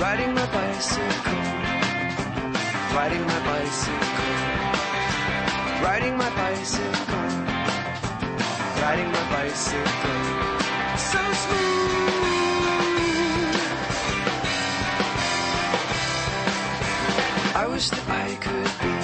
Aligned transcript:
Riding 0.00 0.34
my 0.34 0.46
bicycle, 0.46 1.42
riding 2.96 3.24
my 3.26 3.40
bicycle, 3.44 4.34
riding 5.84 6.16
my 6.16 6.30
bicycle, 6.30 7.28
riding 8.80 9.12
my 9.12 9.24
bicycle. 9.30 10.20
So 10.96 11.20
smooth. 11.42 11.90
I 17.54 17.66
wish 17.68 17.90
that 17.90 18.08
I 18.08 18.34
could 18.46 18.72
be 18.80 18.94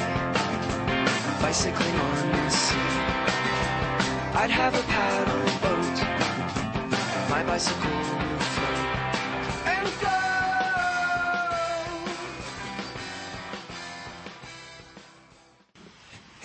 bicycling 1.42 1.96
on 2.08 2.32
the 2.32 2.48
sea. 2.48 2.78
I'd 4.40 4.50
have 4.50 4.74
a 4.74 4.82
paddle 4.94 5.44
boat, 5.60 5.96
my 7.28 7.42
bicycle 7.44 8.15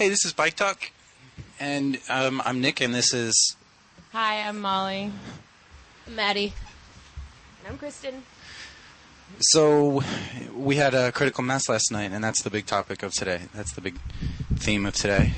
Hey, 0.02 0.10
this 0.10 0.26
is 0.26 0.34
Bike 0.34 0.56
Talk, 0.56 0.90
and 1.60 2.00
um, 2.10 2.42
I'm 2.44 2.60
Nick, 2.60 2.82
and 2.82 2.92
this 2.92 3.14
is 3.14 3.56
Hi, 4.14 4.42
I'm 4.42 4.60
Molly. 4.60 5.12
Maddie. 6.08 6.54
And 7.60 7.72
I'm 7.72 7.78
Kristen. 7.78 8.24
so 9.42 10.02
we 10.56 10.78
had 10.78 10.96
a 10.96 11.12
critical 11.12 11.44
mass 11.44 11.70
last 11.70 11.92
night, 11.92 12.12
and 12.14 12.24
that's 12.24 12.42
the 12.42 12.50
big 12.50 12.66
topic 12.66 13.04
of 13.04 13.14
today. 13.14 13.42
That's 13.54 13.74
the 13.74 13.82
big 13.82 14.00
theme 14.56 14.88
of 14.88 14.96
today. 14.96 15.34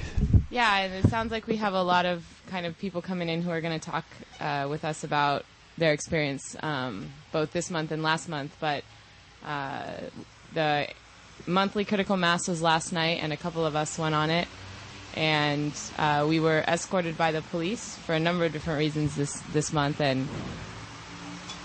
Yeah, 0.50 0.78
and 0.78 0.94
it 0.94 1.10
sounds 1.10 1.30
like 1.30 1.46
we 1.46 1.58
have 1.58 1.74
a 1.74 1.84
lot 1.84 2.06
of 2.06 2.24
kind 2.48 2.66
of 2.66 2.78
people 2.80 3.02
coming 3.02 3.28
in 3.28 3.42
who 3.42 3.52
are 3.52 3.60
going 3.60 3.78
to 3.78 3.86
talk 3.86 4.06
uh, 4.40 4.68
with 4.70 4.86
us 4.86 5.04
about 5.04 5.44
their 5.78 5.92
experience 5.92 6.56
um, 6.64 7.12
both 7.34 7.52
this 7.52 7.70
month 7.70 7.92
and 7.92 8.02
last 8.02 8.30
month. 8.30 8.56
But 8.62 8.86
uh, 9.46 9.92
the 10.54 10.88
monthly 11.46 11.86
critical 11.86 12.18
mass 12.18 12.48
was 12.48 12.62
last 12.62 12.92
night, 12.92 13.20
and 13.22 13.34
a 13.34 13.38
couple 13.38 13.66
of 13.66 13.76
us 13.76 13.98
went 13.98 14.16
on 14.16 14.30
it. 14.30 14.48
And 15.16 15.74
uh, 15.98 16.26
we 16.28 16.40
were 16.40 16.60
escorted 16.68 17.18
by 17.18 17.32
the 17.32 17.42
police 17.42 17.96
for 17.98 18.16
a 18.16 18.20
number 18.20 18.46
of 18.46 18.52
different 18.52 18.80
reasons 18.80 19.16
this 19.16 19.40
this 19.54 19.72
month, 19.72 20.02
and 20.02 20.28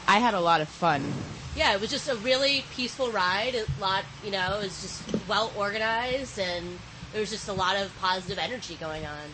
I 0.07 0.19
had 0.19 0.35
a 0.35 0.41
lot 0.41 0.61
of 0.61 0.69
fun. 0.69 1.13
Yeah, 1.57 1.75
it 1.75 1.81
was 1.81 1.91
just 1.91 2.09
a 2.09 2.15
really 2.17 2.65
peaceful 2.75 3.11
ride. 3.11 3.55
A 3.55 3.67
lot, 3.81 4.05
you 4.25 4.31
know, 4.31 4.59
it 4.59 4.65
was 4.65 4.81
just 4.81 5.29
well 5.29 5.53
organized 5.57 6.39
and 6.39 6.79
there 7.13 7.21
was 7.21 7.31
just 7.31 7.49
a 7.49 7.53
lot 7.53 7.77
of 7.77 7.93
positive 8.01 8.39
energy 8.39 8.77
going 8.77 9.05
on. 9.05 9.29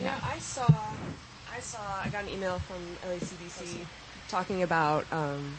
Yeah, 0.00 0.18
I 0.22 0.38
saw, 0.38 0.66
I 1.54 1.60
saw, 1.60 1.80
I 2.04 2.08
got 2.08 2.24
an 2.24 2.30
email 2.30 2.58
from 2.58 2.76
LACBC 3.08 3.86
talking 4.28 4.62
about 4.62 5.06
um, 5.12 5.58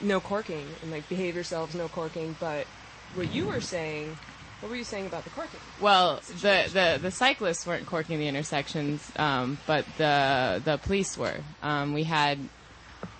no 0.00 0.18
corking 0.18 0.66
and 0.82 0.90
like 0.90 1.08
behave 1.08 1.34
yourselves, 1.34 1.74
no 1.74 1.88
corking. 1.88 2.34
But 2.40 2.66
what 3.14 3.32
you 3.32 3.46
were 3.46 3.60
saying, 3.60 4.16
what 4.60 4.70
were 4.70 4.76
you 4.76 4.84
saying 4.84 5.06
about 5.06 5.24
the 5.24 5.30
corking? 5.30 5.60
Well, 5.80 6.20
the, 6.40 6.68
the, 6.72 6.98
the 7.00 7.10
cyclists 7.10 7.66
weren't 7.66 7.86
corking 7.86 8.18
the 8.18 8.26
intersections, 8.26 9.10
um, 9.16 9.58
but 9.66 9.84
the 9.98 10.60
the 10.64 10.78
police 10.78 11.16
were. 11.16 11.36
Um, 11.62 11.94
we 11.94 12.04
had 12.04 12.38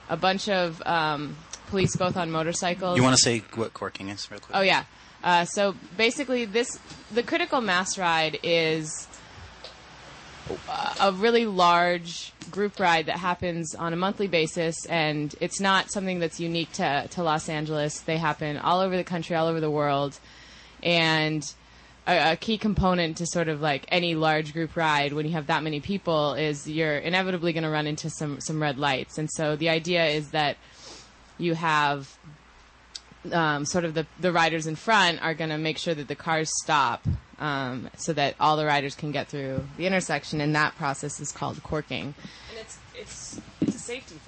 a 0.09 0.17
bunch 0.17 0.49
of 0.49 0.83
um, 0.85 1.37
police 1.69 1.95
both 1.97 2.17
on 2.17 2.31
motorcycles. 2.31 2.97
You 2.97 3.03
want 3.03 3.17
to 3.17 3.23
say 3.23 3.43
what 3.55 3.73
corking 3.73 4.09
is, 4.09 4.31
real 4.31 4.41
quick? 4.41 4.57
Oh 4.57 4.63
yeah. 4.63 4.85
Uh, 5.23 5.45
so 5.45 5.75
basically, 5.97 6.45
this 6.45 6.79
the 7.13 7.23
critical 7.23 7.61
mass 7.61 7.99
ride 7.99 8.39
is 8.43 9.07
a 11.01 11.13
really 11.13 11.47
large 11.47 12.33
group 12.51 12.81
ride 12.81 13.07
that 13.07 13.19
happens 13.19 13.75
on 13.75 13.93
a 13.93 13.97
monthly 13.97 14.27
basis, 14.27 14.87
and 14.87 15.35
it's 15.41 15.61
not 15.61 15.91
something 15.91 16.19
that's 16.19 16.41
unique 16.41 16.73
to 16.73 17.07
to 17.11 17.23
Los 17.23 17.49
Angeles. 17.49 18.01
They 18.01 18.17
happen 18.17 18.59
all 18.59 18.81
over 18.81 18.97
the 18.97 19.05
country, 19.05 19.37
all 19.37 19.47
over 19.47 19.61
the 19.61 19.71
world, 19.71 20.19
and 20.83 21.53
a, 22.07 22.33
a 22.33 22.37
key 22.37 22.59
component 22.59 23.17
to 23.19 23.27
sort 23.27 23.49
of 23.49 23.61
like 23.61 23.85
any 23.89 24.15
large 24.15 24.53
group 24.53 24.77
ride 24.77 25.13
when 25.13 25.27
you 25.27 25.33
have 25.33 25.47
that 25.47 25.63
many 25.63 25.81
people 25.81 26.35
is 26.35 26.69
you're 26.69 26.99
inevitably 26.99 27.53
going 27.53 27.65
to 27.65 27.71
run 27.71 27.87
into 27.87 28.11
some 28.11 28.41
some 28.41 28.61
red 28.61 28.79
lights, 28.79 29.19
and 29.19 29.31
so 29.31 29.57
the 29.57 29.69
idea 29.69 30.07
is 30.07 30.31
that 30.31 30.57
you 31.39 31.55
have 31.55 32.19
um, 33.33 33.65
sort 33.65 33.85
of 33.85 33.95
the, 33.95 34.07
the 34.21 34.33
riders 34.33 34.67
in 34.67 34.77
front 34.77 35.23
are 35.23 35.35
going 35.35 35.51
to 35.51 35.59
make 35.59 35.79
sure 35.79 35.95
that 35.95 36.09
the 36.09 36.15
cars 36.15 36.51
stop 36.63 37.07
um, 37.39 37.91
so 37.97 38.13
that 38.13 38.35
all 38.41 38.57
the 38.57 38.67
riders 38.67 38.95
can 38.95 39.13
get 39.13 39.29
through 39.29 39.65
the 39.77 39.87
intersection, 39.87 40.41
and 40.41 40.55
that 40.55 40.75
process 40.77 41.21
is 41.21 41.33
called 41.33 41.63
corking. 41.63 42.15
And 42.51 42.59
it's 42.59 42.79
it's 42.95 43.41
it's 43.61 43.77
a 43.77 43.79
safety 43.79 44.17
thing. 44.17 44.28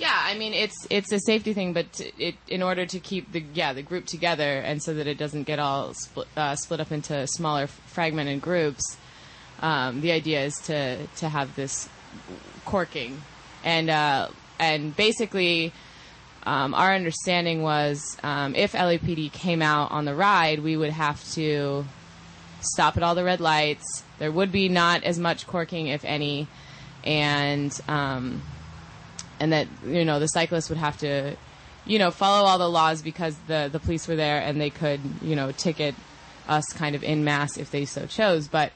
Yeah, 0.00 0.18
I 0.18 0.34
mean 0.38 0.54
it's 0.54 0.86
it's 0.88 1.12
a 1.12 1.20
safety 1.20 1.52
thing, 1.52 1.74
but 1.74 2.00
it 2.18 2.34
in 2.48 2.62
order 2.62 2.86
to 2.86 2.98
keep 2.98 3.32
the 3.32 3.44
yeah 3.52 3.74
the 3.74 3.82
group 3.82 4.06
together 4.06 4.58
and 4.60 4.82
so 4.82 4.94
that 4.94 5.06
it 5.06 5.18
doesn't 5.18 5.42
get 5.42 5.58
all 5.58 5.92
split, 5.92 6.26
uh, 6.38 6.56
split 6.56 6.80
up 6.80 6.90
into 6.90 7.26
smaller 7.26 7.66
fragmented 7.66 8.40
groups. 8.40 8.96
Um, 9.60 10.00
the 10.00 10.12
idea 10.12 10.42
is 10.42 10.54
to 10.64 11.06
to 11.06 11.28
have 11.28 11.54
this 11.54 11.86
corking, 12.64 13.22
and 13.62 13.90
uh, 13.90 14.28
and 14.58 14.96
basically. 14.96 15.72
Um, 16.42 16.72
our 16.72 16.94
understanding 16.94 17.60
was 17.60 18.16
um, 18.22 18.54
if 18.54 18.72
LAPD 18.72 19.30
came 19.30 19.60
out 19.60 19.90
on 19.90 20.06
the 20.06 20.14
ride, 20.14 20.60
we 20.60 20.74
would 20.74 20.90
have 20.90 21.22
to 21.34 21.84
stop 22.62 22.96
at 22.96 23.02
all 23.02 23.14
the 23.14 23.22
red 23.22 23.40
lights. 23.40 24.04
There 24.18 24.32
would 24.32 24.50
be 24.50 24.70
not 24.70 25.04
as 25.04 25.18
much 25.18 25.46
corking, 25.46 25.88
if 25.88 26.02
any, 26.02 26.48
and 27.04 27.78
um, 27.88 28.40
and 29.40 29.52
that 29.52 29.66
you 29.86 30.04
know 30.04 30.20
the 30.20 30.28
cyclists 30.28 30.68
would 30.68 30.78
have 30.78 30.98
to, 30.98 31.34
you 31.86 31.98
know, 31.98 32.10
follow 32.10 32.46
all 32.46 32.58
the 32.58 32.68
laws 32.68 33.02
because 33.02 33.36
the 33.46 33.68
the 33.72 33.80
police 33.80 34.06
were 34.06 34.16
there 34.16 34.40
and 34.40 34.60
they 34.60 34.70
could 34.70 35.00
you 35.22 35.34
know 35.34 35.50
ticket 35.52 35.94
us 36.48 36.64
kind 36.72 36.94
of 36.94 37.02
in 37.02 37.24
mass 37.24 37.56
if 37.56 37.70
they 37.70 37.84
so 37.84 38.06
chose. 38.06 38.46
But 38.46 38.72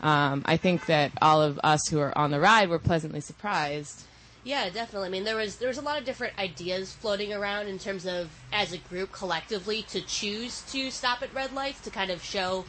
um, 0.00 0.42
I 0.46 0.56
think 0.56 0.86
that 0.86 1.12
all 1.20 1.42
of 1.42 1.58
us 1.64 1.80
who 1.88 1.98
are 1.98 2.16
on 2.16 2.30
the 2.30 2.40
ride 2.40 2.68
were 2.68 2.78
pleasantly 2.78 3.20
surprised. 3.20 4.04
Yeah, 4.44 4.68
definitely. 4.68 5.08
I 5.08 5.10
mean, 5.10 5.24
there 5.24 5.36
was 5.36 5.56
there 5.56 5.68
was 5.68 5.78
a 5.78 5.82
lot 5.82 5.98
of 5.98 6.04
different 6.04 6.38
ideas 6.38 6.92
floating 6.92 7.32
around 7.32 7.66
in 7.66 7.78
terms 7.78 8.06
of 8.06 8.30
as 8.52 8.72
a 8.72 8.78
group 8.78 9.10
collectively 9.10 9.82
to 9.84 10.02
choose 10.02 10.60
to 10.72 10.90
stop 10.90 11.22
at 11.22 11.32
red 11.34 11.52
lights 11.52 11.80
to 11.80 11.90
kind 11.90 12.10
of 12.10 12.22
show 12.22 12.64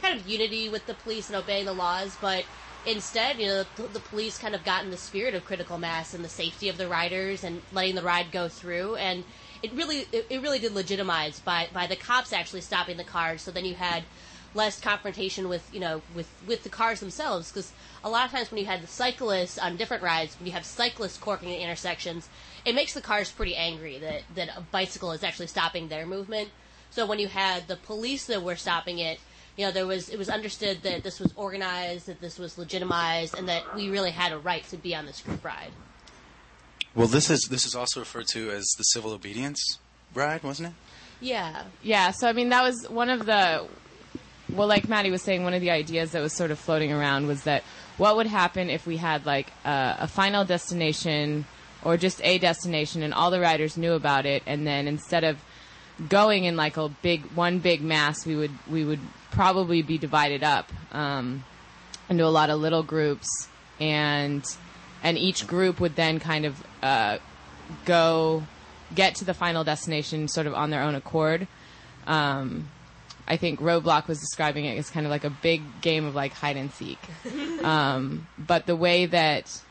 kind 0.00 0.18
of 0.18 0.28
unity 0.28 0.68
with 0.68 0.86
the 0.86 0.94
police 0.94 1.28
and 1.28 1.36
obeying 1.36 1.64
the 1.64 1.72
laws, 1.72 2.16
but 2.20 2.44
instead, 2.88 3.38
you 3.38 3.46
know, 3.46 3.64
the, 3.76 3.82
the 3.82 4.00
police 4.00 4.38
kind 4.38 4.54
of 4.54 4.64
got 4.64 4.82
in 4.82 4.90
the 4.90 4.96
spirit 4.96 5.34
of 5.34 5.44
critical 5.44 5.78
mass 5.78 6.14
and 6.14 6.24
the 6.24 6.28
safety 6.28 6.68
of 6.68 6.78
the 6.78 6.88
riders 6.88 7.44
and 7.44 7.60
letting 7.72 7.94
the 7.94 8.02
ride 8.02 8.32
go 8.32 8.48
through. 8.48 8.96
And 8.96 9.24
it 9.62 9.72
really 9.72 10.06
it, 10.12 10.26
it 10.30 10.42
really 10.42 10.58
did 10.58 10.72
legitimize 10.72 11.40
by 11.40 11.68
by 11.72 11.86
the 11.86 11.96
cops 11.96 12.32
actually 12.32 12.62
stopping 12.62 12.96
the 12.96 13.04
cars 13.04 13.42
so 13.42 13.50
then 13.50 13.64
you 13.64 13.74
had 13.74 14.04
less 14.54 14.80
confrontation 14.80 15.48
with 15.48 15.68
you 15.74 15.80
know 15.80 16.00
with 16.14 16.28
with 16.46 16.62
the 16.62 16.68
cars 16.68 17.00
themselves. 17.00 17.50
Because 17.52 17.72
a 18.02 18.08
lot 18.08 18.24
of 18.24 18.32
times 18.32 18.50
when 18.50 18.58
you 18.58 18.66
had 18.66 18.82
the 18.82 18.86
cyclists 18.86 19.58
on 19.58 19.76
different 19.76 20.02
rides 20.02 20.36
when 20.38 20.46
you 20.46 20.52
have 20.52 20.64
cyclists 20.64 21.18
corking 21.18 21.52
at 21.52 21.60
intersections 21.60 22.28
it 22.64 22.74
makes 22.74 22.94
the 22.94 23.00
cars 23.00 23.30
pretty 23.30 23.54
angry 23.54 23.98
that 23.98 24.22
that 24.34 24.48
a 24.56 24.60
bicycle 24.60 25.12
is 25.12 25.22
actually 25.22 25.48
stopping 25.48 25.88
their 25.88 26.06
movement. 26.06 26.48
So 26.90 27.04
when 27.04 27.18
you 27.18 27.28
had 27.28 27.68
the 27.68 27.76
police 27.76 28.24
that 28.26 28.42
were 28.42 28.56
stopping 28.56 28.98
it 28.98 29.20
you 29.58 29.66
know 29.66 29.72
there 29.72 29.86
was 29.86 30.08
it 30.08 30.16
was 30.16 30.30
understood 30.30 30.82
that 30.82 31.02
this 31.02 31.20
was 31.20 31.32
organized 31.36 32.06
that 32.06 32.20
this 32.20 32.38
was 32.38 32.56
legitimized 32.56 33.36
and 33.36 33.48
that 33.48 33.74
we 33.74 33.90
really 33.90 34.12
had 34.12 34.32
a 34.32 34.38
right 34.38 34.64
to 34.68 34.78
be 34.78 34.94
on 34.94 35.04
this 35.04 35.20
group 35.20 35.44
ride 35.44 35.72
Well, 36.94 37.08
this 37.08 37.28
is 37.28 37.48
this 37.50 37.66
is 37.66 37.74
also 37.74 38.00
referred 38.00 38.28
to 38.28 38.50
as 38.50 38.64
the 38.78 38.84
civil 38.84 39.12
obedience 39.12 39.78
ride, 40.14 40.42
wasn't 40.42 40.68
it? 40.68 40.74
yeah 41.20 41.64
Yeah, 41.82 42.12
so 42.12 42.28
I 42.28 42.32
mean 42.32 42.48
that 42.50 42.62
was 42.62 42.88
one 42.88 43.10
of 43.10 43.26
the 43.26 43.66
well, 44.50 44.66
like 44.66 44.88
Maddie 44.88 45.10
was 45.10 45.20
saying, 45.20 45.44
one 45.44 45.52
of 45.52 45.60
the 45.60 45.70
ideas 45.70 46.12
that 46.12 46.22
was 46.22 46.32
sort 46.32 46.50
of 46.50 46.58
floating 46.58 46.90
around 46.90 47.26
was 47.26 47.42
that 47.42 47.64
what 47.98 48.16
would 48.16 48.26
happen 48.26 48.70
if 48.70 48.86
we 48.86 48.96
had 48.96 49.26
like 49.26 49.52
a, 49.64 49.96
a 50.00 50.06
final 50.06 50.44
destination 50.44 51.44
or 51.84 51.98
just 51.98 52.22
a 52.24 52.38
destination 52.38 53.02
and 53.02 53.12
all 53.12 53.30
the 53.30 53.40
riders 53.40 53.76
knew 53.76 53.92
about 53.92 54.24
it, 54.24 54.42
and 54.46 54.66
then 54.66 54.88
instead 54.88 55.24
of 55.24 55.36
going 56.08 56.44
in 56.44 56.56
like 56.56 56.76
a 56.76 56.88
big 56.88 57.24
one 57.34 57.58
big 57.58 57.82
mass, 57.82 58.24
we 58.24 58.36
would 58.36 58.52
we 58.70 58.84
would 58.84 59.00
probably 59.30 59.82
be 59.82 59.98
divided 59.98 60.42
up 60.42 60.70
um, 60.92 61.44
into 62.08 62.24
a 62.24 62.28
lot 62.28 62.50
of 62.50 62.60
little 62.60 62.82
groups, 62.82 63.28
and 63.80 64.44
and 65.02 65.18
each 65.18 65.46
group 65.46 65.80
would 65.80 65.96
then 65.96 66.20
kind 66.20 66.44
of 66.44 66.64
uh, 66.82 67.18
go 67.84 68.44
get 68.94 69.16
to 69.16 69.24
the 69.24 69.34
final 69.34 69.64
destination 69.64 70.28
sort 70.28 70.46
of 70.46 70.54
on 70.54 70.70
their 70.70 70.82
own 70.82 70.94
accord. 70.94 71.46
Um, 72.06 72.68
I 73.26 73.36
think 73.36 73.60
Roadblock 73.60 74.08
was 74.08 74.18
describing 74.18 74.64
it 74.64 74.78
as 74.78 74.88
kind 74.88 75.04
of 75.04 75.10
like 75.10 75.24
a 75.24 75.30
big 75.30 75.62
game 75.82 76.06
of 76.06 76.14
like 76.14 76.32
hide 76.32 76.56
and 76.56 76.72
seek. 76.72 76.98
um, 77.62 78.26
but 78.38 78.66
the 78.66 78.74
way 78.74 79.06
that 79.06 79.62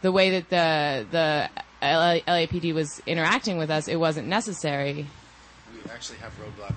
the 0.00 0.10
way 0.10 0.40
that 0.40 0.48
the 0.48 1.06
the 1.10 1.50
LAPD 1.82 2.74
was 2.74 3.02
interacting 3.06 3.58
with 3.58 3.70
us, 3.70 3.88
it 3.88 3.96
wasn't 3.96 4.28
necessary. 4.28 5.06
We 5.74 5.90
actually 5.90 6.18
have 6.18 6.32
roadblock 6.38 6.76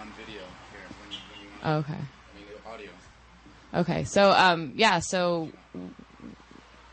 on 0.00 0.12
video 0.16 0.42
here 0.70 0.86
when 1.00 1.12
you, 1.12 1.18
when 1.30 1.40
you 1.40 1.46
want. 1.46 1.50
Oh, 1.64 1.76
Okay. 1.78 1.92
I 1.92 1.96
mean, 1.96 2.46
audio. 2.66 2.90
Okay. 3.74 4.04
So 4.04 4.30
um, 4.30 4.72
yeah. 4.76 5.00
So 5.00 5.50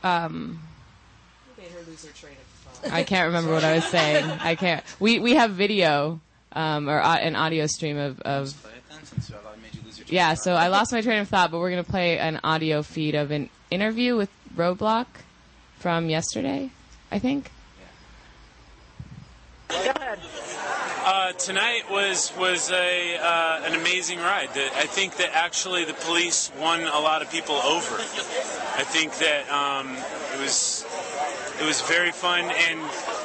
um, 0.04 0.62
Made 1.58 1.68
her 1.72 1.80
lose 1.88 2.06
her 2.06 2.14
train 2.14 2.34
of 2.34 2.82
thought. 2.82 2.94
I 2.94 3.04
can't 3.04 3.28
remember 3.28 3.52
what 3.52 3.64
I 3.64 3.76
was 3.76 3.86
saying. 3.86 4.26
I 4.26 4.56
can't. 4.56 4.84
We 5.00 5.20
we 5.20 5.36
have 5.36 5.52
video 5.52 6.22
um, 6.54 6.90
or 6.90 7.02
uh, 7.02 7.18
an 7.18 7.36
audio 7.36 7.68
stream 7.68 7.98
of, 7.98 8.20
of 8.22 8.54
Play 8.62 8.72
it 8.72 8.84
then, 8.90 9.04
since 9.06 9.32
I 9.32 9.62
made 9.62 9.76
you 9.76 9.82
lose 9.86 9.98
your 9.98 10.08
train 10.08 10.16
yeah. 10.16 10.34
So. 10.36 10.54
I 10.54 10.68
lost 10.68 10.92
my 10.92 11.02
train 11.02 11.20
of 11.20 11.28
thought, 11.28 11.52
but 11.52 11.60
we're 11.60 11.70
gonna 11.70 11.84
play 11.84 12.18
an 12.20 12.40
audio 12.44 12.82
feed 12.84 13.16
of 13.16 13.32
an 13.32 13.50
interview 13.72 14.16
with 14.16 14.30
Roadblock 14.56 15.08
from 15.78 16.10
yesterday, 16.10 16.72
I 17.12 17.20
think. 17.20 17.52
Uh, 21.12 21.32
tonight 21.32 21.90
was 21.90 22.32
was 22.38 22.70
a 22.70 23.18
uh, 23.18 23.64
an 23.66 23.74
amazing 23.74 24.20
ride. 24.20 24.48
That 24.54 24.72
I 24.76 24.86
think 24.86 25.18
that 25.18 25.32
actually 25.34 25.84
the 25.84 25.96
police 25.96 26.52
won 26.60 26.82
a 26.82 27.00
lot 27.00 27.24
of 27.24 27.32
people 27.32 27.56
over. 27.56 27.96
I 27.96 28.84
think 28.84 29.18
that 29.18 29.50
um, 29.50 29.98
it 30.36 30.40
was 30.40 30.86
it 31.60 31.66
was 31.66 31.82
very 31.82 32.12
fun 32.12 32.52
and. 32.70 33.19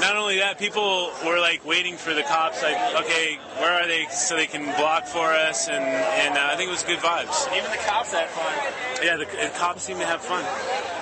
Not 0.00 0.16
only 0.16 0.38
that, 0.38 0.58
people 0.58 1.12
were 1.24 1.38
like 1.38 1.64
waiting 1.64 1.96
for 1.96 2.12
the 2.14 2.22
cops, 2.22 2.62
like, 2.62 2.76
okay, 3.04 3.38
where 3.58 3.72
are 3.82 3.86
they, 3.86 4.06
so 4.10 4.34
they 4.36 4.46
can 4.46 4.64
block 4.76 5.06
for 5.06 5.26
us, 5.32 5.68
and 5.68 5.84
and 5.84 6.36
uh, 6.36 6.48
I 6.52 6.56
think 6.56 6.68
it 6.68 6.72
was 6.72 6.82
good 6.82 6.98
vibes. 6.98 7.46
Even 7.56 7.70
the 7.70 7.76
cops 7.78 8.12
had 8.12 8.28
fun. 8.30 8.52
Yeah, 9.04 9.16
the, 9.16 9.24
the 9.26 9.52
cops 9.56 9.82
seemed 9.82 10.00
to 10.00 10.06
have 10.06 10.20
fun. 10.20 10.42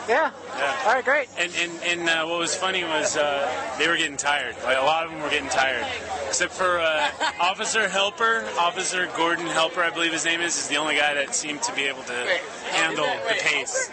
Yeah. 0.09 0.31
Yeah. 0.59 0.77
All 0.87 0.93
right, 0.95 1.05
great. 1.05 1.29
And 1.39 1.53
and, 1.57 1.73
and 1.85 2.09
uh, 2.09 2.27
what 2.27 2.39
was 2.41 2.55
funny 2.55 2.85
was 2.85 3.17
uh, 3.17 3.49
they 3.79 3.89
were 3.89 3.97
getting 3.97 4.17
tired. 4.17 4.55
Like 4.65 4.77
a 4.77 4.83
lot 4.83 5.07
of 5.07 5.13
them 5.13 5.23
were 5.23 5.31
getting 5.31 5.49
tired, 5.49 5.87
except 6.29 6.53
for 6.53 6.79
uh, 6.81 7.11
Officer 7.41 7.89
Helper, 7.89 8.45
Officer 8.59 9.09
Gordon 9.17 9.47
Helper, 9.47 9.83
I 9.83 9.91
believe 9.91 10.13
his 10.13 10.25
name 10.25 10.41
is, 10.41 10.57
is 10.59 10.69
the 10.69 10.77
only 10.77 10.97
guy 10.97 11.15
that 11.15 11.35
seemed 11.35 11.63
to 11.63 11.73
be 11.75 11.85
able 11.85 12.03
to 12.03 12.39
handle 12.73 13.07
the 13.29 13.35
pace. 13.39 13.91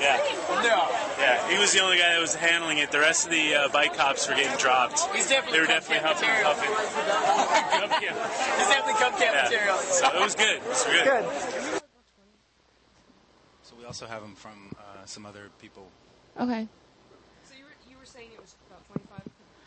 Yeah, 0.00 0.16
No. 0.62 0.88
yeah, 1.20 1.48
he 1.50 1.58
was 1.58 1.72
the 1.72 1.80
only 1.80 1.98
guy 1.98 2.14
that 2.14 2.20
was 2.20 2.34
handling 2.34 2.78
it. 2.78 2.90
The 2.90 2.98
rest 3.00 3.26
of 3.26 3.30
the 3.32 3.54
uh, 3.54 3.68
bike 3.68 3.94
cops 3.94 4.28
were 4.28 4.34
getting 4.38 4.56
dropped. 4.58 5.00
He's 5.14 5.28
definitely 5.28 5.58
They 5.58 5.60
were 5.62 5.66
definitely 5.66 5.98
Camp 6.06 6.16
huffing, 6.16 6.28
material. 6.30 6.54
huffing. 6.54 8.08
He's 8.58 8.68
definitely 8.68 8.98
Cub 9.02 9.12
Camp 9.18 9.34
Yeah. 9.34 9.42
material. 9.44 9.78
So 9.78 10.06
it 10.14 10.20
was 10.22 10.34
good. 10.34 10.56
It 10.56 10.68
was 10.68 10.84
good. 10.84 11.04
Good. 11.04 11.24
So 13.62 13.76
we 13.78 13.84
also 13.84 14.06
have 14.06 14.22
them 14.22 14.34
from 14.34 14.72
uh, 14.78 15.04
some 15.06 15.26
other 15.26 15.50
people. 15.60 15.90
Okay. 16.40 16.66
So 17.44 17.54
you 17.58 17.64
were 17.64 17.76
you 17.90 17.98
were 17.98 18.06
saying 18.06 18.28
it 18.34 18.40
was 18.40 18.54
about 18.70 18.86
25, 18.86 19.08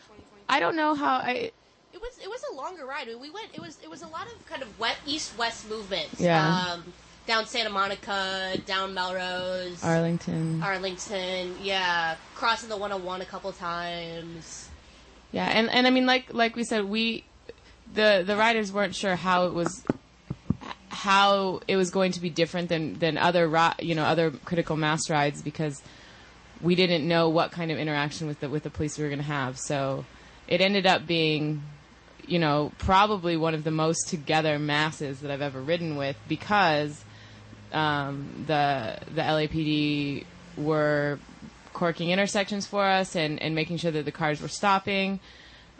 20, 0.07 0.23
25? 0.23 0.45
I 0.49 0.59
don't 0.59 0.75
know 0.75 0.95
how 0.95 1.17
I. 1.17 1.51
It 1.93 1.99
was 2.01 2.17
it 2.23 2.29
was 2.29 2.41
a 2.51 2.55
longer 2.55 2.85
ride. 2.85 3.07
We 3.07 3.29
went. 3.29 3.49
It 3.53 3.59
was 3.61 3.77
it 3.83 3.89
was 3.89 4.01
a 4.01 4.07
lot 4.07 4.25
of 4.27 4.45
kind 4.47 4.63
of 4.63 4.79
wet 4.79 4.97
east 5.05 5.37
west 5.37 5.69
movements. 5.69 6.19
Yeah. 6.19 6.71
Um, 6.73 6.83
down 7.27 7.45
Santa 7.45 7.69
Monica, 7.69 8.57
down 8.65 8.93
Melrose, 8.93 9.83
Arlington. 9.83 10.61
Arlington. 10.61 11.55
Yeah, 11.61 12.15
crossing 12.35 12.69
the 12.69 12.77
101 12.77 13.21
a 13.21 13.25
couple 13.25 13.51
times. 13.51 14.69
Yeah, 15.31 15.45
and 15.45 15.69
and 15.69 15.87
I 15.87 15.89
mean, 15.89 16.05
like 16.05 16.33
like 16.33 16.55
we 16.55 16.63
said, 16.63 16.85
we 16.85 17.23
the 17.93 18.23
the 18.25 18.35
riders 18.35 18.71
weren't 18.71 18.95
sure 18.95 19.15
how 19.15 19.45
it 19.47 19.53
was 19.53 19.83
how 20.89 21.61
it 21.67 21.77
was 21.77 21.89
going 21.89 22.11
to 22.11 22.19
be 22.19 22.29
different 22.29 22.69
than 22.69 22.99
than 22.99 23.17
other 23.17 23.47
ri- 23.47 23.71
you 23.79 23.95
know 23.95 24.03
other 24.03 24.31
critical 24.31 24.75
mass 24.75 25.09
rides 25.09 25.41
because 25.41 25.81
we 26.61 26.75
didn't 26.75 27.07
know 27.07 27.29
what 27.29 27.51
kind 27.51 27.71
of 27.71 27.77
interaction 27.77 28.27
with 28.27 28.39
the 28.39 28.49
with 28.49 28.63
the 28.63 28.69
police 28.69 28.97
we 28.97 29.03
were 29.03 29.09
going 29.09 29.19
to 29.19 29.25
have. 29.25 29.57
So 29.57 30.05
it 30.47 30.61
ended 30.61 30.85
up 30.85 31.07
being 31.07 31.63
you 32.27 32.39
know 32.39 32.71
probably 32.77 33.37
one 33.37 33.53
of 33.53 33.63
the 33.63 33.71
most 33.71 34.09
together 34.09 34.59
masses 34.59 35.21
that 35.21 35.31
I've 35.31 35.41
ever 35.41 35.61
ridden 35.61 35.95
with 35.95 36.17
because 36.27 37.03
um, 37.71 38.45
the 38.47 38.97
the 39.13 39.21
LAPD 39.21 40.25
were 40.57 41.19
corking 41.73 42.09
intersections 42.09 42.67
for 42.67 42.83
us 42.83 43.15
and, 43.15 43.41
and 43.41 43.55
making 43.55 43.77
sure 43.77 43.91
that 43.91 44.05
the 44.05 44.11
cars 44.11 44.41
were 44.41 44.47
stopping. 44.47 45.19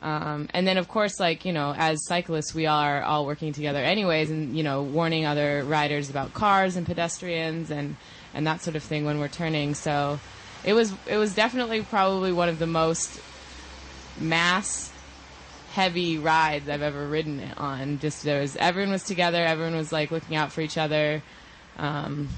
Um, 0.02 0.50
and 0.54 0.66
then, 0.66 0.78
of 0.78 0.88
course, 0.88 1.20
like, 1.20 1.46
you 1.46 1.54
know, 1.54 1.76
as 1.78 2.04
cyclists, 2.06 2.56
we 2.56 2.66
are 2.66 3.04
all 3.04 3.26
working 3.26 3.54
together 3.54 3.80
anyways 3.80 4.32
and, 4.32 4.58
you 4.58 4.64
know, 4.64 4.82
warning 4.82 5.26
other 5.26 5.64
riders 5.64 6.10
about 6.10 6.34
cars 6.34 6.76
and 6.76 6.88
pedestrians 6.88 7.70
and, 7.70 7.98
and 8.34 8.48
that 8.48 8.62
sort 8.62 8.76
of 8.76 8.82
thing 8.82 9.06
when 9.06 9.20
we're 9.20 9.28
turning. 9.28 9.76
So 9.76 10.20
it 10.64 10.74
was, 10.74 10.92
it 11.06 11.18
was 11.18 11.36
definitely 11.36 11.84
probably 11.84 12.32
one 12.32 12.50
of 12.50 12.58
the 12.58 12.66
most 12.66 13.22
mass 14.20 14.92
heavy 15.74 16.18
rides 16.18 16.68
I've 16.68 16.82
ever 16.82 17.08
ridden 17.08 17.52
on. 17.58 18.00
Just 18.00 18.24
there 18.24 18.42
was, 18.42 18.56
everyone 18.56 18.92
was 18.92 19.04
together, 19.04 19.46
everyone 19.46 19.76
was 19.76 19.92
like 19.92 20.10
looking 20.10 20.36
out 20.36 20.52
for 20.52 20.62
each 20.62 20.80
other. 20.80 21.22
Um, 21.78 22.30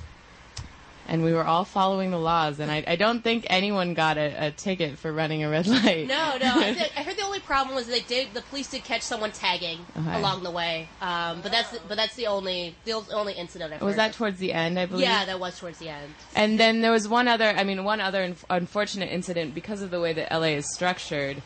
and 1.05 1.21
we 1.21 1.33
were 1.33 1.43
all 1.43 1.65
following 1.65 2.11
the 2.11 2.17
laws, 2.17 2.61
and 2.61 2.71
I, 2.71 2.81
I 2.87 2.95
don't 2.95 3.21
think 3.21 3.45
anyone 3.49 3.93
got 3.93 4.17
a, 4.17 4.47
a 4.47 4.51
ticket 4.51 4.97
for 4.97 5.11
running 5.11 5.43
a 5.43 5.49
red 5.49 5.67
light. 5.67 6.07
No, 6.07 6.37
no. 6.41 6.49
I, 6.55 6.73
think, 6.77 6.93
I 6.97 7.03
heard 7.03 7.17
the 7.17 7.23
only 7.25 7.41
problem 7.41 7.75
was 7.75 7.87
they 7.87 7.99
did. 7.99 8.33
The 8.33 8.41
police 8.43 8.69
did 8.69 8.85
catch 8.85 9.01
someone 9.01 9.33
tagging 9.33 9.79
Okay. 9.99 10.15
along 10.17 10.43
the 10.43 10.49
way. 10.51 10.87
Um, 11.01 11.41
but 11.41 11.51
that's 11.51 11.77
but 11.89 11.97
that's 11.97 12.15
the 12.15 12.27
only 12.27 12.75
the 12.85 12.93
only 13.13 13.33
incident 13.33 13.73
I've 13.73 13.81
Was 13.81 13.95
heard. 13.95 13.99
that 13.99 14.13
towards 14.13 14.39
the 14.39 14.53
end, 14.53 14.79
I 14.79 14.85
believe? 14.85 15.03
Yeah, 15.03 15.25
that 15.25 15.41
was 15.41 15.59
towards 15.59 15.77
the 15.79 15.89
end. 15.89 16.13
And 16.35 16.57
then 16.57 16.79
there 16.79 16.91
was 16.91 17.05
one 17.05 17.27
other, 17.27 17.49
I 17.49 17.65
mean, 17.65 17.83
one 17.83 17.99
other 17.99 18.25
unf- 18.25 18.45
unfortunate 18.49 19.11
incident 19.11 19.53
because 19.53 19.81
of 19.81 19.91
the 19.91 19.99
way 19.99 20.13
that 20.13 20.31
LA 20.31 20.55
is 20.55 20.73
structured. 20.73 21.41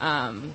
Um, 0.00 0.54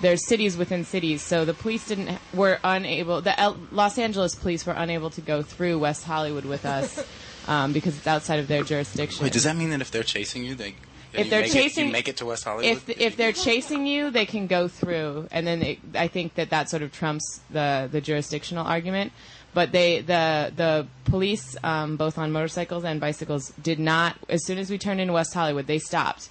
there's 0.00 0.26
cities 0.28 0.56
within 0.56 0.84
cities, 0.84 1.22
so 1.22 1.44
the 1.44 1.54
police 1.54 1.86
didn't 1.88 2.18
were 2.32 2.58
unable. 2.62 3.20
The 3.20 3.38
L- 3.38 3.56
Los 3.72 3.98
Angeles 3.98 4.34
police 4.34 4.64
were 4.66 4.74
unable 4.74 5.10
to 5.10 5.20
go 5.20 5.42
through 5.42 5.78
West 5.78 6.04
Hollywood 6.04 6.44
with 6.44 6.64
us 6.64 7.04
um, 7.48 7.72
because 7.72 7.96
it's 7.96 8.06
outside 8.06 8.38
of 8.38 8.48
their 8.48 8.62
jurisdiction. 8.62 9.24
Wait, 9.24 9.32
does 9.32 9.44
that 9.44 9.56
mean 9.56 9.70
that 9.70 9.80
if 9.80 9.90
they're 9.90 10.02
chasing 10.04 10.44
you, 10.44 10.54
they 10.54 10.74
If 11.12 11.24
you 11.26 11.30
they're 11.30 11.40
make 11.42 11.52
chasing- 11.52 11.84
it, 11.84 11.86
you 11.88 11.92
make 11.92 12.08
it 12.08 12.16
to 12.18 12.26
West 12.26 12.44
Hollywood? 12.44 12.64
if 12.64 12.88
if 12.88 13.16
they're 13.16 13.32
chasing 13.32 13.86
you, 13.86 14.10
they 14.10 14.26
can 14.26 14.46
go 14.46 14.68
through, 14.68 15.26
and 15.32 15.46
then 15.46 15.60
they, 15.60 15.78
I 15.94 16.06
think 16.08 16.34
that 16.34 16.50
that 16.50 16.68
sort 16.70 16.82
of 16.82 16.92
trumps 16.92 17.40
the 17.50 17.88
the 17.90 18.00
jurisdictional 18.00 18.66
argument. 18.66 19.12
But 19.54 19.72
they 19.72 20.00
the 20.02 20.52
the 20.54 20.86
police, 21.06 21.56
um, 21.64 21.96
both 21.96 22.18
on 22.18 22.30
motorcycles 22.30 22.84
and 22.84 23.00
bicycles, 23.00 23.50
did 23.60 23.80
not. 23.80 24.14
As 24.28 24.44
soon 24.44 24.58
as 24.58 24.70
we 24.70 24.76
turned 24.78 25.00
into 25.00 25.14
West 25.14 25.32
Hollywood, 25.34 25.66
they 25.66 25.78
stopped, 25.78 26.28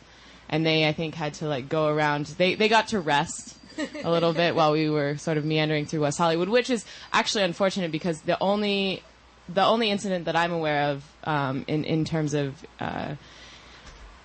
and 0.47 0.63
they 0.63 0.87
I 0.87 0.93
think 0.93 1.15
had 1.15 1.33
to 1.35 1.47
like 1.47 1.67
go 1.67 1.87
around. 1.87 2.27
They 2.37 2.53
they 2.53 2.69
got 2.69 2.89
to 2.89 2.99
rest 2.99 3.56
a 4.03 4.09
little 4.11 4.33
bit 4.33 4.55
while 4.55 4.71
we 4.71 4.89
were 4.89 5.17
sort 5.17 5.37
of 5.37 5.45
meandering 5.45 5.85
through 5.85 6.01
West 6.01 6.17
Hollywood, 6.17 6.49
which 6.49 6.69
is 6.69 6.85
actually 7.13 7.43
unfortunate 7.43 7.91
because 7.91 8.21
the 8.21 8.37
only 8.41 9.03
the 9.49 9.63
only 9.63 9.89
incident 9.91 10.25
that 10.25 10.35
I'm 10.35 10.51
aware 10.51 10.89
of 10.91 11.03
um, 11.23 11.63
in 11.67 11.83
in 11.85 12.03
terms 12.05 12.33
of 12.33 12.55
uh, 12.79 13.15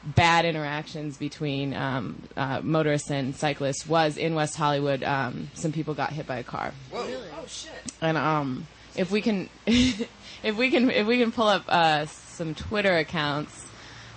bad 0.05 0.45
interactions 0.45 1.17
between 1.17 1.75
um, 1.75 2.23
uh, 2.37 2.61
motorists 2.63 3.11
and 3.11 3.37
cyclists 3.37 3.87
was 3.87 4.17
in 4.17 4.35
West 4.35 4.57
Hollywood. 4.57 5.03
Um, 5.05 5.51
some 5.55 5.71
people 5.73 5.95
got 5.95 6.13
hit 6.13 6.27
by 6.27 6.39
a 6.39 6.43
car, 6.45 6.73
Really? 6.93 7.15
Oh 7.41 7.45
shit. 7.47 7.71
and 8.01 8.17
um, 8.19 8.67
if 8.97 9.11
we 9.13 9.21
can, 9.23 9.49
if 9.67 10.57
we 10.57 10.71
can, 10.71 10.91
if 10.91 11.07
we 11.07 11.19
can 11.19 11.31
pull 11.31 11.47
up 11.47 11.65
uh, 11.69 12.07
some 12.07 12.55
Twitter 12.55 12.97
accounts, 12.97 13.65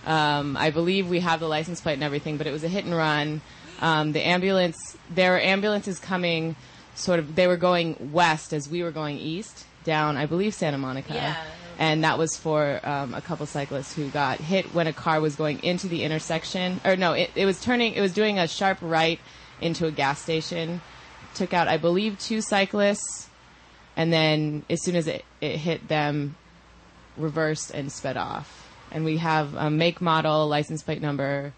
um, 0.08 0.58
I 0.58 0.72
believe 0.72 1.08
we 1.08 1.20
have 1.20 1.40
the 1.40 1.48
license 1.48 1.82
plate 1.82 1.94
and 1.94 2.04
everything. 2.04 2.38
But 2.38 2.48
it 2.48 2.52
was 2.52 2.64
a 2.64 2.68
hit 2.68 2.86
and 2.86 2.96
run. 2.96 3.42
Um, 3.82 4.12
the 4.14 4.26
ambulance, 4.26 4.78
there 5.10 5.32
were 5.32 5.40
ambulances 5.40 6.00
coming, 6.00 6.56
sort 6.96 7.20
of. 7.20 7.36
They 7.36 7.48
were 7.48 7.58
going 7.58 8.12
west 8.14 8.54
as 8.54 8.70
we 8.70 8.84
were 8.84 8.92
going 8.92 9.18
east 9.18 9.66
down, 9.84 10.18
I 10.18 10.26
believe, 10.26 10.54
Santa 10.54 10.78
Monica 10.78 11.14
Yeah. 11.14 11.36
and 11.78 12.04
that 12.04 12.18
was 12.18 12.36
for 12.38 12.80
um, 12.84 13.14
a 13.14 13.22
couple 13.22 13.46
cyclists 13.46 13.94
who 13.94 14.10
got 14.10 14.40
hit 14.40 14.74
when 14.74 14.88
a 14.88 14.94
car 14.94 15.22
was 15.22 15.36
going 15.36 15.62
into 15.64 15.88
the 15.88 16.04
intersection. 16.04 16.80
Or 16.86 16.96
no, 16.96 17.14
it, 17.14 17.32
it 17.36 17.46
was 17.46 17.62
turning. 17.62 17.94
It 17.94 18.02
was 18.02 18.14
doing 18.14 18.40
a 18.40 18.48
sharp 18.48 18.78
right 18.82 19.20
into 19.62 19.86
a 19.86 19.92
gas 19.92 20.22
station. 20.22 20.82
Took 21.36 21.54
out, 21.54 21.68
I 21.68 21.78
believe, 21.78 22.18
two 22.18 22.40
cyclists, 22.42 23.28
and 23.98 24.12
then 24.12 24.64
as 24.70 24.82
soon 24.84 24.96
as 24.96 25.06
it, 25.08 25.26
it 25.42 25.58
hit 25.58 25.88
them, 25.90 26.36
reversed 27.18 27.72
and 27.72 27.92
sped 27.92 28.18
off. 28.18 28.62
And 28.92 29.04
we 29.04 29.18
have 29.18 29.54
a 29.56 29.70
make, 29.70 30.00
model, 30.02 30.48
license 30.48 30.82
plate 30.82 31.02
number, 31.02 31.54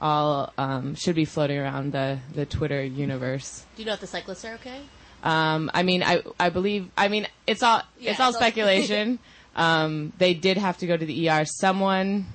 all 0.00 0.52
um, 0.58 0.94
should 0.94 1.14
be 1.16 1.24
floating 1.24 1.58
around 1.58 1.92
the 1.92 2.18
the 2.34 2.46
Twitter 2.46 2.82
universe. 2.84 3.64
Do 3.76 3.82
you 3.82 3.86
know 3.86 3.94
if 3.94 4.00
the 4.00 4.06
cyclists 4.06 4.44
are 4.44 4.54
okay? 4.54 4.80
Um, 5.22 5.70
I 5.74 5.82
mean, 5.82 6.02
I 6.02 6.22
I 6.38 6.50
believe. 6.50 6.90
I 6.96 7.08
mean, 7.08 7.26
it's 7.46 7.62
all 7.62 7.82
Yeah, 7.98 8.10
it's 8.12 8.20
all 8.20 8.28
it's 8.30 8.36
all- 8.36 8.42
speculation. 8.42 9.18
um, 9.56 10.12
they 10.18 10.34
did 10.34 10.56
have 10.58 10.78
to 10.78 10.86
go 10.86 10.96
to 10.96 11.04
the 11.06 11.28
ER. 11.30 11.44
Someone 11.46 12.26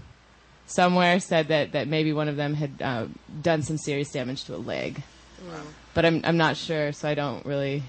somewhere 0.66 1.20
said 1.20 1.50
that 1.50 1.74
that 1.74 1.88
maybe 1.88 2.14
one 2.14 2.28
of 2.28 2.36
them 2.36 2.54
had 2.56 2.82
uh, 2.82 3.06
done 3.42 3.62
some 3.62 3.78
serious 3.78 4.12
damage 4.12 4.46
to 4.46 4.56
a 4.56 4.58
leg, 4.58 5.02
but 5.94 6.06
I'm 6.06 6.22
I'm 6.24 6.38
not 6.38 6.58
sure. 6.58 6.92
So 6.92 7.08
I 7.08 7.14
don't 7.16 7.46
really. 7.46 7.84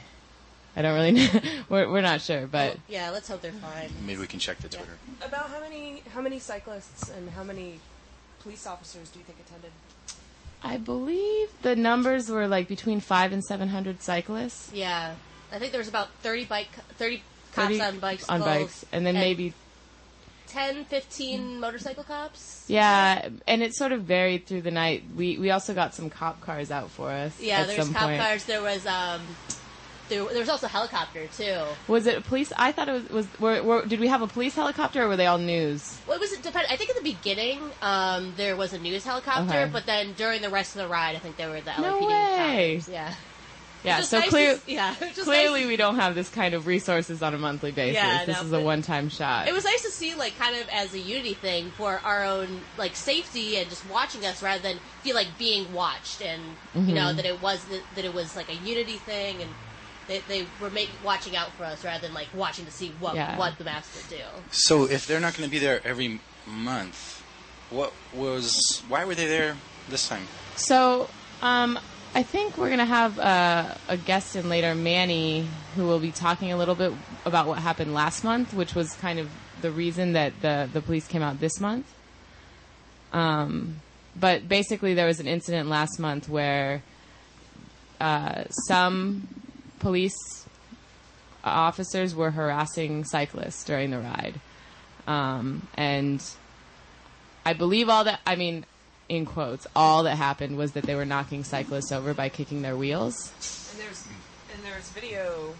I 0.75 0.81
don't 0.81 0.95
really 0.95 1.13
know. 1.13 1.29
we're, 1.69 1.91
we're 1.91 2.01
not 2.01 2.23
sure, 2.23 2.47
but 2.47 2.79
Yeah, 2.89 3.11
let's 3.11 3.29
hope 3.29 3.43
they're 3.43 3.53
fine. 3.53 3.91
Maybe 4.07 4.21
we 4.21 4.27
can 4.27 4.39
check 4.39 4.57
the 4.59 4.71
Twitter. 4.71 4.97
About 5.23 5.51
how 5.51 5.61
many 5.61 6.03
how 6.15 6.23
many 6.23 6.39
cyclists 6.39 7.11
and 7.11 7.29
how 7.29 7.43
many 7.45 7.79
police 8.43 8.67
officers 8.67 9.09
do 9.11 9.19
you 9.19 9.25
think 9.25 9.39
attended? 9.47 9.71
I 10.63 10.77
believe 10.77 11.49
the 11.63 11.75
numbers 11.75 12.29
were 12.29 12.47
like 12.47 12.69
between 12.69 13.01
five 13.01 13.33
and 13.33 13.43
seven 13.43 13.69
hundred 13.69 14.03
cyclists. 14.03 14.71
Yeah, 14.73 15.15
I 15.53 15.59
think 15.59 15.73
there 15.73 15.81
was 15.81 15.89
about 15.89 16.11
thirty 16.23 16.45
bike, 16.45 16.71
thirty 16.99 17.23
cops 17.53 17.69
30 17.69 17.81
on 17.81 17.99
bikes, 17.99 18.29
on 18.29 18.41
bikes, 18.41 18.85
and 18.93 19.05
then 19.05 19.15
maybe 19.15 19.55
10, 20.53 20.85
15 20.85 21.61
motorcycle 21.61 22.05
cops. 22.05 22.65
Yeah, 22.69 23.31
and 23.47 23.63
it 23.63 23.75
sort 23.75 23.93
of 23.93 24.03
varied 24.03 24.47
through 24.47 24.63
the 24.63 24.71
night. 24.71 25.05
We 25.17 25.39
we 25.39 25.51
also 25.51 25.75
got 25.75 25.95
some 25.95 26.11
cop 26.11 26.41
cars 26.41 26.71
out 26.71 26.91
for 26.91 27.11
us. 27.11 27.41
Yeah, 27.41 27.65
there's 27.65 27.89
cop 27.89 28.05
point. 28.05 28.21
cars. 28.21 28.45
There 28.45 28.63
was 28.63 28.87
um, 28.87 29.23
there, 30.09 30.25
there 30.25 30.41
was 30.41 30.49
also 30.49 30.67
a 30.67 30.69
helicopter 30.69 31.27
too. 31.29 31.61
Was 31.89 32.07
it 32.07 32.19
a 32.19 32.21
police? 32.21 32.53
I 32.57 32.73
thought 32.73 32.89
it 32.89 32.93
was. 32.93 33.09
was 33.11 33.41
were, 33.41 33.63
were, 33.63 33.87
did 33.87 34.01
we 34.01 34.09
have 34.09 34.23
a 34.23 34.27
police 34.27 34.55
helicopter 34.55 35.03
or 35.05 35.09
were 35.09 35.17
they 35.17 35.27
all 35.27 35.39
news? 35.39 35.97
What 36.07 36.21
was 36.21 36.33
it? 36.33 36.43
Depend. 36.43 36.67
I 36.69 36.77
think 36.77 36.91
at 36.91 36.97
the 36.97 37.03
beginning, 37.03 37.61
um, 37.81 38.35
there 38.37 38.57
was 38.57 38.73
a 38.73 38.79
news 38.79 39.05
helicopter, 39.05 39.59
Okay. 39.59 39.71
but 39.73 39.87
then 39.87 40.13
during 40.15 40.43
the 40.43 40.51
rest 40.51 40.77
of 40.77 40.83
the 40.83 40.89
ride, 40.89 41.17
I 41.17 41.19
think 41.19 41.37
there 41.37 41.49
were 41.51 41.61
the 41.61 41.73
No 41.81 42.01
LAPD 42.01 42.07
way. 42.09 42.75
cops. 42.77 42.89
Yeah. 42.89 43.15
Yeah. 43.85 44.01
So 44.03 44.21
nice 44.21 44.29
clear. 44.31 44.55
to- 44.59 44.71
yeah. 44.73 44.95
it 45.01 45.17
Clearly, 45.17 45.61
nice- 45.63 45.69
we 45.69 45.77
don't 45.77 45.97
have 45.97 46.15
this 46.15 46.29
kind 46.29 46.55
of 46.55 46.69
resources 46.69 47.21
on 47.21 47.35
a 47.35 47.39
monthly 47.39 47.73
basis. 47.73 48.01
Yeah, 48.01 48.25
this 48.25 48.37
no, 48.41 48.45
is 48.47 48.53
a 48.53 48.61
one-time 48.61 49.09
shot. 49.09 49.49
It 49.49 49.53
was 49.55 49.65
nice 49.65 49.83
to 49.83 49.91
see, 49.91 50.15
like, 50.15 50.39
kind 50.39 50.55
of 50.55 50.69
as 50.69 50.95
a 50.95 51.01
unity 51.01 51.35
thing 51.35 51.73
for 51.73 52.01
our 52.05 52.23
own, 52.23 52.61
like, 52.79 52.95
safety 52.95 53.57
and 53.57 53.69
just 53.69 53.85
watching 53.91 54.25
us 54.25 54.41
rather 54.41 54.63
than 54.63 54.79
feel 55.03 55.17
like 55.17 55.27
being 55.37 55.73
watched 55.73 56.23
and, 56.23 56.41
you 56.75 56.81
Mm-hmm. 56.83 56.95
know, 56.95 57.13
that 57.13 57.25
it 57.25 57.43
was, 57.43 57.65
that, 57.65 57.83
that 57.97 58.05
it 58.05 58.15
was, 58.15 58.37
like, 58.37 58.49
a 58.51 58.55
unity 58.55 58.99
thing 58.99 59.43
and 59.43 59.51
they, 60.13 60.43
they 60.43 60.47
were 60.61 60.71
make, 60.71 60.91
watching 61.05 61.37
out 61.37 61.53
for 61.53 61.65
us 61.65 61.85
rather 61.85 62.07
than, 62.07 62.15
like, 62.15 62.29
watching 62.35 62.65
to 62.65 62.71
see 62.71 62.93
what, 63.01 63.15
Yeah. 63.15 63.39
what 63.39 63.59
the 63.59 63.65
master 63.65 64.01
do. 64.09 64.23
So 64.51 64.85
if 64.85 65.07
they're 65.07 65.21
not 65.21 65.37
going 65.37 65.49
to 65.49 65.51
be 65.51 65.59
there 65.59 65.81
every 65.85 66.21
month, 66.47 67.23
what 67.71 67.93
was? 68.15 68.83
Why 68.89 69.05
were 69.05 69.15
they 69.15 69.27
there 69.27 69.57
this 69.89 70.09
time? 70.09 70.27
So, 70.57 71.09
um, 71.41 71.79
I 72.15 72.23
think 72.23 72.59
we're 72.59 72.67
going 72.69 72.79
to 72.79 72.85
have 72.85 73.19
uh, 73.19 73.75
a 73.89 73.97
guest 73.97 74.37
in 74.37 74.49
later, 74.51 74.75
Manny, 74.75 75.49
who 75.77 75.87
will 75.87 75.99
be 76.01 76.11
talking 76.11 76.53
a 76.53 76.59
little 76.59 76.75
bit 76.75 76.93
about 77.25 77.47
what 77.47 77.59
happened 77.59 77.95
last 77.95 78.23
month, 78.23 78.53
which 78.53 78.75
was 78.75 78.93
kind 78.97 79.19
of 79.19 79.31
the 79.63 79.71
reason 79.71 80.13
that 80.13 80.33
the, 80.43 80.69
the 80.71 80.83
police 80.83 81.09
came 81.09 81.23
out 81.23 81.41
this 81.41 81.59
month. 81.59 81.87
Um, 83.15 83.77
but 84.19 84.47
basically, 84.47 84.93
there 84.93 85.07
was 85.07 85.21
an 85.21 85.27
incident 85.27 85.71
last 85.71 85.99
month 85.99 86.29
where 86.29 86.83
uh, 87.99 88.45
some 88.67 89.27
police 89.83 90.47
officers 91.45 92.15
were 92.15 92.31
harassing 92.31 93.05
cyclists 93.05 93.65
during 93.65 93.91
the 93.91 93.99
ride. 93.99 94.41
Um, 95.07 95.67
and 95.75 96.23
I 97.45 97.53
believe 97.53 97.89
all 97.89 98.05
that, 98.05 98.21
I 98.27 98.37
mean, 98.37 98.65
in 99.09 99.27
quotes, 99.27 99.67
all 99.75 100.05
that 100.05 100.17
happened 100.17 100.57
was 100.57 100.73
that 100.73 100.85
they 100.85 100.95
were 100.95 101.05
knocking 101.05 101.43
cyclists 101.45 101.91
over 101.93 102.15
by 102.15 102.29
kicking 102.29 102.63
their 102.63 102.77
wheels. 102.77 103.33
And 103.73 103.81
there's 103.81 104.07
and 104.55 104.63
there's 104.65 104.89
video 104.91 105.55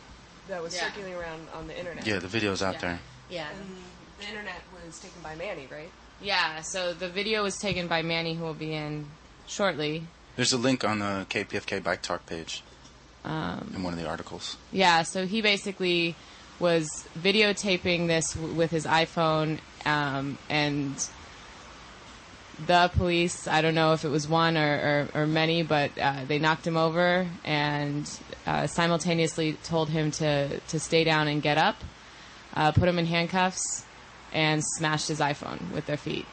that 0.49 0.63
was 0.63 0.75
Yeah. 0.75 0.85
circulating 0.87 1.19
around 1.19 1.49
on 1.55 1.67
the 1.67 1.77
internet. 1.77 2.07
Yeah, 2.07 2.19
the 2.21 2.29
video's 2.29 2.63
out 2.63 2.75
Yeah. 2.75 2.81
there. 2.81 3.01
Yeah. 3.29 3.49
And 3.51 3.77
the 4.21 4.27
internet 4.29 4.63
was 4.87 4.99
taken 5.01 5.21
by 5.23 5.35
Manny, 5.35 5.67
right? 5.71 5.91
Yeah, 6.21 6.61
so 6.61 6.95
the 6.95 7.09
video 7.09 7.43
was 7.43 7.57
taken 7.57 7.89
by 7.89 8.03
Manny, 8.03 8.35
who 8.35 8.45
will 8.45 8.55
be 8.55 8.73
in 8.73 9.07
shortly. 9.49 10.07
There's 10.37 10.53
a 10.53 10.59
link 10.59 10.85
on 10.85 11.01
the 11.01 11.27
KPFK 11.29 11.81
Bike 11.81 12.03
Talk 12.03 12.25
page 12.27 12.63
Um, 13.25 13.73
in 13.77 13.83
one 13.83 13.93
of 13.93 14.01
the 14.01 14.09
articles. 14.09 14.57
yeah, 14.73 15.03
so 15.03 15.27
he 15.27 15.43
basically 15.43 16.17
was 16.59 16.89
videotaping 17.19 18.09
this 18.09 18.33
w- 18.35 18.55
with 18.55 18.71
his 18.71 18.85
iPhone, 18.85 19.59
um, 19.87 20.39
and 20.49 20.95
the 22.67 22.91
police, 22.95 23.49
I 23.49 23.63
don't 23.63 23.75
know 23.75 23.93
if 23.93 24.05
it 24.05 24.09
was 24.09 24.29
one 24.29 24.57
or, 24.57 25.09
or, 25.15 25.23
or 25.23 25.27
many, 25.27 25.63
but 25.63 25.91
uh, 25.99 26.25
they 26.27 26.39
knocked 26.39 26.67
him 26.67 26.77
over 26.77 27.27
and 27.45 28.09
uh, 28.47 28.67
simultaneously 28.67 29.55
told 29.65 29.89
him 29.89 30.11
to, 30.13 30.61
to 30.61 30.81
stay 30.81 31.05
down 31.05 31.29
and 31.29 31.43
get 31.43 31.59
up, 31.59 31.77
uh, 32.55 32.73
put 32.73 32.89
him 32.89 32.99
in 32.99 33.07
handcuffs, 33.07 33.85
and 34.33 34.63
smashed 34.77 35.09
his 35.09 35.21
iPhone 35.21 35.71
with 35.73 35.87
their 35.87 35.97
feet. 35.97 36.27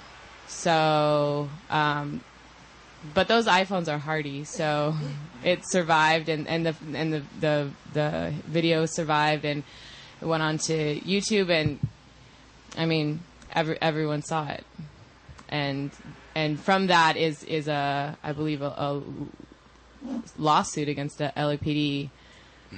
So, 0.48 1.50
um, 1.69 2.22
but 3.13 3.27
those 3.27 3.46
iPhones 3.46 3.88
are 3.88 3.98
hardy, 3.98 4.44
so 4.44 4.94
it 5.44 5.62
survived, 5.70 6.29
and, 6.29 6.48
and 6.48 6.65
the 6.65 6.75
and 6.94 7.13
the, 7.13 7.24
the 7.39 7.70
the 7.94 8.34
video 8.46 8.86
survived, 8.86 9.46
and 9.46 9.63
it 10.22 10.25
went 10.25 10.44
on 10.44 10.58
to 10.58 11.00
YouTube, 11.01 11.50
and 11.50 11.79
I 12.77 12.86
mean, 12.86 13.22
every, 13.53 13.82
everyone 13.82 14.22
saw 14.22 14.48
it, 14.50 14.65
and 15.48 15.91
and 16.36 16.60
from 16.60 16.88
that 16.88 17.15
is 17.15 17.44
is 17.46 17.68
a 17.68 18.18
I 18.22 18.34
believe 18.34 18.62
a, 18.62 18.68
a 18.68 19.01
lawsuit 20.38 20.89
against 20.89 21.18
the 21.20 21.32
LAPD, 21.38 22.10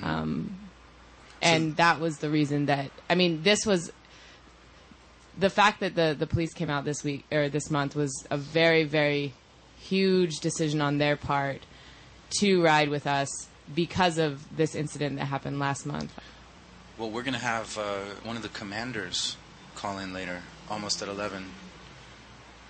um, 0.03 0.59
and 1.41 1.75
that 1.77 1.99
was 1.99 2.17
the 2.17 2.29
reason 2.29 2.67
that 2.67 2.91
I 3.09 3.15
mean 3.15 3.41
this 3.41 3.65
was 3.65 3.91
the 5.37 5.49
fact 5.49 5.79
that 5.79 5.95
the 5.95 6.15
the 6.17 6.27
police 6.27 6.53
came 6.53 6.69
out 6.69 6.85
this 6.85 7.03
week 7.03 7.25
or 7.31 7.49
this 7.49 7.71
month 7.71 7.95
was 7.95 8.11
a 8.29 8.37
very 8.37 8.83
very 8.83 9.33
huge 9.81 10.39
decision 10.39 10.81
on 10.81 10.97
their 10.97 11.15
part 11.15 11.61
to 12.39 12.61
ride 12.63 12.89
with 12.89 13.05
us 13.07 13.29
because 13.73 14.17
of 14.17 14.55
this 14.55 14.75
incident 14.75 15.17
that 15.17 15.25
happened 15.25 15.59
last 15.59 15.85
month. 15.85 16.13
Well, 16.97 17.09
we're 17.09 17.23
going 17.23 17.33
to 17.33 17.39
have 17.39 17.77
uh, 17.77 17.99
one 18.23 18.35
of 18.35 18.41
the 18.43 18.49
commanders 18.49 19.35
call 19.75 19.97
in 19.97 20.13
later, 20.13 20.41
almost 20.69 21.01
at 21.01 21.07
11. 21.09 21.45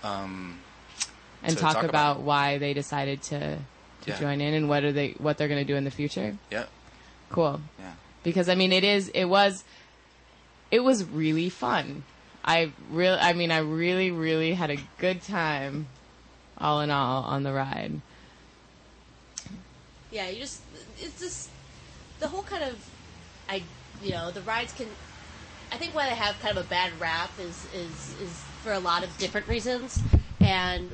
Um, 0.03 0.59
and 1.43 1.57
talk, 1.57 1.73
talk 1.75 1.83
about, 1.83 2.11
about- 2.17 2.21
why 2.23 2.57
they 2.57 2.73
decided 2.73 3.21
to 3.23 3.57
to 4.01 4.09
Yeah. 4.09 4.19
join 4.19 4.41
in 4.41 4.55
and 4.55 4.67
what 4.67 4.83
are 4.83 4.91
they 4.91 5.11
what 5.19 5.37
they're 5.37 5.47
going 5.47 5.59
to 5.63 5.73
do 5.73 5.75
in 5.75 5.83
the 5.83 5.91
future. 5.91 6.35
yeah, 6.49 6.65
Cool. 7.29 7.61
yeah. 7.79 7.93
Because 8.23 8.49
I 8.49 8.55
mean 8.55 8.71
it 8.73 8.83
is 8.83 9.09
it 9.09 9.25
was 9.25 9.63
it 10.71 10.79
was 10.79 11.03
really 11.03 11.49
fun. 11.49 12.03
I 12.43 12.71
really 12.89 13.19
I 13.19 13.33
mean 13.33 13.51
I 13.51 13.59
really 13.59 14.09
really 14.09 14.53
had 14.55 14.71
a 14.71 14.77
good 14.97 15.21
time 15.21 15.85
all 16.61 16.81
in 16.81 16.91
all 16.91 17.23
on 17.23 17.43
the 17.43 17.51
ride. 17.51 18.01
Yeah, 20.11 20.29
you 20.29 20.39
just 20.39 20.61
it's 20.99 21.19
just 21.19 21.49
the 22.19 22.27
whole 22.27 22.43
kind 22.43 22.63
of 22.63 22.89
I 23.49 23.63
you 24.03 24.11
know 24.11 24.31
the 24.31 24.41
rides 24.41 24.73
can 24.73 24.87
I 25.71 25.77
think 25.77 25.95
why 25.95 26.09
they 26.09 26.15
have 26.15 26.39
kind 26.41 26.57
of 26.57 26.65
a 26.65 26.69
bad 26.69 26.91
rap 26.99 27.31
is 27.39 27.65
is 27.73 28.21
is 28.21 28.43
for 28.63 28.73
a 28.73 28.79
lot 28.79 29.03
of 29.03 29.17
different 29.17 29.47
reasons, 29.47 29.99
and 30.39 30.89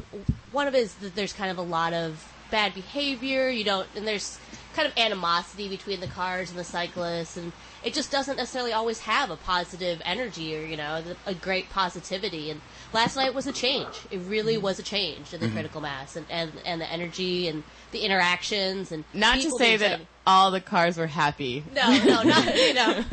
one 0.52 0.68
of 0.68 0.76
it 0.76 0.80
is 0.80 0.94
that 0.96 1.16
there's 1.16 1.34
kind 1.34 1.52
of 1.52 1.58
a 1.58 1.64
lot 1.64 1.94
of 1.94 2.32
bad 2.52 2.74
behavior. 2.74 3.50
You 3.50 3.64
don't 3.64 3.88
and 3.96 4.08
there's 4.08 4.40
kind 4.76 4.88
of 4.88 4.96
animosity 4.98 5.68
between 5.68 6.00
the 6.00 6.08
cars 6.08 6.52
and 6.52 6.60
the 6.60 6.64
cyclists, 6.64 7.38
and 7.38 7.52
it 7.84 7.96
just 7.96 8.12
doesn't 8.12 8.38
necessarily 8.38 8.72
always 8.72 9.00
have 9.00 9.32
a 9.32 9.36
positive 9.36 10.00
energy 10.06 10.56
or 10.56 10.62
you 10.64 10.78
know 10.78 11.04
a 11.26 11.34
great 11.34 11.70
positivity. 11.72 12.52
And 12.52 12.62
last 12.94 13.16
night 13.16 13.34
was 13.34 13.48
a 13.48 13.52
change. 13.52 14.00
It 14.12 14.20
really 14.28 14.56
mm-hmm. 14.56 14.64
was 14.64 14.80
a 14.80 14.84
change 14.84 15.34
in 15.34 15.40
the 15.40 15.48
mm-hmm. 15.48 15.56
critical 15.56 15.82
mass 15.82 16.16
and, 16.16 16.26
and 16.30 16.52
and 16.66 16.82
the 16.82 16.92
energy 16.92 17.48
and 17.48 17.64
the 17.92 18.00
interactions 18.00 18.92
and 18.92 19.04
Not 19.14 19.40
to 19.40 19.52
say 19.52 19.78
that 19.78 19.86
excited. 19.86 20.08
all 20.26 20.52
the 20.52 20.60
cars 20.60 20.98
were 20.98 21.08
happy 21.08 21.64
No, 21.74 21.88
no, 22.04 22.24
not 22.24 22.56
you 22.56 22.74
know, 22.74 23.04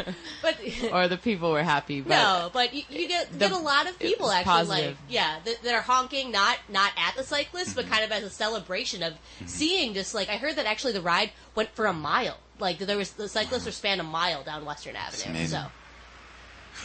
but 0.43 0.57
or 0.93 1.07
the 1.09 1.17
people 1.17 1.53
were 1.53 1.63
happy, 1.63 2.01
but 2.01 2.11
no, 2.11 2.51
but 2.53 2.75
you, 2.75 2.83
you 2.91 3.07
get 3.07 3.31
the- 3.31 3.39
get 3.39 3.53
a 3.53 3.57
lot 3.57 3.89
of 3.89 3.99
people 3.99 4.31
actually 4.31 4.53
positive. 4.53 4.91
like 4.91 4.97
yeah 5.09 5.39
that, 5.45 5.63
that 5.63 5.75
are 5.75 5.83
honking 5.83 6.33
not 6.33 6.59
not 6.69 6.93
at 6.97 7.15
the 7.17 7.23
cyclists 7.23 7.65
Mm-hmm. 7.65 7.89
but 7.89 7.91
kind 7.91 8.05
of 8.05 8.13
as 8.13 8.25
a 8.25 8.31
celebration 8.31 9.03
of 9.03 9.13
mm-hmm. 9.15 9.47
seeing 9.47 9.95
just 9.95 10.15
like 10.15 10.29
I 10.29 10.37
heard 10.37 10.57
that 10.57 10.67
actually 10.67 10.93
the 10.93 11.01
ride 11.01 11.31
went 11.55 11.71
for 11.71 11.87
a 11.87 11.93
mile 11.93 12.39
like 12.59 12.79
there 12.79 12.97
was 12.97 13.13
the 13.13 13.29
cyclists 13.29 13.65
were 13.67 13.73
spanned 13.73 14.01
a 14.01 14.05
mile 14.05 14.43
down 14.43 14.65
Western 14.65 14.97
Avenue 14.97 15.47
so 15.47 15.67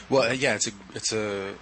Well, 0.09 0.33
yeah, 0.33 0.55
it's 0.55 0.67
a, 0.67 0.71
it's 0.93 1.13
a, 1.13 1.53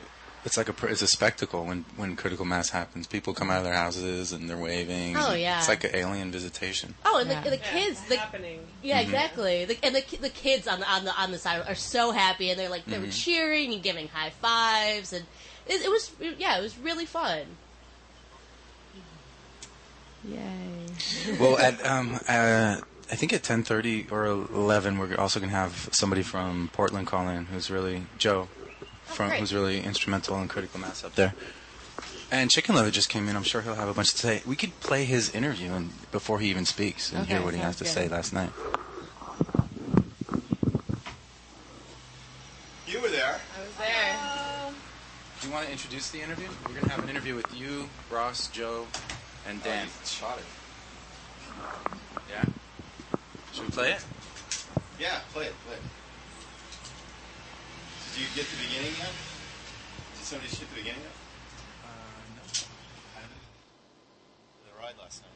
it's 0.45 0.55
like 0.57 0.69
a, 0.69 0.85
it's 0.87 1.01
a 1.01 1.07
spectacle 1.07 1.65
when 1.65 1.83
when 1.97 2.15
critical 2.15 2.45
mass 2.45 2.69
happens. 2.69 3.05
People 3.07 3.33
come 3.33 3.49
out 3.49 3.57
of 3.59 3.63
their 3.65 3.73
houses 3.73 4.31
and 4.31 4.49
they're 4.49 4.57
waving. 4.57 5.15
Oh, 5.17 5.33
yeah. 5.33 5.57
it's 5.59 5.67
like 5.67 5.83
an 5.83 5.91
alien 5.93 6.31
visitation. 6.31 6.93
oh 7.05 7.19
and 7.19 7.29
Yeah. 7.29 7.41
the, 7.43 7.49
the 7.51 7.57
kids 7.57 8.01
the, 8.07 8.17
happening. 8.17 8.61
yeah 8.81 8.99
exactly 9.01 9.65
the, 9.65 9.77
and 9.83 9.95
the 9.95 10.03
the 10.21 10.29
kids 10.29 10.67
on 10.67 10.79
the 10.79 10.89
on 10.89 11.03
the 11.05 11.13
on 11.21 11.31
the 11.31 11.37
side 11.37 11.63
are 11.67 11.75
so 11.75 12.11
happy 12.11 12.49
and 12.49 12.59
they're 12.59 12.69
like 12.69 12.81
Mm-hmm. 12.83 12.91
they 12.91 12.99
were 12.99 13.11
cheering 13.11 13.73
and 13.73 13.83
giving 13.83 14.07
high 14.07 14.29
fives 14.29 15.11
and 15.13 15.25
it, 15.65 15.81
it 15.85 15.89
was 15.89 16.11
yeah 16.37 16.57
it 16.57 16.61
was 16.61 16.77
really 16.77 17.05
fun 17.05 17.41
yay. 20.27 20.37
well, 21.39 21.57
at 21.57 21.83
um, 21.85 22.19
uh, 22.27 22.77
I 23.11 23.15
think 23.15 23.33
at 23.33 23.43
ten 23.43 23.63
thirty 23.63 24.07
or 24.11 24.25
eleven, 24.25 24.97
we're 24.97 25.15
also 25.15 25.39
going 25.39 25.49
to 25.51 25.55
have 25.55 25.89
somebody 25.91 26.21
from 26.23 26.69
Portland 26.73 27.07
call 27.07 27.27
in, 27.29 27.45
who's 27.45 27.69
really 27.71 28.03
Joe, 28.17 28.47
Oh, 29.09 29.13
from 29.13 29.27
great. 29.29 29.39
who's 29.39 29.53
really 29.53 29.81
instrumental 29.81 30.39
in 30.41 30.47
critical 30.47 30.79
mass 30.79 31.03
up 31.03 31.15
there. 31.15 31.33
And 32.29 32.51
Chicken 32.51 32.75
Lover 32.75 32.91
just 32.91 33.09
came 33.09 33.29
in. 33.29 33.35
I'm 33.35 33.43
sure 33.43 33.61
he'll 33.61 33.75
have 33.75 33.87
a 33.87 33.93
bunch 33.93 34.11
to 34.11 34.17
say. 34.17 34.41
We 34.45 34.55
could 34.57 34.77
play 34.81 35.05
his 35.05 35.33
interview 35.33 35.71
and 35.71 35.89
before 36.11 36.39
he 36.39 36.49
even 36.49 36.65
speaks 36.65 37.11
and 37.13 37.25
hear 37.25 37.41
what 37.41 37.53
he 37.53 37.59
has 37.61 37.77
to 37.77 37.85
good. 37.85 37.93
say 37.93 38.07
last 38.09 38.33
night. 38.33 38.51
You 42.87 43.01
were 43.01 43.09
there. 43.09 43.39
I 43.57 43.61
was 43.61 43.75
there. 43.77 44.73
Do 45.41 45.47
you 45.47 45.53
want 45.53 45.65
to 45.65 45.71
introduce 45.71 46.09
the 46.09 46.21
interview? 46.21 46.47
We're 46.65 46.73
going 46.73 46.85
to 46.85 46.89
have 46.91 47.03
an 47.03 47.09
interview 47.09 47.35
with 47.35 47.53
you, 47.55 47.89
Ross, 48.09 48.47
Joe, 48.47 48.87
and 49.47 49.61
Dan. 49.63 49.87
Oh, 49.87 50.05
shot 50.05 50.37
it. 50.39 50.45
Yeah. 52.29 52.43
Should 53.53 53.65
we 53.65 53.69
play 53.71 53.91
it? 53.93 54.05
Yeah, 54.99 55.19
play 55.33 55.45
it, 55.45 55.53
play 55.65 55.75
it. 55.75 55.81
Did 58.17 58.25
you 58.25 58.33
get 58.33 58.49
the 58.49 58.57
beginning 58.65 58.97
yet? 58.97 59.13
Did 59.13 60.17
you 60.17 60.25
somebody 60.25 60.49
shoot 60.49 60.67
the 60.73 60.81
beginning 60.81 61.05
of? 61.05 61.13
Uh, 61.85 62.25
no. 62.33 62.41
I 63.13 63.21
haven't. 63.21 63.45
The 64.65 64.73
ride 64.81 64.97
last 64.99 65.21
night. 65.21 65.29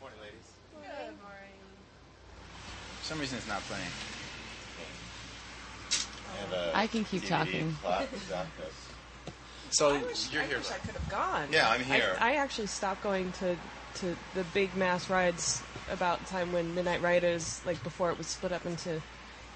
Morning, 0.00 0.18
ladies. 0.18 0.50
Good 0.74 1.14
morning. 1.22 1.62
For 2.98 3.04
some 3.06 3.20
reason, 3.20 3.38
it's 3.38 3.46
not 3.46 3.62
playing. 3.70 3.86
I 6.74 6.88
can 6.88 7.04
keep 7.04 7.24
talking. 7.24 7.76
So 9.70 9.94
I 9.94 10.02
wish, 10.02 10.32
you're 10.32 10.42
I 10.42 10.46
here. 10.46 10.58
wish 10.58 10.70
I 10.70 10.78
could 10.78 10.96
have 10.96 11.08
gone. 11.10 11.48
Yeah, 11.52 11.68
I'm 11.68 11.82
here. 11.82 12.16
I, 12.18 12.32
I 12.32 12.34
actually 12.36 12.68
stopped 12.68 13.02
going 13.02 13.30
to 13.32 13.54
to 14.00 14.16
the 14.34 14.44
big 14.54 14.74
mass 14.76 15.10
rides 15.10 15.62
about 15.90 16.20
the 16.20 16.26
time 16.26 16.52
when 16.52 16.74
Midnight 16.74 17.02
Riders, 17.02 17.60
like 17.64 17.82
before 17.82 18.10
it 18.10 18.18
was 18.18 18.26
split 18.26 18.52
up 18.52 18.66
into 18.66 19.00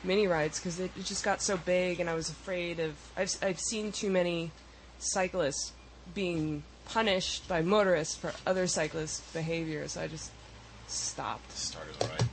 mini 0.05 0.27
rides, 0.27 0.59
because 0.59 0.81
it, 0.81 0.91
it 0.97 1.05
just 1.05 1.25
got 1.25 1.43
so 1.43 1.57
big, 1.57 2.01
and 2.01 2.09
I 2.09 2.15
was 2.15 2.31
afraid 2.31 2.81
of. 2.81 2.95
I've 3.17 3.37
I've 3.43 3.61
seen 3.61 3.93
too 3.93 4.11
many 4.11 4.51
cyclists 4.99 5.73
being 6.15 6.63
punished 6.87 7.49
by 7.49 7.63
motorists 7.63 8.17
for 8.17 8.33
other 8.47 8.67
cyclists' 8.67 9.21
behavior, 9.33 9.87
so 9.89 10.03
I 10.03 10.09
just 10.09 10.31
stopped. 10.89 11.53
Started 11.53 11.95
the 11.99 12.07
ride. 12.09 12.29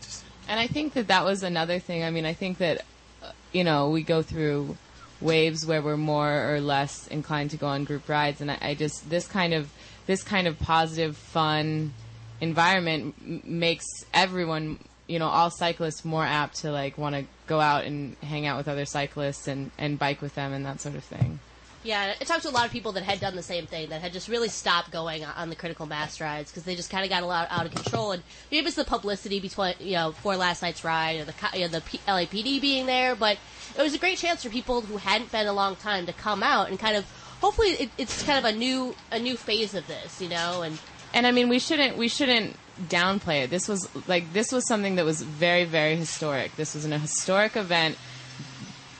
And 0.47 0.59
I 0.59 0.67
think 0.67 0.93
that 0.93 1.07
that 1.07 1.25
was 1.25 1.43
another 1.43 1.79
thing. 1.79 2.03
I 2.03 2.09
mean, 2.09 2.25
I 2.25 2.33
think 2.33 2.57
that, 2.57 2.83
uh, 3.21 3.31
you 3.51 3.63
know, 3.63 3.91
we 3.91 4.01
go 4.01 4.23
through 4.23 4.77
waves 5.21 5.65
where 5.65 5.81
we're 5.81 5.97
more 5.97 6.55
or 6.55 6.59
less 6.59 7.05
inclined 7.07 7.51
to 7.51 7.57
go 7.57 7.67
on 7.67 7.83
group 7.83 8.09
rides, 8.09 8.41
and 8.41 8.49
I, 8.49 8.57
I 8.61 8.73
just 8.73 9.09
this 9.09 9.27
kind 9.27 9.53
of 9.53 9.69
this 10.09 10.23
kind 10.23 10.47
of 10.47 10.57
positive, 10.57 11.15
fun 11.15 11.93
environment 12.41 13.13
m- 13.21 13.43
makes 13.45 13.85
everyone, 14.11 14.79
you 15.05 15.19
know, 15.19 15.27
all 15.27 15.51
cyclists 15.51 16.03
more 16.03 16.25
apt 16.25 16.61
to 16.61 16.71
like 16.71 16.97
want 16.97 17.13
to 17.13 17.25
go 17.45 17.59
out 17.59 17.83
and 17.83 18.15
hang 18.23 18.47
out 18.47 18.57
with 18.57 18.67
other 18.67 18.85
cyclists 18.85 19.47
and 19.47 19.69
and 19.77 19.99
bike 19.99 20.19
with 20.19 20.33
them 20.33 20.51
and 20.51 20.65
that 20.65 20.81
sort 20.81 20.95
of 20.95 21.03
thing. 21.03 21.39
Yeah, 21.83 22.15
I 22.19 22.23
talked 22.23 22.41
to 22.41 22.49
a 22.49 22.51
lot 22.51 22.65
of 22.65 22.71
people 22.71 22.91
that 22.93 23.03
had 23.03 23.19
done 23.21 23.35
the 23.35 23.43
same 23.43 23.67
thing, 23.67 23.89
that 23.89 24.01
had 24.01 24.11
just 24.11 24.27
really 24.27 24.49
stopped 24.49 24.91
going 24.91 25.23
on 25.23 25.49
the 25.49 25.55
critical 25.55 25.85
mass 25.85 26.19
rides 26.19 26.49
because 26.49 26.63
they 26.63 26.75
just 26.75 26.89
kind 26.89 27.03
of 27.05 27.09
got 27.09 27.21
a 27.21 27.25
lot 27.27 27.47
out 27.51 27.67
of 27.67 27.71
control. 27.71 28.11
And 28.11 28.23
maybe 28.51 28.65
it's 28.65 28.75
the 28.75 28.83
publicity 28.83 29.39
between, 29.39 29.75
you 29.79 29.93
know, 29.93 30.11
for 30.11 30.35
last 30.35 30.61
night's 30.63 30.83
ride 30.83 31.19
or 31.21 31.25
the 31.25 31.33
you 31.53 31.61
know, 31.61 31.67
the 31.67 31.81
P- 31.81 32.01
LAPD 32.07 32.59
being 32.59 32.85
there, 32.87 33.15
but 33.15 33.37
it 33.77 33.81
was 33.81 33.93
a 33.93 33.97
great 33.99 34.17
chance 34.17 34.43
for 34.43 34.49
people 34.49 34.81
who 34.81 34.97
hadn't 34.97 35.31
been 35.31 35.45
a 35.47 35.53
long 35.53 35.75
time 35.77 36.07
to 36.07 36.13
come 36.13 36.41
out 36.43 36.69
and 36.69 36.79
kind 36.79 36.97
of, 36.97 37.05
hopefully, 37.41 37.69
it, 37.69 37.89
it's 37.97 38.23
kind 38.23 38.37
of 38.37 38.45
a 38.45 38.55
new 38.55 38.95
a 39.11 39.19
new 39.19 39.35
phase 39.37 39.73
of 39.73 39.87
this, 39.87 40.21
you 40.21 40.29
know, 40.29 40.61
and 40.61 40.79
And 41.13 41.25
I 41.25 41.31
mean, 41.31 41.49
we 41.49 41.59
shouldn't 41.59 41.97
we 41.97 42.07
shouldn't 42.07 42.55
downplay 42.87 43.43
it. 43.43 43.49
This 43.49 43.67
was 43.67 43.89
like 44.07 44.31
this 44.33 44.51
was 44.51 44.67
something 44.67 44.95
that 44.95 45.05
was 45.05 45.21
very 45.21 45.65
very 45.65 45.95
historic. 45.95 46.55
This 46.55 46.75
was 46.75 46.85
an, 46.85 46.93
a 46.93 46.99
historic 46.99 47.55
event 47.55 47.97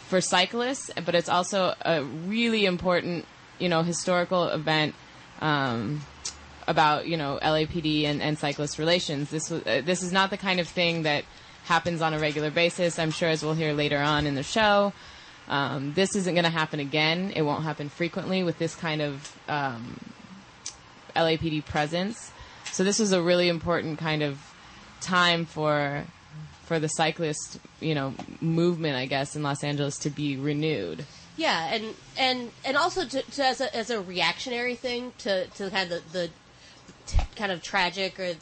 for 0.08 0.22
cyclists, 0.22 0.90
but 1.06 1.14
it's 1.14 1.30
also 1.30 1.76
a 1.82 2.04
really 2.04 2.66
important, 2.66 3.26
you 3.60 3.70
know, 3.70 3.84
historical 3.84 4.48
event 4.48 4.96
um, 5.40 6.02
about 6.68 7.08
you 7.08 7.16
know 7.16 7.40
LAPD 7.44 8.06
and, 8.06 8.22
and 8.22 8.38
cyclist 8.40 8.80
relations. 8.80 9.30
This 9.30 9.50
was 9.52 9.62
uh, 9.68 9.82
this 9.86 10.02
is 10.02 10.12
not 10.12 10.32
the 10.32 10.38
kind 10.38 10.60
of 10.60 10.68
thing 10.68 11.04
that 11.04 11.26
happens 11.66 12.02
on 12.02 12.16
a 12.16 12.20
regular 12.20 12.50
basis. 12.50 12.98
I'm 12.98 13.12
sure, 13.12 13.30
as 13.30 13.44
we'll 13.44 13.54
hear 13.54 13.74
later 13.74 14.00
on 14.00 14.26
in 14.26 14.34
the 14.34 14.44
show. 14.44 14.94
Um, 15.50 15.94
this 15.94 16.16
isn't 16.16 16.34
going 16.34 16.44
to 16.46 16.52
happen 16.52 16.80
again. 16.80 17.32
It 17.36 17.42
won't 17.42 17.64
happen 17.64 17.90
frequently 17.90 18.44
with 18.44 18.60
this 18.60 18.76
kind 18.76 19.02
of 19.02 19.38
um, 19.48 20.00
LAPD 21.16 21.66
presence. 21.66 22.32
So 22.72 22.84
this 22.84 23.00
was 23.00 23.12
a 23.12 23.22
really 23.22 23.50
important 23.50 23.98
kind 23.98 24.22
of 24.22 24.40
time 25.02 25.46
for 25.46 26.06
for 26.66 26.80
the 26.80 26.88
cyclist, 26.88 27.60
you 27.80 27.96
know, 27.96 28.14
movement, 28.42 28.96
I 28.96 29.08
guess, 29.08 29.36
in 29.36 29.42
Los 29.42 29.64
Angeles 29.64 29.98
to 30.00 30.12
be 30.12 30.38
renewed. 30.38 31.04
Yeah, 31.36 31.74
and 31.74 31.96
and 32.16 32.52
and 32.64 32.78
also 32.78 33.06
to, 33.06 33.22
to 33.24 33.46
as 33.46 33.60
a 33.60 33.76
as 33.76 33.90
a 33.90 34.00
reactionary 34.00 34.76
thing 34.76 35.14
to 35.20 35.48
to 35.48 35.70
kind 35.72 35.92
of 35.92 36.12
the, 36.12 36.20
the 36.20 36.30
t- 37.08 37.24
kind 37.36 37.52
of 37.52 37.64
tragic 37.64 38.20
or 38.20 38.34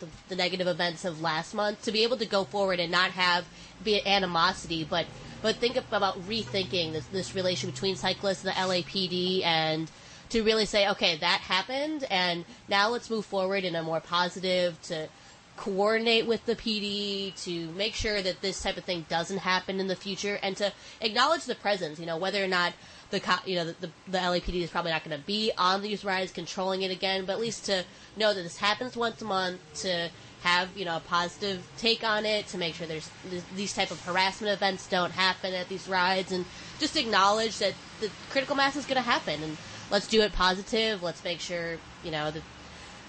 the, 0.00 0.08
the 0.28 0.36
negative 0.36 0.66
events 0.66 1.04
of 1.04 1.20
last 1.20 1.54
month 1.54 1.82
to 1.84 1.92
be 1.92 2.02
able 2.02 2.16
to 2.16 2.26
go 2.26 2.44
forward 2.44 2.80
and 2.80 2.90
not 2.90 3.12
have 3.12 3.46
be 3.82 3.96
it 3.96 4.06
animosity, 4.06 4.84
but 4.88 5.06
but 5.42 5.56
think 5.56 5.76
about 5.76 6.20
rethinking 6.28 6.92
this 6.92 7.06
this 7.06 7.34
relation 7.34 7.70
between 7.70 7.96
cyclists 7.96 8.44
and 8.44 8.54
the 8.54 8.58
LAPD 8.58 9.44
and 9.44 9.90
to 10.30 10.42
really 10.42 10.66
say, 10.66 10.88
okay, 10.88 11.16
that 11.18 11.40
happened, 11.40 12.04
and 12.10 12.44
now 12.68 12.88
let's 12.88 13.08
move 13.10 13.24
forward 13.24 13.64
in 13.64 13.76
a 13.76 13.82
more 13.82 14.00
positive 14.00 14.80
to 14.82 15.08
coordinate 15.56 16.26
with 16.26 16.44
the 16.46 16.54
PD 16.54 17.34
to 17.44 17.70
make 17.72 17.94
sure 17.94 18.20
that 18.20 18.42
this 18.42 18.60
type 18.60 18.76
of 18.76 18.84
thing 18.84 19.06
doesn't 19.08 19.38
happen 19.38 19.80
in 19.80 19.86
the 19.86 19.96
future, 19.96 20.38
and 20.42 20.56
to 20.56 20.72
acknowledge 21.00 21.44
the 21.44 21.54
presence. 21.54 21.98
You 21.98 22.06
know, 22.06 22.16
whether 22.16 22.42
or 22.42 22.48
not 22.48 22.72
the 23.10 23.22
you 23.46 23.56
know 23.56 23.66
the, 23.66 23.76
the, 23.80 23.90
the 24.08 24.18
LAPD 24.18 24.62
is 24.62 24.70
probably 24.70 24.90
not 24.90 25.04
going 25.04 25.18
to 25.18 25.26
be 25.26 25.52
on 25.56 25.82
these 25.82 26.04
rides 26.04 26.32
controlling 26.32 26.82
it 26.82 26.90
again, 26.90 27.24
but 27.24 27.34
at 27.34 27.40
least 27.40 27.66
to 27.66 27.84
know 28.16 28.34
that 28.34 28.42
this 28.42 28.56
happens 28.56 28.96
once 28.96 29.22
a 29.22 29.24
month 29.24 29.60
to 29.82 30.10
have 30.46 30.68
you 30.76 30.84
know 30.84 30.96
a 30.96 31.00
positive 31.00 31.66
take 31.76 32.04
on 32.04 32.24
it 32.24 32.46
to 32.46 32.56
make 32.56 32.74
sure 32.74 32.86
there's 32.86 33.10
th- 33.28 33.42
these 33.56 33.74
type 33.74 33.90
of 33.90 34.00
harassment 34.04 34.52
events 34.52 34.86
don't 34.86 35.10
happen 35.10 35.52
at 35.52 35.68
these 35.68 35.88
rides 35.88 36.30
and 36.30 36.44
just 36.78 36.96
acknowledge 36.96 37.58
that 37.58 37.74
the 38.00 38.08
critical 38.30 38.54
mass 38.54 38.76
is 38.76 38.86
going 38.86 38.96
to 38.96 39.02
happen 39.02 39.42
and 39.42 39.56
let's 39.90 40.06
do 40.06 40.20
it 40.22 40.32
positive. 40.32 41.02
Let's 41.02 41.24
make 41.24 41.40
sure 41.40 41.78
you 42.04 42.12
know 42.12 42.30
that 42.30 42.42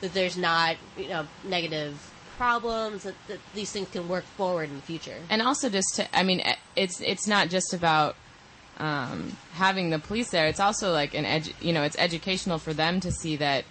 that 0.02 0.13
there's 0.13 0.36
not 0.38 0.78
you 0.97 1.10
know 1.10 1.28
negative 1.43 2.12
problems 2.38 3.04
that, 3.04 3.15
that 3.28 3.39
these 3.54 3.71
things 3.71 3.89
can 3.89 4.08
work 4.08 4.23
forward 4.23 4.69
in 4.69 4.76
the 4.76 4.82
future. 4.82 5.17
And 5.30 5.41
also 5.41 5.69
just 5.69 5.95
to 5.95 6.17
i 6.17 6.23
mean 6.23 6.41
it's 6.76 7.00
it's 7.02 7.28
not 7.28 7.50
just 7.50 7.73
about 7.73 8.15
um, 8.80 9.36
having 9.54 9.89
the 9.89 9.97
police 9.97 10.30
there. 10.30 10.45
It's 10.47 10.60
also 10.60 10.91
like 10.91 11.13
an 11.13 11.26
edu- 11.26 11.54
you 11.62 11.73
know 11.73 11.84
it's 11.84 11.97
educational 11.97 12.58
for 12.58 12.73
them 12.73 13.00
to 13.02 13.12
see 13.12 13.36
that 13.38 13.63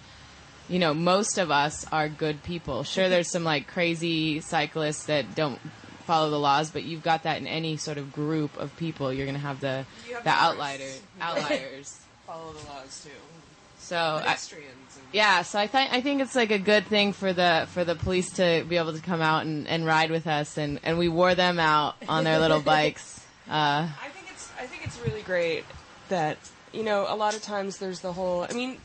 you 0.69 0.79
know 0.79 0.93
most 0.93 1.37
of 1.37 1.51
us 1.51 1.85
are 1.91 2.09
good 2.09 2.43
people 2.43 2.83
sure 2.83 3.09
there's 3.09 3.29
some 3.29 3.43
like 3.43 3.67
crazy 3.67 4.39
cyclists 4.41 5.05
that 5.05 5.35
don't 5.35 5.59
follow 6.05 6.29
the 6.29 6.39
laws 6.39 6.71
but 6.71 6.83
you've 6.83 7.03
got 7.03 7.23
that 7.23 7.37
in 7.37 7.47
any 7.47 7.77
sort 7.77 7.97
of 7.97 8.13
group 8.13 8.55
of 8.57 8.75
people 8.77 9.11
you're 9.11 9.25
going 9.25 9.35
to 9.35 9.41
have 9.41 9.59
the 9.59 9.85
have 10.13 10.23
the 10.23 10.29
outlier 10.29 10.79
outliers 11.21 11.99
Follow 12.25 12.51
the 12.51 12.67
laws 12.67 13.03
too. 13.05 13.09
so 13.79 13.95
I, 13.95 14.31
and- 14.33 14.39
yeah, 15.13 15.43
so 15.43 15.57
I 15.59 15.67
think 15.67 15.93
I 15.93 16.01
think 16.01 16.21
it's 16.21 16.35
like 16.35 16.51
a 16.51 16.59
good 16.59 16.87
thing 16.87 17.13
for 17.13 17.31
the 17.31 17.67
for 17.71 17.85
the 17.85 17.95
police 17.95 18.31
to 18.31 18.65
be 18.67 18.75
able 18.75 18.93
to 18.93 18.99
come 19.01 19.21
out 19.21 19.45
and, 19.45 19.65
and 19.67 19.85
ride 19.85 20.11
with 20.11 20.27
us, 20.27 20.57
and, 20.57 20.81
and 20.83 20.97
we 20.97 21.07
wore 21.07 21.35
them 21.35 21.59
out 21.59 21.95
on 22.09 22.25
their 22.25 22.39
little 22.39 22.59
bikes. 22.75 23.21
Uh, 23.49 23.87
I 23.87 24.09
think 24.13 24.27
it's 24.29 24.51
I 24.59 24.65
think 24.65 24.83
it's 24.85 24.99
really 24.99 25.21
great 25.21 25.63
that 26.09 26.37
you 26.73 26.83
know 26.83 27.05
a 27.07 27.15
lot 27.15 27.33
of 27.35 27.41
times 27.41 27.77
there's 27.77 28.01
the 28.01 28.11
whole 28.11 28.45
I 28.49 28.53
mean 28.53 28.77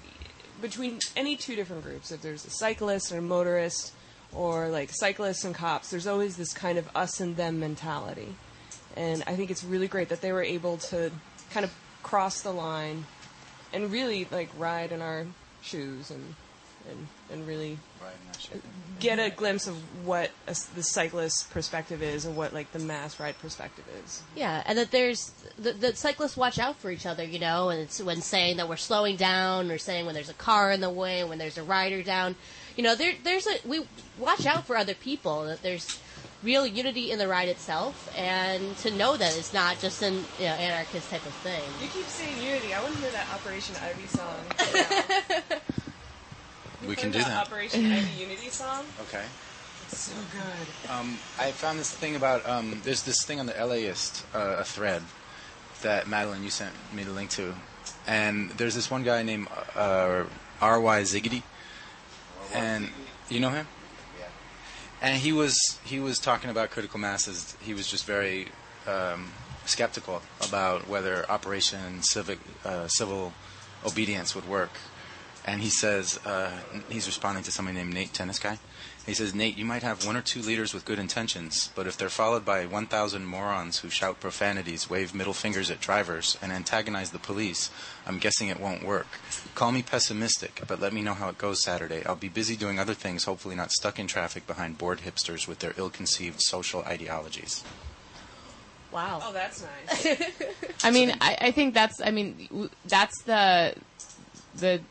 between 0.63 0.99
any 1.17 1.37
two 1.37 1.55
different 1.57 1.83
groups 1.83 2.11
if 2.11 2.23
there's 2.23 2.47
a 2.47 2.51
cyclist 2.51 3.13
or 3.13 3.19
a 3.19 3.23
motorist 3.23 3.93
or 4.33 4.69
like 4.69 4.89
cyclists 4.93 5.45
and 5.45 5.55
cops 5.55 5.91
there's 5.91 6.07
always 6.07 6.37
this 6.37 6.55
kind 6.55 6.79
of 6.79 6.89
us 6.97 7.21
and 7.21 7.37
them 7.37 7.61
mentality. 7.61 8.35
And 8.97 9.23
I 9.27 9.37
think 9.37 9.51
it's 9.51 9.65
really 9.65 9.89
great 9.89 10.09
that 10.09 10.21
they 10.21 10.33
were 10.33 10.43
able 10.43 10.79
to 10.79 11.11
kind 11.51 11.65
of 11.65 11.75
cross 12.03 12.41
the 12.41 12.53
line 12.53 13.05
and 13.73 13.91
really 13.91 14.27
like 14.31 14.49
ride 14.57 14.93
in 14.93 15.03
our 15.03 15.27
shoes 15.63 16.11
and 16.11 16.35
and, 16.91 17.07
and 17.33 17.47
really 17.47 17.79
Right, 18.01 18.13
not 18.27 18.41
sure. 18.41 18.59
get 19.01 19.19
a 19.19 19.31
glimpse 19.31 19.67
of 19.67 19.77
what 20.07 20.31
a 20.47 20.51
s 20.51 20.65
the 20.67 20.83
cyclist 20.83 21.51
perspective 21.51 22.03
is 22.03 22.25
and 22.25 22.37
what 22.37 22.53
like 22.53 22.73
the 22.73 22.79
mass 22.79 23.19
ride 23.21 23.39
perspective 23.39 23.85
is. 24.05 24.23
Yeah, 24.37 24.63
and 24.67 24.77
that 24.79 24.91
there's 24.91 25.33
the, 25.59 25.73
the 25.73 25.95
cyclists 25.97 26.37
watch 26.37 26.59
out 26.59 26.77
for 26.77 26.91
each 26.91 27.07
other, 27.07 27.25
you 27.25 27.39
know, 27.39 27.69
and 27.71 27.81
it's 27.81 28.01
when 28.03 28.21
saying 28.21 28.57
that 28.59 28.69
we're 28.69 28.77
slowing 28.77 29.17
down, 29.17 29.71
or 29.71 29.79
saying 29.79 30.05
when 30.07 30.15
there's 30.15 30.29
a 30.29 30.35
car 30.35 30.73
in 30.73 30.81
the 30.81 30.91
way, 30.91 31.25
when 31.25 31.39
there's 31.39 31.59
a 31.59 31.63
rider 31.63 32.03
down, 32.03 32.35
you 32.77 32.83
know, 32.83 32.95
there 32.95 33.15
there's 33.23 33.47
a 33.47 33.57
we 33.67 33.87
watch 34.19 34.47
out 34.47 34.67
for 34.67 34.77
other 34.77 34.95
people. 34.95 35.45
That 35.45 35.63
there's 35.63 36.01
real 36.43 36.67
unity 36.67 37.13
in 37.13 37.19
the 37.21 37.29
ride 37.29 37.49
itself, 37.49 37.95
and 38.19 38.77
to 38.79 38.91
know 38.91 39.17
that 39.17 39.37
it's 39.39 39.53
not 39.55 39.79
just 39.79 40.03
an 40.03 40.15
you 40.39 40.47
know, 40.47 40.55
anarchist 40.55 41.09
type 41.09 41.25
of 41.25 41.33
thing. 41.35 41.63
You 41.81 41.87
keep 41.89 42.07
saying 42.07 42.43
Unity. 42.45 42.75
I 42.75 42.83
want 42.83 42.95
to 42.95 43.01
hear 43.01 43.13
that 43.13 43.29
Operation 43.33 43.77
Ivy 43.81 44.07
song. 44.09 45.61
We 46.87 46.97
can 46.97 47.13
Play 47.13 47.21
do 47.21 47.29
that. 47.29 47.47
Operation 47.47 47.87
Ivy 47.93 48.23
Unity 48.23 48.49
song. 48.49 48.85
Okay. 49.03 49.25
It's 49.89 50.01
so 50.01 50.15
good. 50.33 50.91
Um, 50.91 51.19
I 51.39 51.51
found 51.53 51.79
this 51.79 51.93
thing 51.93 52.17
about 52.17 52.49
um, 52.49 52.81
there's 52.83 53.03
this 53.03 53.25
thing 53.25 53.39
on 53.41 53.47
the 53.47 53.53
LAist, 53.53 54.25
uh, 54.35 54.57
a 54.59 54.65
thread 54.65 55.03
that 55.83 56.09
Madeline 56.09 56.43
you 56.43 56.51
sent 56.51 56.73
me 56.95 57.03
the 57.05 57.13
link 57.13 57.31
to, 57.31 57.55
and 58.07 58.51
there's 58.53 58.75
this 58.75 58.91
one 58.91 59.03
guy 59.03 59.23
named 59.23 59.49
uh, 59.77 60.25
R 60.61 60.81
Y 60.81 61.03
Ziggity, 61.03 61.43
and 62.55 62.89
you 63.29 63.39
know 63.39 63.51
him. 63.51 63.67
Yeah. 64.19 64.27
And 65.03 65.19
he 65.19 65.33
was 65.33 65.79
he 65.85 66.01
was 66.01 66.19
talking 66.19 66.51
about 66.51 66.71
critical 66.71 66.99
masses. 66.99 67.57
He 67.61 67.75
was 67.75 67.87
just 67.87 68.07
very 68.07 68.49
um, 68.87 69.33
skeptical 69.67 70.23
about 70.43 70.89
whether 70.89 71.31
Operation 71.31 72.03
Civic 72.03 72.39
uh, 72.65 72.89
Civil 72.89 73.33
Obedience 73.85 74.35
would 74.35 74.49
work. 74.49 74.71
And 75.45 75.61
he 75.61 75.71
says 75.71 76.19
uh, 76.25 76.51
he's 76.89 77.07
responding 77.07 77.43
to 77.45 77.51
somebody 77.51 77.77
named 77.79 77.93
Nate 77.93 78.13
Tennis 78.13 78.39
Guy, 78.39 78.59
He 79.05 79.15
says, 79.15 79.35
Nate, 79.35 79.57
you 79.57 79.65
might 79.65 79.83
have 79.83 80.07
one 80.07 80.17
or 80.17 80.23
two 80.23 80.41
leaders 80.41 80.73
with 80.73 80.85
good 80.85 81.01
intentions, 81.01 81.71
but 81.75 81.89
if 81.89 81.97
they're 81.97 82.09
followed 82.09 82.45
by 82.45 82.67
1,000 82.67 83.27
morons 83.27 83.81
who 83.81 83.91
shout 83.91 84.21
profanities, 84.21 84.89
wave 84.89 85.13
middle 85.13 85.33
fingers 85.33 85.73
at 85.73 85.81
drivers, 85.81 86.39
and 86.41 86.53
antagonize 86.53 87.11
the 87.11 87.19
police, 87.19 87.71
I'm 88.07 88.19
guessing 88.19 88.47
it 88.47 88.61
won't 88.61 88.85
work. 88.85 89.09
Call 89.57 89.73
me 89.73 89.83
pessimistic, 89.83 90.61
but 90.69 90.81
let 90.81 90.93
me 90.93 91.03
know 91.03 91.15
how 91.15 91.29
it 91.29 91.39
goes 91.39 91.65
Saturday. 91.65 92.05
I'll 92.07 92.15
be 92.15 92.29
busy 92.29 92.55
doing 92.55 92.79
other 92.79 92.95
things, 92.95 93.25
hopefully 93.25 93.57
not 93.57 93.73
stuck 93.73 93.99
in 93.99 94.07
traffic 94.07 94.47
behind 94.47 94.79
bored 94.79 95.01
hipsters 95.01 95.49
with 95.49 95.59
their 95.59 95.75
ill 95.77 95.91
conceived 95.91 96.41
social 96.41 96.83
ideologies. 96.83 97.65
Wow. 98.93 99.21
Oh, 99.25 99.33
that's 99.33 99.65
nice. 99.65 100.33
I 100.85 100.93
mean, 100.93 101.17
I, 101.21 101.37
I 101.41 101.51
think 101.51 101.75
that's. 101.75 102.01
I 102.01 102.11
mean, 102.11 102.69
that's 102.85 103.23
the 103.23 103.75
the 104.55 104.83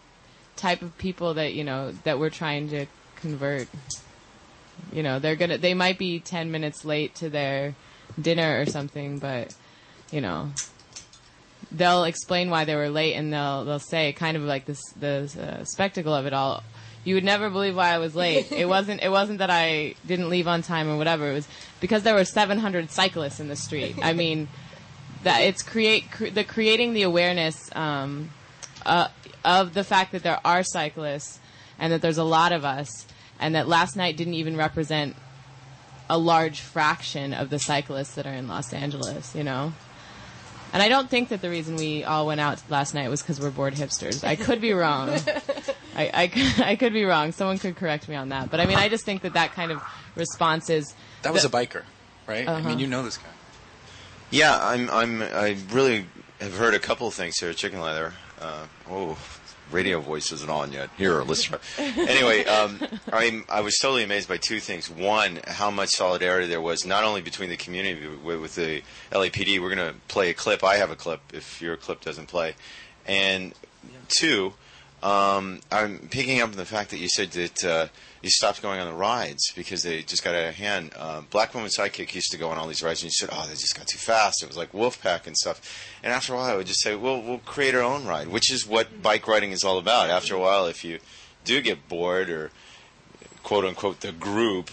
type 0.61 0.81
of 0.81 0.95
people 0.97 1.33
that 1.33 1.53
you 1.53 1.63
know 1.63 1.91
that 2.03 2.19
we're 2.19 2.29
trying 2.29 2.69
to 2.69 2.85
convert. 3.17 3.67
You 4.93 5.03
know, 5.03 5.19
they're 5.19 5.35
gonna. 5.35 5.57
They 5.57 5.73
might 5.73 5.97
be 5.97 6.19
ten 6.19 6.51
minutes 6.51 6.85
late 6.85 7.15
to 7.15 7.29
their 7.29 7.75
dinner 8.21 8.61
or 8.61 8.65
something, 8.65 9.19
but 9.19 9.53
you 10.11 10.21
know, 10.21 10.51
they'll 11.71 12.03
explain 12.03 12.49
why 12.49 12.65
they 12.65 12.75
were 12.75 12.89
late, 12.89 13.15
and 13.15 13.33
they'll 13.33 13.65
they'll 13.65 13.79
say 13.79 14.13
kind 14.13 14.37
of 14.37 14.43
like 14.43 14.65
this 14.65 14.81
the 14.99 15.31
uh, 15.39 15.63
spectacle 15.65 16.13
of 16.13 16.25
it 16.25 16.33
all. 16.33 16.63
You 17.03 17.15
would 17.15 17.23
never 17.23 17.49
believe 17.49 17.75
why 17.75 17.89
I 17.89 17.97
was 17.97 18.15
late. 18.15 18.51
it 18.51 18.67
wasn't. 18.75 19.01
It 19.01 19.09
wasn't 19.09 19.39
that 19.39 19.49
I 19.49 19.95
didn't 20.05 20.29
leave 20.29 20.47
on 20.47 20.61
time 20.61 20.89
or 20.89 20.97
whatever. 20.97 21.31
It 21.31 21.33
was 21.33 21.47
because 21.79 22.03
there 22.03 22.13
were 22.13 22.25
700 22.25 22.91
cyclists 22.91 23.39
in 23.39 23.47
the 23.47 23.55
street. 23.55 23.95
I 24.03 24.13
mean, 24.13 24.47
that 25.23 25.39
it's 25.39 25.63
create 25.63 26.11
cre- 26.11 26.29
the 26.29 26.43
creating 26.43 26.93
the 26.93 27.03
awareness 27.03 27.69
um, 27.75 28.29
uh, 28.85 29.07
of 29.43 29.73
the 29.73 29.83
fact 29.83 30.11
that 30.13 30.23
there 30.23 30.39
are 30.45 30.63
cyclists 30.63 31.39
and 31.79 31.91
that 31.93 32.01
there's 32.01 32.17
a 32.17 32.23
lot 32.23 32.51
of 32.51 32.63
us, 32.65 33.05
and 33.39 33.55
that 33.55 33.67
last 33.67 33.95
night 33.95 34.17
didn't 34.17 34.35
even 34.35 34.55
represent 34.57 35.15
a 36.09 36.17
large 36.17 36.59
fraction 36.59 37.33
of 37.33 37.49
the 37.49 37.57
cyclists 37.59 38.15
that 38.15 38.25
are 38.27 38.33
in 38.33 38.47
Los 38.47 38.73
Angeles. 38.73 39.35
You 39.35 39.43
know. 39.43 39.73
And 40.73 40.81
I 40.81 40.87
don't 40.87 41.09
think 41.09 41.27
that 41.29 41.41
the 41.41 41.49
reason 41.49 41.75
we 41.75 42.05
all 42.05 42.25
went 42.25 42.39
out 42.39 42.61
last 42.69 42.93
night 42.93 43.09
was 43.09 43.21
because 43.21 43.41
we're 43.41 43.49
bored 43.51 43.73
hipsters. 43.73 44.23
I 44.23 44.37
could 44.37 44.61
be 44.61 44.71
wrong. 44.71 45.09
I, 45.97 46.09
I, 46.13 46.27
could- 46.27 46.61
I 46.63 46.77
could 46.77 46.93
be 46.93 47.03
wrong. 47.03 47.33
Someone 47.33 47.57
could 47.57 47.75
correct 47.75 48.07
me 48.07 48.15
on 48.15 48.29
that. 48.29 48.49
But 48.49 48.61
I 48.61 48.65
mean, 48.65 48.77
I 48.77 48.87
just 48.87 49.03
think 49.03 49.23
that 49.23 49.33
that 49.33 49.51
kind 49.51 49.73
of 49.73 49.81
response 50.15 50.69
is. 50.69 50.93
That 51.23 51.33
was 51.33 51.41
the- 51.43 51.49
a 51.49 51.51
biker, 51.51 51.83
right? 52.25 52.47
I 52.47 52.53
Uh-huh. 52.53 52.69
mean, 52.69 52.79
you 52.79 52.87
know 52.87 53.03
this 53.03 53.17
guy. 53.17 53.25
Yeah, 54.29 54.57
I'm. 54.61 54.89
I'm. 54.91 55.21
I 55.21 55.57
really 55.73 56.05
have 56.39 56.55
heard 56.55 56.73
a 56.73 56.79
couple 56.79 57.05
of 57.05 57.13
things 57.13 57.37
here. 57.37 57.51
Chicken 57.53 57.81
leather. 57.81 58.13
Uh, 58.41 58.65
oh, 58.89 59.17
radio 59.71 59.99
voice 59.99 60.31
isn't 60.31 60.49
on 60.49 60.71
yet. 60.71 60.89
Here, 60.97 61.23
try. 61.23 61.59
Anyway, 61.77 62.43
um, 62.45 62.79
I'm. 63.13 63.45
I 63.47 63.61
was 63.61 63.77
totally 63.77 64.03
amazed 64.03 64.27
by 64.27 64.37
two 64.37 64.59
things. 64.59 64.89
One, 64.89 65.39
how 65.45 65.69
much 65.69 65.89
solidarity 65.89 66.47
there 66.47 66.61
was, 66.61 66.85
not 66.85 67.03
only 67.03 67.21
between 67.21 67.49
the 67.49 67.57
community 67.57 68.07
with, 68.07 68.41
with 68.41 68.55
the 68.55 68.81
LAPD. 69.11 69.61
We're 69.61 69.73
going 69.73 69.93
to 69.93 69.99
play 70.07 70.29
a 70.29 70.33
clip. 70.33 70.63
I 70.63 70.77
have 70.77 70.89
a 70.89 70.95
clip. 70.95 71.21
If 71.33 71.61
your 71.61 71.77
clip 71.77 72.01
doesn't 72.01 72.27
play, 72.27 72.55
and 73.05 73.53
two, 74.07 74.53
um, 75.03 75.61
I'm 75.71 75.97
picking 76.09 76.41
up 76.41 76.51
on 76.51 76.57
the 76.57 76.65
fact 76.65 76.91
that 76.91 76.97
you 76.97 77.09
said 77.09 77.31
that 77.31 77.63
uh, 77.63 77.87
you 78.21 78.29
stopped 78.29 78.61
going 78.61 78.79
on 78.79 78.87
the 78.87 78.93
rides 78.93 79.51
because 79.55 79.81
they 79.81 80.03
just 80.03 80.23
got 80.23 80.35
out 80.35 80.49
of 80.49 80.55
hand. 80.55 80.91
Uh, 80.95 81.21
Black 81.31 81.53
Woman 81.55 81.69
Sidekick 81.69 82.13
used 82.13 82.31
to 82.31 82.37
go 82.37 82.49
on 82.49 82.57
all 82.57 82.67
these 82.67 82.83
rides, 82.83 83.01
and 83.01 83.07
you 83.07 83.11
said, 83.11 83.29
"Oh, 83.31 83.45
they 83.47 83.53
just 83.53 83.75
got 83.75 83.87
too 83.87 83.97
fast." 83.97 84.43
It 84.43 84.47
was 84.47 84.57
like 84.57 84.71
Wolfpack 84.73 85.25
and 85.25 85.35
stuff. 85.35 85.61
And 86.03 86.13
after 86.13 86.33
a 86.33 86.37
while, 86.37 86.51
I 86.53 86.55
would 86.55 86.67
just 86.67 86.81
say, 86.81 86.95
"Well, 86.95 87.21
we'll 87.21 87.39
create 87.39 87.73
our 87.73 87.81
own 87.81 88.05
ride," 88.05 88.27
which 88.27 88.51
is 88.51 88.67
what 88.67 89.01
bike 89.01 89.27
riding 89.27 89.51
is 89.51 89.63
all 89.63 89.79
about. 89.79 90.09
After 90.09 90.35
a 90.35 90.39
while, 90.39 90.67
if 90.67 90.83
you 90.85 90.99
do 91.45 91.61
get 91.61 91.89
bored 91.89 92.29
or 92.29 92.51
quote 93.41 93.65
unquote 93.65 94.01
the 94.01 94.11
group 94.11 94.69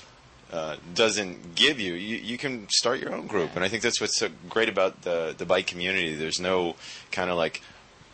uh, 0.53 0.77
doesn't 0.95 1.55
give 1.55 1.81
you, 1.81 1.95
you, 1.95 2.17
you 2.17 2.38
can 2.38 2.67
start 2.71 3.01
your 3.01 3.14
own 3.14 3.27
group. 3.27 3.55
And 3.55 3.64
I 3.64 3.69
think 3.69 3.83
that's 3.83 4.01
what's 4.01 4.19
so 4.19 4.29
great 4.49 4.69
about 4.69 5.03
the 5.03 5.35
the 5.37 5.47
bike 5.47 5.67
community. 5.67 6.14
There's 6.14 6.41
no 6.41 6.77
kind 7.11 7.31
of 7.31 7.37
like 7.37 7.62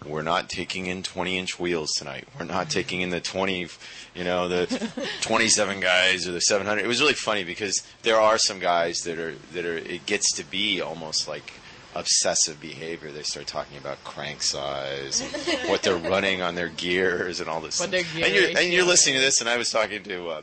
we're 0.06 0.22
not 0.22 0.48
taking 0.48 0.86
in 0.86 1.02
20 1.02 1.38
inch 1.38 1.58
wheels 1.58 1.92
tonight. 1.92 2.26
We're 2.38 2.46
not 2.46 2.70
taking 2.70 3.00
in 3.00 3.10
the 3.10 3.20
20, 3.20 3.68
you 4.14 4.24
know, 4.24 4.48
the 4.48 4.66
27 5.22 5.80
guys 5.80 6.26
or 6.26 6.32
the 6.32 6.40
700. 6.40 6.84
It 6.84 6.86
was 6.86 7.00
really 7.00 7.14
funny 7.14 7.44
because 7.44 7.82
there 8.02 8.20
are 8.20 8.38
some 8.38 8.58
guys 8.58 8.98
that 9.00 9.18
are 9.18 9.34
that 9.52 9.64
are. 9.64 9.76
It 9.76 10.06
gets 10.06 10.32
to 10.36 10.44
be 10.44 10.80
almost 10.80 11.28
like 11.28 11.52
obsessive 11.94 12.60
behavior. 12.60 13.10
They 13.10 13.22
start 13.22 13.46
talking 13.46 13.78
about 13.78 14.02
crank 14.04 14.42
size, 14.42 15.20
and 15.20 15.68
what 15.70 15.82
they're 15.82 15.96
running 16.10 16.42
on 16.42 16.54
their 16.54 16.68
gears, 16.68 17.40
and 17.40 17.48
all 17.48 17.60
this. 17.60 17.80
What 17.80 17.90
stuff. 17.90 18.14
gear 18.14 18.24
and 18.24 18.34
you're 18.34 18.58
and 18.58 18.72
you're 18.72 18.86
listening 18.86 19.16
to 19.16 19.20
this, 19.20 19.40
and 19.40 19.48
I 19.48 19.56
was 19.56 19.70
talking 19.70 20.02
to. 20.02 20.28
Uh, 20.28 20.42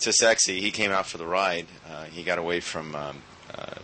to 0.00 0.12
Sexy, 0.14 0.60
he 0.60 0.70
came 0.70 0.90
out 0.90 1.06
for 1.06 1.18
the 1.18 1.26
ride. 1.26 1.66
Uh, 1.86 2.04
he 2.04 2.22
got 2.22 2.38
away 2.38 2.60
from 2.60 2.94
um, 2.94 3.22
uh, 3.54 3.74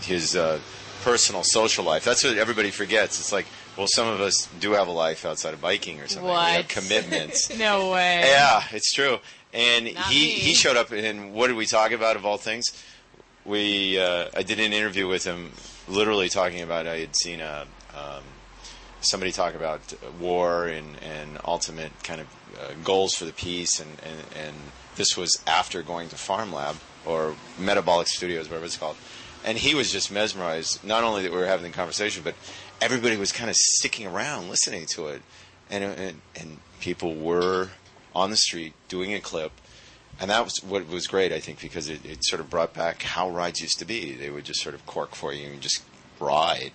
his 0.00 0.36
uh, 0.36 0.60
personal 1.02 1.42
social 1.42 1.84
life. 1.84 2.04
That's 2.04 2.24
what 2.24 2.38
everybody 2.38 2.70
forgets. 2.70 3.18
It's 3.18 3.32
like, 3.32 3.46
well, 3.76 3.86
some 3.86 4.06
of 4.08 4.20
us 4.20 4.48
do 4.60 4.72
have 4.72 4.88
a 4.88 4.92
life 4.92 5.24
outside 5.24 5.54
of 5.54 5.60
biking 5.60 6.00
or 6.00 6.08
something. 6.08 6.24
We 6.30 6.36
have 6.36 6.56
What? 6.64 6.68
commitments. 6.68 7.56
No 7.58 7.90
way. 7.92 8.20
yeah, 8.26 8.64
it's 8.70 8.92
true. 8.92 9.18
And 9.54 9.94
Not 9.94 10.06
he 10.06 10.20
me. 10.20 10.30
he 10.32 10.54
showed 10.54 10.76
up, 10.76 10.92
and 10.92 11.32
what 11.34 11.48
did 11.48 11.56
we 11.56 11.66
talk 11.66 11.92
about 11.92 12.16
of 12.16 12.24
all 12.24 12.38
things? 12.38 12.66
We 13.44 13.98
uh, 13.98 14.28
I 14.36 14.42
did 14.42 14.60
an 14.60 14.72
interview 14.72 15.08
with 15.08 15.24
him, 15.24 15.52
literally 15.88 16.28
talking 16.28 16.60
about 16.62 16.86
I 16.86 16.98
had 16.98 17.16
seen 17.16 17.40
a. 17.40 17.66
Um, 17.96 18.22
somebody 19.00 19.32
talk 19.32 19.54
about 19.54 19.80
war 20.20 20.68
and, 20.68 20.96
and 21.02 21.36
ultimate 21.44 21.90
kind 22.04 22.20
of 22.20 22.26
uh, 22.60 22.72
goals 22.84 23.14
for 23.14 23.24
the 23.24 23.32
peace, 23.32 23.80
and, 23.80 23.90
and, 24.04 24.46
and 24.46 24.56
this 24.94 25.16
was 25.16 25.42
after 25.44 25.82
going 25.82 26.08
to 26.08 26.14
Farm 26.16 26.52
Lab 26.52 26.76
or 27.04 27.34
Metabolic 27.58 28.06
Studios, 28.06 28.48
whatever 28.48 28.64
it's 28.66 28.76
called. 28.76 28.96
And 29.44 29.58
he 29.58 29.74
was 29.74 29.90
just 29.90 30.12
mesmerized, 30.12 30.84
not 30.84 31.02
only 31.02 31.24
that 31.24 31.32
we 31.32 31.38
were 31.38 31.46
having 31.46 31.64
the 31.68 31.76
conversation, 31.76 32.22
but 32.22 32.36
everybody 32.82 33.16
was 33.16 33.32
kind 33.32 33.48
of 33.48 33.56
sticking 33.56 34.06
around 34.06 34.50
listening 34.50 34.86
to 34.86 35.06
it. 35.08 35.22
And, 35.70 35.84
and, 35.84 36.20
and 36.38 36.58
people 36.80 37.14
were 37.14 37.68
on 38.14 38.30
the 38.30 38.36
street 38.36 38.74
doing 38.88 39.14
a 39.14 39.20
clip. 39.20 39.52
And 40.20 40.30
that 40.30 40.44
was 40.44 40.62
what 40.62 40.86
was 40.88 41.06
great, 41.06 41.32
I 41.32 41.40
think, 41.40 41.60
because 41.60 41.88
it, 41.88 42.04
it 42.04 42.24
sort 42.24 42.40
of 42.40 42.50
brought 42.50 42.74
back 42.74 43.02
how 43.02 43.30
rides 43.30 43.60
used 43.60 43.78
to 43.78 43.84
be. 43.86 44.12
They 44.12 44.28
would 44.28 44.44
just 44.44 44.60
sort 44.60 44.74
of 44.74 44.84
cork 44.84 45.14
for 45.14 45.32
you 45.32 45.48
and 45.48 45.60
just 45.60 45.82
ride. 46.20 46.72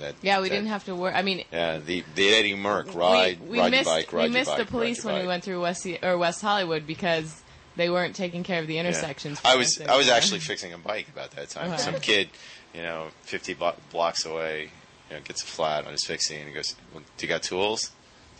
That, 0.00 0.14
Yeah, 0.22 0.40
we 0.40 0.48
that- 0.48 0.54
didn't 0.56 0.68
have 0.68 0.84
to 0.86 0.96
worry. 0.96 1.14
I 1.14 1.22
mean, 1.22 1.44
yeah, 1.52 1.78
the 1.78 2.02
the 2.14 2.30
Eddie 2.30 2.54
Merck 2.56 2.94
ride, 2.94 3.40
we, 3.40 3.50
we 3.50 3.58
ride 3.60 3.70
missed 3.70 3.84
your 3.84 3.94
bike, 3.94 4.12
ride 4.12 4.22
we 4.24 4.28
missed 4.30 4.50
bike, 4.50 4.58
the 4.58 4.64
police 4.66 5.04
when 5.04 5.20
we 5.20 5.26
went 5.26 5.44
through 5.44 5.60
West 5.62 5.86
or 6.02 6.18
West 6.18 6.40
Hollywood 6.42 6.86
because 6.86 7.40
they 7.76 7.88
weren't 7.88 8.16
taking 8.16 8.42
care 8.42 8.60
of 8.60 8.66
the 8.66 8.78
intersections. 8.78 9.38
for 9.38 9.46
I 9.46 9.56
was 9.56 9.80
I 9.80 9.96
was 9.96 10.08
actually 10.08 10.40
fixing 10.40 10.72
a 10.72 10.78
bike 10.78 11.08
about 11.08 11.30
that 11.32 11.50
time. 11.50 11.68
Okay. 11.72 11.78
Some 11.80 12.00
kid, 12.00 12.30
you 12.74 12.82
know, 12.82 13.08
50 13.22 13.54
blo- 13.54 13.74
blocks 13.90 14.24
away, 14.24 14.70
you 15.12 15.18
know, 15.18 15.24
gets 15.24 15.42
a 15.42 15.46
flat 15.46 15.84
on 15.84 15.92
his 15.92 16.04
fixing, 16.04 16.38
and 16.38 16.48
he 16.48 16.54
goes, 16.54 16.74
well, 16.92 17.02
"Do 17.16 17.26
you 17.26 17.28
got 17.28 17.42
tools? 17.42 17.90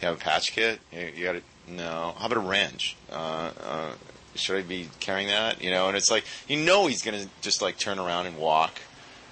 Do 0.00 0.06
you 0.06 0.08
have 0.08 0.16
a 0.16 0.20
patch 0.20 0.52
kit? 0.52 0.80
You, 0.90 1.12
you 1.14 1.24
got 1.24 1.36
it? 1.36 1.44
No. 1.68 2.14
How 2.18 2.26
about 2.26 2.38
a 2.38 2.40
wrench? 2.40 2.96
Uh, 3.10 3.50
uh, 3.62 3.90
should 4.34 4.56
I 4.56 4.62
be 4.62 4.88
carrying 4.98 5.28
that? 5.28 5.62
You 5.62 5.70
know?" 5.70 5.88
And 5.88 5.96
it's 5.96 6.10
like 6.10 6.24
you 6.48 6.56
know 6.56 6.86
he's 6.86 7.02
gonna 7.02 7.26
just 7.42 7.60
like 7.60 7.78
turn 7.78 7.98
around 7.98 8.26
and 8.26 8.38
walk, 8.38 8.80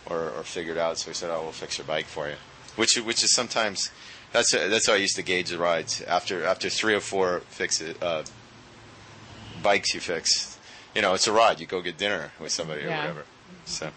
or, 0.07 0.31
or 0.31 0.42
figure 0.42 0.72
it 0.72 0.79
out. 0.79 0.98
So 0.98 1.11
he 1.11 1.14
said, 1.14 1.31
"Oh, 1.31 1.42
we'll 1.42 1.53
fix 1.53 1.79
your 1.79 1.87
bike 1.87 2.07
for 2.07 2.29
you," 2.29 2.37
which 2.76 2.96
which 2.96 3.24
is 3.24 3.35
sometimes. 3.35 3.90
That's 4.33 4.53
that's 4.53 4.87
how 4.87 4.92
I 4.92 4.98
used 4.98 5.16
to 5.16 5.22
gauge 5.22 5.50
the 5.50 5.59
rides. 5.59 6.03
After 6.03 6.44
after 6.44 6.68
three 6.68 6.94
or 6.94 7.00
four 7.00 7.40
fixes, 7.48 8.00
uh, 8.00 8.22
bikes 9.61 9.92
you 9.92 9.98
fix, 9.98 10.57
you 10.94 11.03
know, 11.03 11.14
it's 11.14 11.26
a 11.26 11.33
ride. 11.33 11.59
You 11.59 11.66
go 11.66 11.81
get 11.81 11.98
dinner 11.98 12.31
with 12.38 12.53
somebody 12.53 12.83
or 12.83 12.90
whatever. 12.90 13.24
So, 13.64 13.90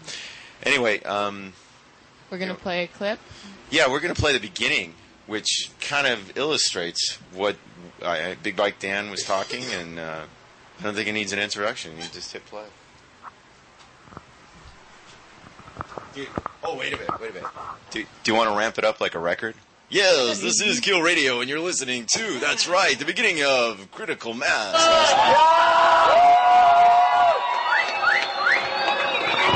anyway, 0.64 1.02
um, 1.04 1.52
We're 2.30 2.38
gonna 2.38 2.54
play 2.54 2.84
a 2.84 2.86
clip. 2.88 3.18
yeah, 3.70 3.88
we're 3.88 4.00
going 4.00 4.14
to 4.14 4.20
play 4.20 4.32
the 4.32 4.40
beginning, 4.40 4.94
which 5.26 5.70
kind 5.80 6.06
of 6.06 6.36
illustrates 6.36 7.18
what 7.32 7.56
uh, 8.02 8.34
Big 8.42 8.56
Bike 8.56 8.78
Dan 8.80 9.10
was 9.10 9.22
talking, 9.22 9.62
and 9.72 9.98
uh, 9.98 10.22
I 10.80 10.82
don't 10.82 10.94
think 10.94 11.08
it 11.08 11.12
needs 11.12 11.32
an 11.32 11.38
introduction. 11.38 11.92
You 11.96 12.02
just 12.12 12.32
hit 12.32 12.44
play. 12.46 12.64
Do 16.14 16.20
you- 16.22 16.28
oh, 16.62 16.76
wait 16.76 16.92
a 16.92 16.96
minute, 16.96 17.20
wait 17.20 17.30
a 17.30 17.34
minute. 17.34 17.50
Do, 17.90 18.02
do 18.02 18.32
you 18.32 18.36
want 18.36 18.50
to 18.50 18.56
ramp 18.56 18.78
it 18.78 18.84
up 18.84 19.00
like 19.00 19.14
a 19.14 19.18
record? 19.18 19.54
Yes, 19.90 20.40
this 20.40 20.60
is 20.60 20.80
Kill 20.80 21.02
Radio, 21.02 21.40
and 21.40 21.48
you're 21.48 21.60
listening 21.60 22.06
to, 22.06 22.38
that's 22.40 22.66
right, 22.66 22.98
the 22.98 23.04
beginning 23.04 23.44
of 23.44 23.88
Critical 23.92 24.34
Mass. 24.34 24.72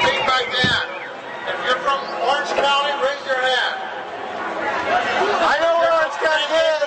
Big 0.04 0.20
Bike 0.26 0.50
Dan. 0.52 0.86
If 1.48 1.58
you're 1.66 1.80
from 1.82 2.00
Orange 2.28 2.50
County, 2.54 2.92
raise 3.02 3.24
your 3.26 3.40
hand. 3.40 3.76
I 5.40 5.54
know 5.60 5.72
where 5.80 5.92
Orange 5.92 6.18
County 6.22 6.44
is. 6.44 6.78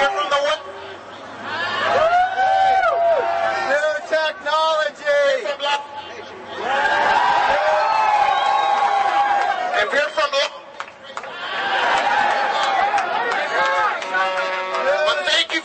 You're 0.00 0.10
from 0.10 0.28
the 0.30 0.40
what? 0.46 0.60
New 3.70 3.90
technology. 4.08 5.20
If 9.76 9.92
you're 9.92 10.10
from 10.10 10.30
Well, 15.06 15.24
thank 15.26 15.52
you 15.54 15.60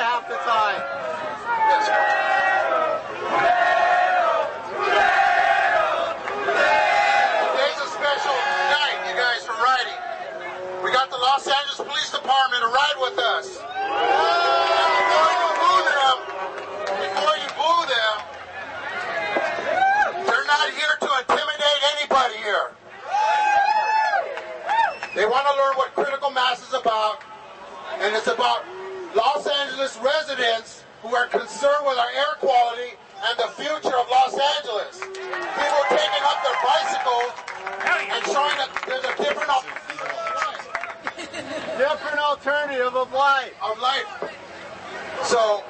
half 0.00 0.28
the 0.28 0.36
time. 0.36 1.80
Today's 6.40 7.78
a 7.84 7.88
special 7.92 8.36
night, 8.72 8.98
you 9.08 9.14
guys, 9.14 9.44
for 9.44 9.52
riding. 9.60 9.98
We 10.84 10.90
got 10.92 11.10
the 11.10 11.19
Los 11.30 11.46
Angeles 11.46 11.78
Police 11.78 12.10
Department 12.10 12.58
to 12.58 12.66
ride 12.74 12.98
with 12.98 13.16
us. 13.22 13.46
And 13.62 14.90
before 14.98 15.30
you 15.30 15.46
boo 15.62 15.78
them, 15.86 16.16
before 17.06 17.36
you 17.38 17.48
boo 17.54 17.86
them, 17.86 18.14
they're 20.26 20.48
not 20.50 20.66
here 20.74 20.90
to 20.98 21.10
intimidate 21.22 21.80
anybody 21.94 22.34
here. 22.42 22.74
They 25.14 25.22
want 25.22 25.46
to 25.46 25.54
learn 25.54 25.78
what 25.78 25.94
critical 25.94 26.30
mass 26.30 26.66
is 26.66 26.74
about, 26.74 27.22
and 28.02 28.10
it's 28.16 28.26
about 28.26 28.66
Los 29.14 29.46
Angeles 29.46 30.00
residents 30.02 30.82
who 31.02 31.14
are 31.14 31.28
concerned 31.28 31.86
with 31.86 31.96
our 31.96 32.10
air 32.10 32.34
quality 32.42 32.98
and 33.22 33.38
the 33.38 33.54
future 33.54 33.94
of 33.94 34.10
Los 34.10 34.34
Angeles. 34.34 34.98
People 34.98 35.82
taking 35.94 36.24
up 36.26 36.42
their 36.42 36.58
bicycles 36.58 37.38
and 37.86 38.18
showing 38.34 38.58
that 38.58 38.74
there's 38.82 39.06
a 39.06 39.14
different 39.14 39.50
different 41.26 42.18
alternative 42.18 42.94
of 42.96 43.12
life. 43.12 43.52
Of 43.62 43.78
life. 43.78 44.06
So, 45.24 45.62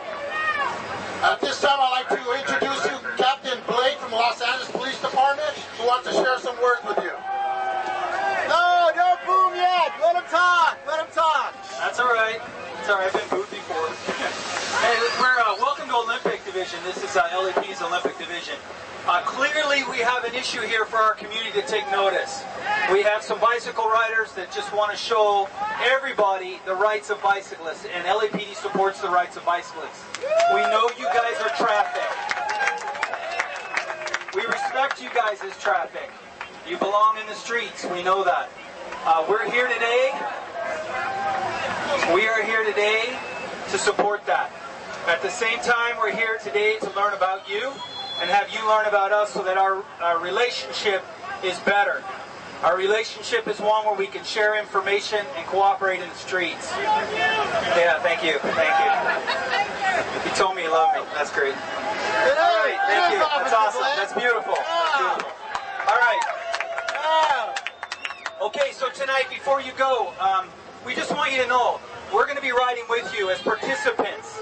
at 1.22 1.40
this 1.40 1.60
time, 1.60 1.76
I'd 1.76 2.04
like 2.04 2.08
to 2.08 2.20
introduce 2.38 2.84
you 2.86 2.96
Captain 3.16 3.58
Blake 3.66 3.98
from 3.98 4.10
the 4.10 4.16
Los 4.16 4.40
Angeles 4.40 4.70
Police 4.70 5.00
Department, 5.00 5.50
who 5.76 5.86
wants 5.86 6.08
to 6.08 6.14
share 6.14 6.38
some 6.38 6.54
words 6.62 6.82
with 6.86 6.98
you. 7.02 7.12
No, 8.48 8.90
don't 8.94 9.20
boom 9.26 9.54
yet. 9.56 9.90
Let 10.02 10.16
him 10.16 10.28
talk. 10.30 10.78
Let 10.86 11.06
him 11.06 11.12
talk. 11.14 11.54
That's 11.78 11.98
all 11.98 12.14
right. 12.14 12.38
It's 12.78 12.88
all 12.88 12.98
right. 12.98 13.10
I've 13.10 13.14
been 13.14 13.28
booed 13.30 13.50
before. 13.50 13.90
hey, 14.86 14.96
we're 14.98 15.10
uh, 15.10 15.18
welcome 15.18 15.49
to 15.49 15.49
Olympic 15.49 15.49
Division. 16.70 16.86
This 16.86 17.10
is 17.10 17.16
uh, 17.16 17.28
LAP's 17.34 17.82
Olympic 17.82 18.16
Division. 18.18 18.54
Uh, 19.06 19.22
clearly, 19.22 19.82
we 19.90 19.98
have 19.98 20.24
an 20.24 20.34
issue 20.34 20.60
here 20.60 20.84
for 20.84 20.98
our 20.98 21.14
community 21.14 21.50
to 21.52 21.66
take 21.66 21.90
notice. 21.90 22.44
We 22.92 23.02
have 23.02 23.22
some 23.22 23.40
bicycle 23.40 23.86
riders 23.86 24.32
that 24.32 24.52
just 24.52 24.72
want 24.72 24.92
to 24.92 24.96
show 24.96 25.48
everybody 25.82 26.60
the 26.66 26.74
rights 26.74 27.10
of 27.10 27.20
bicyclists, 27.22 27.86
and 27.92 28.04
LAPD 28.04 28.54
supports 28.54 29.00
the 29.00 29.08
rights 29.08 29.36
of 29.36 29.44
bicyclists. 29.44 30.04
We 30.54 30.60
know 30.60 30.88
you 30.98 31.06
guys 31.06 31.40
are 31.40 31.50
traffic. 31.56 32.06
We 34.34 34.42
respect 34.42 35.02
you 35.02 35.10
guys 35.14 35.42
as 35.42 35.58
traffic. 35.58 36.10
You 36.68 36.76
belong 36.78 37.18
in 37.18 37.26
the 37.26 37.34
streets. 37.34 37.84
We 37.86 38.02
know 38.02 38.22
that. 38.22 38.48
Uh, 39.04 39.26
we're 39.28 39.50
here 39.50 39.66
today 39.66 40.12
we 42.14 42.26
are 42.26 42.42
here 42.42 42.64
today 42.64 43.16
to 43.70 43.78
support 43.78 44.24
that. 44.26 44.50
At 45.06 45.22
the 45.22 45.30
same 45.30 45.58
time, 45.60 45.96
we're 45.96 46.14
here 46.14 46.38
today 46.44 46.78
to 46.78 46.90
learn 46.90 47.14
about 47.14 47.48
you 47.48 47.72
and 48.20 48.28
have 48.28 48.50
you 48.50 48.60
learn 48.68 48.86
about 48.86 49.12
us 49.12 49.32
so 49.32 49.42
that 49.42 49.56
our, 49.56 49.82
our 50.00 50.20
relationship 50.20 51.02
is 51.42 51.58
better. 51.60 52.04
Our 52.62 52.76
relationship 52.76 53.48
is 53.48 53.58
one 53.58 53.86
where 53.86 53.96
we 53.96 54.06
can 54.06 54.24
share 54.24 54.60
information 54.60 55.20
and 55.36 55.46
cooperate 55.46 56.00
in 56.00 56.08
the 56.08 56.14
streets. 56.14 56.70
Yeah, 56.76 57.98
thank 58.02 58.22
you. 58.22 58.38
Thank 58.52 58.76
you. 58.76 60.30
You 60.30 60.36
told 60.36 60.54
me 60.54 60.64
you 60.64 60.70
love 60.70 60.94
me. 60.94 61.00
That's 61.14 61.32
great. 61.32 61.54
All 61.54 62.60
right, 62.60 62.78
thank 62.86 63.14
you. 63.14 63.20
That's 63.20 63.54
awesome. 63.54 63.80
That's 63.96 64.12
beautiful. 64.12 64.52
That's 64.52 64.98
beautiful. 64.98 65.32
All 65.88 65.96
right. 65.96 66.20
Okay, 68.42 68.72
so 68.72 68.90
tonight, 68.90 69.24
before 69.30 69.60
you 69.62 69.72
go, 69.78 70.12
um, 70.20 70.46
we 70.84 70.94
just 70.94 71.10
want 71.12 71.32
you 71.32 71.42
to 71.42 71.48
know 71.48 71.80
we're 72.12 72.24
going 72.24 72.36
to 72.36 72.42
be 72.42 72.52
riding 72.52 72.84
with 72.88 73.14
you 73.16 73.30
as 73.30 73.40
participants. 73.40 74.40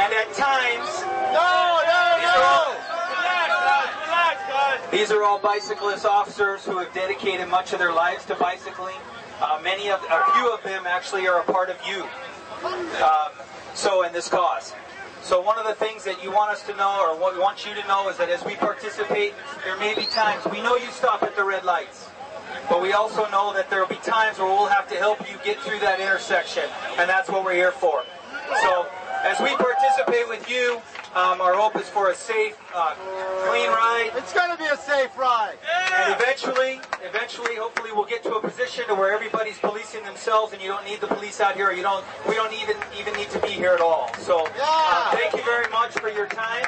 And 0.00 0.12
at 0.14 0.32
times, 0.32 0.88
no, 1.36 1.80
no, 1.84 2.16
no. 2.24 2.80
These 4.90 5.10
are 5.10 5.22
all 5.22 5.38
bicyclist 5.38 6.06
officers 6.06 6.64
who 6.64 6.78
have 6.78 6.92
dedicated 6.94 7.48
much 7.48 7.72
of 7.74 7.78
their 7.78 7.92
lives 7.92 8.24
to 8.26 8.34
bicycling. 8.34 8.96
Uh, 9.40 9.60
many 9.62 9.90
of, 9.90 10.00
a 10.10 10.32
few 10.32 10.52
of 10.52 10.62
them 10.62 10.86
actually 10.86 11.28
are 11.28 11.40
a 11.40 11.44
part 11.44 11.68
of 11.70 11.76
you. 11.86 12.02
Um, 13.02 13.32
so 13.74 14.02
in 14.02 14.12
this 14.12 14.28
cause. 14.28 14.72
So 15.22 15.40
one 15.40 15.58
of 15.58 15.66
the 15.66 15.74
things 15.74 16.02
that 16.04 16.24
you 16.24 16.32
want 16.32 16.50
us 16.50 16.62
to 16.66 16.74
know, 16.76 17.06
or 17.06 17.18
what 17.20 17.34
we 17.34 17.40
want 17.40 17.66
you 17.66 17.74
to 17.74 17.86
know, 17.86 18.08
is 18.08 18.16
that 18.16 18.30
as 18.30 18.42
we 18.44 18.54
participate, 18.56 19.34
there 19.64 19.76
may 19.76 19.94
be 19.94 20.06
times 20.06 20.44
we 20.50 20.62
know 20.62 20.76
you 20.76 20.90
stop 20.90 21.22
at 21.22 21.36
the 21.36 21.44
red 21.44 21.64
lights. 21.64 22.08
But 22.68 22.82
we 22.82 22.92
also 22.92 23.28
know 23.30 23.52
that 23.52 23.68
there 23.68 23.80
will 23.80 23.88
be 23.88 24.02
times 24.02 24.38
where 24.38 24.48
we'll 24.48 24.66
have 24.66 24.88
to 24.88 24.96
help 24.96 25.20
you 25.30 25.36
get 25.44 25.58
through 25.60 25.80
that 25.80 26.00
intersection, 26.00 26.64
and 26.98 27.08
that's 27.08 27.28
what 27.28 27.44
we're 27.44 27.54
here 27.54 27.72
for. 27.72 28.02
So, 28.62 28.86
as 29.22 29.40
we 29.40 29.54
participate 29.56 30.28
with 30.28 30.48
you, 30.48 30.80
um, 31.14 31.40
our 31.40 31.54
hope 31.54 31.76
is 31.76 31.88
for 31.88 32.10
a 32.10 32.14
safe, 32.14 32.56
uh, 32.74 32.94
clean 33.48 33.68
ride. 33.68 34.10
It's 34.16 34.32
going 34.32 34.50
to 34.50 34.56
be 34.56 34.64
a 34.66 34.76
safe 34.76 35.16
ride. 35.18 35.58
And 35.98 36.14
eventually, 36.14 36.80
eventually, 37.02 37.56
hopefully, 37.56 37.90
we'll 37.92 38.06
get 38.06 38.22
to 38.24 38.34
a 38.34 38.40
position 38.40 38.86
to 38.86 38.94
where 38.94 39.12
everybody's 39.12 39.58
policing 39.58 40.04
themselves, 40.04 40.52
and 40.52 40.62
you 40.62 40.68
don't 40.68 40.84
need 40.84 41.00
the 41.00 41.08
police 41.08 41.40
out 41.40 41.56
here. 41.56 41.68
Or 41.68 41.72
you 41.72 41.82
don't. 41.82 42.04
We 42.28 42.34
don't 42.34 42.52
even 42.54 42.76
even 42.98 43.14
need 43.14 43.30
to 43.30 43.40
be 43.40 43.48
here 43.48 43.72
at 43.72 43.80
all. 43.80 44.10
So, 44.18 44.46
uh, 44.60 45.10
thank 45.10 45.34
you 45.34 45.42
very 45.44 45.68
much 45.70 45.92
for 45.92 46.08
your 46.10 46.26
time, 46.26 46.66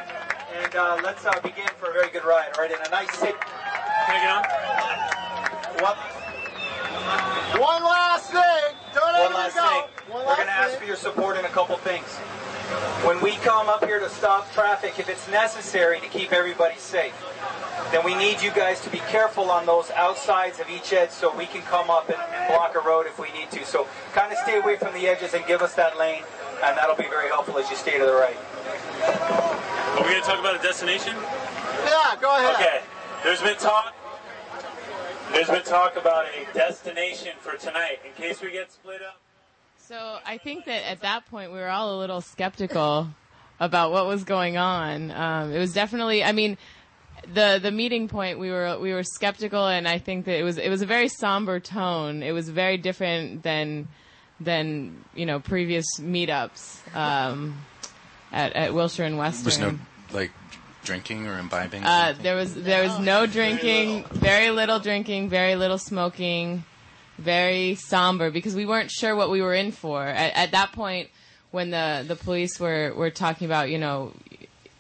and 0.63 0.75
uh, 0.75 1.01
let's 1.05 1.25
uh, 1.25 1.33
begin 1.43 1.69
for 1.79 1.91
a 1.91 1.93
very 1.93 2.11
good 2.11 2.25
ride. 2.25 2.51
All 2.57 2.63
right, 2.63 2.71
in 2.71 2.79
a 2.85 2.91
nice 2.91 3.13
safe. 3.17 3.39
Can 4.07 4.17
I 4.17 4.21
get 4.21 4.31
on? 4.31 4.45
What? 5.83 7.42
One 7.63 7.85
last 7.85 8.33
thing. 8.33 8.75
Don't 8.93 9.21
One 9.21 9.35
last 9.35 9.55
go. 9.55 9.63
thing. 9.63 10.13
One 10.13 10.27
We're 10.27 10.35
going 10.35 10.49
to 10.49 10.53
ask 10.53 10.77
for 10.79 10.85
your 10.85 10.97
support 10.97 11.37
in 11.37 11.45
a 11.45 11.49
couple 11.49 11.77
things. 11.77 12.09
When 13.07 13.21
we 13.21 13.37
come 13.37 13.69
up 13.69 13.85
here 13.85 14.01
to 14.01 14.09
stop 14.09 14.51
traffic, 14.53 14.99
if 14.99 15.09
it's 15.09 15.29
necessary 15.29 16.01
to 16.01 16.09
keep 16.09 16.33
everybody 16.33 16.75
safe, 16.79 17.15
then 17.93 18.05
we 18.05 18.17
need 18.17 18.43
you 18.43 18.51
guys 18.51 18.81
to 18.81 18.91
be 18.91 18.99
careful 19.15 19.49
on 19.49 19.65
those 19.65 19.93
outsides 19.93 20.59
of 20.59 20.69
each 20.71 20.93
edge 20.93 21.11
so 21.11 21.33
we 21.37 21.47
can 21.47 21.63
come 21.63 21.89
up 21.89 22.09
and, 22.09 22.19
and 22.19 22.49
block 22.49 22.75
a 22.75 22.81
road 22.81 23.07
if 23.07 23.21
we 23.21 23.31
need 23.31 23.53
to. 23.53 23.65
So 23.65 23.87
kind 24.13 24.33
of 24.33 24.39
stay 24.39 24.59
away 24.59 24.77
from 24.77 24.93
the 24.93 25.07
edges 25.07 25.33
and 25.33 25.47
give 25.47 25.63
us 25.63 25.75
that 25.75 25.97
lane, 25.97 26.25
and 26.65 26.77
that'll 26.77 26.97
be 26.97 27.09
very 27.09 27.29
helpful 27.29 27.59
as 27.59 27.71
you 27.71 27.77
stay 27.77 27.97
to 27.97 28.05
the 28.05 28.13
right. 28.13 28.37
Are 29.07 30.03
we 30.03 30.11
going 30.11 30.21
to 30.21 30.27
talk 30.27 30.41
about 30.41 30.59
a 30.59 30.63
destination? 30.63 31.15
Yeah, 31.15 32.17
go 32.21 32.35
ahead. 32.35 32.57
Okay. 32.57 32.81
There's 33.23 33.41
been 33.41 33.57
talk. 33.57 33.95
There's 35.33 35.49
been 35.49 35.63
talk 35.63 35.97
about 35.97 36.27
a 36.27 36.53
destination 36.53 37.33
for 37.41 37.57
tonight 37.57 38.01
in 38.05 38.13
case 38.23 38.43
we 38.43 38.53
get 38.53 38.71
split 38.71 39.01
up. 39.03 39.19
So 39.79 40.19
I 40.27 40.37
think 40.39 40.67
that 40.67 40.89
at 40.89 41.01
that 41.01 41.27
point 41.27 41.53
we 41.53 41.59
were 41.59 41.69
all 41.69 41.97
a 41.97 41.99
little 41.99 42.21
skeptical 42.21 43.09
about 43.59 43.93
what 43.93 44.07
was 44.07 44.25
going 44.25 44.57
on. 44.59 45.11
Um, 45.11 45.53
it 45.53 45.59
was 45.59 45.73
definitely, 45.73 46.23
I 46.23 46.33
mean, 46.33 46.59
the 47.33 47.59
the 47.63 47.71
meeting 47.71 48.09
point 48.09 48.39
we 48.39 48.51
were 48.51 48.79
we 48.79 48.93
were 48.93 49.03
skeptical, 49.03 49.67
and 49.67 49.89
I 49.89 49.99
think 49.99 50.27
that 50.27 50.39
it 50.39 50.43
was 50.43 50.59
it 50.59 50.69
was 50.69 50.83
a 50.83 50.87
very 50.87 51.09
somber 51.09 51.61
tone. 51.61 52.23
It 52.23 52.33
was 52.33 52.49
very 52.49 52.77
different 52.77 53.43
than 53.43 53.89
than 54.41 55.05
you 55.15 55.25
know 55.25 55.41
previous 55.41 55.87
meetups 55.99 56.95
um, 56.97 57.59
at 58.33 58.53
at 58.55 58.75
Wilshire 58.75 59.07
and 59.07 59.19
Western. 59.19 59.45
There's 59.45 59.61
no 59.61 59.79
like 60.19 60.31
drinking 60.85 61.27
or 61.27 61.39
imbibing. 61.39 61.83
or 61.83 61.87
Uh, 61.87 62.15
there 62.21 62.37
was 62.37 62.55
there 62.55 62.83
was 62.83 62.99
no 62.99 63.27
drinking, 63.27 64.05
very 64.11 64.51
little 64.51 64.79
drinking, 64.81 65.29
very 65.29 65.55
little 65.57 65.79
smoking, 65.79 66.65
very 67.19 67.75
somber 67.77 68.31
because 68.31 68.55
we 68.55 68.67
weren't 68.67 68.91
sure 68.91 69.15
what 69.15 69.31
we 69.31 69.43
were 69.43 69.55
in 69.55 69.73
for. 69.73 70.05
At, 70.05 70.35
at 70.35 70.51
that 70.53 70.73
point 70.73 71.09
when 71.51 71.71
the 71.71 72.05
the 72.07 72.17
police 72.17 72.59
were 72.59 72.93
were 72.97 73.11
talking 73.11 73.45
about 73.45 73.71
you 73.71 73.79
know 73.79 74.13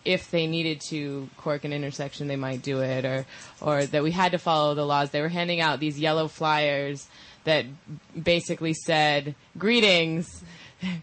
if 0.04 0.30
they 0.32 0.48
needed 0.48 0.80
to 0.80 1.28
cork 1.36 1.64
an 1.64 1.72
intersection 1.72 2.26
they 2.26 2.34
might 2.36 2.60
do 2.62 2.80
it 2.80 3.04
or 3.04 3.24
or 3.60 3.86
that 3.86 4.02
we 4.02 4.10
had 4.10 4.32
to 4.32 4.38
follow 4.38 4.74
the 4.74 4.84
laws. 4.84 5.10
They 5.10 5.20
were 5.20 5.28
handing 5.28 5.60
out 5.60 5.78
these 5.78 5.98
yellow 5.98 6.28
flyers 6.28 7.06
that 7.44 7.66
basically 8.20 8.74
said 8.74 9.34
greetings 9.58 10.42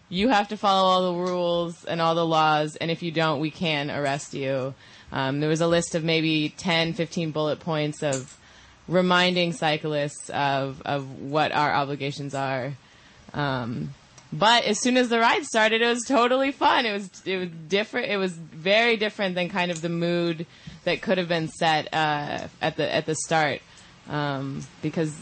you 0.08 0.28
have 0.28 0.48
to 0.48 0.56
follow 0.56 0.88
all 0.88 1.12
the 1.12 1.30
rules 1.30 1.84
and 1.84 2.00
all 2.00 2.14
the 2.14 2.26
laws, 2.26 2.76
and 2.76 2.90
if 2.90 3.02
you 3.02 3.10
don't, 3.10 3.40
we 3.40 3.50
can 3.50 3.90
arrest 3.90 4.34
you. 4.34 4.74
Um, 5.12 5.40
there 5.40 5.48
was 5.48 5.60
a 5.60 5.66
list 5.66 5.94
of 5.94 6.04
maybe 6.04 6.50
10, 6.56 6.94
15 6.94 7.30
bullet 7.32 7.60
points 7.60 8.02
of 8.02 8.36
reminding 8.88 9.52
cyclists 9.52 10.30
of, 10.30 10.82
of 10.84 11.20
what 11.20 11.52
our 11.52 11.72
obligations 11.72 12.34
are. 12.34 12.74
Um, 13.34 13.94
but 14.32 14.64
as 14.64 14.78
soon 14.80 14.96
as 14.96 15.08
the 15.08 15.18
ride 15.18 15.44
started, 15.44 15.82
it 15.82 15.86
was 15.86 16.04
totally 16.06 16.52
fun. 16.52 16.86
It 16.86 16.92
was 16.92 17.10
it 17.24 17.36
was 17.36 17.48
different. 17.68 18.10
It 18.10 18.16
was 18.16 18.32
very 18.32 18.96
different 18.96 19.34
than 19.34 19.48
kind 19.48 19.72
of 19.72 19.82
the 19.82 19.88
mood 19.88 20.46
that 20.84 21.02
could 21.02 21.18
have 21.18 21.26
been 21.28 21.48
set 21.48 21.92
uh, 21.92 22.46
at 22.62 22.76
the 22.76 22.94
at 22.94 23.06
the 23.06 23.16
start. 23.16 23.60
um, 24.08 24.62
because 24.82 25.14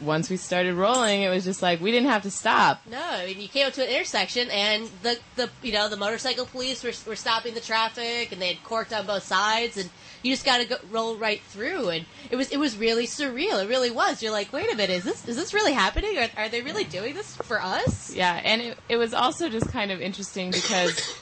once 0.00 0.30
we 0.30 0.36
started 0.36 0.74
rolling, 0.74 1.22
it 1.22 1.28
was 1.28 1.44
just 1.44 1.62
like 1.62 1.80
we 1.80 1.90
didn't 1.90 2.08
have 2.08 2.22
to 2.22 2.30
stop. 2.30 2.80
No, 2.90 3.00
I 3.00 3.26
mean 3.26 3.40
you 3.40 3.48
came 3.48 3.66
up 3.66 3.72
to 3.74 3.82
an 3.84 3.90
intersection 3.90 4.50
and 4.50 4.88
the 5.02 5.18
the 5.36 5.50
you 5.62 5.72
know 5.72 5.88
the 5.88 5.96
motorcycle 5.96 6.46
police 6.46 6.82
were 6.82 6.92
were 7.06 7.16
stopping 7.16 7.54
the 7.54 7.60
traffic 7.60 8.32
and 8.32 8.40
they 8.40 8.48
had 8.48 8.62
corked 8.64 8.92
on 8.92 9.06
both 9.06 9.24
sides 9.24 9.76
and 9.76 9.90
you 10.22 10.32
just 10.32 10.44
got 10.44 10.58
to 10.58 10.64
go 10.64 10.76
roll 10.90 11.16
right 11.16 11.40
through 11.42 11.90
and 11.90 12.04
it 12.30 12.36
was 12.36 12.50
it 12.50 12.58
was 12.58 12.76
really 12.76 13.06
surreal. 13.06 13.62
It 13.62 13.68
really 13.68 13.90
was. 13.90 14.22
You're 14.22 14.32
like, 14.32 14.52
wait 14.52 14.72
a 14.72 14.76
minute, 14.76 14.90
is 14.90 15.04
this 15.04 15.26
is 15.28 15.36
this 15.36 15.54
really 15.54 15.72
happening? 15.72 16.18
Are, 16.18 16.28
are 16.36 16.48
they 16.48 16.62
really 16.62 16.84
doing 16.84 17.14
this 17.14 17.36
for 17.36 17.60
us? 17.60 18.14
Yeah, 18.14 18.40
and 18.44 18.62
it, 18.62 18.78
it 18.88 18.96
was 18.96 19.14
also 19.14 19.48
just 19.48 19.68
kind 19.68 19.90
of 19.90 20.00
interesting 20.00 20.50
because 20.50 21.16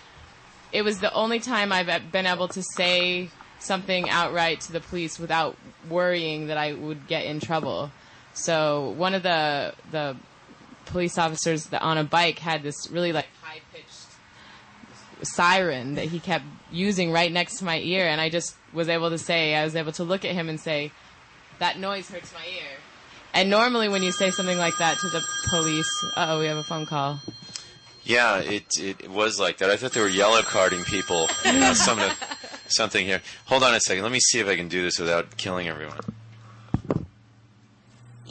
it 0.73 0.83
was 0.83 0.99
the 0.99 1.13
only 1.13 1.39
time 1.39 1.73
I've 1.73 2.11
been 2.11 2.27
able 2.27 2.49
to 2.49 2.63
say 2.63 3.31
something 3.61 4.11
outright 4.11 4.61
to 4.63 4.73
the 4.73 4.81
police 4.81 5.19
without 5.19 5.57
worrying 5.89 6.49
that 6.49 6.59
I 6.59 6.73
would 6.73 7.07
get 7.07 7.25
in 7.25 7.41
trouble. 7.41 7.91
So 8.35 8.95
one 8.97 9.15
of 9.15 9.23
the 9.23 9.75
the 9.91 10.17
police 10.87 11.19
officers 11.19 11.67
that 11.67 11.83
on 11.83 11.99
a 11.99 12.05
bike 12.05 12.39
had 12.39 12.63
this 12.63 12.91
really 12.91 13.13
like 13.13 13.27
high 13.43 13.61
pitched 13.73 14.07
siren 15.23 15.95
that 15.95 16.07
he 16.07 16.21
kept 16.21 16.45
using 16.71 17.11
right 17.11 17.33
next 17.33 17.59
to 17.59 17.65
my 17.65 17.79
ear, 17.79 18.07
and 18.07 18.21
I 18.21 18.29
just 18.29 18.57
was 18.73 18.89
able 18.89 19.11
to 19.11 19.19
say 19.19 19.55
I 19.55 19.65
was 19.65 19.77
able 19.77 19.93
to 19.93 20.05
look 20.05 20.25
at 20.25 20.33
him 20.33 20.49
and 20.49 20.61
say 20.61 20.93
that 21.59 21.79
noise 21.79 22.09
hurts 22.11 22.33
my 22.35 22.45
ear. 22.45 22.71
And 23.33 23.51
normally 23.51 23.89
when 23.89 24.03
you 24.03 24.13
say 24.13 24.31
something 24.31 24.59
like 24.59 24.75
that 24.79 24.99
to 24.99 25.09
the 25.09 25.25
police, 25.51 25.89
oh, 26.17 26.39
we 26.39 26.47
have 26.47 26.57
a 26.57 26.63
phone 26.63 26.87
call. 26.87 27.21
Yeah, 28.05 28.39
it, 28.39 28.67
it 28.79 29.11
was 29.11 29.41
like 29.41 29.59
that. 29.59 29.71
I 29.71 29.77
thought 29.77 29.93
they 29.93 30.01
were 30.01 30.09
yellow 30.09 30.43
carding 30.43 30.85
people. 30.85 31.29
You 31.45 31.55
know, 31.55 31.73
some, 31.73 32.01
something 32.69 33.05
here. 33.05 33.23
Hold 33.47 33.63
on 33.63 33.75
a 33.75 33.81
second. 33.81 34.03
Let 34.03 34.13
me 34.13 34.21
see 34.21 34.41
if 34.41 34.47
I 34.47 34.57
can 34.57 34.69
do 34.69 34.83
this 34.83 34.99
without 34.99 35.37
killing 35.37 35.69
everyone. 35.69 36.01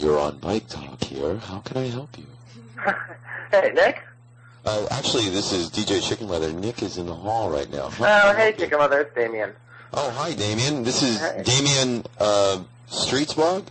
You're 0.03 0.19
on 0.19 0.37
Bike 0.39 0.67
Talk 0.67 1.01
here. 1.01 1.37
How 1.37 1.59
can 1.59 1.77
I 1.77 1.85
help 1.87 2.17
you? 2.17 2.25
hey, 3.51 3.71
Nick? 3.73 4.01
Uh, 4.65 4.85
actually, 4.91 5.29
this 5.29 5.53
is 5.53 5.69
DJ 5.69 6.05
Chicken 6.05 6.27
Leather. 6.27 6.51
Nick 6.51 6.83
is 6.83 6.97
in 6.97 7.05
the 7.05 7.15
hall 7.15 7.49
right 7.49 7.71
now. 7.71 7.89
Oh, 8.01 8.33
hey, 8.35 8.51
Chicken 8.57 8.79
Leather. 8.79 8.99
It's 8.99 9.15
Damien. 9.15 9.53
Oh, 9.93 10.09
hi, 10.11 10.33
Damien. 10.33 10.83
This 10.83 11.03
is 11.03 11.21
Hey. 11.21 11.43
Damien 11.45 12.03
uh, 12.19 12.61
Streetsblog? 12.89 13.65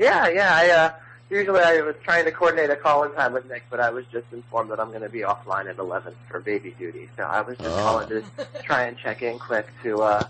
Yeah, 0.00 0.26
yeah. 0.28 0.50
I 0.56 0.70
uh, 0.70 0.92
usually 1.30 1.60
I 1.60 1.80
was 1.82 1.94
trying 2.02 2.24
to 2.24 2.32
coordinate 2.32 2.70
a 2.70 2.76
call 2.76 3.04
in 3.04 3.12
time 3.12 3.32
with 3.32 3.48
Nick, 3.48 3.62
but 3.70 3.78
I 3.78 3.90
was 3.90 4.04
just 4.06 4.26
informed 4.32 4.72
that 4.72 4.80
I'm 4.80 4.88
going 4.88 5.02
to 5.02 5.08
be 5.08 5.20
offline 5.20 5.70
at 5.70 5.78
11 5.78 6.14
for 6.28 6.40
baby 6.40 6.74
duty. 6.80 7.08
So 7.16 7.22
I 7.22 7.42
was 7.42 7.56
just 7.58 7.70
Oh. 7.70 7.76
calling 7.76 8.08
to 8.08 8.24
try 8.64 8.82
and 8.86 8.98
check 8.98 9.22
in 9.22 9.38
quick 9.38 9.68
to 9.84 10.02
uh, 10.02 10.22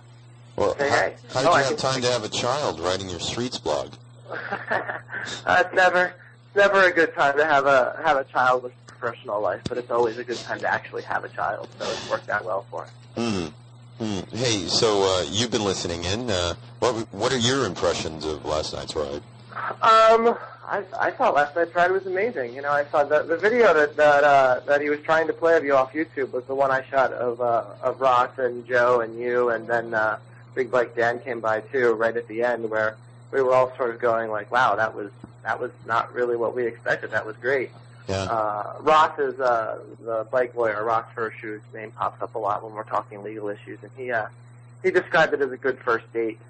Well, 0.56 0.76
say 0.76 0.90
how, 0.90 0.96
hey. 0.96 1.14
how 1.32 1.40
did 1.40 1.48
Oh, 1.48 1.50
you 1.52 1.56
I 1.56 1.62
have 1.62 1.76
time 1.78 2.02
to 2.02 2.10
have 2.10 2.24
a 2.24 2.28
child 2.28 2.78
writing 2.78 3.08
your 3.08 3.20
Streetsblog? 3.20 3.94
uh, 5.46 5.62
it's 5.64 5.74
never 5.74 6.06
it's 6.06 6.56
never 6.56 6.84
a 6.84 6.92
good 6.92 7.14
time 7.14 7.36
to 7.36 7.44
have 7.44 7.66
a 7.66 8.00
have 8.04 8.16
a 8.16 8.24
child 8.24 8.62
with 8.62 8.72
professional 8.86 9.40
life, 9.40 9.60
but 9.68 9.78
it's 9.78 9.90
always 9.90 10.18
a 10.18 10.24
good 10.24 10.38
time 10.38 10.58
to 10.60 10.72
actually 10.72 11.02
have 11.02 11.24
a 11.24 11.28
child. 11.28 11.68
So 11.78 11.90
it's 11.90 12.10
worked 12.10 12.28
out 12.28 12.44
well 12.44 12.66
for 12.70 12.84
us. 12.84 12.90
Hmm. 13.16 13.46
Hmm. 13.98 14.36
Hey, 14.36 14.66
so 14.66 15.02
uh, 15.02 15.24
you've 15.30 15.50
been 15.50 15.64
listening 15.64 16.04
in. 16.04 16.30
Uh, 16.30 16.54
what 16.80 16.94
what 17.12 17.32
are 17.32 17.38
your 17.38 17.64
impressions 17.64 18.24
of 18.24 18.44
last 18.44 18.74
night's 18.74 18.94
ride? 18.94 19.22
Um, 19.54 20.36
I 20.66 20.84
I 20.98 21.10
thought 21.12 21.34
last 21.34 21.56
night's 21.56 21.74
ride 21.74 21.90
was 21.90 22.06
amazing. 22.06 22.54
You 22.54 22.62
know, 22.62 22.72
I 22.72 22.84
saw 22.86 23.04
the 23.04 23.22
the 23.22 23.36
video 23.36 23.72
that 23.72 23.96
that 23.96 24.24
uh, 24.24 24.60
that 24.66 24.82
he 24.82 24.90
was 24.90 25.00
trying 25.00 25.26
to 25.28 25.32
play 25.32 25.56
of 25.56 25.64
you 25.64 25.74
off 25.74 25.92
YouTube 25.92 26.32
was 26.32 26.44
the 26.44 26.54
one 26.54 26.70
I 26.70 26.84
shot 26.84 27.12
of 27.12 27.40
uh, 27.40 27.64
of 27.82 28.00
Ross 28.00 28.36
and 28.38 28.66
Joe 28.66 29.00
and 29.00 29.18
you, 29.18 29.50
and 29.50 29.66
then 29.66 29.94
uh, 29.94 30.18
Big 30.54 30.70
Bike 30.70 30.94
Dan 30.94 31.20
came 31.20 31.40
by 31.40 31.60
too, 31.60 31.92
right 31.94 32.16
at 32.16 32.28
the 32.28 32.42
end 32.42 32.68
where 32.68 32.96
we 33.30 33.42
were 33.42 33.52
all 33.52 33.74
sort 33.76 33.90
of 33.90 34.00
going 34.00 34.30
like, 34.30 34.50
"Wow, 34.50 34.76
that 34.76 34.94
was 34.94 35.10
that 35.42 35.60
was 35.60 35.70
not 35.86 36.12
really 36.14 36.36
what 36.36 36.54
we 36.54 36.66
expected. 36.66 37.10
That 37.10 37.26
was 37.26 37.36
great." 37.36 37.70
Yeah. 38.08 38.22
Uh, 38.22 38.76
Ross 38.80 39.18
is 39.18 39.38
uh, 39.40 39.78
the 40.00 40.26
bike 40.30 40.54
lawyer. 40.54 40.84
Ross 40.84 41.06
Hirsch's 41.14 41.62
name 41.74 41.90
pops 41.92 42.22
up 42.22 42.34
a 42.34 42.38
lot 42.38 42.62
when 42.62 42.72
we're 42.72 42.84
talking 42.84 43.22
legal 43.22 43.48
issues, 43.48 43.78
and 43.82 43.90
he 43.96 44.12
uh, 44.12 44.26
he 44.82 44.90
described 44.90 45.34
it 45.34 45.40
as 45.40 45.50
a 45.50 45.56
good 45.56 45.78
first 45.78 46.10
date. 46.12 46.38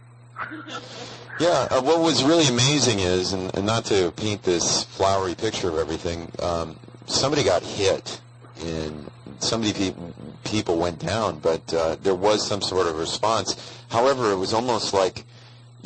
Yeah, 1.38 1.68
uh, 1.70 1.82
what 1.82 2.00
was 2.00 2.24
really 2.24 2.46
amazing 2.46 3.00
is, 3.00 3.34
and, 3.34 3.54
and 3.54 3.66
not 3.66 3.84
to 3.86 4.10
paint 4.12 4.42
this 4.42 4.84
flowery 4.84 5.34
picture 5.34 5.68
of 5.68 5.76
everything, 5.76 6.32
um, 6.38 6.78
somebody 7.04 7.44
got 7.44 7.62
hit, 7.62 8.22
and 8.64 9.10
somebody 9.38 9.74
pe- 9.74 9.94
people 10.44 10.78
went 10.78 10.98
down, 10.98 11.38
but 11.40 11.74
uh, 11.74 11.96
there 11.96 12.14
was 12.14 12.46
some 12.46 12.62
sort 12.62 12.86
of 12.86 12.98
response. 12.98 13.54
However, 13.90 14.32
it 14.32 14.36
was 14.36 14.54
almost 14.54 14.94
like 14.94 15.24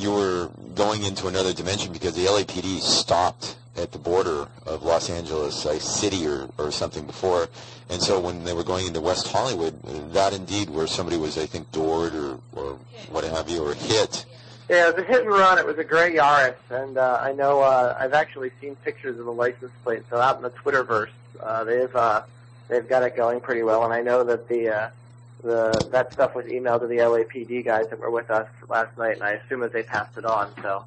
you 0.01 0.13
were 0.13 0.51
going 0.75 1.05
into 1.05 1.27
another 1.27 1.53
dimension 1.53 1.93
because 1.93 2.15
the 2.15 2.25
LAPD 2.25 2.81
stopped 2.81 3.57
at 3.77 3.93
the 3.93 3.99
border 3.99 4.49
of 4.67 4.83
Los 4.83 5.11
Angeles 5.11 5.65
uh, 5.67 5.79
City 5.79 6.27
or, 6.27 6.49
or 6.59 6.71
something 6.71 7.07
before, 7.07 7.49
and 7.91 8.01
so 8.01 8.19
when 8.19 8.45
they 8.45 8.53
were 8.53 8.65
going 8.65 8.87
into 8.87 9.01
West 9.01 9.29
Hollywood, 9.29 9.81
that 10.13 10.33
indeed 10.33 10.71
where 10.71 10.87
somebody 10.87 11.17
was, 11.17 11.37
I 11.39 11.47
think, 11.47 11.71
doored 11.73 12.15
or, 12.15 12.39
or 12.55 12.79
what 13.11 13.25
have 13.25 13.49
you, 13.49 13.65
or 13.65 13.75
hit. 13.75 14.25
Yeah, 14.69 14.89
it 14.89 14.97
was 14.97 15.05
a 15.05 15.07
hit 15.07 15.23
and 15.23 15.31
run. 15.31 15.59
It 15.59 15.67
was 15.67 15.79
a 15.79 15.85
gray 15.85 16.15
Yaris, 16.15 16.55
and 16.71 16.97
uh, 16.97 17.19
I 17.21 17.33
know 17.33 17.61
uh, 17.61 17.97
I've 17.99 18.13
actually 18.13 18.53
seen 18.61 18.77
pictures 18.77 19.19
of 19.19 19.25
the 19.25 19.33
license 19.33 19.73
plate. 19.83 20.03
So 20.09 20.19
out 20.19 20.37
in 20.37 20.43
the 20.43 20.51
Twitterverse, 20.51 21.11
uh, 21.41 21.65
they've 21.65 21.95
uh, 21.95 22.23
they've 22.69 22.89
got 22.89 23.03
it 23.03 23.17
going 23.17 23.41
pretty 23.41 23.65
well, 23.65 23.85
and 23.85 23.93
I 23.93 24.01
know 24.01 24.23
that 24.25 24.49
the 24.49 24.69
uh, 24.69 24.91
the 25.43 25.89
that 25.91 26.13
stuff 26.13 26.35
was 26.35 26.47
emailed 26.47 26.81
to 26.81 26.87
the 26.87 26.99
LAPD 26.99 27.65
guys 27.65 27.89
that 27.91 27.99
were 27.99 28.11
with 28.11 28.31
us 28.31 28.49
last 28.69 28.97
night, 28.99 29.15
and 29.15 29.23
I 29.23 29.33
assume 29.33 29.61
that 29.61 29.73
they 29.73 29.83
passed 29.83 30.17
it 30.17 30.25
on. 30.25 30.51
So 30.63 30.85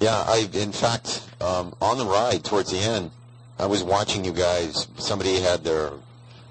Yeah, 0.00 0.24
I 0.26 0.48
in 0.52 0.72
fact 0.72 1.28
um, 1.40 1.74
on 1.80 1.98
the 1.98 2.04
ride 2.06 2.44
towards 2.44 2.70
the 2.70 2.78
end, 2.78 3.10
I 3.58 3.66
was 3.66 3.82
watching 3.82 4.24
you 4.24 4.32
guys. 4.32 4.88
Somebody 4.98 5.40
had 5.40 5.64
their 5.64 5.92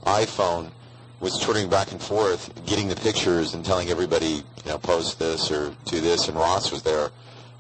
iPhone, 0.06 0.72
was 1.20 1.40
twittering 1.40 1.70
back 1.70 1.92
and 1.92 2.02
forth, 2.02 2.54
getting 2.66 2.88
the 2.88 2.96
pictures 2.96 3.54
and 3.54 3.64
telling 3.66 3.90
everybody, 3.90 4.44
you 4.66 4.72
know, 4.72 4.78
post 4.78 5.20
this 5.20 5.52
or 5.52 5.76
do 5.86 6.02
this. 6.02 6.28
And 6.28 6.38
Ross 6.38 6.72
was 6.72 6.84
there, 6.84 7.10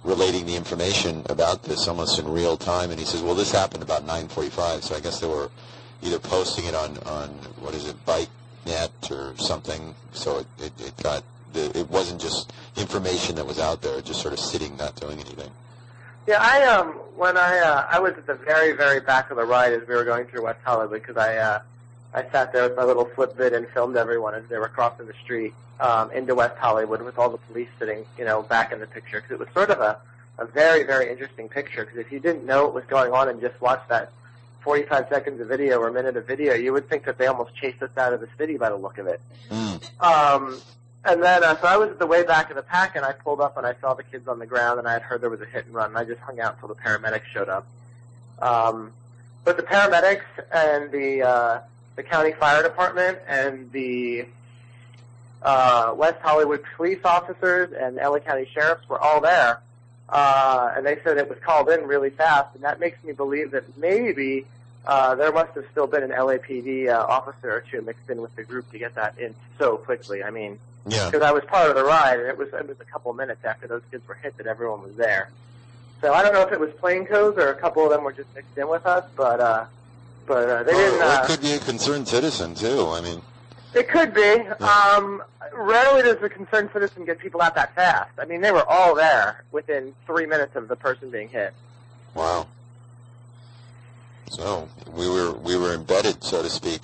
relating 0.03 0.45
the 0.45 0.55
information 0.55 1.23
about 1.29 1.63
this 1.63 1.87
almost 1.87 2.19
in 2.19 2.27
real 2.27 2.57
time. 2.57 2.91
And 2.91 2.99
he 2.99 3.05
says, 3.05 3.21
"Well, 3.21 3.35
this 3.35 3.51
happened 3.51 3.83
about 3.83 4.05
9:45, 4.05 4.83
so 4.83 4.95
I 4.95 4.99
guess 4.99 5.19
they 5.19 5.27
were 5.27 5.49
either 6.01 6.19
posting 6.19 6.65
it 6.65 6.75
on 6.75 6.97
on 7.05 7.29
what 7.59 7.73
is 7.73 7.87
it, 7.87 7.95
BikeNet 8.65 9.11
or 9.11 9.37
something. 9.37 9.95
So 10.13 10.39
it 10.39 10.47
it, 10.59 10.73
it 10.87 10.97
got." 11.03 11.23
The, 11.53 11.77
it 11.77 11.87
wasn't 11.91 12.19
just 12.19 12.51
information 12.77 13.35
that 13.35 13.45
was 13.45 13.59
out 13.59 13.83
there, 13.83 14.01
just 14.01 14.21
sort 14.23 14.33
of 14.33 14.39
sitting, 14.39 14.75
not 14.75 14.95
doing 14.95 15.19
anything. 15.19 15.51
yeah, 16.25 16.39
I 16.41 16.63
um 16.63 16.93
when 17.15 17.37
I 17.37 17.59
uh, 17.59 17.85
I 17.91 17.99
was 17.99 18.13
at 18.13 18.25
the 18.25 18.33
very 18.33 18.71
very 18.71 18.99
back 18.99 19.29
of 19.29 19.37
the 19.37 19.45
ride 19.45 19.71
as 19.73 19.87
we 19.87 19.93
were 19.93 20.03
going 20.03 20.25
through 20.25 20.45
West 20.45 20.61
Hollywood 20.63 21.01
because 21.01 21.15
I 21.17 21.37
uh, 21.37 21.61
I 22.13 22.27
sat 22.31 22.53
there 22.53 22.63
with 22.67 22.75
my 22.75 22.83
little 22.83 23.05
flip 23.05 23.35
vid 23.37 23.53
and 23.53 23.67
filmed 23.69 23.97
everyone 23.97 24.35
as 24.35 24.43
they 24.49 24.57
were 24.57 24.67
crossing 24.67 25.05
the 25.07 25.13
street 25.23 25.53
um, 25.79 26.11
into 26.11 26.35
West 26.35 26.57
Hollywood 26.57 27.01
with 27.01 27.17
all 27.17 27.29
the 27.29 27.37
police 27.37 27.69
sitting, 27.79 28.05
you 28.17 28.25
know, 28.25 28.43
back 28.43 28.71
in 28.71 28.79
the 28.79 28.87
picture 28.87 29.21
because 29.21 29.31
it 29.31 29.39
was 29.39 29.49
sort 29.53 29.69
of 29.69 29.79
a, 29.79 29.99
a 30.37 30.45
very, 30.45 30.83
very 30.83 31.09
interesting 31.09 31.49
picture 31.49 31.85
because 31.85 31.99
if 31.99 32.11
you 32.11 32.19
didn't 32.19 32.45
know 32.45 32.65
what 32.65 32.73
was 32.73 32.85
going 32.85 33.11
on 33.11 33.29
and 33.29 33.41
just 33.41 33.59
watched 33.61 33.89
that 33.89 34.11
45 34.63 35.07
seconds 35.09 35.41
of 35.41 35.47
video 35.47 35.79
or 35.79 35.87
a 35.89 35.93
minute 35.93 36.17
of 36.17 36.25
video, 36.25 36.53
you 36.53 36.73
would 36.73 36.89
think 36.89 37.05
that 37.05 37.17
they 37.17 37.27
almost 37.27 37.55
chased 37.55 37.81
us 37.81 37.89
out 37.97 38.13
of 38.13 38.21
the 38.21 38.29
city 38.37 38.57
by 38.57 38.69
the 38.69 38.75
look 38.75 38.97
of 38.97 39.07
it. 39.07 39.21
Um, 39.99 40.59
and 41.05 41.21
then, 41.21 41.43
uh, 41.43 41.59
so 41.59 41.67
I 41.67 41.77
was 41.77 41.89
at 41.89 41.99
the 41.99 42.07
way 42.07 42.23
back 42.23 42.49
of 42.49 42.55
the 42.55 42.63
pack, 42.63 42.95
and 42.95 43.05
I 43.05 43.11
pulled 43.11 43.41
up 43.41 43.57
and 43.57 43.65
I 43.67 43.75
saw 43.81 43.93
the 43.93 44.03
kids 44.03 44.27
on 44.27 44.39
the 44.39 44.45
ground, 44.45 44.79
and 44.79 44.87
I 44.87 44.93
had 44.93 45.01
heard 45.01 45.21
there 45.21 45.29
was 45.29 45.41
a 45.41 45.45
hit 45.45 45.65
and 45.65 45.73
run, 45.73 45.89
and 45.89 45.97
I 45.97 46.05
just 46.05 46.21
hung 46.21 46.39
out 46.39 46.53
until 46.55 46.69
the 46.69 46.75
paramedics 46.75 47.25
showed 47.33 47.49
up. 47.49 47.67
Um, 48.41 48.93
but 49.43 49.57
the 49.57 49.63
paramedics 49.63 50.23
and 50.51 50.91
the 50.91 51.23
uh, 51.23 51.61
the 51.95 52.03
county 52.03 52.31
fire 52.31 52.63
department 52.63 53.19
and 53.27 53.71
the 53.71 54.25
uh, 55.41 55.93
West 55.95 56.19
Hollywood 56.21 56.63
police 56.77 57.01
officers 57.03 57.73
and 57.73 57.97
LA 57.97 58.19
County 58.19 58.47
sheriffs 58.53 58.87
were 58.87 58.99
all 58.99 59.19
there, 59.19 59.61
uh, 60.13 60.71
and 60.77 60.85
they 60.85 60.97
said 61.03 61.17
it 61.17 61.27
was 61.27 61.39
called 61.39 61.67
in 61.69 61.81
really 61.87 62.11
fast, 62.11 62.53
and 62.55 62.63
that 62.63 62.79
makes 62.79 63.03
me 63.03 63.11
believe 63.13 63.51
that 63.51 63.63
maybe 63.77 64.45
uh, 64.85 65.15
there 65.15 65.31
must 65.31 65.53
have 65.55 65.65
still 65.71 65.87
been 65.87 66.03
an 66.03 66.11
LAPD 66.11 66.87
uh, 66.89 67.05
officer 67.17 67.49
or 67.51 67.61
two 67.71 67.81
mixed 67.81 68.07
in 68.09 68.21
with 68.21 68.33
the 68.35 68.43
group 68.43 68.69
to 68.71 68.77
get 68.77 68.93
that 68.95 69.17
in 69.17 69.33
so 69.57 69.77
quickly. 69.77 70.23
I 70.23 70.29
mean, 70.29 70.59
Yeah. 70.87 71.09
because 71.09 71.23
I 71.25 71.31
was 71.31 71.43
part 71.45 71.69
of 71.69 71.75
the 71.75 71.83
ride, 71.83 72.19
and 72.19 72.27
it 72.29 72.37
was 72.37 72.49
it 72.53 72.67
was 72.67 72.79
a 72.79 72.85
couple 72.85 73.09
of 73.11 73.17
minutes 73.17 73.43
after 73.43 73.65
those 73.67 73.81
kids 73.91 74.07
were 74.07 74.15
hit 74.15 74.37
that 74.37 74.45
everyone 74.47 74.83
was 74.83 74.95
there. 74.95 75.29
So 76.01 76.13
I 76.13 76.21
don't 76.21 76.33
know 76.33 76.41
if 76.41 76.51
it 76.51 76.59
was 76.59 76.69
plainclothes 76.79 77.37
or 77.37 77.47
a 77.49 77.55
couple 77.55 77.83
of 77.85 77.89
them 77.89 78.03
were 78.03 78.11
just 78.11 78.27
mixed 78.35 78.57
in 78.57 78.67
with 78.69 78.85
us, 78.85 79.05
but 79.15 79.39
uh, 79.39 79.65
but 80.27 80.49
uh, 80.49 80.63
they 80.63 80.73
didn't. 80.73 80.99
Or, 81.01 81.05
or 81.05 81.09
Uh, 81.11 81.23
it 81.23 81.27
could 81.27 81.41
be 81.41 81.53
a 81.53 81.59
concerned 81.59 82.07
citizen 82.07 82.53
too. 82.53 82.87
I 82.89 82.99
mean, 83.01 83.21
it 83.75 83.89
could 83.89 84.13
be. 84.13 84.35
Um, 84.63 85.23
rarely 85.53 86.03
does 86.03 86.19
the 86.19 86.29
concerned 86.29 86.69
citizen 86.73 87.05
get 87.05 87.19
people 87.19 87.41
out 87.41 87.55
that 87.55 87.75
fast. 87.75 88.11
I 88.19 88.25
mean, 88.25 88.41
they 88.41 88.51
were 88.51 88.67
all 88.67 88.95
there 88.95 89.43
within 89.51 89.93
three 90.05 90.25
minutes 90.25 90.55
of 90.55 90.67
the 90.67 90.75
person 90.75 91.09
being 91.09 91.29
hit. 91.29 91.53
wow. 92.13 92.47
So 94.29 94.67
we 94.91 95.07
were 95.07 95.31
we 95.31 95.57
were 95.57 95.73
embedded, 95.75 96.23
so 96.23 96.41
to 96.41 96.49
speak. 96.49 96.81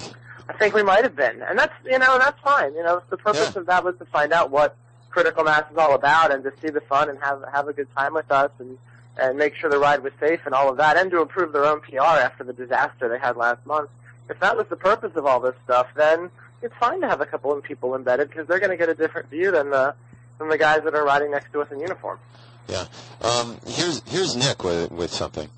I 0.48 0.54
think 0.54 0.76
we 0.76 0.84
might 0.84 1.04
have 1.04 1.16
been, 1.16 1.42
and 1.42 1.58
that's 1.58 1.74
you 1.84 1.98
know 1.98 2.20
that's 2.20 2.40
fine. 2.42 2.74
You 2.76 2.84
know, 2.84 3.02
the 3.10 3.18
purpose 3.18 3.56
of 3.56 3.66
that 3.66 3.84
was 3.84 3.98
to 3.98 4.06
find 4.06 4.34
out 4.34 4.52
what 4.52 4.76
critical 5.10 5.44
mass 5.44 5.64
is 5.72 5.78
all 5.78 5.96
about 5.96 6.32
and 6.32 6.44
to 6.44 6.54
see 6.62 6.70
the 6.70 6.82
fun 6.82 7.10
and 7.10 7.18
have 7.20 7.44
have 7.52 7.68
a 7.68 7.74
good 7.74 7.88
time 7.96 8.14
with 8.14 8.32
us 8.32 8.52
and 8.60 8.78
and 9.18 9.38
make 9.38 9.56
sure 9.56 9.70
the 9.70 9.80
ride 9.80 10.04
was 10.04 10.14
safe 10.20 10.42
and 10.46 10.54
all 10.54 10.70
of 10.70 10.78
that, 10.78 10.96
and 10.96 11.10
to 11.12 11.22
improve 11.22 11.52
their 11.52 11.66
own 11.66 11.82
PR 11.82 12.02
after 12.02 12.44
the 12.44 12.54
disaster 12.54 13.10
they 13.10 13.20
had 13.20 13.36
last 13.36 13.66
month. 13.66 13.90
If 14.30 14.40
that 14.42 14.56
was 14.56 14.68
the 14.68 14.76
purpose 14.76 15.16
of 15.16 15.26
all 15.26 15.40
this 15.40 15.56
stuff, 15.64 15.88
then 15.96 16.30
it's 16.62 16.76
fine 16.80 17.02
to 17.02 17.08
have 17.08 17.22
a 17.22 17.26
couple 17.26 17.52
of 17.52 17.64
people 17.64 17.96
embedded 17.96 18.30
because 18.30 18.48
they're 18.48 18.60
going 18.60 18.72
to 18.72 18.78
get 18.78 18.90
a 18.90 18.96
different 18.96 19.30
view 19.30 19.52
than 19.52 19.70
the 19.70 19.96
than 20.38 20.50
the 20.50 20.58
guys 20.58 20.84
that 20.84 20.96
are 20.96 21.04
riding 21.04 21.32
next 21.32 21.52
to 21.54 21.62
us 21.62 21.72
in 21.72 21.80
uniform. 21.80 22.20
Yeah. 22.68 22.86
Um, 23.22 23.58
here's 23.68 24.02
here's 24.08 24.36
Nick 24.36 24.64
with 24.64 24.92
with 24.92 25.12
something. 25.12 25.50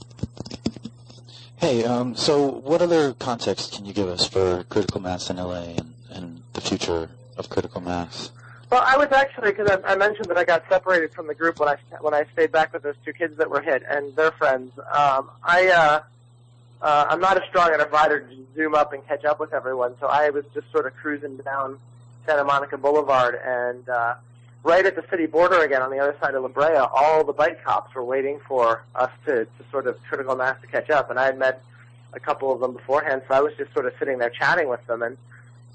Hey, 1.57 1.83
um, 1.83 2.15
so 2.15 2.47
what 2.47 2.81
other 2.81 3.13
context 3.13 3.73
can 3.73 3.85
you 3.85 3.93
give 3.93 4.07
us 4.07 4.27
for 4.27 4.63
critical 4.69 4.99
mass 4.99 5.29
in 5.29 5.37
LA 5.37 5.75
and, 5.77 5.93
and 6.09 6.41
the 6.53 6.61
future 6.61 7.11
of 7.37 7.49
critical 7.49 7.81
mass? 7.81 8.31
Well, 8.71 8.83
I 8.83 8.97
was 8.97 9.09
actually 9.11 9.51
because 9.51 9.69
I, 9.69 9.91
I 9.91 9.95
mentioned 9.95 10.27
that 10.29 10.37
I 10.37 10.43
got 10.43 10.63
separated 10.69 11.13
from 11.13 11.27
the 11.27 11.35
group 11.35 11.59
when 11.59 11.69
I 11.69 11.75
when 11.99 12.13
I 12.13 12.25
stayed 12.33 12.51
back 12.51 12.73
with 12.73 12.83
those 12.83 12.95
two 13.05 13.13
kids 13.13 13.37
that 13.37 13.49
were 13.49 13.61
hit 13.61 13.83
and 13.87 14.15
their 14.15 14.31
friends. 14.31 14.71
Um, 14.79 15.29
I 15.43 15.67
uh, 15.67 16.01
uh, 16.81 17.05
I'm 17.09 17.19
not 17.19 17.37
a 17.37 17.45
strong 17.47 17.73
enough 17.73 17.91
rider 17.91 18.21
to 18.21 18.45
zoom 18.55 18.73
up 18.73 18.91
and 18.93 19.05
catch 19.07 19.23
up 19.23 19.39
with 19.39 19.53
everyone, 19.53 19.95
so 19.99 20.07
I 20.07 20.31
was 20.31 20.45
just 20.53 20.71
sort 20.71 20.87
of 20.87 20.95
cruising 20.95 21.37
down 21.37 21.77
Santa 22.25 22.43
Monica 22.43 22.77
Boulevard 22.77 23.39
and 23.45 23.87
uh, 23.87 24.15
right 24.63 24.85
at 24.85 24.95
the 24.95 25.03
city 25.09 25.27
border 25.27 25.61
again 25.61 25.81
on 25.81 25.91
the 25.91 25.99
other 25.99 26.15
side 26.19 26.33
of 26.33 26.41
La 26.41 26.49
Brea, 26.49 26.77
all 26.77 27.23
the 27.23 27.33
bike 27.33 27.63
cops 27.63 27.93
were 27.93 28.03
waiting 28.03 28.39
for 28.47 28.83
us 28.95 29.11
to, 29.25 29.45
to 29.45 29.69
sort 29.69 29.85
of 29.85 30.01
critical 30.03 30.35
mass 30.35 30.59
to 30.61 30.67
catch 30.67 30.89
up, 30.89 31.09
and 31.11 31.19
I 31.19 31.25
had 31.25 31.37
met 31.37 31.63
a 32.13 32.19
couple 32.19 32.51
of 32.51 32.59
them 32.59 32.73
beforehand, 32.73 33.21
so 33.27 33.35
I 33.35 33.41
was 33.41 33.53
just 33.57 33.71
sort 33.73 33.85
of 33.85 33.93
sitting 33.99 34.17
there 34.17 34.29
chatting 34.29 34.69
with 34.69 34.85
them 34.87 35.01
and. 35.01 35.17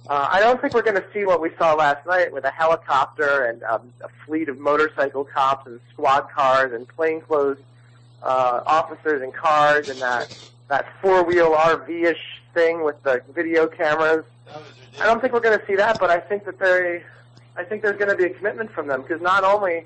Uh, 0.08 0.28
I 0.30 0.38
don't 0.38 0.60
think 0.60 0.72
we're 0.72 0.82
going 0.82 0.94
to 0.94 1.04
see 1.12 1.24
what 1.24 1.40
we 1.40 1.50
saw 1.58 1.74
last 1.74 2.06
night 2.06 2.32
with 2.32 2.44
a 2.44 2.50
helicopter 2.52 3.46
and 3.46 3.60
um, 3.64 3.92
a 4.00 4.08
fleet 4.24 4.48
of 4.48 4.56
motorcycle 4.56 5.24
cops 5.24 5.66
and 5.66 5.80
squad 5.92 6.30
cars 6.30 6.72
and 6.72 6.86
plainclothes 6.86 7.58
uh, 8.22 8.60
officers 8.66 9.20
and 9.22 9.34
cars 9.34 9.88
and 9.88 10.00
that 10.00 10.32
that 10.68 10.86
four 11.00 11.22
wheel 11.24 11.52
RV-ish 11.52 12.42
thing 12.54 12.82
with 12.82 13.00
the 13.02 13.22
video 13.34 13.66
cameras. 13.66 14.24
I 15.00 15.04
don't 15.04 15.20
think 15.20 15.32
we're 15.32 15.40
going 15.40 15.58
to 15.58 15.66
see 15.66 15.76
that, 15.76 15.98
but 16.00 16.10
I 16.10 16.18
think 16.18 16.44
that 16.44 16.58
they, 16.58 17.02
I 17.56 17.64
think 17.64 17.82
there's 17.82 17.98
going 17.98 18.10
to 18.10 18.16
be 18.16 18.24
a 18.24 18.30
commitment 18.30 18.70
from 18.72 18.86
them 18.86 19.02
because 19.02 19.20
not 19.20 19.44
only 19.44 19.84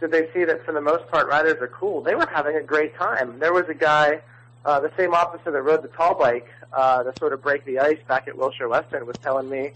did 0.00 0.10
they 0.10 0.30
see 0.32 0.44
that 0.44 0.64
for 0.64 0.72
the 0.72 0.80
most 0.80 1.08
part 1.10 1.28
riders 1.28 1.60
are 1.60 1.68
cool, 1.68 2.00
they 2.00 2.14
were 2.14 2.26
having 2.26 2.56
a 2.56 2.62
great 2.62 2.94
time. 2.96 3.38
There 3.38 3.52
was 3.52 3.68
a 3.68 3.74
guy, 3.74 4.20
uh, 4.64 4.80
the 4.80 4.92
same 4.96 5.14
officer 5.14 5.50
that 5.50 5.62
rode 5.62 5.82
the 5.82 5.88
tall 5.88 6.14
bike 6.14 6.48
uh, 6.72 7.02
to 7.02 7.12
sort 7.18 7.32
of 7.32 7.42
break 7.42 7.64
the 7.64 7.78
ice 7.78 7.98
back 8.08 8.28
at 8.28 8.36
Wilshire 8.36 8.68
Western 8.68 9.06
was 9.06 9.16
telling 9.18 9.48
me 9.48 9.72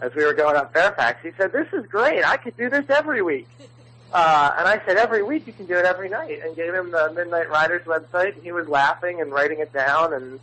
as 0.00 0.14
we 0.14 0.24
were 0.24 0.34
going 0.34 0.56
up 0.56 0.72
Fairfax. 0.72 1.20
He 1.22 1.30
said, 1.36 1.52
"This 1.52 1.66
is 1.72 1.84
great. 1.86 2.24
I 2.24 2.36
could 2.36 2.56
do 2.56 2.70
this 2.70 2.88
every 2.88 3.22
week." 3.22 3.48
Uh, 4.12 4.54
and 4.58 4.66
I 4.66 4.80
said, 4.86 4.96
"Every 4.96 5.22
week 5.22 5.46
you 5.46 5.52
can 5.52 5.66
do 5.66 5.76
it 5.76 5.84
every 5.84 6.08
night." 6.08 6.40
And 6.42 6.56
gave 6.56 6.72
him 6.72 6.90
the 6.90 7.12
Midnight 7.14 7.50
Riders 7.50 7.84
website, 7.84 8.34
and 8.34 8.42
he 8.42 8.52
was 8.52 8.66
laughing 8.68 9.20
and 9.20 9.30
writing 9.32 9.60
it 9.60 9.72
down 9.72 10.14
and 10.14 10.40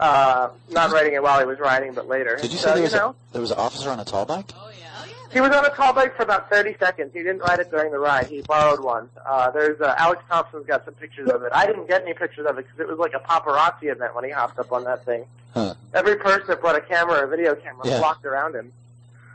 uh, 0.00 0.48
not 0.70 0.90
writing 0.90 1.14
it 1.14 1.22
while 1.22 1.38
he 1.38 1.46
was 1.46 1.58
riding, 1.58 1.92
but 1.94 2.08
later. 2.08 2.38
Did 2.40 2.52
you 2.52 2.58
so, 2.58 2.68
say 2.68 2.74
there 2.74 2.82
was, 2.82 2.94
know, 2.94 3.10
a, 3.10 3.32
there 3.32 3.40
was 3.42 3.50
an 3.50 3.58
officer 3.58 3.90
on 3.90 4.00
a 4.00 4.04
tall 4.04 4.24
bike? 4.24 4.50
Oh 4.56 4.70
yeah, 4.78 4.86
oh, 5.00 5.04
yeah 5.06 5.32
He 5.32 5.40
was 5.40 5.50
on 5.50 5.64
a 5.64 5.70
tall 5.70 5.92
bike 5.92 6.16
for 6.16 6.22
about 6.22 6.50
30 6.50 6.76
seconds. 6.78 7.12
He 7.12 7.20
didn't 7.20 7.40
ride 7.40 7.60
it 7.60 7.70
during 7.70 7.92
the 7.92 7.98
ride. 7.98 8.26
He 8.26 8.42
borrowed 8.42 8.80
one. 8.80 9.08
Uh, 9.24 9.50
there's 9.50 9.80
uh, 9.80 9.94
Alex 9.98 10.22
Thompson's 10.28 10.66
got 10.66 10.84
some 10.84 10.94
pictures 10.94 11.28
of 11.30 11.42
it. 11.42 11.52
I 11.52 11.66
didn't 11.66 11.88
get 11.88 12.02
any 12.02 12.14
pictures 12.14 12.46
of 12.46 12.58
it 12.58 12.66
because 12.66 12.80
it 12.80 12.88
was 12.88 12.98
like 12.98 13.12
a 13.14 13.20
paparazzi 13.20 13.92
event 13.92 14.14
when 14.14 14.24
he 14.24 14.30
hopped 14.30 14.58
up 14.58 14.72
on 14.72 14.84
that 14.84 15.04
thing. 15.04 15.24
Huh. 15.52 15.74
Every 15.92 16.16
person 16.16 16.46
that 16.48 16.60
brought 16.60 16.76
a 16.76 16.80
camera 16.80 17.20
or 17.20 17.24
a 17.24 17.28
video 17.28 17.54
camera 17.54 17.86
Yeah. 17.86 17.98
flocked 17.98 18.24
around 18.24 18.56
him. 18.56 18.72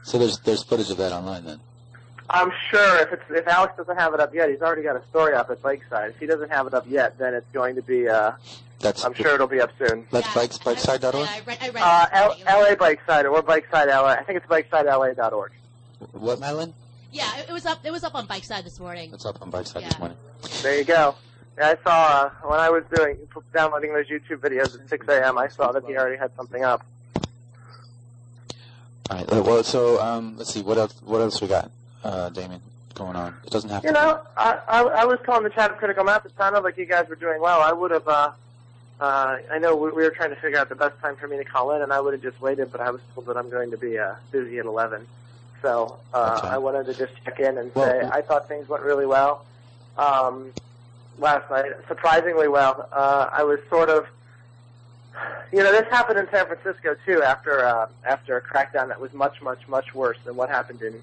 So 0.03 0.17
there's 0.17 0.39
there's 0.39 0.63
footage 0.63 0.89
of 0.89 0.97
that 0.97 1.11
online 1.13 1.45
then. 1.45 1.59
I'm 2.29 2.51
sure 2.69 2.97
if 3.01 3.11
it's 3.13 3.23
if 3.29 3.47
Alex 3.47 3.73
doesn't 3.77 3.97
have 3.97 4.13
it 4.13 4.19
up 4.19 4.33
yet, 4.33 4.49
he's 4.49 4.61
already 4.61 4.83
got 4.83 4.95
a 4.95 5.05
story 5.09 5.33
up 5.33 5.49
at 5.49 5.61
Bikeside. 5.61 6.09
If 6.09 6.19
he 6.19 6.25
doesn't 6.27 6.51
have 6.51 6.67
it 6.67 6.73
up 6.73 6.85
yet, 6.87 7.17
then 7.17 7.33
it's 7.33 7.49
going 7.53 7.75
to 7.75 7.81
be. 7.81 8.07
Uh, 8.07 8.33
That's 8.79 9.03
I'm 9.03 9.13
sure 9.13 9.33
it'll 9.35 9.47
be 9.47 9.61
up 9.61 9.71
soon. 9.79 10.05
That's 10.11 10.31
bikes 10.33 10.57
bikeside.org. 10.59 11.27
Uh, 11.75 12.05
L- 12.11 12.37
LA 12.45 12.75
Bikeside 12.75 13.31
or 13.31 13.41
Bikeside 13.41 13.87
LA. 13.87 14.09
I 14.09 14.23
think 14.23 14.37
it's 14.37 14.45
BikesideLA.org. 14.47 15.51
What, 16.13 16.39
Madeline? 16.39 16.73
Yeah, 17.11 17.37
it, 17.39 17.49
it 17.49 17.51
was 17.51 17.65
up. 17.65 17.79
It 17.83 17.91
was 17.91 18.03
up 18.03 18.13
on 18.15 18.27
Bikeside 18.27 18.63
this 18.63 18.79
morning. 18.79 19.09
That's 19.11 19.25
up 19.25 19.41
on 19.41 19.51
bikeside 19.51 19.81
this 19.83 19.97
morning. 19.99 20.17
There 20.61 20.77
you 20.77 20.83
go. 20.83 21.15
Yeah, 21.57 21.73
I 21.79 21.83
saw 21.83 22.31
uh, 22.43 22.47
when 22.47 22.59
I 22.59 22.69
was 22.69 22.83
doing 22.95 23.17
downloading 23.53 23.91
those 23.93 24.07
YouTube 24.07 24.37
videos 24.37 24.79
at 24.79 24.87
6 24.87 25.07
a.m. 25.09 25.37
I 25.37 25.47
saw 25.49 25.71
that 25.71 25.83
he 25.85 25.97
already 25.97 26.17
had 26.17 26.31
something 26.37 26.63
up. 26.63 26.85
All 29.09 29.17
right. 29.17 29.33
uh, 29.33 29.41
Well, 29.41 29.63
so 29.63 29.99
um, 29.99 30.37
let's 30.37 30.53
see 30.53 30.61
what 30.61 30.77
else 30.77 30.93
what 31.03 31.19
else 31.19 31.41
we 31.41 31.47
got, 31.47 31.71
uh, 32.03 32.29
Damien, 32.29 32.61
What's 32.87 32.97
going 32.97 33.15
on. 33.15 33.35
It 33.45 33.49
doesn't 33.51 33.69
have 33.69 33.83
You 33.83 33.89
to. 33.89 33.93
know, 33.93 34.21
I, 34.37 34.59
I, 34.67 34.81
I 34.83 35.05
was 35.05 35.19
calling 35.23 35.43
the 35.43 35.49
chat 35.49 35.71
of 35.71 35.77
critical 35.77 36.03
mass. 36.03 36.25
It 36.25 36.31
sounded 36.37 36.61
like 36.61 36.77
you 36.77 36.85
guys 36.85 37.07
were 37.07 37.15
doing 37.15 37.41
well. 37.41 37.61
I 37.61 37.71
would 37.71 37.91
have. 37.91 38.07
Uh, 38.07 38.31
uh, 38.99 39.37
I 39.51 39.59
know 39.59 39.75
we, 39.75 39.91
we 39.91 40.03
were 40.03 40.09
trying 40.09 40.31
to 40.31 40.35
figure 40.35 40.57
out 40.59 40.67
the 40.69 40.75
best 40.75 40.99
time 40.99 41.15
for 41.15 41.27
me 41.27 41.37
to 41.37 41.45
call 41.45 41.71
in, 41.75 41.81
and 41.81 41.93
I 41.93 42.01
would 42.01 42.13
have 42.13 42.21
just 42.21 42.41
waited. 42.41 42.71
But 42.71 42.81
I 42.81 42.89
was 42.91 43.01
told 43.13 43.27
that 43.27 43.37
I'm 43.37 43.49
going 43.49 43.71
to 43.71 43.77
be 43.77 43.97
uh, 43.97 44.15
busy 44.31 44.59
at 44.59 44.65
11, 44.65 45.05
so 45.61 45.97
uh, 46.13 46.41
I 46.43 46.57
wanted 46.57 46.85
to 46.87 46.93
just 46.93 47.13
check 47.23 47.39
in 47.39 47.57
and 47.57 47.71
say 47.73 48.01
I 48.11 48.21
thought 48.21 48.47
things 48.49 48.67
went 48.67 48.83
really 48.83 49.05
well 49.05 49.45
um, 49.97 50.51
last 51.17 51.49
night. 51.49 51.71
Surprisingly 51.87 52.47
well. 52.49 52.89
Uh, 52.91 53.29
I 53.31 53.43
was 53.43 53.59
sort 53.69 53.89
of. 53.89 54.05
You 55.51 55.63
know, 55.63 55.71
this 55.71 55.87
happened 55.89 56.19
in 56.19 56.29
San 56.29 56.45
Francisco 56.45 56.95
too. 57.05 57.21
After 57.23 57.63
uh, 57.65 57.87
after 58.05 58.37
a 58.37 58.41
crackdown 58.41 58.87
that 58.89 58.99
was 58.99 59.13
much, 59.13 59.41
much, 59.41 59.67
much 59.67 59.93
worse 59.95 60.17
than 60.25 60.35
what 60.35 60.49
happened 60.49 60.81
in 60.81 61.01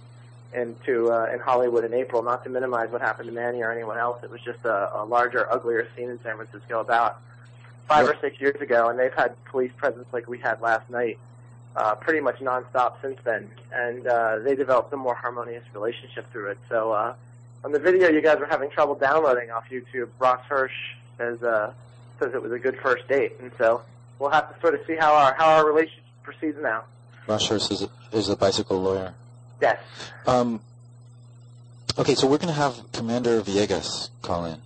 into 0.56 1.12
uh, 1.12 1.30
in 1.32 1.38
Hollywood 1.38 1.84
in 1.84 1.94
April. 1.94 2.22
Not 2.22 2.42
to 2.44 2.50
minimize 2.50 2.90
what 2.90 3.00
happened 3.00 3.28
to 3.28 3.34
Manny 3.34 3.62
or 3.62 3.70
anyone 3.70 3.98
else, 3.98 4.22
it 4.24 4.30
was 4.30 4.40
just 4.40 4.64
a, 4.64 5.00
a 5.00 5.04
larger, 5.04 5.50
uglier 5.52 5.86
scene 5.94 6.08
in 6.08 6.20
San 6.22 6.36
Francisco 6.36 6.80
about 6.80 7.20
five 7.86 8.08
or 8.08 8.16
six 8.20 8.40
years 8.40 8.60
ago, 8.60 8.88
and 8.88 8.98
they've 8.98 9.14
had 9.14 9.36
police 9.44 9.70
presence 9.76 10.06
like 10.12 10.26
we 10.26 10.38
had 10.38 10.60
last 10.60 10.88
night, 10.90 11.18
uh, 11.76 11.94
pretty 11.94 12.20
much 12.20 12.38
nonstop 12.38 12.94
since 13.00 13.18
then. 13.22 13.48
And 13.72 14.06
uh, 14.06 14.38
they 14.40 14.56
developed 14.56 14.92
a 14.92 14.96
more 14.96 15.14
harmonious 15.14 15.62
relationship 15.72 16.30
through 16.32 16.50
it. 16.50 16.58
So 16.68 16.92
uh, 16.92 17.14
on 17.64 17.72
the 17.72 17.78
video 17.78 18.08
you 18.08 18.22
guys 18.22 18.38
were 18.38 18.46
having 18.46 18.70
trouble 18.70 18.94
downloading 18.94 19.50
off 19.50 19.64
YouTube, 19.70 20.08
Ross 20.18 20.40
Hirsch 20.48 20.72
says 21.18 21.42
uh, 21.42 21.72
says 22.18 22.34
it 22.34 22.42
was 22.42 22.52
a 22.52 22.58
good 22.58 22.78
first 22.78 23.06
date, 23.08 23.34
and 23.40 23.52
so 23.58 23.82
we'll 24.18 24.30
have 24.30 24.52
to 24.54 24.60
sort 24.60 24.74
of 24.74 24.80
see 24.86 24.96
how 24.96 25.14
our 25.14 25.34
how 25.34 25.56
our 25.56 25.66
relationship 25.66 26.02
proceeds 26.22 26.58
now. 26.60 26.84
Ross 27.26 27.46
Hirsch 27.48 27.70
is 27.70 27.82
a, 27.82 27.88
is 28.12 28.28
a 28.28 28.36
bicycle 28.36 28.80
lawyer. 28.80 29.14
Yes. 29.60 29.78
Um, 30.26 30.60
okay, 31.98 32.14
so 32.14 32.26
we're 32.26 32.38
going 32.38 32.54
to 32.54 32.60
have 32.60 32.92
Commander 32.92 33.40
Villegas 33.40 34.10
call 34.22 34.44
in 34.44 34.60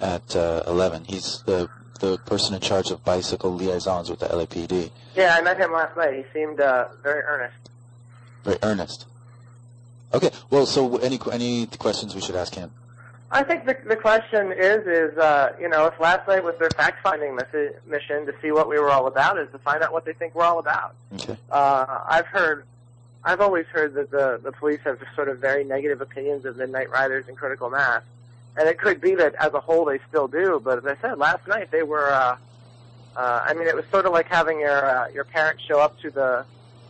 at 0.00 0.36
uh, 0.36 0.62
11. 0.66 1.04
He's 1.04 1.42
the 1.42 1.68
the 2.00 2.18
person 2.18 2.54
in 2.54 2.60
charge 2.60 2.90
of 2.90 3.04
bicycle 3.04 3.54
liaisons 3.54 4.10
with 4.10 4.18
the 4.18 4.26
LAPD. 4.26 4.90
Yeah, 5.14 5.36
I 5.38 5.42
met 5.42 5.58
him 5.58 5.72
last 5.72 5.96
night. 5.96 6.14
He 6.14 6.24
seemed 6.34 6.60
uh, 6.60 6.88
very 7.02 7.22
earnest. 7.22 7.70
Very 8.42 8.58
earnest. 8.62 9.06
Okay, 10.12 10.30
well, 10.50 10.66
so 10.66 10.96
any 10.98 11.18
any 11.32 11.66
questions 11.66 12.14
we 12.14 12.20
should 12.20 12.36
ask 12.36 12.54
him? 12.54 12.70
I 13.30 13.42
think 13.42 13.64
the 13.64 13.76
the 13.86 13.96
question 13.96 14.52
is 14.52 14.86
is 14.86 15.18
uh, 15.18 15.54
you 15.60 15.68
know 15.68 15.86
if 15.86 15.98
last 15.98 16.28
night 16.28 16.44
was 16.44 16.56
their 16.58 16.70
fact 16.70 17.02
finding 17.02 17.34
missi- 17.34 17.74
mission 17.86 18.26
to 18.26 18.34
see 18.42 18.52
what 18.52 18.68
we 18.68 18.78
were 18.78 18.90
all 18.90 19.06
about 19.06 19.38
is 19.38 19.50
to 19.52 19.58
find 19.58 19.82
out 19.82 19.92
what 19.92 20.04
they 20.04 20.12
think 20.12 20.34
we're 20.34 20.44
all 20.44 20.58
about. 20.58 20.94
Okay. 21.14 21.36
Uh, 21.50 22.00
I've 22.06 22.26
heard, 22.26 22.64
I've 23.24 23.40
always 23.40 23.66
heard 23.66 23.94
that 23.94 24.10
the 24.10 24.40
the 24.42 24.52
police 24.52 24.80
have 24.84 24.98
sort 25.14 25.28
of 25.28 25.38
very 25.38 25.64
negative 25.64 26.00
opinions 26.00 26.44
of 26.44 26.56
Midnight 26.56 26.90
Riders 26.90 27.26
and 27.28 27.36
Critical 27.36 27.70
Mass, 27.70 28.02
and 28.56 28.68
it 28.68 28.78
could 28.78 29.00
be 29.00 29.14
that 29.14 29.34
as 29.36 29.54
a 29.54 29.60
whole 29.60 29.84
they 29.84 29.98
still 30.08 30.28
do. 30.28 30.60
But 30.62 30.78
as 30.78 30.86
I 30.86 31.00
said 31.00 31.18
last 31.18 31.46
night, 31.46 31.70
they 31.70 31.82
were. 31.82 32.12
Uh, 32.12 32.36
uh, 33.16 33.44
I 33.46 33.54
mean, 33.54 33.68
it 33.68 33.76
was 33.76 33.84
sort 33.92 34.06
of 34.06 34.12
like 34.12 34.26
having 34.26 34.60
your 34.60 34.84
uh, 34.84 35.08
your 35.08 35.24
parents 35.24 35.62
show 35.62 35.78
up 35.78 35.98
to 36.00 36.10
the 36.10 36.44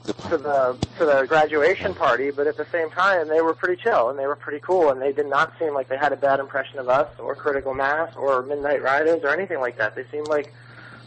to 0.05 0.37
the 0.37 0.77
to 0.99 1.05
the 1.07 1.25
graduation 1.29 1.95
party, 1.95 2.31
but 2.31 2.47
at 2.47 2.57
the 2.57 2.67
same 2.67 2.91
time 2.91 3.29
they 3.29 3.41
were 3.41 3.55
pretty 3.55 3.81
chill 3.81 4.11
and 4.11 4.19
they 4.19 4.27
were 4.27 4.37
pretty 4.37 4.61
cool 4.61 4.91
and 4.91 5.01
they 5.01 5.13
did 5.13 5.27
not 5.27 5.53
seem 5.59 5.73
like 5.73 5.89
they 5.89 5.97
had 5.97 6.13
a 6.13 6.17
bad 6.17 6.41
impression 6.41 6.79
of 6.79 6.89
us 6.89 7.09
or 7.19 7.35
Critical 7.35 7.75
Mass 7.75 8.15
or 8.17 8.43
Midnight 8.43 8.83
Riders 8.83 9.23
or 9.23 9.31
anything 9.31 9.61
like 9.61 9.79
that. 9.79 9.95
They 9.95 10.05
seemed 10.11 10.29
like 10.29 10.53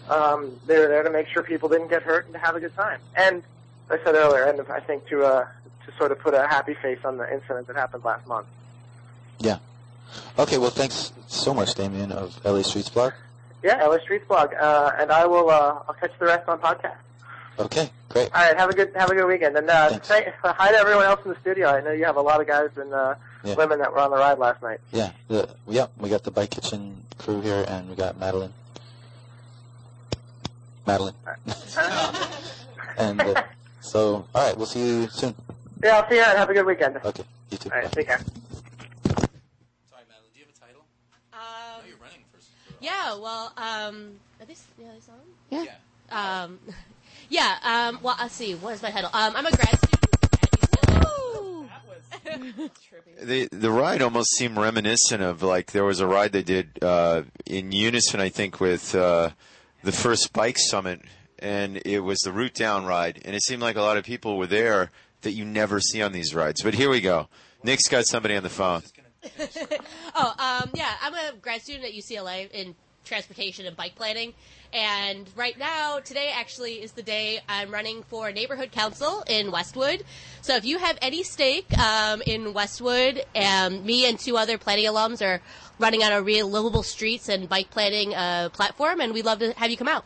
um, 0.09 0.51
they 0.65 0.79
were 0.79 0.87
there 0.87 1.03
to 1.03 1.11
make 1.11 1.27
sure 1.27 1.43
people 1.43 1.69
didn't 1.69 1.89
get 1.89 2.01
hurt 2.01 2.25
and 2.25 2.33
to 2.33 2.39
have 2.39 2.55
a 2.55 2.59
good 2.59 2.75
time. 2.75 2.99
And 3.15 3.43
I 3.89 3.97
said 4.03 4.15
earlier, 4.15 4.43
and 4.45 4.59
I 4.69 4.79
think 4.81 5.07
to 5.07 5.23
uh, 5.23 5.47
to 5.85 5.97
sort 5.97 6.11
of 6.11 6.19
put 6.19 6.33
a 6.33 6.47
happy 6.47 6.73
face 6.75 6.99
on 7.05 7.17
the 7.17 7.31
incident 7.33 7.67
that 7.67 7.75
happened 7.75 8.03
last 8.03 8.27
month. 8.27 8.47
Yeah. 9.39 9.59
Okay, 10.39 10.57
well, 10.57 10.69
thanks 10.69 11.11
so 11.27 11.53
much, 11.53 11.75
Damien 11.75 12.11
of 12.11 12.43
LA 12.45 12.59
Streetsblog. 12.61 13.13
Yeah, 13.63 13.83
LA 13.85 13.97
Streetsblog, 13.99 14.53
uh, 14.59 14.91
and 14.99 15.11
I 15.11 15.25
will 15.25 15.49
uh, 15.49 15.79
I'll 15.87 15.95
catch 15.99 16.11
the 16.19 16.25
rest 16.25 16.47
on 16.47 16.59
podcast. 16.59 16.95
Okay, 17.59 17.89
great. 18.09 18.29
All 18.35 18.41
right, 18.45 18.55
have 18.57 18.69
a 18.69 18.73
good 18.73 18.91
have 18.95 19.09
a 19.09 19.15
good 19.15 19.25
weekend, 19.27 19.55
and 19.57 19.69
uh, 19.69 19.99
say 20.01 20.31
hi 20.43 20.71
to 20.71 20.77
everyone 20.77 21.05
else 21.05 21.21
in 21.25 21.31
the 21.31 21.39
studio. 21.39 21.69
I 21.69 21.81
know 21.81 21.91
you 21.91 22.05
have 22.05 22.15
a 22.17 22.21
lot 22.21 22.39
of 22.39 22.47
guys 22.47 22.69
and 22.77 22.93
uh, 22.93 23.15
Yeah. 23.43 23.55
women 23.55 23.79
that 23.79 23.91
were 23.91 23.99
on 23.99 24.11
the 24.11 24.17
ride 24.17 24.37
last 24.37 24.61
night. 24.61 24.79
Yeah, 24.91 25.11
the, 25.27 25.49
yeah, 25.67 25.87
we 25.97 26.09
got 26.09 26.23
the 26.23 26.31
Bike 26.31 26.51
Kitchen 26.51 27.01
crew 27.17 27.41
here, 27.41 27.65
and 27.67 27.89
we 27.89 27.95
got 27.95 28.19
Madeline. 28.19 28.53
Madeline. 30.85 31.15
and 32.97 33.19
uh, 33.21 33.43
so, 33.87 34.25
all 34.35 34.47
right, 34.47 34.55
we'll 34.57 34.65
see 34.65 34.79
you 34.79 35.07
soon. 35.09 35.33
Yeah, 35.83 35.97
I'll 35.99 36.09
see 36.09 36.15
you 36.15 36.21
and 36.23 36.37
have 36.37 36.49
a 36.49 36.53
good 36.53 36.65
weekend. 36.65 36.97
Okay, 37.03 37.23
you 37.51 37.57
too. 37.57 37.69
All 37.73 37.79
right, 37.79 37.91
take 37.91 38.07
care. 38.07 38.17
Sorry, 38.17 38.27
Madeline. 40.07 40.31
Do 40.33 40.39
you 40.39 40.45
have 40.45 40.55
a 40.55 40.59
title? 40.59 40.81
Um, 41.33 41.39
no, 41.81 41.87
you're 41.87 41.97
running 41.97 42.19
for, 42.31 42.37
for 42.39 42.73
Yeah, 42.81 43.17
well, 43.17 43.53
um, 43.57 44.19
are 44.39 44.45
they, 44.45 44.53
s- 44.53 44.67
yeah, 44.79 44.87
are 44.87 44.93
they 44.93 44.99
still 44.99 45.15
on? 45.59 45.65
Yeah. 45.65 46.43
Um, 46.43 46.59
yeah, 47.29 47.57
um, 47.63 47.99
well, 48.01 48.15
let's 48.19 48.33
see, 48.35 48.55
what 48.55 48.73
is 48.73 48.81
my 48.81 48.91
title? 48.91 49.09
Um, 49.13 49.33
I'm 49.35 49.45
a 49.45 49.51
grad 49.51 49.77
student 49.77 50.15
at 50.33 50.51
UCLA. 50.51 51.69
The 53.21 53.47
the 53.51 53.71
ride 53.71 54.01
almost 54.03 54.29
seemed 54.35 54.57
reminiscent 54.57 55.23
of 55.23 55.41
like 55.41 55.71
there 55.71 55.83
was 55.83 55.99
a 56.01 56.05
ride 56.07 56.33
they 56.33 56.43
did 56.43 56.69
uh, 56.83 57.23
in 57.47 57.71
unison, 57.71 58.19
I 58.19 58.29
think, 58.29 58.59
with 58.59 58.93
uh, 58.93 59.31
the 59.83 59.91
first 59.91 60.33
bike 60.33 60.57
summit, 60.59 61.01
and 61.39 61.81
it 61.85 61.99
was 61.99 62.19
the 62.19 62.31
route 62.31 62.53
down 62.53 62.85
ride, 62.85 63.21
and 63.25 63.35
it 63.35 63.43
seemed 63.43 63.61
like 63.61 63.75
a 63.75 63.81
lot 63.81 63.97
of 63.97 64.03
people 64.03 64.37
were 64.37 64.47
there 64.47 64.91
that 65.21 65.31
you 65.31 65.45
never 65.45 65.79
see 65.79 66.01
on 66.01 66.11
these 66.11 66.33
rides. 66.33 66.61
But 66.61 66.73
here 66.73 66.89
we 66.89 67.01
go. 67.01 67.27
Nick's 67.63 67.87
got 67.87 68.05
somebody 68.05 68.35
on 68.35 68.43
the 68.43 68.49
phone. 68.49 68.83
oh, 70.15 70.61
um, 70.63 70.69
yeah, 70.73 70.93
I'm 71.01 71.13
a 71.13 71.33
grad 71.41 71.61
student 71.61 71.85
at 71.85 71.91
UCLA 71.91 72.49
in 72.51 72.75
transportation 73.07 73.65
and 73.65 73.75
bike 73.75 73.95
planning. 73.95 74.33
And 74.73 75.29
right 75.35 75.57
now, 75.57 75.99
today 75.99 76.31
actually 76.33 76.83
is 76.83 76.91
the 76.91 77.01
day 77.01 77.39
I'm 77.47 77.71
running 77.71 78.03
for 78.03 78.31
neighborhood 78.31 78.71
council 78.71 79.23
in 79.27 79.49
Westwood. 79.49 80.03
So 80.41 80.55
if 80.55 80.65
you 80.65 80.77
have 80.77 80.97
any 81.01 81.23
stake 81.23 81.75
um, 81.77 82.21
in 82.25 82.53
Westwood, 82.53 83.25
um, 83.35 83.85
me 83.85 84.07
and 84.07 84.19
two 84.19 84.37
other 84.37 84.57
planning 84.57 84.85
alums 84.85 85.25
are 85.25 85.41
running 85.79 86.03
on 86.03 86.11
a 86.11 86.21
real 86.21 86.47
livable 86.47 86.83
streets 86.83 87.29
and 87.29 87.47
bike 87.47 87.69
planning 87.69 88.13
uh, 88.13 88.49
platform, 88.49 88.99
and 88.99 89.13
we'd 89.13 89.25
love 89.25 89.39
to 89.39 89.53
have 89.53 89.71
you 89.71 89.77
come 89.77 89.87
out. 89.87 90.03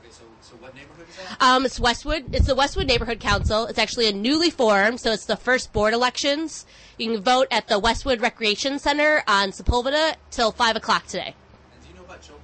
Okay, 0.00 0.10
so, 0.10 0.22
so 0.40 0.56
what 0.56 0.74
neighborhood 0.74 1.08
is 1.08 1.11
that? 1.11 1.11
Um, 1.40 1.64
it's 1.66 1.80
Westwood. 1.80 2.34
It's 2.34 2.46
the 2.46 2.54
Westwood 2.54 2.86
Neighborhood 2.86 3.20
Council. 3.20 3.66
It's 3.66 3.78
actually 3.78 4.08
a 4.08 4.12
newly 4.12 4.50
formed, 4.50 5.00
so 5.00 5.12
it's 5.12 5.24
the 5.24 5.36
first 5.36 5.72
board 5.72 5.92
elections. 5.94 6.66
You 6.98 7.12
can 7.14 7.22
vote 7.22 7.48
at 7.50 7.68
the 7.68 7.78
Westwood 7.78 8.20
Recreation 8.20 8.78
Center 8.78 9.22
on 9.26 9.50
Sepulveda 9.50 10.14
till 10.30 10.52
five 10.52 10.76
o'clock 10.76 11.06
today. 11.06 11.34
And 11.74 11.82
do 11.82 11.88
you 11.88 11.94
know 11.94 12.04
about 12.04 12.22
Joe 12.22 12.34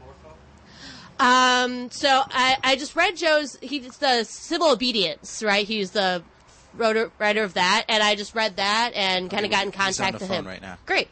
Borfo? 1.20 1.24
Um, 1.24 1.90
so 1.90 2.22
I, 2.30 2.56
I 2.64 2.76
just 2.76 2.96
read 2.96 3.16
Joe's. 3.16 3.56
He's 3.60 3.96
the 3.98 4.24
civil 4.24 4.70
obedience, 4.70 5.42
right? 5.42 5.66
He's 5.66 5.90
the 5.92 6.22
writer, 6.74 7.10
writer 7.18 7.42
of 7.42 7.54
that, 7.54 7.84
and 7.88 8.02
I 8.02 8.14
just 8.14 8.34
read 8.34 8.56
that 8.56 8.92
and 8.94 9.30
kind 9.30 9.44
of 9.44 9.50
got 9.50 9.64
in 9.66 9.72
He's 9.72 9.80
on 9.80 9.84
contact 10.12 10.18
the 10.18 10.24
with 10.24 10.28
phone 10.28 10.38
him. 10.40 10.46
right 10.46 10.62
now. 10.62 10.76
Great. 10.86 11.08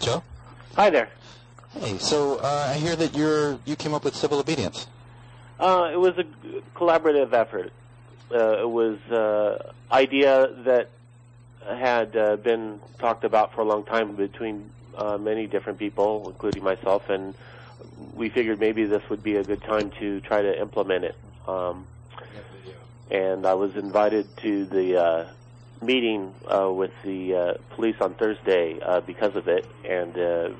Joe? 0.00 0.22
Hi 0.76 0.90
there. 0.90 1.08
Hey, 1.78 1.96
so 1.98 2.36
uh, 2.38 2.68
I 2.70 2.74
hear 2.74 2.96
that 2.96 3.16
you're 3.16 3.58
you 3.64 3.76
came 3.76 3.94
up 3.94 4.04
with 4.04 4.14
civil 4.14 4.38
obedience. 4.38 4.86
Uh, 5.62 5.90
it 5.92 5.96
was 5.96 6.18
a 6.18 6.24
collaborative 6.76 7.32
effort. 7.32 7.72
Uh, 8.34 8.62
it 8.62 8.68
was 8.68 8.98
uh, 9.12 9.72
idea 9.92 10.48
that 10.64 10.88
had 11.64 12.16
uh, 12.16 12.34
been 12.34 12.80
talked 12.98 13.22
about 13.22 13.54
for 13.54 13.60
a 13.60 13.64
long 13.64 13.84
time 13.84 14.16
between 14.16 14.68
uh, 14.96 15.16
many 15.16 15.46
different 15.46 15.78
people, 15.78 16.28
including 16.30 16.64
myself, 16.64 17.08
and 17.08 17.32
we 18.16 18.28
figured 18.28 18.58
maybe 18.58 18.86
this 18.86 19.08
would 19.08 19.22
be 19.22 19.36
a 19.36 19.44
good 19.44 19.62
time 19.62 19.92
to 20.00 20.20
try 20.22 20.42
to 20.42 20.60
implement 20.60 21.04
it. 21.04 21.14
Um, 21.46 21.86
and 23.12 23.46
I 23.46 23.54
was 23.54 23.76
invited 23.76 24.36
to 24.38 24.64
the 24.64 25.00
uh, 25.00 25.26
meeting 25.80 26.34
uh, 26.48 26.72
with 26.72 26.90
the 27.04 27.36
uh, 27.36 27.54
police 27.76 27.96
on 28.00 28.14
Thursday 28.14 28.80
uh, 28.80 29.00
because 29.00 29.36
of 29.36 29.46
it, 29.46 29.64
and 29.88 30.18
uh, 30.18 30.50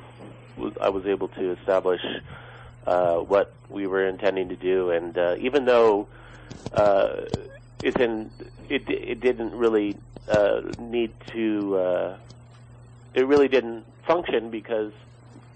I 0.80 0.90
was 0.90 1.07
able 1.07 1.26
to 1.26 1.57
establish 1.59 2.03
uh, 2.87 3.18
what 3.18 3.55
we 3.68 3.87
were 3.87 4.07
intending 4.09 4.49
to 4.51 4.57
do. 4.57 4.91
And 4.91 5.16
uh, 5.16 5.37
even 5.41 5.64
though 5.64 6.09
uh, 6.72 7.22
it's 7.80 7.99
in, 7.99 8.30
it 8.68 8.83
it 8.89 9.20
didn't 9.20 9.53
really 9.53 9.97
uh, 10.28 10.61
need 10.78 11.12
to, 11.33 11.76
uh, 11.76 12.18
it 13.14 13.26
really 13.26 13.49
didn't 13.49 13.85
function 14.07 14.51
because 14.51 14.93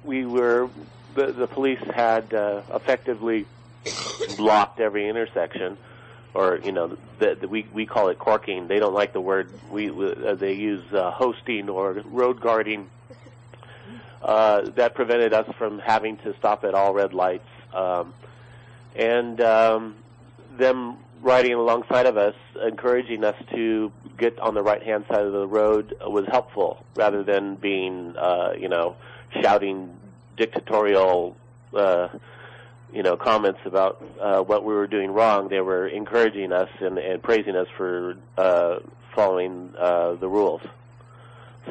we 0.04 0.24
were 0.26 0.70
the 1.14 1.32
the 1.32 1.46
police 1.46 1.80
had 1.94 2.32
uh, 2.34 2.62
effectively 2.74 3.46
blocked 4.36 4.80
every 4.80 5.08
intersection. 5.08 5.78
Or 6.34 6.58
you 6.62 6.72
know, 6.72 6.98
the, 7.18 7.48
we 7.48 7.66
we 7.72 7.86
call 7.86 8.08
it 8.10 8.18
corking. 8.18 8.68
They 8.68 8.78
don't 8.78 8.92
like 8.92 9.14
the 9.14 9.20
word. 9.22 9.58
We 9.70 9.88
uh, 9.88 10.34
they 10.34 10.52
use 10.52 10.84
uh, 10.92 11.10
hosting 11.12 11.70
or 11.70 11.94
road 12.04 12.40
guarding 12.42 12.90
uh, 14.26 14.62
that 14.74 14.94
prevented 14.94 15.32
us 15.32 15.48
from 15.56 15.78
having 15.78 16.16
to 16.18 16.34
stop 16.36 16.64
at 16.64 16.74
all 16.74 16.92
red 16.92 17.14
lights. 17.14 17.48
Um, 17.72 18.12
and 18.96 19.40
um, 19.40 19.94
them 20.58 20.98
riding 21.22 21.52
alongside 21.52 22.06
of 22.06 22.16
us, 22.16 22.34
encouraging 22.60 23.22
us 23.24 23.36
to 23.54 23.92
get 24.18 24.38
on 24.40 24.54
the 24.54 24.62
right 24.62 24.82
hand 24.82 25.04
side 25.08 25.24
of 25.24 25.32
the 25.32 25.46
road 25.46 25.96
was 26.00 26.26
helpful 26.26 26.84
rather 26.96 27.22
than 27.22 27.54
being, 27.54 28.16
uh, 28.16 28.52
you 28.58 28.68
know, 28.68 28.96
shouting 29.40 29.96
dictatorial, 30.36 31.36
uh, 31.74 32.08
you 32.92 33.02
know, 33.02 33.16
comments 33.16 33.60
about 33.64 34.02
uh, 34.20 34.40
what 34.40 34.64
we 34.64 34.74
were 34.74 34.86
doing 34.88 35.12
wrong. 35.12 35.48
They 35.48 35.60
were 35.60 35.86
encouraging 35.86 36.52
us 36.52 36.70
and, 36.80 36.98
and 36.98 37.22
praising 37.22 37.54
us 37.54 37.68
for 37.76 38.16
uh, 38.36 38.80
following 39.14 39.72
uh, 39.78 40.14
the 40.14 40.28
rules. 40.28 40.62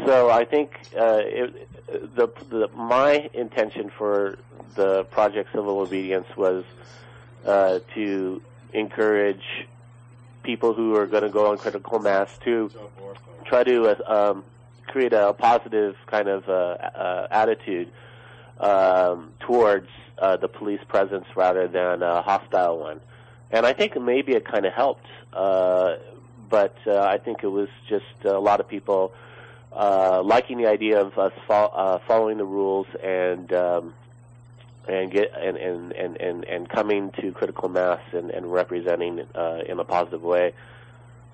So 0.05 0.29
I 0.29 0.45
think 0.45 0.71
uh, 0.97 1.21
it, 1.23 1.64
the, 1.87 2.29
the 2.49 2.69
my 2.75 3.29
intention 3.33 3.91
for 3.97 4.37
the 4.75 5.03
project 5.05 5.49
Civil 5.53 5.79
Obedience 5.79 6.27
was 6.35 6.63
uh, 7.45 7.79
to 7.93 8.41
encourage 8.73 9.67
people 10.43 10.73
who 10.73 10.95
are 10.95 11.07
going 11.07 11.23
to 11.23 11.29
go 11.29 11.51
on 11.51 11.57
critical 11.57 11.99
mass 11.99 12.29
to 12.43 12.69
try 13.45 13.63
to 13.63 13.87
uh, 13.87 14.31
um, 14.31 14.43
create 14.87 15.13
a 15.13 15.33
positive 15.33 15.95
kind 16.07 16.27
of 16.27 16.47
uh, 16.47 16.51
uh, 16.53 17.27
attitude 17.31 17.91
um, 18.59 19.31
towards 19.39 19.89
uh, 20.17 20.37
the 20.37 20.47
police 20.47 20.81
presence 20.87 21.25
rather 21.35 21.67
than 21.67 22.01
a 22.01 22.21
hostile 22.21 22.79
one. 22.79 22.99
And 23.51 23.65
I 23.65 23.73
think 23.73 23.99
maybe 23.99 24.33
it 24.33 24.45
kind 24.45 24.65
of 24.65 24.73
helped, 24.73 25.05
uh, 25.33 25.95
but 26.49 26.75
I 26.87 27.17
think 27.17 27.43
it 27.43 27.47
was 27.47 27.69
just 27.87 28.05
a 28.23 28.39
lot 28.39 28.59
of 28.59 28.67
people 28.67 29.13
uh, 29.75 30.21
liking 30.23 30.57
the 30.57 30.67
idea 30.67 31.01
of 31.01 31.17
us 31.19 31.33
fo- 31.47 31.53
uh, 31.73 31.99
following 32.07 32.37
the 32.37 32.45
rules 32.45 32.87
and 33.03 33.51
um, 33.53 33.93
and 34.87 35.11
get 35.11 35.33
and, 35.35 35.57
and, 35.57 35.91
and, 35.93 36.17
and, 36.21 36.43
and 36.45 36.69
coming 36.69 37.11
to 37.19 37.31
critical 37.31 37.69
mass 37.69 37.99
and, 38.13 38.29
and 38.31 38.51
representing 38.51 39.19
uh, 39.35 39.61
in 39.67 39.79
a 39.79 39.83
positive 39.83 40.21
way. 40.21 40.53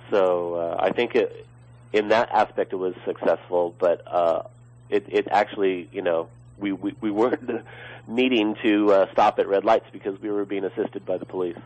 So 0.10 0.56
uh, 0.56 0.78
I 0.80 0.92
think 0.92 1.16
it, 1.16 1.46
in 1.94 2.08
that 2.10 2.30
aspect 2.32 2.74
it 2.74 2.78
was 2.78 2.96
successful, 3.06 3.76
but 3.78 4.02
uh, 4.08 4.44
it, 4.90 5.06
it 5.10 5.28
actually 5.30 5.88
you 5.92 6.02
know 6.02 6.28
we, 6.58 6.72
we, 6.72 6.94
we 7.02 7.12
weren't 7.12 7.64
needing 8.08 8.56
to 8.64 8.92
uh, 8.92 9.12
stop 9.12 9.38
at 9.40 9.48
red 9.48 9.66
lights 9.66 9.86
because 9.92 10.20
we 10.22 10.30
were 10.32 10.46
being 10.46 10.64
assisted 10.64 11.06
by 11.06 11.18
the 11.18 11.26
police. 11.26 11.58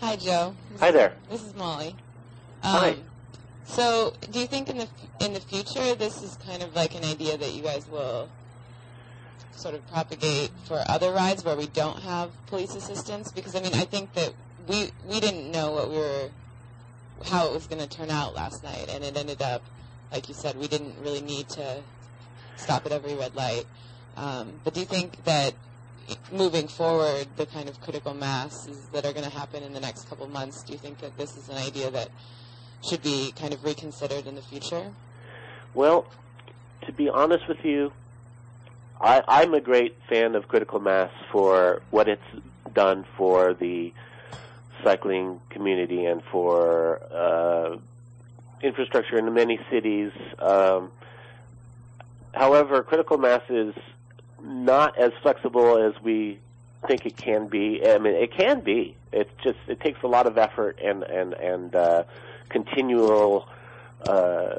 Hi, 0.00 0.16
Joe. 0.16 0.54
This 0.72 0.80
Hi 0.80 0.88
is- 0.88 0.94
there. 0.94 1.12
This 1.30 1.42
is 1.42 1.54
Molly. 1.54 1.96
Um, 2.62 2.72
Hi. 2.80 2.96
So, 3.66 4.14
do 4.30 4.38
you 4.38 4.46
think 4.46 4.70
in 4.70 4.78
the 4.78 4.88
in 5.20 5.32
the 5.32 5.40
future 5.40 5.94
this 5.94 6.22
is 6.22 6.36
kind 6.46 6.62
of 6.62 6.74
like 6.74 6.94
an 6.94 7.04
idea 7.04 7.36
that 7.36 7.52
you 7.52 7.62
guys 7.62 7.88
will 7.88 8.28
sort 9.50 9.74
of 9.74 9.86
propagate 9.88 10.50
for 10.66 10.82
other 10.88 11.10
rides 11.10 11.44
where 11.44 11.56
we 11.56 11.66
don't 11.66 12.00
have 12.00 12.30
police 12.46 12.74
assistance? 12.74 13.32
Because 13.32 13.56
I 13.56 13.60
mean, 13.60 13.74
I 13.74 13.84
think 13.84 14.14
that 14.14 14.32
we 14.68 14.90
we 15.04 15.20
didn't 15.20 15.50
know 15.50 15.72
what 15.72 15.90
we 15.90 15.96
were 15.96 16.30
how 17.24 17.48
it 17.48 17.52
was 17.52 17.66
going 17.66 17.80
to 17.80 17.88
turn 17.88 18.10
out 18.10 18.34
last 18.34 18.62
night, 18.62 18.88
and 18.88 19.02
it 19.02 19.16
ended 19.16 19.42
up, 19.42 19.62
like 20.12 20.28
you 20.28 20.34
said, 20.34 20.56
we 20.56 20.68
didn't 20.68 20.94
really 21.02 21.22
need 21.22 21.48
to 21.48 21.82
stop 22.56 22.86
at 22.86 22.92
every 22.92 23.14
red 23.14 23.34
light. 23.34 23.64
Um, 24.16 24.60
but 24.64 24.74
do 24.74 24.80
you 24.80 24.86
think 24.86 25.24
that 25.24 25.54
moving 26.32 26.68
forward, 26.68 27.26
the 27.36 27.46
kind 27.46 27.68
of 27.68 27.80
critical 27.80 28.14
masses 28.14 28.86
that 28.92 29.04
are 29.04 29.12
going 29.12 29.24
to 29.24 29.36
happen 29.36 29.62
in 29.62 29.72
the 29.72 29.80
next 29.80 30.08
couple 30.08 30.26
months, 30.28 30.62
do 30.62 30.72
you 30.72 30.78
think 30.78 30.98
that 30.98 31.16
this 31.18 31.36
is 31.36 31.48
an 31.48 31.56
idea 31.56 31.90
that 31.90 32.08
should 32.82 33.02
be 33.02 33.32
kind 33.32 33.52
of 33.52 33.64
reconsidered 33.64 34.26
in 34.26 34.34
the 34.34 34.42
future? 34.42 34.92
Well, 35.74 36.06
to 36.86 36.92
be 36.92 37.08
honest 37.08 37.48
with 37.48 37.64
you, 37.64 37.92
I, 39.00 39.22
I'm 39.28 39.54
a 39.54 39.60
great 39.60 39.96
fan 40.08 40.34
of 40.34 40.48
critical 40.48 40.80
mass 40.80 41.10
for 41.30 41.82
what 41.90 42.08
it's 42.08 42.22
done 42.72 43.04
for 43.16 43.54
the 43.54 43.92
cycling 44.82 45.40
community 45.50 46.04
and 46.04 46.22
for 46.30 47.02
uh, 47.12 47.76
infrastructure 48.62 49.18
in 49.18 49.32
many 49.34 49.58
cities. 49.70 50.12
Um, 50.38 50.90
however, 52.32 52.82
critical 52.82 53.18
mass 53.18 53.42
is 53.48 53.74
not 54.42 54.98
as 54.98 55.12
flexible 55.22 55.78
as 55.78 56.00
we 56.02 56.38
think 56.86 57.04
it 57.06 57.16
can 57.16 57.48
be. 57.48 57.82
I 57.86 57.98
mean, 57.98 58.14
it 58.14 58.32
can 58.32 58.60
be. 58.60 58.96
It 59.12 59.30
just 59.42 59.58
it 59.66 59.80
takes 59.80 60.02
a 60.02 60.06
lot 60.06 60.26
of 60.26 60.38
effort 60.38 60.78
and 60.82 61.02
and 61.02 61.32
and 61.34 61.74
uh, 61.74 62.04
continual, 62.48 63.48
uh, 64.06 64.58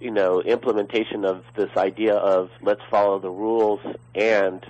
you 0.00 0.10
know, 0.10 0.40
implementation 0.42 1.24
of 1.24 1.44
this 1.54 1.70
idea 1.76 2.14
of 2.14 2.50
let's 2.62 2.82
follow 2.90 3.18
the 3.18 3.30
rules 3.30 3.80
and 4.14 4.64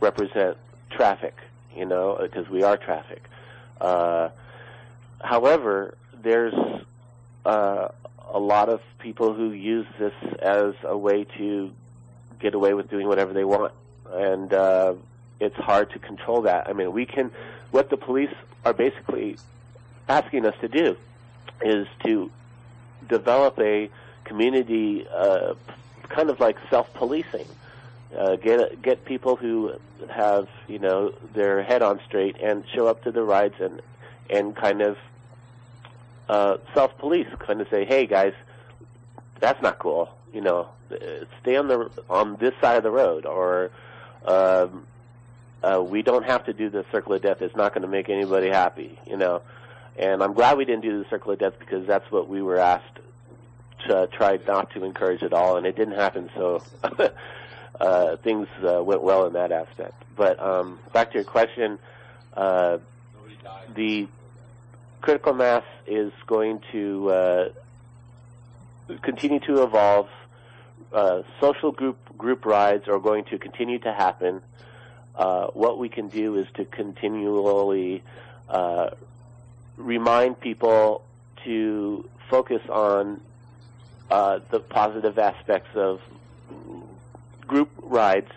represent 0.00 0.56
traffic. 0.90 1.34
You 1.74 1.86
know, 1.86 2.18
because 2.20 2.48
we 2.50 2.62
are 2.62 2.76
traffic. 2.76 3.22
Uh, 3.80 4.28
however, 5.22 5.94
there's 6.22 6.54
uh, 7.46 7.88
a 8.30 8.38
lot 8.38 8.68
of 8.68 8.80
people 8.98 9.32
who 9.32 9.52
use 9.52 9.86
this 9.98 10.12
as 10.40 10.74
a 10.84 10.96
way 10.96 11.24
to 11.38 11.70
get 12.40 12.54
away 12.54 12.74
with 12.74 12.90
doing 12.90 13.08
whatever 13.08 13.32
they 13.32 13.44
want, 13.44 13.72
and 14.12 14.52
uh, 14.52 14.94
it's 15.40 15.56
hard 15.56 15.90
to 15.92 15.98
control 15.98 16.42
that. 16.42 16.68
I 16.68 16.72
mean, 16.72 16.92
we 16.92 17.06
can. 17.06 17.30
What 17.70 17.88
the 17.88 17.96
police 17.96 18.34
are 18.66 18.74
basically 18.74 19.38
asking 20.08 20.44
us 20.44 20.54
to 20.60 20.68
do 20.68 20.96
is 21.64 21.86
to 22.04 22.30
develop 23.08 23.58
a 23.58 23.90
community, 24.24 25.06
uh, 25.08 25.54
kind 26.08 26.30
of 26.30 26.40
like 26.40 26.56
self-policing. 26.70 27.46
Uh, 28.16 28.36
get 28.36 28.82
get 28.82 29.04
people 29.06 29.36
who 29.36 29.72
have 30.10 30.46
you 30.68 30.78
know 30.78 31.14
their 31.32 31.62
head 31.62 31.80
on 31.80 31.98
straight 32.06 32.36
and 32.42 32.62
show 32.74 32.86
up 32.86 33.02
to 33.04 33.10
the 33.10 33.22
rides 33.22 33.54
and 33.58 33.80
and 34.28 34.54
kind 34.54 34.82
of 34.82 34.98
uh, 36.28 36.56
self-police, 36.74 37.28
kind 37.38 37.60
of 37.60 37.68
say, 37.68 37.84
hey 37.84 38.06
guys, 38.06 38.34
that's 39.40 39.60
not 39.62 39.78
cool. 39.78 40.08
You 40.32 40.40
know, 40.40 40.68
stay 41.40 41.56
on 41.56 41.68
the 41.68 41.90
on 42.08 42.36
this 42.36 42.54
side 42.60 42.76
of 42.76 42.82
the 42.82 42.90
road, 42.90 43.26
or 43.26 43.70
um, 44.24 44.86
uh, 45.62 45.82
we 45.82 46.02
don't 46.02 46.24
have 46.24 46.44
to 46.46 46.52
do 46.52 46.70
the 46.70 46.84
circle 46.90 47.12
of 47.14 47.22
death. 47.22 47.42
It's 47.42 47.56
not 47.56 47.74
going 47.74 47.82
to 47.82 47.88
make 47.88 48.08
anybody 48.08 48.48
happy. 48.48 48.98
You 49.06 49.16
know, 49.16 49.42
and 49.96 50.22
I'm 50.22 50.32
glad 50.34 50.58
we 50.58 50.64
didn't 50.64 50.82
do 50.82 51.02
the 51.02 51.08
circle 51.08 51.32
of 51.32 51.38
death 51.38 51.54
because 51.58 51.86
that's 51.86 52.10
what 52.10 52.28
we 52.28 52.42
were 52.42 52.58
asked 52.58 52.98
to 53.88 54.08
try 54.12 54.38
not 54.46 54.70
to 54.72 54.84
encourage 54.84 55.22
at 55.22 55.32
all, 55.32 55.56
and 55.56 55.66
it 55.66 55.76
didn't 55.76 55.94
happen. 55.94 56.30
So. 56.34 56.62
Uh, 57.80 58.16
things 58.16 58.46
uh, 58.62 58.80
went 58.82 59.02
well 59.02 59.26
in 59.26 59.32
that 59.32 59.50
aspect. 59.50 60.00
But 60.14 60.38
um, 60.40 60.78
back 60.92 61.10
to 61.12 61.14
your 61.16 61.24
question, 61.24 61.78
uh, 62.34 62.78
the 63.74 64.06
critical 65.00 65.32
mass 65.32 65.64
is 65.86 66.12
going 66.26 66.60
to 66.70 67.10
uh, 67.10 67.48
continue 69.02 69.40
to 69.40 69.62
evolve. 69.62 70.08
Uh, 70.92 71.22
social 71.40 71.72
group 71.72 71.98
group 72.18 72.44
rides 72.44 72.86
are 72.86 72.98
going 72.98 73.24
to 73.24 73.38
continue 73.38 73.78
to 73.78 73.92
happen. 73.92 74.42
Uh, 75.16 75.46
what 75.48 75.78
we 75.78 75.88
can 75.88 76.08
do 76.08 76.36
is 76.36 76.46
to 76.54 76.64
continually 76.64 78.02
uh, 78.48 78.90
remind 79.76 80.40
people 80.40 81.04
to 81.44 82.08
focus 82.28 82.62
on 82.68 83.20
uh, 84.10 84.40
the 84.50 84.60
positive 84.60 85.18
aspects 85.18 85.70
of 85.74 86.00
group 87.46 87.70
rides, 87.82 88.30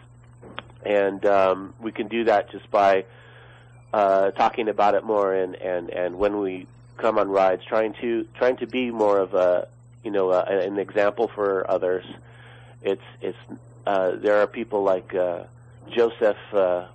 and 0.86 1.25
um, 1.25 1.73
we 1.79 1.91
can 1.91 2.07
do 2.07 2.23
that 2.25 2.51
just 2.51 2.69
by 2.71 3.05
uh, 3.93 4.31
talking 4.31 4.67
about 4.67 4.95
it 4.95 5.03
more 5.03 5.33
and, 5.33 5.55
and, 5.55 5.89
and 5.89 6.17
when 6.17 6.39
we 6.39 6.67
come 6.97 7.17
on 7.17 7.29
rides, 7.29 7.63
trying 7.65 7.93
to 8.01 8.25
trying 8.36 8.57
to 8.57 8.67
be 8.67 8.91
more 8.91 9.19
of 9.19 9.33
a 9.33 9.67
you 10.03 10.11
know 10.11 10.31
a, 10.31 10.41
an 10.43 10.77
example 10.79 11.27
for 11.27 11.69
others. 11.69 12.05
It's 12.81 13.01
it's 13.21 13.38
uh, 13.86 14.11
there 14.15 14.38
are 14.41 14.47
people 14.47 14.83
like 14.83 15.13
uh, 15.13 15.43
Joseph. 15.89 16.38
Uh, 16.53 16.88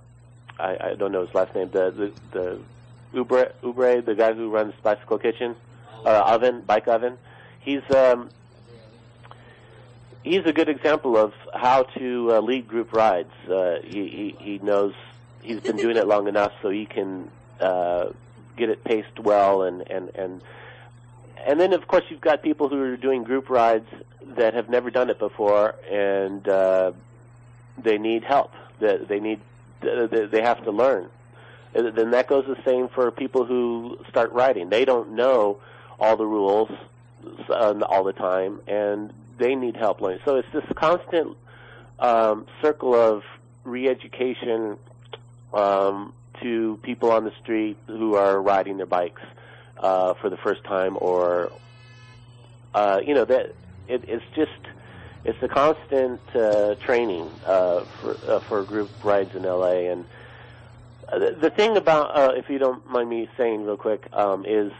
I, 0.59 0.77
I 0.81 0.95
don't 0.95 1.11
know 1.11 1.25
his 1.25 1.33
last 1.33 1.53
name. 1.55 1.69
The 1.71 1.91
the, 1.91 2.11
the 2.31 2.59
Ubre, 3.13 3.51
Ubre, 3.63 4.03
the 4.03 4.15
guy 4.15 4.33
who 4.33 4.49
runs 4.49 4.73
Bicycle 4.81 5.17
Kitchen, 5.17 5.55
uh, 6.05 6.23
Oven, 6.25 6.61
Bike 6.61 6.87
Oven. 6.87 7.17
He's 7.59 7.83
um, 7.91 8.29
he's 10.23 10.45
a 10.45 10.53
good 10.53 10.69
example 10.69 11.17
of 11.17 11.33
how 11.53 11.83
to 11.83 12.33
uh, 12.33 12.39
lead 12.39 12.67
group 12.67 12.93
rides. 12.93 13.33
Uh, 13.49 13.77
he, 13.83 14.07
he 14.07 14.35
he 14.39 14.57
knows 14.59 14.93
he's 15.41 15.59
been 15.59 15.77
doing 15.77 15.97
it 15.97 16.07
long 16.07 16.27
enough 16.27 16.53
so 16.61 16.69
he 16.69 16.85
can 16.85 17.29
uh, 17.59 18.09
get 18.57 18.69
it 18.69 18.83
paced 18.83 19.19
well 19.19 19.63
and 19.63 19.89
and 19.89 20.09
and 20.15 20.41
and 21.45 21.59
then 21.59 21.73
of 21.73 21.87
course 21.87 22.03
you've 22.09 22.21
got 22.21 22.41
people 22.41 22.69
who 22.69 22.81
are 22.81 22.97
doing 22.97 23.23
group 23.23 23.49
rides 23.49 23.87
that 24.21 24.53
have 24.53 24.69
never 24.69 24.89
done 24.89 25.09
it 25.09 25.19
before 25.19 25.75
and 25.89 26.47
uh, 26.47 26.91
they 27.77 27.97
need 27.97 28.23
help. 28.23 28.53
That 28.79 29.07
they 29.07 29.19
need 29.19 29.41
they 29.81 30.41
have 30.41 30.63
to 30.63 30.71
learn. 30.71 31.09
Then 31.73 32.11
that 32.11 32.27
goes 32.27 32.45
the 32.45 32.61
same 32.65 32.89
for 32.89 33.11
people 33.11 33.45
who 33.45 33.97
start 34.09 34.31
riding. 34.33 34.69
They 34.69 34.85
don't 34.85 35.11
know 35.11 35.59
all 35.99 36.17
the 36.17 36.25
rules 36.25 36.69
uh, 37.49 37.79
all 37.87 38.03
the 38.03 38.13
time, 38.13 38.59
and 38.67 39.13
they 39.37 39.55
need 39.55 39.77
help 39.77 40.01
learning. 40.01 40.19
So 40.25 40.35
it's 40.35 40.51
this 40.51 40.65
constant 40.75 41.37
um, 41.99 42.45
circle 42.61 42.93
of 42.95 43.23
re-education 43.63 44.77
um, 45.53 46.13
to 46.41 46.79
people 46.81 47.11
on 47.11 47.23
the 47.23 47.33
street 47.41 47.77
who 47.87 48.15
are 48.15 48.41
riding 48.41 48.77
their 48.77 48.85
bikes 48.85 49.21
uh, 49.77 50.13
for 50.15 50.29
the 50.29 50.37
first 50.37 50.63
time, 50.63 50.97
or 50.99 51.51
uh, 52.73 52.99
you 53.05 53.13
know 53.13 53.25
that 53.25 53.53
it, 53.87 54.03
it's 54.07 54.25
just 54.35 54.51
it's 55.23 55.41
a 55.41 55.47
constant 55.47 56.19
uh, 56.35 56.75
training 56.75 57.29
uh, 57.45 57.85
for 58.01 58.17
uh, 58.27 58.39
for 58.41 58.63
group 58.63 58.89
rides 59.03 59.35
in 59.35 59.43
LA. 59.43 59.91
And 59.91 60.05
the, 61.17 61.49
thing 61.49 61.77
about, 61.77 62.15
uh, 62.15 62.33
if 62.35 62.49
you 62.49 62.57
don't 62.57 62.89
mind 62.89 63.09
me 63.09 63.29
saying 63.37 63.65
real 63.65 63.77
quick, 63.77 64.05
um, 64.13 64.45
is 64.45 64.71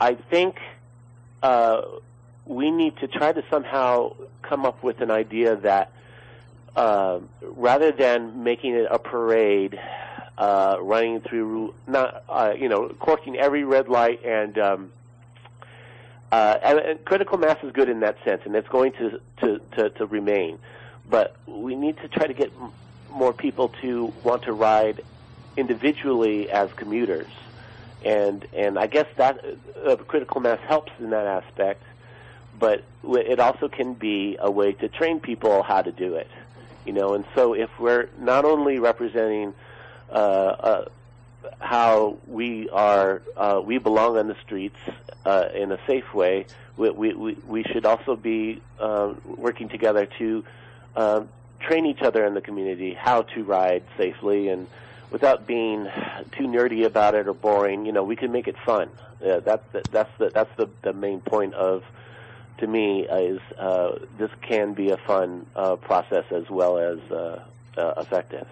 I 0.00 0.14
think 0.14 0.58
uh, 1.42 1.82
we 2.46 2.70
need 2.70 2.96
to 2.98 3.08
try 3.08 3.32
to 3.32 3.44
somehow 3.50 4.14
come 4.42 4.64
up 4.64 4.82
with 4.82 5.00
an 5.00 5.10
idea 5.10 5.56
that 5.56 5.92
uh, 6.76 7.20
rather 7.42 7.92
than 7.92 8.44
making 8.44 8.74
it 8.74 8.86
a 8.90 8.98
parade, 8.98 9.78
uh, 10.38 10.78
running 10.80 11.20
through 11.20 11.74
not 11.86 12.24
uh, 12.28 12.54
you 12.56 12.68
know 12.68 12.88
corking 12.98 13.36
every 13.36 13.64
red 13.64 13.88
light 13.88 14.24
and 14.24 14.58
um, 14.58 14.92
uh, 16.32 16.58
and, 16.62 16.78
and 16.78 17.04
critical 17.04 17.38
mass 17.38 17.58
is 17.62 17.72
good 17.72 17.88
in 17.88 18.00
that 18.00 18.16
sense, 18.24 18.42
and 18.44 18.54
it's 18.54 18.68
going 18.68 18.92
to, 18.92 19.20
to, 19.38 19.60
to, 19.76 19.90
to 19.90 20.06
remain. 20.06 20.58
But 21.08 21.36
we 21.46 21.74
need 21.74 21.96
to 21.98 22.08
try 22.08 22.26
to 22.26 22.32
get 22.32 22.52
more 23.12 23.32
people 23.32 23.70
to 23.82 24.12
want 24.22 24.44
to 24.44 24.52
ride 24.52 25.02
individually 25.56 26.50
as 26.50 26.72
commuters, 26.74 27.30
and 28.04 28.46
and 28.52 28.78
I 28.78 28.86
guess 28.86 29.06
that 29.16 29.44
uh, 29.86 29.96
critical 29.96 30.40
mass 30.40 30.60
helps 30.60 30.92
in 30.98 31.10
that 31.10 31.26
aspect. 31.26 31.82
But 32.58 32.84
it 33.04 33.40
also 33.40 33.68
can 33.68 33.94
be 33.94 34.36
a 34.38 34.50
way 34.50 34.72
to 34.72 34.88
train 34.88 35.20
people 35.20 35.62
how 35.62 35.80
to 35.80 35.92
do 35.92 36.14
it, 36.14 36.28
you 36.84 36.92
know. 36.92 37.14
And 37.14 37.24
so 37.34 37.54
if 37.54 37.70
we're 37.78 38.08
not 38.18 38.44
only 38.44 38.78
representing 38.78 39.54
uh, 40.10 40.14
uh, 40.14 40.84
how 41.58 42.18
we 42.26 42.68
are 42.70 43.22
uh, 43.36 43.60
we 43.64 43.78
belong 43.78 44.18
on 44.18 44.28
the 44.28 44.36
streets 44.44 44.76
uh, 45.24 45.48
in 45.54 45.72
a 45.72 45.78
safe 45.86 46.12
way. 46.14 46.46
We, 46.76 46.90
we, 46.90 47.34
we 47.46 47.62
should 47.64 47.84
also 47.84 48.16
be 48.16 48.62
uh, 48.78 49.12
working 49.24 49.68
together 49.68 50.06
to 50.18 50.44
uh, 50.96 51.22
train 51.60 51.86
each 51.86 52.02
other 52.02 52.26
in 52.26 52.34
the 52.34 52.40
community 52.40 52.94
how 52.94 53.22
to 53.22 53.44
ride 53.44 53.82
safely 53.96 54.48
and 54.48 54.66
without 55.10 55.46
being 55.46 55.88
too 56.32 56.44
nerdy 56.44 56.84
about 56.84 57.14
it 57.14 57.26
or 57.26 57.34
boring. 57.34 57.86
You 57.86 57.92
know, 57.92 58.04
we 58.04 58.16
can 58.16 58.32
make 58.32 58.48
it 58.48 58.56
fun. 58.64 58.88
Uh, 59.24 59.40
that, 59.40 59.72
that 59.72 59.84
that's 59.90 60.10
the 60.18 60.30
that's 60.30 60.54
the 60.56 60.68
the 60.82 60.92
main 60.92 61.20
point 61.20 61.54
of 61.54 61.84
to 62.58 62.66
me 62.66 63.06
uh, 63.08 63.16
is 63.16 63.40
uh, 63.58 63.98
this 64.18 64.30
can 64.42 64.72
be 64.74 64.90
a 64.90 64.96
fun 64.96 65.46
uh, 65.56 65.76
process 65.76 66.24
as 66.30 66.48
well 66.48 66.78
as 66.78 66.98
uh, 67.10 67.42
uh, 67.76 67.94
effective. 67.98 68.46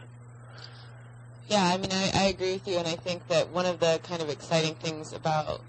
Yeah, 1.48 1.62
I 1.64 1.78
mean, 1.78 1.90
I, 1.92 2.11
I 2.14 2.22
agree 2.24 2.52
with 2.52 2.68
you, 2.68 2.76
and 2.76 2.86
I 2.86 2.96
think 2.96 3.26
that 3.28 3.50
one 3.50 3.64
of 3.64 3.80
the 3.80 4.00
kind 4.02 4.20
of 4.20 4.28
exciting 4.28 4.74
things 4.74 5.14
about 5.14 5.62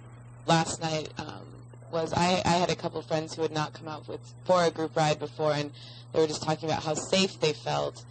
last 0.46 0.82
night 0.82 1.14
um, 1.18 1.46
was 1.92 2.12
I, 2.14 2.42
I 2.44 2.52
had 2.52 2.70
a 2.70 2.76
couple 2.76 3.02
friends 3.02 3.34
who 3.34 3.44
had 3.44 3.52
not 3.52 3.74
come 3.74 3.88
out 3.88 4.08
with 4.08 4.20
for 4.44 4.64
a 4.64 4.72
group 4.72 4.96
ride 4.98 5.20
before, 5.20 5.54
and 5.54 5.72
they 6.14 6.20
were 6.20 6.28
just 6.28 6.44
talking 6.44 6.70
about 6.70 6.84
how 6.84 6.94
safe 6.94 7.40
they 7.40 7.54
felt 7.54 8.04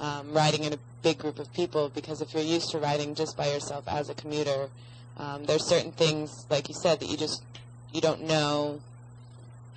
um, 0.00 0.32
riding 0.32 0.64
in 0.64 0.72
a 0.72 0.78
big 1.02 1.18
group 1.18 1.38
of 1.38 1.52
people. 1.52 1.88
Because 1.88 2.20
if 2.20 2.32
you're 2.34 2.42
used 2.42 2.70
to 2.70 2.78
riding 2.78 3.14
just 3.14 3.36
by 3.36 3.46
yourself 3.46 3.84
as 3.88 4.08
a 4.08 4.14
commuter, 4.14 4.68
um, 5.16 5.44
there's 5.44 5.68
certain 5.68 5.92
things, 5.92 6.46
like 6.50 6.68
you 6.68 6.74
said, 6.74 7.00
that 7.00 7.08
you 7.08 7.16
just 7.16 7.42
you 7.92 8.00
don't 8.00 8.22
know 8.22 8.80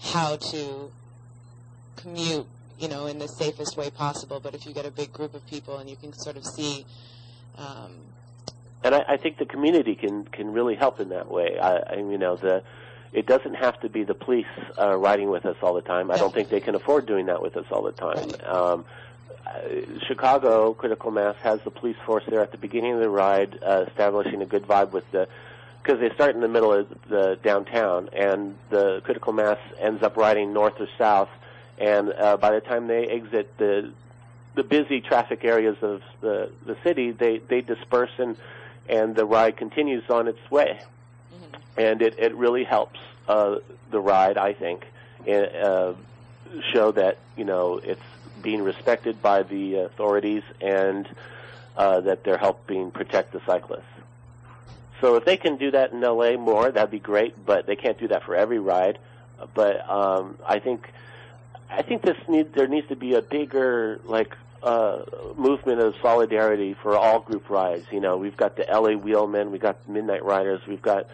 how 0.02 0.38
to 0.38 0.92
commute, 1.98 2.46
you 2.80 2.88
know, 2.88 3.06
in 3.06 3.20
the 3.20 3.28
safest 3.28 3.78
way 3.78 3.90
possible. 3.90 4.40
But 4.40 4.56
if 4.56 4.66
you 4.66 4.74
get 4.74 4.86
a 4.86 4.92
big 4.92 5.14
group 5.14 5.34
of 5.34 5.46
people 5.48 5.78
and 5.78 5.90
you 5.90 5.96
can 5.96 6.14
sort 6.14 6.38
of 6.38 6.46
see 6.46 6.86
um, 7.58 7.92
and 8.84 8.94
I, 8.96 9.04
I 9.08 9.18
think 9.18 9.38
the 9.38 9.46
community 9.46 9.96
can 9.96 10.26
can 10.26 10.54
really 10.54 10.76
help 10.76 11.00
in 11.00 11.10
that 11.10 11.30
way. 11.30 11.58
I, 11.60 11.78
I 11.78 11.96
you 11.96 12.18
know 12.18 12.36
the 12.36 12.64
it 13.14 13.26
doesn't 13.26 13.56
have 13.56 13.80
to 13.82 13.90
be 13.90 14.04
the 14.04 14.14
police 14.14 14.46
uh, 14.78 14.96
riding 14.96 15.30
with 15.30 15.46
us 15.46 15.56
all 15.62 15.74
the 15.74 15.82
time. 15.82 16.12
I 16.12 16.18
don't 16.18 16.34
think 16.34 16.50
they 16.50 16.60
can 16.60 16.76
afford 16.76 17.06
doing 17.06 17.28
that 17.28 17.42
with 17.42 17.58
us 17.58 17.66
all 17.72 17.84
the 17.84 17.92
time. 17.92 18.30
Um, 18.46 18.86
uh, 19.46 20.00
Chicago 20.08 20.74
Critical 20.74 21.12
Mass 21.12 21.36
has 21.42 21.62
the 21.62 21.72
police 21.72 21.96
force 22.06 22.24
there 22.28 22.42
at 22.42 22.52
the 22.52 22.58
beginning 22.58 22.94
of 22.94 23.00
the 23.00 23.10
ride, 23.10 23.60
uh, 23.64 23.86
establishing 23.88 24.42
a 24.42 24.46
good 24.46 24.64
vibe 24.64 24.92
with 24.92 25.10
the 25.12 25.28
because 25.82 26.02
they 26.02 26.14
start 26.16 26.36
in 26.36 26.42
the 26.42 26.50
middle 26.50 26.74
of 26.74 26.88
the 27.08 27.40
downtown, 27.44 28.10
and 28.12 28.58
the 28.70 29.02
Critical 29.06 29.32
Mass 29.32 29.58
ends 29.80 30.04
up 30.04 30.18
riding 30.18 30.52
north 30.52 30.74
or 30.82 30.88
south, 30.98 31.30
and 31.78 32.12
uh, 32.12 32.36
by 32.36 32.52
the 32.52 32.60
time 32.60 32.88
they 32.88 33.08
exit 33.08 33.58
the 33.58 33.92
the 34.56 34.64
busy 34.64 35.00
traffic 35.00 35.46
areas 35.46 35.78
of 35.82 36.02
the 36.20 36.52
the 36.66 36.76
city, 36.84 37.12
they 37.12 37.38
they 37.38 37.62
disperse 37.62 38.12
and 38.18 38.36
and 38.90 39.16
the 39.16 39.26
ride 39.26 39.56
continues 39.56 40.04
on 40.10 40.28
its 40.28 40.40
way, 40.52 40.82
and 41.78 42.02
it 42.02 42.18
it 42.18 42.36
really 42.36 42.64
helps 42.64 43.00
uh, 43.28 43.58
the 43.92 44.00
ride, 44.00 44.38
I 44.38 44.54
think, 44.54 44.86
and, 45.26 45.46
uh, 45.56 45.94
show 46.72 46.92
that 46.92 47.18
you 47.36 47.46
know 47.46 47.78
it's 47.78 48.02
being 48.42 48.62
respected 48.62 49.22
by 49.22 49.44
the 49.44 49.76
authorities 49.76 50.44
and 50.62 51.08
uh, 51.76 52.02
that 52.02 52.24
they're 52.24 52.38
helping 52.38 52.92
protect 52.92 53.34
the 53.34 53.42
cyclists. 53.46 53.84
So 55.02 55.16
if 55.16 55.26
they 55.26 55.38
can 55.38 55.58
do 55.58 55.72
that 55.72 55.92
in 55.92 56.02
LA 56.02 56.38
more, 56.38 56.72
that'd 56.72 56.92
be 56.92 57.00
great. 57.00 57.46
But 57.46 57.68
they 57.68 57.76
can't 57.76 58.00
do 58.00 58.08
that 58.10 58.24
for 58.24 58.36
every 58.36 58.60
ride. 58.60 58.98
But 59.54 59.88
um, 59.88 60.38
I 60.46 60.60
think 60.60 60.92
I 61.70 61.82
think 61.82 62.02
this 62.02 62.18
need 62.28 62.54
there 62.54 62.68
needs 62.68 62.88
to 62.88 62.96
be 62.96 63.14
a 63.14 63.22
bigger 63.22 64.00
like 64.06 64.36
uh, 64.64 65.04
movement 65.36 65.80
of 65.80 65.96
solidarity 66.02 66.74
for 66.74 66.98
all 66.98 67.20
group 67.20 67.50
rides. 67.50 67.86
You 67.92 68.00
know, 68.00 68.18
we've 68.18 68.38
got 68.38 68.56
the 68.56 68.66
LA 68.70 68.96
Wheelmen, 68.96 69.52
we've 69.52 69.62
got 69.62 69.88
Midnight 69.88 70.26
Riders, 70.26 70.62
we've 70.68 70.82
got 70.82 71.08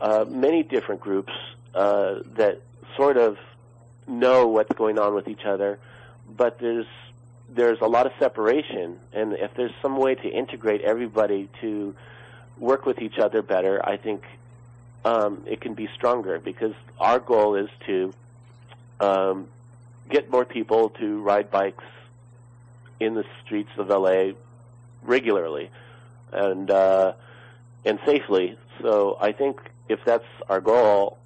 uh, 0.00 0.24
many 0.28 0.62
different 0.62 1.00
groups 1.00 1.32
uh, 1.74 2.20
that 2.36 2.60
sort 2.96 3.16
of 3.16 3.38
know 4.06 4.46
what's 4.46 4.72
going 4.74 4.98
on 4.98 5.14
with 5.14 5.28
each 5.28 5.44
other, 5.44 5.78
but 6.36 6.58
there's 6.58 6.86
there's 7.50 7.80
a 7.80 7.86
lot 7.86 8.06
of 8.06 8.12
separation, 8.18 8.98
and 9.12 9.32
if 9.32 9.54
there's 9.54 9.72
some 9.80 9.96
way 9.96 10.14
to 10.14 10.28
integrate 10.28 10.82
everybody 10.82 11.48
to 11.62 11.94
work 12.58 12.84
with 12.84 13.00
each 13.00 13.18
other 13.18 13.40
better, 13.40 13.80
I 13.86 13.96
think 13.96 14.22
um, 15.04 15.42
it 15.46 15.60
can 15.60 15.74
be 15.74 15.88
stronger 15.94 16.38
because 16.38 16.74
our 17.00 17.18
goal 17.18 17.54
is 17.54 17.70
to 17.86 18.12
um, 19.00 19.48
get 20.10 20.30
more 20.30 20.44
people 20.44 20.90
to 20.90 21.22
ride 21.22 21.50
bikes 21.50 21.84
in 23.00 23.14
the 23.14 23.24
streets 23.44 23.70
of 23.78 23.88
LA 23.88 24.32
regularly 25.02 25.70
and 26.32 26.70
uh, 26.70 27.12
and 27.84 27.98
safely. 28.04 28.58
So 28.82 29.16
I 29.20 29.32
think 29.32 29.60
if 29.88 30.00
that's 30.04 30.24
our 30.48 30.60
goal, 30.60 31.18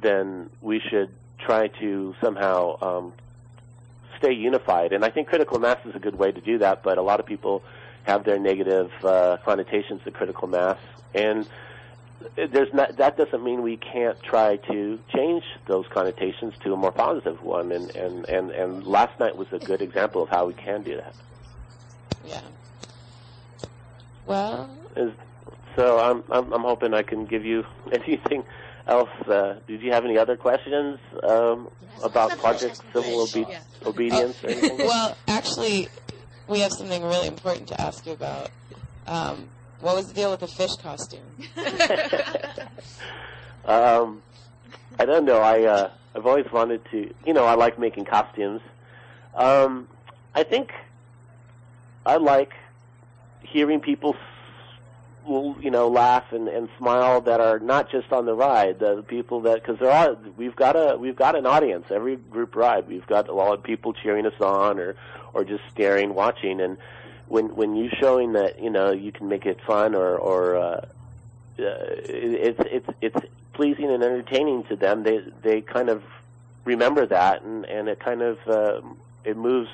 then 0.00 0.50
we 0.60 0.80
should 0.80 1.10
try 1.38 1.68
to 1.68 2.14
somehow 2.20 2.78
um, 2.80 3.12
stay 4.18 4.32
unified. 4.32 4.92
And 4.92 5.04
I 5.04 5.10
think 5.10 5.28
critical 5.28 5.58
mass 5.58 5.78
is 5.84 5.94
a 5.94 5.98
good 5.98 6.16
way 6.16 6.32
to 6.32 6.40
do 6.40 6.58
that. 6.58 6.82
But 6.82 6.98
a 6.98 7.02
lot 7.02 7.20
of 7.20 7.26
people 7.26 7.62
have 8.04 8.24
their 8.24 8.38
negative 8.38 8.90
uh, 9.04 9.36
connotations 9.44 10.02
to 10.04 10.10
critical 10.10 10.48
mass, 10.48 10.78
and 11.14 11.46
there's 12.34 12.72
not, 12.74 12.96
that 12.96 13.16
doesn't 13.16 13.44
mean 13.44 13.62
we 13.62 13.76
can't 13.76 14.20
try 14.22 14.56
to 14.56 14.98
change 15.14 15.44
those 15.66 15.86
connotations 15.88 16.54
to 16.64 16.72
a 16.72 16.76
more 16.76 16.90
positive 16.90 17.42
one. 17.42 17.70
And, 17.70 17.94
and, 17.94 18.28
and, 18.28 18.50
and 18.50 18.86
last 18.86 19.18
night 19.20 19.36
was 19.36 19.46
a 19.52 19.58
good 19.58 19.82
example 19.82 20.22
of 20.22 20.28
how 20.28 20.46
we 20.46 20.54
can 20.54 20.82
do 20.82 20.96
that. 20.96 21.14
Yeah. 22.26 22.40
Well, 24.26 24.68
Is, 24.96 25.12
so 25.78 25.98
I'm, 26.00 26.24
I'm 26.30 26.52
I'm 26.52 26.62
hoping 26.62 26.92
I 26.92 27.02
can 27.02 27.24
give 27.24 27.44
you 27.44 27.64
anything 27.92 28.42
else. 28.86 29.08
Uh, 29.26 29.54
did 29.68 29.80
you 29.80 29.92
have 29.92 30.04
any 30.04 30.18
other 30.18 30.36
questions 30.36 30.98
um, 31.22 31.68
about 32.02 32.36
Project 32.38 32.80
Civil 32.92 33.20
Obe- 33.20 33.46
Obedience 33.86 34.36
or 34.42 34.50
anything? 34.50 34.78
well, 34.92 35.16
actually, 35.28 35.88
we 36.48 36.60
have 36.60 36.72
something 36.72 37.02
really 37.02 37.28
important 37.28 37.68
to 37.68 37.80
ask 37.80 38.04
you 38.06 38.12
about. 38.12 38.50
Um, 39.06 39.48
what 39.80 39.94
was 39.94 40.08
the 40.08 40.14
deal 40.14 40.30
with 40.32 40.40
the 40.40 40.48
fish 40.48 40.74
costume? 40.82 41.22
Um, 43.64 44.22
I 44.98 45.04
don't 45.04 45.26
know. 45.26 45.40
I 45.40 45.64
uh, 45.64 45.90
I've 46.14 46.24
always 46.26 46.46
wanted 46.50 46.80
to. 46.90 47.12
You 47.26 47.34
know, 47.34 47.44
I 47.44 47.54
like 47.54 47.78
making 47.78 48.06
costumes. 48.06 48.62
Um, 49.34 49.88
I 50.34 50.42
think 50.42 50.70
I 52.06 52.16
like 52.16 52.52
hearing 53.42 53.80
people, 53.80 54.14
s- 54.14 54.20
will, 55.28 55.56
you 55.60 55.70
know, 55.70 55.88
laugh 55.88 56.32
and, 56.32 56.48
and 56.48 56.68
smile 56.78 57.20
that 57.22 57.40
are 57.40 57.58
not 57.58 57.90
just 57.90 58.12
on 58.12 58.26
the 58.26 58.34
ride. 58.34 58.78
The 58.78 59.04
people 59.06 59.42
that 59.42 59.62
because 59.62 59.78
there 59.78 59.90
are 59.90 60.16
we've 60.36 60.56
got 60.56 60.76
a 60.76 60.96
we've 60.96 61.16
got 61.16 61.36
an 61.36 61.46
audience 61.46 61.86
every 61.90 62.16
group 62.16 62.56
ride. 62.56 62.88
We've 62.88 63.06
got 63.06 63.28
a 63.28 63.34
lot 63.34 63.54
of 63.54 63.62
people 63.62 63.92
cheering 63.92 64.26
us 64.26 64.40
on 64.40 64.78
or 64.78 64.96
or 65.34 65.44
just 65.44 65.62
staring, 65.70 66.14
watching. 66.14 66.60
And 66.60 66.78
when 67.28 67.54
when 67.54 67.76
you 67.76 67.90
showing 68.00 68.32
that 68.32 68.62
you 68.62 68.70
know 68.70 68.90
you 68.90 69.12
can 69.12 69.28
make 69.28 69.46
it 69.46 69.60
fun 69.66 69.94
or 69.94 70.16
or 70.16 70.56
uh, 70.56 70.60
uh, 70.60 70.86
it's 71.58 72.60
it's 72.70 72.88
it's 73.00 73.26
pleasing 73.52 73.90
and 73.90 74.02
entertaining 74.02 74.64
to 74.64 74.76
them. 74.76 75.02
They 75.02 75.20
they 75.42 75.60
kind 75.60 75.88
of 75.88 76.02
remember 76.64 77.06
that, 77.06 77.42
and 77.42 77.64
and 77.66 77.88
it 77.88 78.00
kind 78.00 78.22
of 78.22 78.38
uh, 78.46 78.80
it 79.24 79.36
moves 79.36 79.68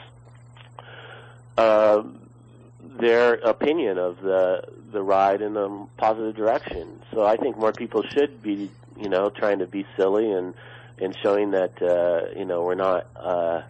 uh, 1.56 2.02
their 2.98 3.34
opinion 3.34 3.98
of 3.98 4.20
the 4.20 4.64
the 4.94 5.02
ride 5.02 5.42
in 5.42 5.56
a 5.56 5.86
positive 5.98 6.34
direction. 6.34 7.02
So 7.12 7.26
I 7.26 7.36
think 7.36 7.58
more 7.58 7.72
people 7.72 8.02
should 8.02 8.42
be 8.42 8.70
you 8.96 9.08
know 9.10 9.28
trying 9.28 9.58
to 9.58 9.66
be 9.66 9.86
silly 9.96 10.30
and 10.30 10.54
and 10.98 11.14
showing 11.22 11.50
that 11.50 11.82
uh, 11.82 12.38
you 12.38 12.46
know 12.46 12.62
we're 12.62 12.74
not. 12.74 13.06
Uh, 13.14 13.62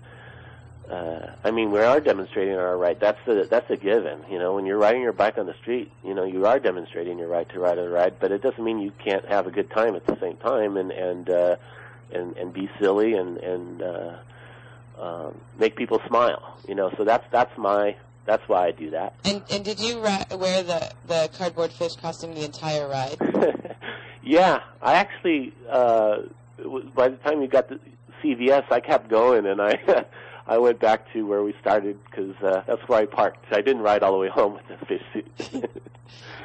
uh, 0.90 1.30
I 1.42 1.50
mean, 1.50 1.70
we 1.70 1.80
are 1.80 1.98
demonstrating 1.98 2.54
our 2.56 2.76
right. 2.76 3.00
That's 3.00 3.18
the 3.24 3.46
that's 3.50 3.70
a 3.70 3.76
given. 3.76 4.20
You 4.30 4.38
know, 4.38 4.54
when 4.54 4.66
you're 4.66 4.76
riding 4.76 5.00
your 5.00 5.14
bike 5.14 5.38
on 5.38 5.46
the 5.46 5.54
street, 5.54 5.90
you 6.04 6.12
know, 6.12 6.24
you 6.24 6.46
are 6.46 6.58
demonstrating 6.58 7.18
your 7.18 7.28
right 7.28 7.48
to 7.50 7.58
ride 7.58 7.78
a 7.78 7.88
ride. 7.88 8.20
But 8.20 8.32
it 8.32 8.42
doesn't 8.42 8.62
mean 8.62 8.80
you 8.80 8.92
can't 9.02 9.24
have 9.26 9.46
a 9.46 9.50
good 9.50 9.70
time 9.70 9.96
at 9.96 10.06
the 10.06 10.18
same 10.20 10.36
time 10.36 10.76
and 10.76 10.90
and 10.92 11.30
uh, 11.30 11.56
and 12.12 12.36
and 12.36 12.52
be 12.52 12.68
silly 12.78 13.14
and 13.14 13.38
and 13.38 13.82
uh, 13.82 14.16
um, 15.00 15.40
make 15.58 15.74
people 15.74 16.02
smile. 16.06 16.58
You 16.68 16.74
know, 16.74 16.92
so 16.98 17.04
that's 17.04 17.24
that's 17.30 17.56
my 17.56 17.96
that's 18.26 18.46
why 18.48 18.66
I 18.66 18.70
do 18.72 18.90
that. 18.90 19.14
And 19.24 19.42
and 19.50 19.64
did 19.64 19.80
you 19.80 19.96
ri- 20.00 20.36
wear 20.36 20.62
the 20.62 20.90
the 21.06 21.30
cardboard 21.36 21.72
fish 21.72 21.94
costume 21.96 22.34
the 22.34 22.44
entire 22.44 22.88
ride? 22.88 23.16
Yeah, 24.26 24.60
I 24.80 24.94
actually 24.94 25.52
uh, 25.68 26.20
was- 26.64 26.84
by 26.94 27.08
the 27.10 27.16
time 27.18 27.42
you 27.42 27.46
got 27.48 27.68
to 27.68 27.78
CVS, 28.22 28.64
I 28.72 28.80
kept 28.80 29.08
going 29.08 29.44
and 29.46 29.60
I. 29.60 30.06
I 30.46 30.58
went 30.58 30.78
back 30.78 31.10
to 31.14 31.26
where 31.26 31.42
we 31.42 31.54
started 31.58 31.98
because 32.04 32.36
uh, 32.42 32.62
that's 32.66 32.86
where 32.86 32.98
I 33.00 33.06
parked. 33.06 33.46
I 33.50 33.62
didn't 33.62 33.80
ride 33.80 34.02
all 34.02 34.12
the 34.12 34.18
way 34.18 34.28
home 34.28 34.52
with 34.52 34.68
the 34.68 34.86
fish 34.86 35.02
suit. 35.12 35.70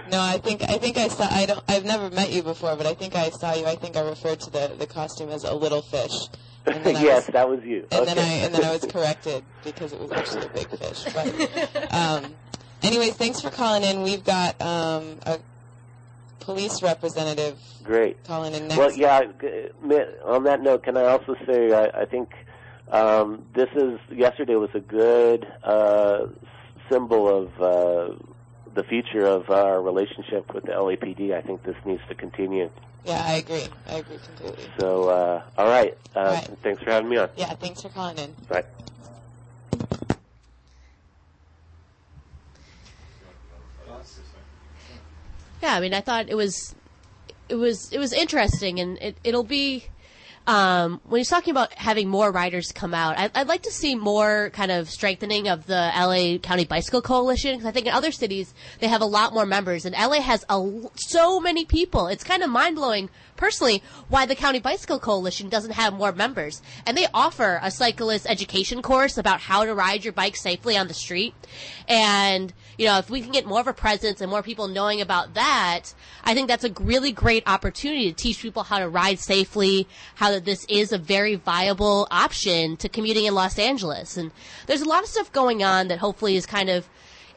No, 0.09 0.19
I 0.19 0.37
think 0.39 0.63
I 0.63 0.77
think 0.79 0.97
I 0.97 1.07
saw. 1.09 1.27
I 1.29 1.45
don't. 1.45 1.63
I've 1.67 1.85
never 1.85 2.09
met 2.09 2.31
you 2.31 2.41
before, 2.41 2.75
but 2.75 2.87
I 2.87 2.95
think 2.95 3.13
I 3.15 3.29
saw 3.29 3.53
you. 3.53 3.65
I 3.67 3.75
think 3.75 3.95
I 3.95 4.01
referred 4.01 4.39
to 4.39 4.49
the 4.49 4.73
the 4.79 4.87
costume 4.87 5.29
as 5.29 5.43
a 5.43 5.53
little 5.53 5.81
fish. 5.83 6.13
And 6.69 6.83
then 6.83 6.95
I 6.97 7.01
yes, 7.01 7.27
was, 7.27 7.33
that 7.33 7.49
was 7.49 7.63
you. 7.63 7.87
and 7.91 8.01
okay. 8.01 8.13
then 8.13 8.17
I 8.19 8.31
and 8.45 8.53
then 8.53 8.63
I 8.63 8.71
was 8.71 8.85
corrected 8.85 9.43
because 9.63 9.93
it 9.93 9.99
was 9.99 10.11
actually 10.11 10.45
a 10.45 10.49
big 10.49 10.69
fish. 10.69 11.05
But 11.13 11.93
um, 11.93 12.33
anyways, 12.83 13.15
thanks 13.15 13.41
for 13.41 13.49
calling 13.49 13.83
in. 13.83 14.03
We've 14.03 14.23
got 14.23 14.61
um, 14.61 15.17
a 15.25 15.39
police 16.39 16.81
representative 16.81 17.59
Great. 17.83 18.23
calling 18.23 18.53
in 18.53 18.67
next. 18.67 18.77
Well, 18.77 18.91
yeah. 18.93 19.21
On 20.25 20.43
that 20.43 20.61
note, 20.61 20.83
can 20.83 20.97
I 20.97 21.05
also 21.05 21.35
say 21.45 21.73
I, 21.73 22.01
I 22.01 22.05
think 22.05 22.29
um, 22.91 23.45
this 23.53 23.69
is 23.75 23.99
yesterday 24.11 24.55
was 24.55 24.71
a 24.73 24.79
good 24.79 25.45
uh, 25.63 26.27
symbol 26.89 27.27
of 27.27 27.61
uh, 27.61 28.15
the 28.73 28.83
future 28.83 29.25
of 29.25 29.49
our 29.49 29.81
relationship 29.81 30.53
with 30.53 30.65
the 30.65 30.71
LAPD. 30.71 31.33
I 31.33 31.41
think 31.41 31.63
this 31.63 31.75
needs 31.85 32.01
to 32.09 32.15
continue. 32.15 32.69
Yeah, 33.05 33.23
I 33.25 33.33
agree. 33.33 33.65
I 33.89 33.95
agree 33.95 34.17
completely. 34.17 34.69
So, 34.77 35.09
uh, 35.09 35.41
all 35.57 35.67
right. 35.67 35.97
Uh, 36.15 36.41
Thanks 36.61 36.83
for 36.83 36.91
having 36.91 37.09
me 37.09 37.17
on. 37.17 37.29
Yeah, 37.35 37.53
thanks 37.55 37.81
for 37.81 37.89
calling 37.89 38.17
in. 38.17 38.35
Right. 38.49 38.65
Yeah, 45.61 45.73
I 45.75 45.79
mean, 45.81 45.93
I 45.93 46.01
thought 46.01 46.29
it 46.29 46.35
was, 46.35 46.75
it 47.49 47.55
was, 47.55 47.91
it 47.91 47.99
was 47.99 48.13
interesting, 48.13 48.79
and 48.79 48.97
it, 49.01 49.17
it'll 49.23 49.43
be. 49.43 49.85
Um, 50.49 50.99
when 51.07 51.19
he's 51.19 51.29
talking 51.29 51.51
about 51.51 51.75
having 51.75 52.09
more 52.09 52.31
riders 52.31 52.71
come 52.71 52.95
out, 52.95 53.19
I, 53.19 53.29
I'd 53.35 53.47
like 53.47 53.61
to 53.63 53.71
see 53.71 53.93
more 53.93 54.49
kind 54.51 54.71
of 54.71 54.89
strengthening 54.89 55.47
of 55.47 55.67
the 55.67 55.91
LA 55.95 56.39
County 56.39 56.65
Bicycle 56.65 57.03
Coalition 57.03 57.51
because 57.51 57.67
I 57.67 57.71
think 57.71 57.85
in 57.85 57.93
other 57.93 58.11
cities 58.11 58.55
they 58.79 58.87
have 58.87 59.01
a 59.01 59.05
lot 59.05 59.31
more 59.31 59.45
members, 59.45 59.85
and 59.85 59.93
LA 59.93 60.21
has 60.21 60.43
a, 60.49 60.89
so 60.95 61.39
many 61.39 61.65
people. 61.65 62.07
It's 62.07 62.23
kind 62.23 62.41
of 62.41 62.49
mind 62.49 62.77
blowing, 62.77 63.11
personally, 63.37 63.83
why 64.07 64.25
the 64.25 64.33
County 64.33 64.57
Bicycle 64.57 64.97
Coalition 64.97 65.49
doesn't 65.49 65.73
have 65.73 65.93
more 65.93 66.13
members. 66.13 66.63
And 66.83 66.97
they 66.97 67.05
offer 67.13 67.59
a 67.61 67.69
cyclist 67.69 68.25
education 68.27 68.81
course 68.81 69.19
about 69.19 69.41
how 69.41 69.65
to 69.65 69.75
ride 69.75 70.03
your 70.03 70.13
bike 70.13 70.35
safely 70.35 70.75
on 70.75 70.87
the 70.87 70.95
street. 70.95 71.35
And 71.87 72.53
you 72.79 72.85
know, 72.85 72.97
if 72.97 73.09
we 73.09 73.19
can 73.19 73.33
get 73.33 73.45
more 73.45 73.59
of 73.59 73.67
a 73.67 73.73
presence 73.73 74.21
and 74.21 74.31
more 74.31 74.41
people 74.41 74.69
knowing 74.69 75.01
about 75.01 75.33
that, 75.33 75.93
I 76.23 76.33
think 76.33 76.47
that's 76.47 76.63
a 76.63 76.71
really 76.79 77.11
great 77.11 77.43
opportunity 77.45 78.09
to 78.09 78.15
teach 78.15 78.41
people 78.41 78.63
how 78.63 78.79
to 78.79 78.87
ride 78.87 79.19
safely, 79.19 79.85
how 80.15 80.31
that 80.31 80.45
this 80.45 80.65
is 80.69 80.93
a 80.93 80.97
very 80.97 81.35
viable 81.35 82.07
option 82.09 82.77
to 82.77 82.87
commuting 82.87 83.25
in 83.25 83.35
Los 83.35 83.59
Angeles. 83.59 84.15
And 84.15 84.31
there's 84.65 84.81
a 84.81 84.87
lot 84.87 85.03
of 85.03 85.09
stuff 85.09 85.29
going 85.33 85.61
on 85.61 85.89
that 85.89 85.99
hopefully 85.99 86.37
is 86.37 86.45
kind 86.45 86.69
of 86.69 86.87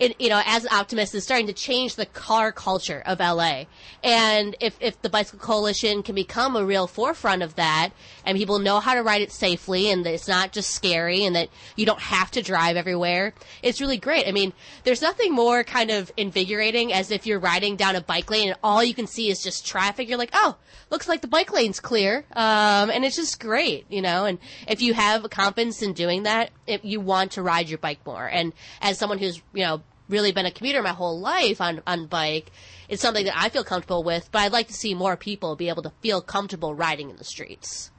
it, 0.02 0.20
you 0.20 0.28
know, 0.28 0.42
as 0.44 0.64
an 0.64 0.70
optimist, 0.72 1.14
is 1.14 1.24
starting 1.24 1.46
to 1.46 1.52
change 1.52 1.94
the 1.94 2.06
car 2.06 2.50
culture 2.50 3.02
of 3.06 3.20
LA. 3.20 3.64
And 4.02 4.56
if, 4.60 4.76
if 4.80 5.00
the 5.00 5.08
Bicycle 5.08 5.38
Coalition 5.38 6.02
can 6.02 6.14
become 6.14 6.56
a 6.56 6.64
real 6.64 6.86
forefront 6.86 7.42
of 7.42 7.54
that, 7.54 7.90
and 8.26 8.36
people 8.36 8.58
know 8.58 8.80
how 8.80 8.94
to 8.94 9.02
ride 9.02 9.22
it 9.22 9.30
safely, 9.30 9.90
and 9.90 10.04
that 10.04 10.12
it's 10.12 10.28
not 10.28 10.52
just 10.52 10.70
scary, 10.70 11.24
and 11.24 11.36
that 11.36 11.48
you 11.76 11.86
don't 11.86 12.00
have 12.00 12.30
to 12.32 12.42
drive 12.42 12.76
everywhere, 12.76 13.32
it's 13.62 13.80
really 13.80 13.96
great. 13.96 14.26
I 14.26 14.32
mean, 14.32 14.52
there's 14.82 15.02
nothing 15.02 15.32
more 15.32 15.62
kind 15.62 15.90
of 15.90 16.10
invigorating 16.16 16.92
as 16.92 17.10
if 17.10 17.26
you're 17.26 17.38
riding 17.38 17.76
down 17.76 17.94
a 17.94 18.00
bike 18.00 18.30
lane 18.30 18.48
and 18.48 18.58
all 18.62 18.82
you 18.82 18.94
can 18.94 19.06
see 19.06 19.30
is 19.30 19.42
just 19.42 19.66
traffic. 19.66 20.08
You're 20.08 20.18
like, 20.18 20.30
oh, 20.32 20.56
looks 20.90 21.08
like 21.08 21.20
the 21.20 21.28
bike 21.28 21.52
lane's 21.52 21.80
clear. 21.80 22.24
Um, 22.32 22.90
and 22.90 23.04
it's 23.04 23.16
just 23.16 23.38
great, 23.38 23.86
you 23.88 24.02
know, 24.02 24.24
and 24.24 24.38
if 24.66 24.82
you 24.82 24.94
have 24.94 25.28
confidence 25.30 25.82
in 25.82 25.92
doing 25.92 26.24
that, 26.24 26.50
if 26.66 26.84
you 26.84 27.00
want 27.00 27.32
to 27.32 27.42
ride 27.42 27.68
your 27.68 27.78
bike 27.78 28.00
more. 28.04 28.26
And 28.26 28.52
as 28.80 28.98
someone 28.98 29.18
who's 29.18 29.40
you 29.52 29.62
know 29.62 29.82
really 30.12 30.30
been 30.30 30.46
a 30.46 30.52
commuter 30.52 30.82
my 30.82 30.90
whole 30.90 31.18
life 31.18 31.60
on 31.60 31.82
on 31.86 32.06
bike, 32.06 32.52
it's 32.88 33.02
something 33.02 33.24
that 33.24 33.36
I 33.36 33.48
feel 33.48 33.64
comfortable 33.64 34.04
with. 34.04 34.30
But 34.30 34.42
I'd 34.42 34.52
like 34.52 34.68
to 34.68 34.74
see 34.74 34.94
more 34.94 35.16
people 35.16 35.56
be 35.56 35.68
able 35.68 35.82
to 35.82 35.92
feel 36.00 36.20
comfortable 36.20 36.74
riding 36.74 37.10
in 37.10 37.16
the 37.16 37.24
streets. 37.24 37.90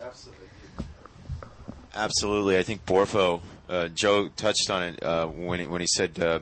Absolutely. 0.00 0.46
Absolutely, 1.94 2.58
I 2.58 2.62
think 2.62 2.86
Borfo, 2.86 3.40
uh, 3.68 3.88
Joe 3.88 4.28
touched 4.28 4.70
on 4.70 4.82
it 4.84 5.02
uh, 5.02 5.26
when 5.26 5.58
he, 5.58 5.66
when 5.66 5.80
he 5.80 5.86
said 5.88 6.20
uh, 6.20 6.40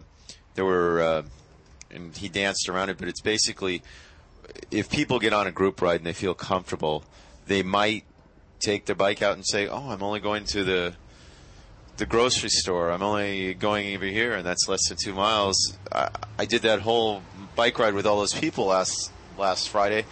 there 0.54 0.66
were, 0.66 1.00
uh, 1.00 1.22
and 1.90 2.14
he 2.14 2.28
danced 2.28 2.68
around 2.68 2.90
it. 2.90 2.98
But 2.98 3.08
it's 3.08 3.22
basically, 3.22 3.82
if 4.70 4.90
people 4.90 5.18
get 5.18 5.32
on 5.32 5.46
a 5.46 5.52
group 5.52 5.80
ride 5.80 6.00
and 6.00 6.06
they 6.06 6.12
feel 6.12 6.34
comfortable, 6.34 7.04
they 7.46 7.62
might 7.62 8.04
take 8.60 8.84
their 8.84 8.96
bike 8.96 9.22
out 9.22 9.34
and 9.34 9.46
say, 9.46 9.66
"Oh, 9.66 9.90
I'm 9.90 10.02
only 10.02 10.20
going 10.20 10.44
to 10.46 10.64
the 10.64 10.94
the 11.96 12.06
grocery 12.06 12.50
store. 12.50 12.90
I'm 12.90 13.02
only 13.02 13.54
going 13.54 13.94
over 13.94 14.04
here, 14.04 14.34
and 14.34 14.46
that's 14.46 14.68
less 14.68 14.88
than 14.88 14.98
two 15.02 15.14
miles." 15.14 15.56
I, 15.92 16.10
I 16.38 16.44
did 16.44 16.62
that 16.62 16.80
whole 16.80 17.22
bike 17.54 17.78
ride 17.78 17.94
with 17.94 18.06
all 18.06 18.18
those 18.18 18.34
people 18.34 18.66
last 18.66 19.10
last 19.38 19.68
Friday. 19.68 20.04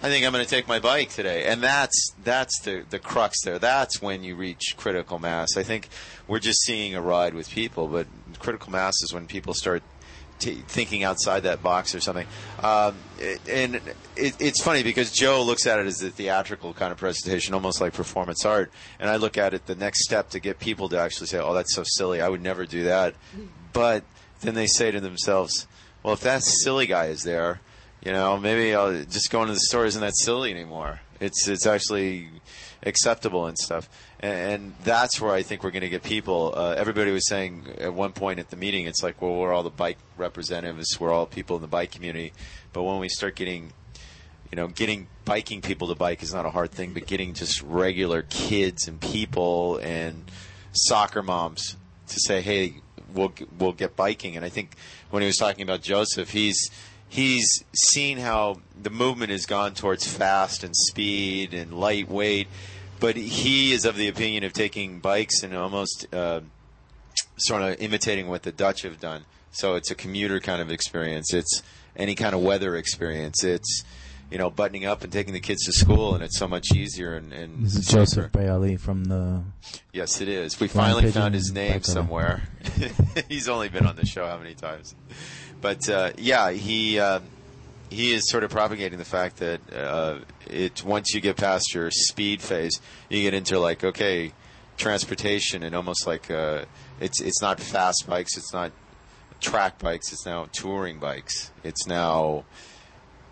I 0.00 0.08
think 0.08 0.24
I'm 0.24 0.32
going 0.32 0.44
to 0.44 0.50
take 0.50 0.68
my 0.68 0.78
bike 0.78 1.10
today, 1.10 1.44
and 1.46 1.60
that's 1.62 2.12
that's 2.22 2.60
the 2.60 2.84
the 2.88 2.98
crux 2.98 3.42
there. 3.44 3.58
That's 3.58 4.00
when 4.00 4.22
you 4.22 4.36
reach 4.36 4.74
critical 4.76 5.18
mass. 5.18 5.56
I 5.56 5.64
think 5.64 5.88
we're 6.28 6.38
just 6.38 6.62
seeing 6.62 6.94
a 6.94 7.00
ride 7.00 7.34
with 7.34 7.50
people, 7.50 7.88
but 7.88 8.06
critical 8.38 8.70
mass 8.70 8.94
is 9.02 9.12
when 9.12 9.26
people 9.26 9.54
start 9.54 9.82
t- 10.38 10.62
thinking 10.66 11.04
outside 11.04 11.40
that 11.44 11.62
box 11.62 11.94
or 11.94 12.00
something. 12.00 12.26
Um, 12.62 12.96
and 13.48 13.76
it, 14.16 14.36
it's 14.40 14.62
funny 14.62 14.82
because 14.82 15.10
Joe 15.10 15.42
looks 15.42 15.66
at 15.66 15.78
it 15.78 15.86
as 15.86 16.02
a 16.02 16.10
theatrical 16.10 16.74
kind 16.74 16.92
of 16.92 16.98
presentation, 16.98 17.54
almost 17.54 17.80
like 17.80 17.92
performance 17.92 18.44
art, 18.44 18.72
and 18.98 19.10
I 19.10 19.16
look 19.16 19.36
at 19.38 19.54
it 19.54 19.66
the 19.66 19.74
next 19.74 20.04
step 20.04 20.30
to 20.30 20.40
get 20.40 20.58
people 20.58 20.88
to 20.90 20.98
actually 20.98 21.26
say, 21.26 21.38
"Oh, 21.38 21.54
that's 21.54 21.74
so 21.74 21.82
silly. 21.84 22.20
I 22.20 22.28
would 22.28 22.42
never 22.42 22.66
do 22.66 22.84
that." 22.84 23.14
But 23.72 24.04
then 24.40 24.54
they 24.54 24.66
say 24.66 24.90
to 24.90 25.00
themselves, 25.00 25.66
"Well, 26.02 26.14
if 26.14 26.20
that 26.20 26.42
silly 26.42 26.86
guy 26.86 27.06
is 27.06 27.22
there." 27.22 27.60
You 28.04 28.12
know, 28.12 28.38
maybe 28.38 28.74
I'll 28.74 29.04
just 29.04 29.30
going 29.30 29.48
to 29.48 29.54
the 29.54 29.60
store 29.60 29.84
isn't 29.84 30.00
that 30.00 30.16
silly 30.16 30.52
anymore. 30.52 31.00
It's 31.20 31.48
it's 31.48 31.66
actually 31.66 32.28
acceptable 32.84 33.46
and 33.46 33.58
stuff, 33.58 33.88
and, 34.20 34.74
that's 34.84 35.20
where 35.20 35.32
I 35.32 35.42
think 35.42 35.62
we're 35.62 35.70
going 35.70 35.82
to 35.82 35.88
get 35.88 36.02
people. 36.02 36.54
Uh, 36.56 36.74
everybody 36.76 37.10
was 37.12 37.28
saying 37.28 37.66
at 37.78 37.94
one 37.94 38.12
point 38.12 38.38
at 38.38 38.50
the 38.50 38.56
meeting, 38.56 38.86
it's 38.86 39.02
like, 39.02 39.20
well, 39.20 39.36
we're 39.36 39.52
all 39.52 39.62
the 39.62 39.70
bike 39.70 39.98
representatives, 40.16 40.98
we're 40.98 41.12
all 41.12 41.26
people 41.26 41.56
in 41.56 41.62
the 41.62 41.68
bike 41.68 41.92
community, 41.92 42.32
but 42.72 42.82
when 42.82 42.98
we 42.98 43.08
start 43.08 43.36
getting 43.36 43.72
you 44.50 44.56
know, 44.56 44.68
getting 44.68 45.08
biking 45.24 45.60
people 45.60 45.88
to 45.88 45.94
bike 45.94 46.22
is 46.22 46.32
not 46.32 46.46
a 46.46 46.50
hard 46.50 46.70
thing, 46.70 46.94
but 46.94 47.06
getting 47.06 47.34
just 47.34 47.62
regular 47.62 48.22
kids 48.22 48.88
and 48.88 49.00
people 49.00 49.78
and 49.78 50.30
soccer 50.72 51.22
moms 51.22 51.76
to 52.08 52.20
say, 52.20 52.40
"Hey, 52.40 52.76
we'll 53.12 53.32
we'll 53.58 53.72
get 53.72 53.96
biking." 53.96 54.36
And 54.36 54.44
I 54.44 54.48
think 54.48 54.74
when 55.10 55.22
he 55.22 55.26
was 55.26 55.36
talking 55.36 55.62
about 55.62 55.82
Joseph, 55.82 56.30
he's 56.30 56.70
he's 57.08 57.46
seen 57.76 58.18
how 58.18 58.60
the 58.80 58.90
movement 58.90 59.30
has 59.30 59.44
gone 59.44 59.74
towards 59.74 60.06
fast 60.06 60.64
and 60.64 60.74
speed 60.74 61.52
and 61.52 61.78
lightweight, 61.78 62.48
but 63.00 63.16
he 63.16 63.72
is 63.72 63.84
of 63.84 63.96
the 63.96 64.08
opinion 64.08 64.44
of 64.44 64.52
taking 64.52 65.00
bikes 65.00 65.42
and 65.42 65.54
almost 65.54 66.06
uh, 66.12 66.40
sort 67.36 67.62
of 67.62 67.80
imitating 67.80 68.28
what 68.28 68.42
the 68.42 68.52
Dutch 68.52 68.82
have 68.82 69.00
done. 69.00 69.24
So 69.50 69.74
it's 69.74 69.90
a 69.90 69.94
commuter 69.94 70.40
kind 70.40 70.60
of 70.60 70.70
experience. 70.70 71.32
It's 71.32 71.62
any 71.96 72.14
kind 72.14 72.34
of 72.34 72.42
weather 72.42 72.76
experience. 72.76 73.42
It's 73.44 73.84
you 74.30 74.36
know 74.36 74.50
buttoning 74.50 74.84
up 74.84 75.02
and 75.02 75.12
taking 75.12 75.32
the 75.32 75.40
kids 75.40 75.64
to 75.64 75.72
school, 75.72 76.14
and 76.14 76.22
it's 76.22 76.38
so 76.38 76.46
much 76.46 76.72
easier 76.74 77.14
and, 77.14 77.32
and 77.32 77.64
This 77.64 77.76
is 77.76 77.86
safer. 77.86 77.98
Joseph 77.98 78.32
Bayali 78.32 78.78
from 78.78 79.04
the. 79.04 79.42
Yes, 79.92 80.20
it 80.20 80.28
is. 80.28 80.60
We 80.60 80.68
finally 80.68 81.10
found 81.10 81.34
his 81.34 81.50
name 81.52 81.82
somewhere. 81.82 82.42
He's 83.28 83.48
only 83.48 83.68
been 83.68 83.86
on 83.86 83.96
the 83.96 84.06
show 84.06 84.26
how 84.26 84.38
many 84.38 84.54
times? 84.54 84.94
But 85.60 85.88
uh, 85.88 86.12
yeah, 86.18 86.50
he 86.50 87.00
uh, 87.00 87.20
he 87.90 88.12
is 88.12 88.28
sort 88.28 88.44
of 88.44 88.50
propagating 88.50 88.98
the 88.98 89.04
fact 89.04 89.38
that 89.38 89.60
uh, 89.72 90.18
it 90.46 90.84
once 90.84 91.14
you 91.14 91.20
get 91.20 91.36
past 91.36 91.74
your 91.74 91.90
speed 91.90 92.42
phase, 92.42 92.80
you 93.08 93.22
get 93.22 93.34
into 93.34 93.58
like 93.58 93.84
okay, 93.84 94.32
transportation 94.76 95.62
and 95.62 95.74
almost 95.74 96.06
like 96.06 96.30
uh, 96.30 96.64
it's 97.00 97.20
it's 97.20 97.42
not 97.42 97.60
fast 97.60 98.06
bikes, 98.08 98.36
it's 98.36 98.52
not 98.52 98.72
track 99.40 99.78
bikes, 99.78 100.12
it's 100.12 100.26
now 100.26 100.46
touring 100.52 100.98
bikes. 100.98 101.50
It's 101.62 101.86
now 101.86 102.44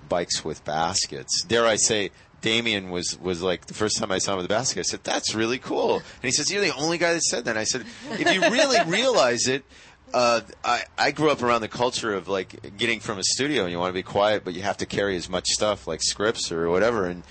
bikes 0.08 0.44
with 0.44 0.64
baskets. 0.64 1.42
Dare 1.44 1.66
I 1.66 1.76
say, 1.76 2.10
Damien 2.40 2.90
was, 2.90 3.18
was 3.20 3.42
like 3.42 3.66
the 3.66 3.74
first 3.74 3.98
time 3.98 4.12
I 4.12 4.18
saw 4.18 4.32
him 4.32 4.36
with 4.38 4.46
a 4.46 4.50
basket. 4.50 4.80
I 4.80 4.82
said, 4.82 5.02
"That's 5.02 5.34
really 5.34 5.58
cool." 5.58 5.96
And 5.96 6.22
he 6.22 6.30
says, 6.30 6.50
"You're 6.50 6.60
the 6.60 6.74
only 6.76 6.98
guy 6.98 7.14
that 7.14 7.22
said 7.22 7.44
that." 7.46 7.50
And 7.50 7.58
I 7.58 7.64
said, 7.64 7.84
"If 8.10 8.32
you 8.32 8.40
really 8.42 8.78
realize 8.86 9.48
it." 9.48 9.64
Uh, 10.14 10.40
I, 10.64 10.84
I 10.96 11.10
grew 11.10 11.30
up 11.30 11.42
around 11.42 11.62
the 11.62 11.68
culture 11.68 12.14
of 12.14 12.28
like 12.28 12.76
getting 12.76 13.00
from 13.00 13.18
a 13.18 13.24
studio 13.24 13.62
and 13.64 13.72
you 13.72 13.78
want 13.78 13.90
to 13.90 13.94
be 13.94 14.02
quiet, 14.02 14.44
but 14.44 14.54
you 14.54 14.62
have 14.62 14.76
to 14.78 14.86
carry 14.86 15.16
as 15.16 15.28
much 15.28 15.46
stuff 15.48 15.86
like 15.86 16.00
scripts 16.02 16.52
or 16.52 16.70
whatever. 16.70 17.06
And 17.06 17.22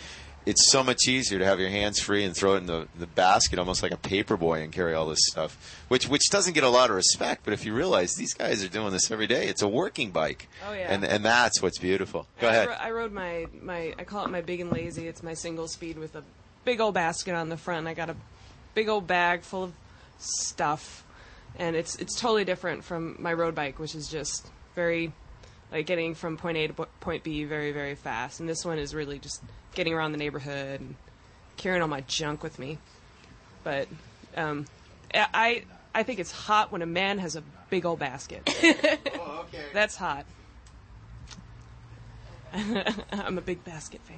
it's 0.46 0.70
so 0.70 0.84
much 0.84 1.08
easier 1.08 1.40
to 1.40 1.46
have 1.46 1.60
your 1.60 1.70
hands 1.70 2.00
free 2.00 2.24
and 2.24 2.36
throw 2.36 2.54
it 2.54 2.58
in 2.58 2.66
the, 2.68 2.88
the 3.00 3.08
basket 3.08 3.58
almost 3.58 3.82
like 3.82 3.92
a 3.92 3.98
paper 3.98 4.38
boy 4.38 4.62
and 4.62 4.72
carry 4.72 4.94
all 4.94 5.08
this 5.08 5.22
stuff, 5.24 5.84
which 5.88 6.08
which 6.08 6.30
doesn't 6.30 6.54
get 6.54 6.64
a 6.64 6.70
lot 6.70 6.90
of 6.90 6.96
respect. 6.96 7.44
But 7.44 7.54
if 7.54 7.66
you 7.66 7.74
realize 7.74 8.14
these 8.14 8.34
guys 8.34 8.64
are 8.64 8.68
doing 8.68 8.92
this 8.92 9.10
every 9.10 9.26
day, 9.26 9.48
it's 9.48 9.64
a 9.64 9.68
working 9.68 10.12
bike. 10.12 10.48
Oh, 10.68 10.74
yeah. 10.74 10.94
And 10.94 11.04
and 11.04 11.26
that's 11.26 11.62
what's 11.62 11.80
beautiful. 11.80 12.28
Go 12.40 12.50
ahead. 12.50 12.68
I, 12.68 12.72
ro- 12.72 12.78
I 12.80 12.92
rode 12.92 13.12
my, 13.14 13.48
my, 13.62 13.96
I 13.98 14.04
call 14.04 14.26
it 14.26 14.30
my 14.30 14.42
big 14.42 14.60
and 14.60 14.72
lazy. 14.72 15.08
It's 15.08 15.24
my 15.24 15.34
single 15.34 15.68
speed 15.68 15.98
with 15.98 16.16
a 16.16 16.24
big 16.64 16.80
old 16.80 16.94
basket 16.94 17.34
on 17.34 17.50
the 17.50 17.58
front. 17.58 17.88
I 17.88 17.94
got 17.96 18.12
a 18.12 18.16
big 18.76 18.90
old 18.90 19.08
bag 19.08 19.42
full 19.42 19.64
of 19.64 19.74
stuff, 20.20 21.04
and 21.58 21.76
it's 21.76 21.96
it's 21.98 22.20
totally 22.20 22.46
different 22.46 22.84
from 22.84 23.16
my 23.20 23.34
road 23.34 23.56
bike, 23.56 23.80
which 23.80 23.96
is 23.96 24.08
just 24.08 24.48
very 24.76 25.12
like 25.72 25.86
getting 25.86 26.16
from 26.16 26.38
point 26.38 26.58
A 26.58 26.68
to 26.68 26.74
point 26.74 27.24
B 27.24 27.44
very 27.44 27.72
very 27.72 27.96
fast. 27.96 28.40
And 28.40 28.48
this 28.50 28.64
one 28.66 28.78
is 28.80 28.94
really 28.94 29.20
just 29.20 29.42
getting 29.74 29.94
around 29.94 30.12
the 30.12 30.18
neighborhood 30.18 30.80
and 30.82 30.96
carrying 31.58 31.82
all 31.82 31.88
my 31.88 32.02
junk 32.02 32.44
with 32.44 32.60
me. 32.60 32.78
But 33.64 33.88
um, 34.36 34.66
I 35.14 35.64
I- 35.94 36.04
think 36.04 36.20
it's 36.20 36.32
hot 36.32 36.72
when 36.72 36.82
a 36.82 36.86
man 36.86 37.20
has 37.20 37.36
a 37.36 37.44
big 37.70 37.86
old 37.86 38.00
basket. 38.00 38.42
oh, 39.16 39.46
okay. 39.48 39.64
That's 39.74 39.96
hot. 39.96 40.26
I'm 42.54 43.38
a 43.38 43.42
big 43.42 43.64
basket 43.64 44.02
fan. 44.04 44.18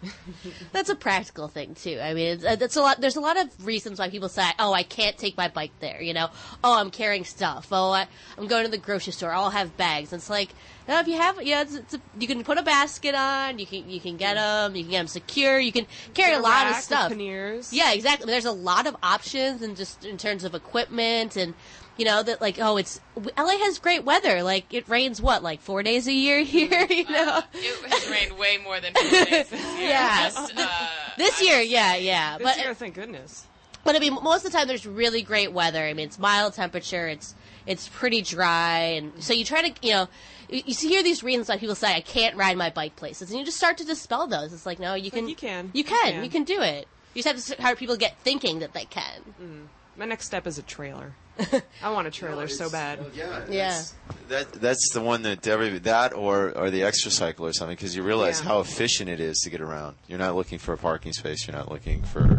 That's 0.72 0.88
a 0.88 0.94
practical 0.94 1.48
thing 1.48 1.74
too. 1.74 1.98
I 2.00 2.14
mean, 2.14 2.26
it's, 2.28 2.44
uh, 2.44 2.56
that's 2.56 2.76
a 2.76 2.82
lot. 2.82 3.00
There's 3.00 3.16
a 3.16 3.20
lot 3.20 3.38
of 3.38 3.66
reasons 3.66 3.98
why 3.98 4.10
people 4.10 4.28
say, 4.28 4.44
"Oh, 4.58 4.72
I 4.72 4.82
can't 4.84 5.18
take 5.18 5.36
my 5.36 5.48
bike 5.48 5.72
there." 5.80 6.00
You 6.00 6.14
know, 6.14 6.28
"Oh, 6.62 6.78
I'm 6.78 6.90
carrying 6.90 7.24
stuff." 7.24 7.68
"Oh, 7.72 7.90
I, 7.90 8.06
I'm 8.36 8.46
going 8.46 8.64
to 8.64 8.70
the 8.70 8.78
grocery 8.78 9.12
store. 9.12 9.32
I'll 9.32 9.50
have 9.50 9.76
bags." 9.76 10.12
And 10.12 10.20
it's 10.20 10.30
like, 10.30 10.50
no, 10.86 11.00
if 11.00 11.08
you 11.08 11.16
have, 11.16 11.42
yeah, 11.42 11.62
it's, 11.62 11.74
it's 11.74 11.96
you 12.18 12.28
can 12.28 12.44
put 12.44 12.58
a 12.58 12.62
basket 12.62 13.14
on. 13.14 13.58
You 13.58 13.66
can 13.66 13.88
you 13.90 14.00
can 14.00 14.16
get 14.16 14.34
them. 14.34 14.76
You 14.76 14.84
can 14.84 14.90
get 14.90 14.98
them 14.98 15.06
secure. 15.08 15.58
You 15.58 15.72
can 15.72 15.86
carry 16.14 16.34
a 16.34 16.38
a 16.38 16.40
lot 16.40 16.68
of 16.68 16.76
stuff. 16.76 17.10
panniers. 17.10 17.72
Yeah, 17.72 17.92
exactly. 17.92 18.26
There's 18.26 18.44
a 18.44 18.52
lot 18.52 18.86
of 18.86 18.96
options, 19.02 19.62
and 19.62 19.76
just 19.76 20.04
in 20.04 20.16
terms 20.16 20.44
of 20.44 20.54
equipment 20.54 21.36
and. 21.36 21.54
You 21.98 22.04
know 22.04 22.22
that 22.22 22.40
like 22.40 22.58
oh 22.60 22.76
it's 22.76 23.00
LA 23.16 23.58
has 23.58 23.78
great 23.78 24.04
weather 24.04 24.42
like 24.42 24.72
it 24.72 24.88
rains 24.88 25.20
what 25.20 25.42
like 25.42 25.60
four 25.60 25.82
days 25.82 26.06
a 26.06 26.12
year 26.12 26.42
here 26.44 26.86
you 26.90 27.04
know 27.04 27.42
It 27.52 27.92
has 27.92 28.08
rained 28.08 28.38
way 28.38 28.58
more 28.58 28.80
than 28.80 28.94
four 28.94 29.02
days 29.24 29.48
this 29.48 29.52
year. 29.52 29.88
Yeah. 29.88 30.30
Just, 30.30 30.52
uh, 30.56 30.88
this 31.18 31.42
year 31.42 31.60
yeah 31.60 31.96
yeah 31.96 32.38
This 32.38 32.46
but 32.46 32.58
year, 32.58 32.72
thank 32.74 32.94
goodness. 32.94 33.46
But 33.84 33.96
I 33.96 34.00
mean, 34.00 34.18
most 34.22 34.44
of 34.44 34.52
the 34.52 34.58
time 34.58 34.68
there's 34.68 34.86
really 34.86 35.22
great 35.22 35.52
weather. 35.52 35.82
I 35.82 35.94
mean, 35.94 36.06
it's 36.06 36.18
mild 36.18 36.52
temperature. 36.52 37.08
It's 37.08 37.34
it's 37.66 37.88
pretty 37.88 38.22
dry, 38.22 38.80
and 38.98 39.12
so 39.22 39.32
you 39.32 39.44
try 39.44 39.70
to 39.70 39.86
you 39.86 39.92
know 39.92 40.08
you, 40.48 40.62
you 40.66 40.74
hear 40.74 41.02
these 41.02 41.22
reasons 41.22 41.48
why 41.48 41.56
people 41.58 41.74
say 41.74 41.94
I 41.94 42.00
can't 42.00 42.36
ride 42.36 42.56
my 42.56 42.70
bike 42.70 42.96
places, 42.96 43.30
and 43.30 43.38
you 43.38 43.44
just 43.44 43.56
start 43.56 43.78
to 43.78 43.84
dispel 43.84 44.26
those. 44.26 44.52
It's 44.52 44.66
like 44.66 44.78
no, 44.78 44.94
you 44.94 45.10
can 45.10 45.28
you 45.28 45.34
can 45.34 45.70
you 45.72 45.84
can 45.84 46.12
can. 46.12 46.24
you 46.24 46.30
can 46.30 46.44
do 46.44 46.60
it. 46.60 46.86
You 47.14 47.22
just 47.22 47.28
have 47.28 47.36
to 47.36 47.62
start 47.62 47.78
people 47.78 47.96
get 47.96 48.18
thinking 48.20 48.58
that 48.58 48.74
they 48.74 48.84
can. 48.84 49.68
My 49.96 50.04
next 50.04 50.26
step 50.26 50.46
is 50.46 50.58
a 50.58 50.62
trailer. 50.62 51.14
I 51.82 51.90
want 51.90 52.06
a 52.06 52.10
trailer 52.10 52.48
so 52.48 52.68
bad. 52.70 52.98
Yeah. 53.14 53.44
yeah. 53.48 53.82
That 54.28 54.52
that's 54.52 54.90
the 54.92 55.00
one 55.00 55.22
that 55.22 55.46
every 55.46 55.78
that 55.78 56.12
or 56.14 56.50
or 56.56 56.70
the 56.70 56.80
Xtracycle 56.82 57.40
or 57.40 57.52
something 57.52 57.76
because 57.76 57.94
you 57.96 58.02
realize 58.02 58.40
Yeah. 58.40 58.48
how 58.48 58.60
efficient 58.60 59.08
it 59.08 59.20
is 59.20 59.38
to 59.44 59.50
get 59.50 59.60
around. 59.60 59.96
You're 60.08 60.18
not 60.18 60.34
looking 60.34 60.58
for 60.58 60.72
a 60.72 60.78
parking 60.78 61.12
space. 61.12 61.46
You're 61.46 61.56
not 61.56 61.70
looking 61.70 62.02
for 62.02 62.38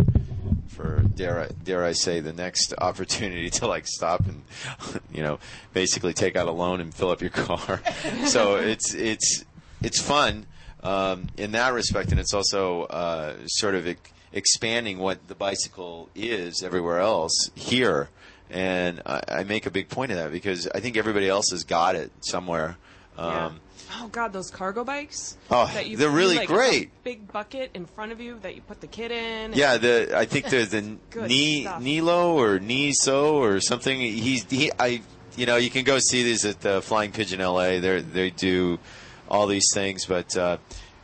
for 0.67 1.01
dare 1.15 1.41
I, 1.41 1.47
dare 1.63 1.83
I 1.83 1.93
say 1.93 2.19
the 2.19 2.33
next 2.33 2.73
opportunity 2.77 3.49
to 3.51 3.67
like 3.67 3.87
stop 3.87 4.25
and 4.27 4.43
you 5.11 5.21
know 5.23 5.39
basically 5.73 6.13
take 6.13 6.35
out 6.35 6.47
a 6.47 6.51
loan 6.51 6.79
and 6.79 6.93
fill 6.93 7.09
up 7.11 7.21
your 7.21 7.31
car. 7.31 7.81
so 8.25 8.55
it's 8.57 8.93
it's 8.93 9.45
it's 9.81 9.99
fun 10.01 10.45
um, 10.83 11.27
in 11.37 11.51
that 11.53 11.73
respect, 11.73 12.11
and 12.11 12.19
it's 12.19 12.33
also 12.33 12.83
uh, 12.83 13.33
sort 13.47 13.75
of 13.75 13.87
ex- 13.87 14.11
expanding 14.31 14.97
what 14.99 15.27
the 15.27 15.35
bicycle 15.35 16.09
is 16.15 16.61
everywhere 16.63 16.99
else 16.99 17.49
here. 17.55 18.09
And 18.49 19.01
I, 19.05 19.21
I 19.29 19.43
make 19.43 19.65
a 19.65 19.71
big 19.71 19.89
point 19.89 20.11
of 20.11 20.17
that 20.17 20.31
because 20.31 20.67
I 20.73 20.79
think 20.79 20.97
everybody 20.97 21.29
else 21.29 21.51
has 21.51 21.63
got 21.63 21.95
it 21.95 22.11
somewhere. 22.21 22.77
Um, 23.17 23.59
Oh 23.91 24.07
God, 24.07 24.33
those 24.33 24.51
cargo 24.51 24.83
bikes. 24.83 25.37
Oh, 25.49 25.69
that 25.73 25.87
you, 25.87 25.97
they're 25.97 26.09
really 26.09 26.37
like, 26.37 26.47
great. 26.47 26.91
Big 27.03 27.31
bucket 27.31 27.71
in 27.73 27.85
front 27.85 28.11
of 28.11 28.21
you 28.21 28.37
that 28.41 28.55
you 28.55 28.61
put 28.61 28.81
the 28.81 28.87
kid 28.87 29.11
in. 29.11 29.53
Yeah, 29.53 29.77
the 29.77 30.11
I 30.15 30.25
think 30.25 30.45
the 30.49 30.65
the 31.11 31.61
stuff. 31.61 31.81
Nilo 31.81 32.37
or 32.37 32.59
Niso 32.59 33.33
or 33.33 33.59
something. 33.59 33.99
He's 33.99 34.49
he 34.49 34.71
I 34.79 35.01
you 35.35 35.45
know 35.45 35.57
you 35.57 35.69
can 35.69 35.85
go 35.85 35.97
see 35.99 36.23
these 36.23 36.45
at 36.45 36.61
the 36.61 36.81
Flying 36.81 37.11
Pigeon 37.11 37.39
LA. 37.39 37.79
They 37.79 38.01
they 38.01 38.29
do 38.29 38.79
all 39.27 39.47
these 39.47 39.67
things, 39.73 40.05
but 40.05 40.35
uh, 40.37 40.57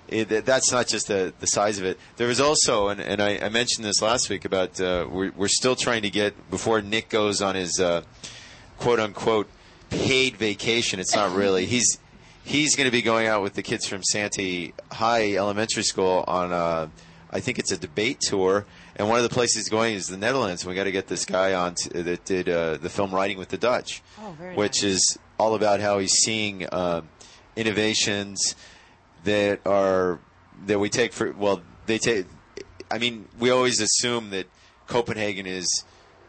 it, 0.07 0.45
that's 0.45 0.71
not 0.71 0.87
just 0.87 1.07
the 1.07 1.33
the 1.39 1.47
size 1.47 1.79
of 1.79 1.85
it. 1.85 1.99
There 2.17 2.27
was 2.27 2.39
also 2.39 2.89
and, 2.89 2.99
and 3.01 3.21
I, 3.21 3.37
I 3.37 3.49
mentioned 3.49 3.85
this 3.85 4.01
last 4.01 4.29
week 4.29 4.45
about 4.45 4.79
uh, 4.79 5.07
we're 5.09 5.31
we're 5.31 5.47
still 5.47 5.75
trying 5.75 6.01
to 6.03 6.09
get 6.09 6.49
before 6.49 6.81
Nick 6.81 7.09
goes 7.09 7.41
on 7.41 7.55
his 7.55 7.79
uh, 7.79 8.03
quote 8.77 8.99
unquote 8.99 9.47
paid 9.89 10.37
vacation. 10.37 10.99
It's 10.99 11.15
not 11.15 11.35
really. 11.35 11.65
He's 11.65 11.99
he's 12.45 12.75
going 12.75 12.85
to 12.85 12.91
be 12.91 13.01
going 13.01 13.27
out 13.27 13.41
with 13.41 13.53
the 13.53 13.63
kids 13.63 13.87
from 13.87 14.03
Santee 14.03 14.73
High 14.91 15.35
Elementary 15.35 15.83
School 15.83 16.23
on 16.27 16.53
a, 16.53 16.89
I 17.31 17.39
think 17.39 17.59
it's 17.59 17.71
a 17.71 17.77
debate 17.77 18.21
tour. 18.21 18.65
And 18.95 19.09
one 19.09 19.17
of 19.17 19.23
the 19.23 19.29
places 19.29 19.55
he's 19.55 19.69
going 19.69 19.95
is 19.95 20.07
the 20.07 20.15
Netherlands. 20.17 20.63
And 20.63 20.69
we 20.69 20.75
got 20.75 20.85
to 20.85 20.91
get 20.91 21.07
this 21.07 21.25
guy 21.25 21.53
on 21.53 21.75
t- 21.75 22.01
that 22.01 22.23
did 22.23 22.47
uh, 22.47 22.77
the 22.77 22.89
film 22.89 23.13
Writing 23.13 23.37
with 23.37 23.49
the 23.49 23.57
Dutch, 23.57 24.01
Oh, 24.21 24.33
very 24.39 24.55
which 24.55 24.83
is 24.83 25.17
all 25.37 25.55
about 25.55 25.81
how 25.81 25.99
he's 25.99 26.13
seeing 26.13 26.65
uh, 26.67 27.01
innovations 27.57 28.55
that 29.25 29.59
are 29.67 30.19
that 30.65 30.79
we 30.79 30.89
take 30.89 31.13
for 31.13 31.31
well 31.33 31.61
they 31.85 31.97
take. 31.97 32.25
I 32.89 32.97
mean, 32.97 33.27
we 33.39 33.49
always 33.49 33.81
assume 33.81 34.29
that 34.29 34.47
Copenhagen 34.87 35.45
is 35.45 35.83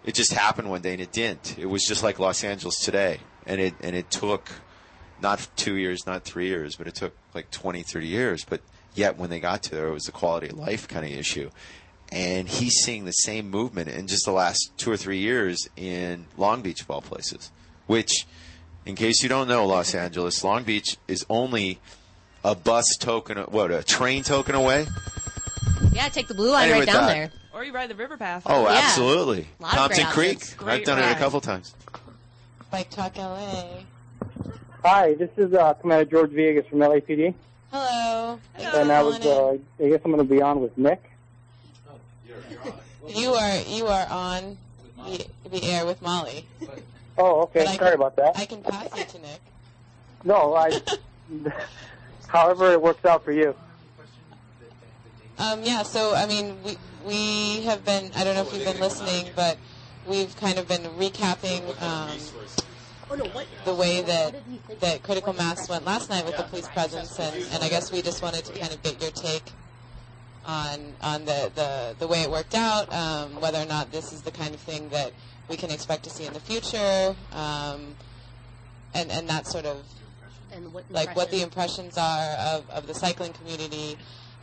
it 0.05 0.15
just 0.15 0.33
happened 0.33 0.71
one 0.71 0.83
day 0.83 0.93
and 0.93 1.01
it 1.01 1.13
didn't. 1.13 1.59
It 1.59 1.67
was 1.67 1.85
just 1.85 2.03
like 2.03 2.19
Los 2.19 2.45
Angeles 2.45 2.77
today, 2.81 3.21
and 3.47 3.61
it 3.61 3.75
and 3.81 3.95
it 3.95 4.11
took 4.11 4.51
not 5.21 5.47
two 5.57 5.75
years, 5.75 6.07
not 6.07 6.25
three 6.25 6.47
years, 6.47 6.77
but 6.77 6.87
it 6.87 6.95
took 6.95 7.15
like 7.35 7.51
20, 7.51 7.83
30 7.83 8.07
years. 8.07 8.45
But 8.45 8.61
yet, 8.95 9.17
when 9.17 9.31
they 9.31 9.41
got 9.41 9.63
to 9.65 9.71
there, 9.71 9.89
it 9.89 9.93
was 9.93 10.09
a 10.09 10.13
quality 10.13 10.49
of 10.49 10.59
life 10.59 10.89
kind 10.89 11.05
of 11.05 11.13
issue. 11.13 11.51
And 12.13 12.49
he's 12.49 12.75
seeing 12.75 13.05
the 13.05 13.13
same 13.13 13.51
movement 13.51 13.89
in 13.89 14.07
just 14.07 14.25
the 14.25 14.33
last 14.33 14.73
two 14.77 14.91
or 14.91 14.97
three 14.97 15.19
years 15.19 15.69
in 15.77 16.27
Long 16.37 16.63
Beach, 16.63 16.83
of 16.83 16.91
all 16.91 17.03
places. 17.03 17.51
Which, 17.87 18.27
in 18.85 18.95
case 18.95 19.23
you 19.23 19.29
don't 19.29 19.49
know, 19.49 19.67
Los 19.67 19.95
Angeles, 19.95 20.45
Long 20.45 20.63
Beach 20.63 20.97
is 21.09 21.27
only 21.29 21.81
a 22.47 22.55
bus 22.55 22.97
token, 22.99 23.39
what, 23.39 23.71
a 23.73 23.83
train 23.83 24.23
token 24.23 24.55
away? 24.55 24.87
Yeah, 25.93 26.09
take 26.09 26.29
the 26.29 26.35
blue 26.35 26.51
line 26.53 26.65
Anyway, 26.71 26.79
right 26.81 26.87
down 26.87 27.07
that- 27.07 27.15
there. 27.15 27.31
Or 27.53 27.65
you 27.65 27.73
ride 27.73 27.89
the 27.89 27.95
river 27.95 28.17
path. 28.19 28.43
Oh, 28.47 28.65
Yeah. 28.65 28.81
absolutely. 28.85 29.49
Lot 29.61 29.73
of 29.73 29.79
Compton 29.79 30.05
great 30.05 30.13
Creek. 30.13 30.31
outfits. 30.37 30.53
I've 30.53 30.59
Great 30.59 30.85
done 30.85 30.99
it 30.99 31.03
a 31.03 31.07
ride. 31.07 31.17
couple 31.19 31.41
times. 31.41 31.75
Bike 32.71 32.91
Talk 32.91 33.17
LA. 33.17 33.65
Hi, 34.85 35.15
this 35.15 35.31
is 35.39 35.55
uh, 35.55 35.73
Commander 35.75 36.05
George 36.05 36.31
Villegas 36.33 36.69
from 36.69 36.79
LAPD, 36.81 37.35
Hello. 37.73 38.39
and 38.57 38.93
I 38.93 39.03
was, 39.03 39.19
uh, 39.25 39.57
I 39.83 39.89
guess 39.89 40.01
I'm 40.05 40.13
going 40.13 40.19
to 40.27 40.33
be 40.35 40.41
on 40.43 40.61
with 40.61 40.77
Nick. 40.79 41.03
You 43.09 43.35
are 43.35 43.57
you 43.69 43.87
are 43.87 44.05
on 44.11 44.59
the, 45.07 45.25
the 45.49 45.63
air 45.63 45.87
with 45.87 46.03
Molly. 46.03 46.45
Oh, 47.17 47.43
okay. 47.43 47.61
But 47.61 47.69
I 47.69 47.77
Sorry 47.77 47.91
can- 47.91 47.95
about 48.01 48.17
that. 48.17 48.37
I 48.37 48.47
can 48.47 48.63
pass 48.63 48.89
you 48.99 49.05
to 49.05 49.19
Nick. 49.21 49.41
No, 50.25 50.55
I. 50.57 50.81
however, 52.37 52.73
it 52.73 52.81
works 52.81 53.05
out 53.05 53.25
for 53.25 53.33
you. 53.33 53.55
Um, 55.39 55.63
yeah, 55.63 55.83
so 55.83 56.15
I 56.15 56.27
mean, 56.27 56.57
we 56.65 56.77
we 57.07 57.63
have 57.63 57.85
been. 57.85 58.11
I 58.15 58.25
don't 58.25 58.35
know 58.35 58.43
if 58.43 58.53
you've 58.55 58.65
been 58.65 58.81
listening, 58.81 59.29
but 59.37 59.59
we've 60.07 60.35
kind 60.37 60.59
of 60.59 60.67
been 60.69 60.83
recapping 60.99 61.61
um, 61.83 62.19
the 63.65 63.75
way 63.75 64.03
that 64.03 64.35
that 64.81 65.03
critical 65.03 65.33
mass 65.33 65.69
went 65.69 65.85
last 65.85 66.11
night 66.11 66.25
with 66.25 66.37
the 66.37 66.43
police 66.45 66.69
presence, 66.69 67.19
and, 67.19 67.35
and 67.53 67.63
I 67.63 67.69
guess 67.69 67.93
we 67.93 68.03
just 68.03 68.23
wanted 68.23 68.45
to 68.47 68.59
kind 68.59 68.73
of 68.73 68.83
get 68.83 69.01
your 69.01 69.11
take 69.11 69.45
on 70.47 70.95
on 71.03 71.25
the 71.25 71.51
the, 71.55 71.97
the 71.99 72.07
way 72.07 72.23
it 72.23 72.31
worked 72.31 72.55
out, 72.55 72.93
um, 72.93 73.41
whether 73.41 73.59
or 73.59 73.67
not 73.67 73.93
this 73.93 74.13
is 74.13 74.23
the 74.23 74.31
kind 74.31 74.55
of 74.55 74.61
thing 74.61 74.89
that 74.89 75.13
we 75.49 75.57
can 75.57 75.71
expect 75.71 76.05
to 76.05 76.11
see 76.11 76.25
in 76.25 76.33
the 76.33 76.41
future, 76.41 77.15
um, 77.33 77.95
and 78.95 79.11
and 79.11 79.29
that 79.29 79.47
sort 79.47 79.67
of 79.67 79.85
And 80.57 80.73
what 80.73 80.85
like 80.91 81.15
what 81.15 81.31
the 81.31 81.43
impressions 81.43 81.99
are 81.99 82.31
of, 82.55 82.69
of 82.71 82.87
the 82.87 82.95
cycling 82.95 83.33
community 83.35 83.97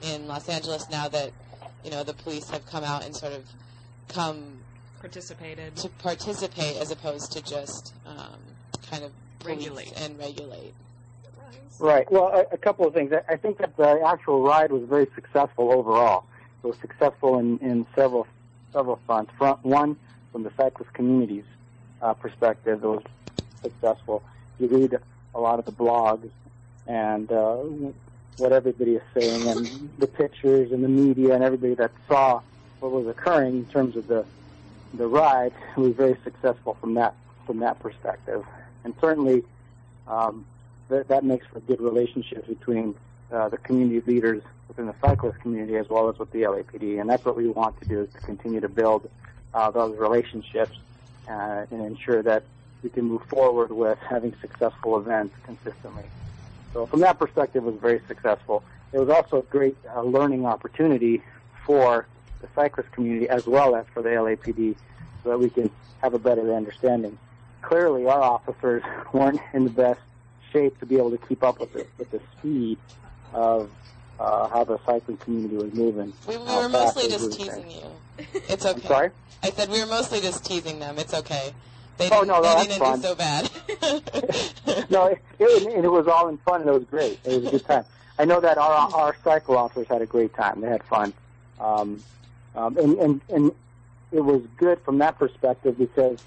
in 0.04 0.28
Los 0.28 0.48
Angeles 0.48 0.88
now 0.92 1.08
that 1.10 1.32
you 1.84 1.90
know 1.90 2.04
the 2.04 2.14
police 2.14 2.50
have 2.52 2.66
come 2.68 2.84
out 2.84 3.04
and 3.04 3.16
sort 3.16 3.34
of 3.34 3.44
come 4.10 4.60
Participated. 5.02 5.76
to 5.78 5.90
participate 5.90 6.78
as 6.78 6.92
opposed 6.92 7.32
to 7.32 7.42
just 7.42 7.94
um, 8.06 8.38
kind 8.90 9.04
of 9.04 9.12
Regulate. 9.44 9.92
and 10.00 10.18
regulate. 10.18 10.74
Right. 11.80 12.10
Well, 12.10 12.28
a, 12.28 12.54
a 12.54 12.58
couple 12.58 12.88
of 12.88 12.94
things. 12.94 13.12
I, 13.12 13.34
I 13.34 13.36
think 13.36 13.58
that 13.58 13.76
the 13.76 14.02
actual 14.06 14.42
ride 14.42 14.72
was 14.72 14.84
very 14.84 15.08
successful 15.16 15.74
overall. 15.74 16.26
It 16.64 16.68
was 16.68 16.78
successful 16.78 17.40
in, 17.40 17.58
in 17.60 17.86
several 17.96 18.28
several 18.72 19.00
fronts. 19.06 19.32
Front 19.38 19.66
one, 19.66 19.98
from 20.32 20.44
the 20.44 20.52
cyclist 20.56 20.94
community's 20.94 21.44
uh, 22.02 22.14
perspective, 22.14 22.84
it 22.84 22.88
was 22.88 23.04
successful. 23.62 24.24
You 24.60 24.68
read 24.68 24.98
a 25.36 25.40
lot 25.40 25.60
of 25.60 25.66
the 25.66 25.72
blogs 25.72 26.30
and 26.88 27.32
uh, 27.32 27.56
what 28.38 28.52
everybody 28.52 28.96
is 28.96 29.02
saying, 29.14 29.48
and 29.48 29.90
the 30.00 30.08
pictures 30.08 30.72
and 30.72 30.84
the 30.84 30.90
media 30.90 31.34
and 31.34 31.44
everybody 31.44 31.76
that 31.76 31.92
saw 32.08 32.42
what 32.80 32.92
was 32.92 33.08
occurring 33.08 33.58
in 33.58 33.66
terms 33.66 33.96
of 33.96 34.08
the 34.08 34.26
the 34.96 35.08
ride 35.08 35.54
was 35.76 35.94
very 35.94 36.18
successful 36.24 36.78
from 36.80 36.94
that 36.96 37.16
from 37.46 37.60
that 37.60 37.80
perspective. 37.80 38.46
And 38.84 38.94
certainly, 39.02 39.44
um, 40.08 40.46
that, 40.90 41.08
that 41.08 41.24
makes 41.24 41.46
for 41.48 41.60
good 41.62 41.82
relationships 41.82 42.48
between 42.48 42.96
uh, 43.32 43.50
the 43.50 43.58
community 43.58 44.02
leaders 44.06 44.44
within 44.68 44.86
the 44.86 44.96
cyclist 45.02 45.40
community 45.40 45.76
as 45.76 45.90
well 45.90 46.10
as 46.10 46.18
with 46.20 46.32
the 46.32 46.42
LAPD. 46.44 47.00
And 47.00 47.10
that's 47.10 47.26
what 47.26 47.36
we 47.36 47.48
want 47.48 47.80
to 47.80 47.86
do 47.86 48.02
is 48.02 48.10
to 48.14 48.22
continue 48.22 48.60
to 48.60 48.70
build 48.70 49.10
uh, 49.54 49.72
those 49.72 49.98
relationships 49.98 50.78
uh, 51.28 51.66
and 51.72 51.82
ensure 51.82 52.22
that 52.24 52.44
we 52.84 52.90
can 52.90 53.06
move 53.06 53.24
forward 53.24 53.72
with 53.72 53.98
having 54.08 54.36
successful 54.42 54.98
events 54.98 55.36
consistently. 55.46 56.04
So 56.74 56.86
from 56.86 57.00
that 57.00 57.18
perspective, 57.18 57.66
it 57.66 57.72
was 57.72 57.82
very 57.82 58.02
successful. 58.08 58.64
It 58.92 59.00
was 59.00 59.10
also 59.10 59.40
a 59.40 59.44
great 59.44 59.78
uh, 59.96 60.02
learning 60.02 60.46
opportunity 60.46 61.22
for 61.66 62.06
the 62.42 62.48
cyclist 62.54 62.92
community 62.92 63.30
as 63.30 63.48
well 63.48 63.76
as 63.76 63.86
for 63.94 64.04
the 64.04 64.10
LAPD 64.10 64.76
so 65.24 65.30
that 65.30 65.40
we 65.40 65.50
can 65.50 65.72
have 66.02 66.14
a 66.14 66.20
better 66.20 66.54
understanding. 66.54 67.18
Clearly, 67.62 68.06
our 68.06 68.22
officers 68.22 68.84
weren't 69.14 69.40
in 69.54 69.64
the 69.64 69.70
best 69.70 70.02
shape 70.52 70.78
to 70.80 70.86
be 70.86 70.98
able 70.98 71.12
to 71.12 71.18
keep 71.18 71.44
up 71.44 71.60
with 71.60 71.74
the, 71.74 71.88
with 71.98 72.12
the 72.12 72.22
speed 72.38 72.78
of 73.34 73.72
uh, 74.20 74.48
how 74.50 74.64
the 74.64 74.78
cycling 74.86 75.18
community 75.18 75.56
was 75.56 75.74
moving. 75.74 76.14
We, 76.28 76.38
we 76.38 76.44
were 76.44 76.70
mostly 76.70 77.08
just 77.08 77.32
teasing 77.32 77.72
you. 77.72 77.84
It's 78.50 78.66
okay. 78.66 78.82
I'm 78.82 78.88
sorry? 78.88 79.12
I 79.42 79.50
said 79.50 79.70
we 79.70 79.80
were 79.80 79.88
mostly 79.88 80.22
just 80.22 80.46
teasing 80.46 80.80
them. 80.80 81.00
It's 81.00 81.14
okay. 81.14 81.54
They 81.98 82.10
Oh, 82.12 82.22
no, 82.22 82.42
no, 82.42 82.64
they 82.64 82.80
that's 82.80 83.02
do 83.02 83.08
so 83.08 83.16
bad. 83.16 83.50
no, 84.90 85.06
it, 85.08 85.22
it, 85.40 85.64
and 85.74 85.86
it 85.86 85.92
was 85.92 86.08
all 86.08 86.28
in 86.28 86.38
fun, 86.38 86.62
and 86.62 86.70
it 86.70 86.74
was 86.74 86.86
great. 86.86 87.20
It 87.24 87.36
was 87.36 87.46
a 87.46 87.52
good 87.52 87.66
time. 87.66 87.86
I 88.18 88.26
know 88.26 88.40
that 88.40 88.58
our 88.58 88.94
our 88.94 89.16
cycle 89.24 89.58
officers 89.58 89.88
had 89.90 90.02
a 90.02 90.06
great 90.06 90.34
time. 90.36 90.62
They 90.62 90.70
had 90.70 90.84
fun, 90.84 91.14
um, 91.60 92.04
um, 92.56 92.78
and 92.78 92.98
and 92.98 93.22
and 93.30 93.52
it 94.12 94.22
was 94.22 94.44
good 94.58 94.80
from 94.84 95.00
that 95.00 95.18
perspective 95.18 95.78
because 95.78 96.18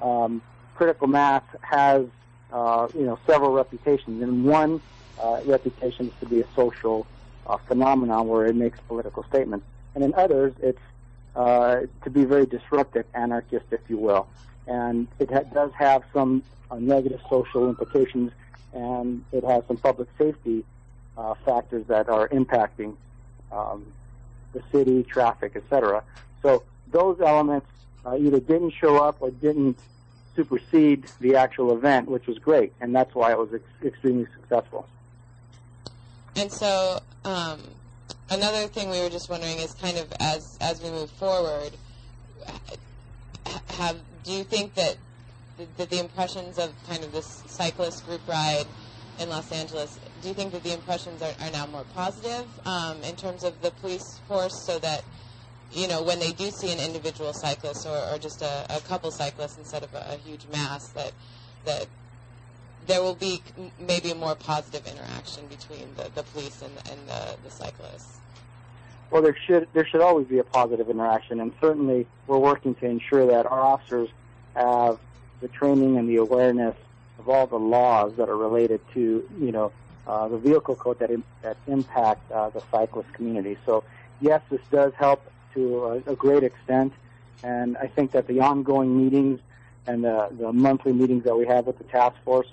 um, 0.00 0.42
critical 0.74 1.06
mass 1.06 1.42
has 1.62 2.06
uh, 2.52 2.88
you 2.94 3.04
know 3.04 3.18
several 3.26 3.52
reputations, 3.52 4.22
and 4.22 4.44
one 4.44 4.80
uh, 5.22 5.40
reputation 5.44 6.08
is 6.08 6.12
to 6.20 6.26
be 6.26 6.40
a 6.40 6.46
social 6.54 7.06
uh, 7.46 7.56
phenomenon 7.68 8.26
where 8.28 8.46
it 8.46 8.56
makes 8.56 8.78
political 8.88 9.24
statements, 9.24 9.66
and 9.94 10.02
in 10.04 10.14
others 10.14 10.52
it's 10.60 10.80
uh, 11.36 11.82
to 12.02 12.10
be 12.10 12.24
very 12.24 12.46
disruptive, 12.46 13.04
anarchist, 13.14 13.66
if 13.70 13.80
you 13.88 13.98
will. 13.98 14.26
And 14.66 15.06
it 15.18 15.30
ha- 15.30 15.44
does 15.52 15.72
have 15.78 16.02
some 16.12 16.42
uh, 16.70 16.76
negative 16.76 17.20
social 17.30 17.68
implications, 17.68 18.32
and 18.72 19.24
it 19.32 19.44
has 19.44 19.64
some 19.68 19.76
public 19.76 20.08
safety 20.18 20.64
uh, 21.16 21.34
factors 21.44 21.86
that 21.86 22.08
are 22.08 22.28
impacting 22.28 22.96
um, 23.52 23.86
the 24.52 24.62
city, 24.72 25.02
traffic, 25.02 25.54
etc. 25.56 26.02
So 26.42 26.64
those 26.90 27.20
elements 27.20 27.66
uh, 28.04 28.16
either 28.16 28.40
didn't 28.40 28.72
show 28.72 29.02
up 29.02 29.16
or 29.20 29.30
didn't 29.30 29.78
supersede 30.34 31.06
the 31.20 31.36
actual 31.36 31.76
event, 31.76 32.08
which 32.08 32.26
was 32.26 32.38
great, 32.38 32.72
and 32.80 32.94
that's 32.94 33.14
why 33.14 33.32
it 33.32 33.38
was 33.38 33.48
ex- 33.54 33.64
extremely 33.84 34.26
successful. 34.34 34.86
And 36.36 36.52
so, 36.52 37.00
um, 37.24 37.60
another 38.30 38.66
thing 38.66 38.90
we 38.90 39.00
were 39.00 39.08
just 39.08 39.30
wondering 39.30 39.56
is 39.58 39.72
kind 39.74 39.96
of 39.96 40.12
as 40.20 40.58
as 40.60 40.82
we 40.82 40.90
move 40.90 41.10
forward, 41.10 41.72
have 43.70 43.98
do 44.26 44.32
you 44.32 44.44
think 44.44 44.74
that 44.74 44.96
that 45.78 45.88
the 45.88 45.98
impressions 45.98 46.58
of 46.58 46.74
kind 46.86 47.02
of 47.02 47.12
this 47.12 47.42
cyclist 47.46 48.04
group 48.04 48.20
ride 48.28 48.66
in 49.18 49.30
Los 49.30 49.50
Angeles, 49.50 49.98
do 50.20 50.28
you 50.28 50.34
think 50.34 50.52
that 50.52 50.62
the 50.62 50.74
impressions 50.74 51.22
are, 51.22 51.32
are 51.40 51.50
now 51.50 51.64
more 51.66 51.86
positive 51.94 52.44
um, 52.66 53.02
in 53.02 53.16
terms 53.16 53.42
of 53.42 53.62
the 53.62 53.70
police 53.70 54.20
force, 54.28 54.66
so 54.66 54.78
that 54.80 55.02
you 55.72 55.88
know 55.88 56.02
when 56.02 56.18
they 56.18 56.32
do 56.32 56.50
see 56.50 56.70
an 56.72 56.78
individual 56.78 57.32
cyclist 57.32 57.86
or, 57.86 57.96
or 58.12 58.18
just 58.18 58.42
a, 58.42 58.66
a 58.68 58.80
couple 58.80 59.10
cyclists 59.10 59.56
instead 59.56 59.82
of 59.82 59.94
a, 59.94 60.04
a 60.10 60.16
huge 60.28 60.44
mass, 60.52 60.88
that 60.88 61.12
that 61.64 61.86
there 62.86 63.02
will 63.02 63.14
be 63.14 63.42
maybe 63.78 64.10
a 64.10 64.14
more 64.14 64.34
positive 64.34 64.86
interaction 64.86 65.46
between 65.46 65.94
the, 65.96 66.10
the 66.14 66.22
police 66.22 66.62
and, 66.62 66.72
and 66.90 67.08
the, 67.08 67.36
the 67.42 67.50
cyclists. 67.50 68.18
Well, 69.10 69.22
there 69.22 69.36
should 69.46 69.68
there 69.72 69.86
should 69.86 70.00
always 70.00 70.26
be 70.26 70.38
a 70.38 70.44
positive 70.44 70.90
interaction, 70.90 71.40
and 71.40 71.52
certainly 71.60 72.06
we're 72.26 72.38
working 72.38 72.74
to 72.76 72.86
ensure 72.86 73.26
that 73.26 73.46
our 73.46 73.60
officers 73.60 74.08
have 74.54 74.98
the 75.40 75.48
training 75.48 75.96
and 75.96 76.08
the 76.08 76.16
awareness 76.16 76.74
of 77.18 77.28
all 77.28 77.46
the 77.46 77.58
laws 77.58 78.14
that 78.16 78.28
are 78.28 78.36
related 78.36 78.80
to 78.94 79.26
you 79.38 79.52
know 79.52 79.72
uh, 80.06 80.28
the 80.28 80.38
vehicle 80.38 80.74
code 80.74 80.98
that 80.98 81.10
Im- 81.10 81.24
that 81.42 81.56
impact 81.66 82.30
uh, 82.32 82.50
the 82.50 82.62
cyclist 82.70 83.12
community. 83.12 83.56
So 83.64 83.84
yes, 84.20 84.42
this 84.50 84.60
does 84.70 84.92
help 84.98 85.24
to 85.54 85.84
a, 85.84 86.12
a 86.12 86.16
great 86.16 86.42
extent, 86.42 86.92
and 87.42 87.76
I 87.76 87.86
think 87.86 88.10
that 88.12 88.26
the 88.26 88.40
ongoing 88.40 89.04
meetings 89.04 89.40
and 89.86 90.02
the, 90.02 90.28
the 90.32 90.52
monthly 90.52 90.92
meetings 90.92 91.24
that 91.24 91.36
we 91.36 91.46
have 91.46 91.66
with 91.66 91.78
the 91.78 91.84
task 91.84 92.16
force, 92.24 92.48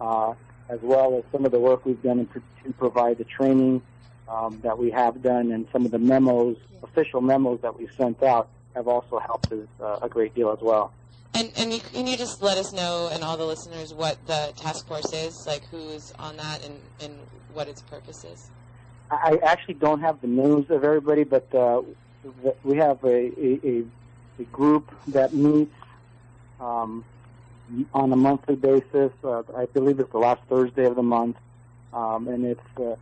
uh, 0.00 0.34
as 0.68 0.78
well 0.82 1.16
as 1.16 1.24
some 1.32 1.46
of 1.46 1.52
the 1.52 1.58
work 1.58 1.86
we've 1.86 2.02
done 2.02 2.28
to 2.64 2.72
provide 2.74 3.16
the 3.16 3.24
training 3.24 3.80
um, 4.28 4.60
that 4.62 4.78
we 4.78 4.90
have 4.90 5.22
done 5.22 5.52
and 5.52 5.66
some 5.72 5.84
of 5.84 5.90
the 5.90 5.98
memos, 5.98 6.56
official 6.82 7.20
memos 7.20 7.60
that 7.62 7.78
we've 7.78 7.92
sent 7.96 8.22
out, 8.22 8.48
have 8.74 8.88
also 8.88 9.18
helped 9.18 9.52
us 9.52 9.66
uh, 9.80 9.98
a 10.02 10.08
great 10.08 10.34
deal 10.34 10.50
as 10.50 10.60
well. 10.60 10.92
And 11.34 11.52
and 11.56 11.72
you, 11.72 11.80
can 11.80 12.06
you 12.06 12.16
just 12.16 12.42
let 12.42 12.56
us 12.56 12.72
know 12.72 13.10
and 13.12 13.22
all 13.22 13.36
the 13.36 13.44
listeners 13.44 13.92
what 13.92 14.16
the 14.26 14.52
task 14.56 14.86
force 14.86 15.12
is, 15.12 15.44
like 15.46 15.64
who's 15.66 16.12
on 16.18 16.36
that 16.38 16.64
and, 16.64 16.80
and 17.00 17.18
what 17.52 17.68
its 17.68 17.82
purpose 17.82 18.24
is? 18.24 18.50
I 19.10 19.38
actually 19.42 19.74
don't 19.74 20.00
have 20.00 20.20
the 20.20 20.26
names 20.26 20.70
of 20.70 20.82
everybody, 20.82 21.24
but 21.24 21.54
uh, 21.54 21.82
we 22.64 22.76
have 22.78 23.04
a, 23.04 23.08
a, 23.08 23.60
a, 23.64 23.84
a 24.40 24.44
group 24.44 24.90
that 25.08 25.32
meets 25.32 25.74
um, 26.60 27.04
on 27.94 28.12
a 28.12 28.16
monthly 28.16 28.56
basis. 28.56 29.12
Uh, 29.22 29.42
I 29.56 29.66
believe 29.66 30.00
it's 30.00 30.10
the 30.10 30.18
last 30.18 30.42
Thursday 30.48 30.86
of 30.86 30.96
the 30.96 31.02
month, 31.02 31.36
um, 31.92 32.28
and 32.28 32.44
it's 32.44 32.78
uh, 32.78 32.96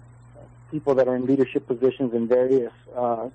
people 0.74 0.96
that 0.96 1.06
are 1.06 1.14
in 1.14 1.24
leadership 1.24 1.64
positions 1.68 2.12
in 2.14 2.26
various 2.26 2.72
uh, 2.96 3.28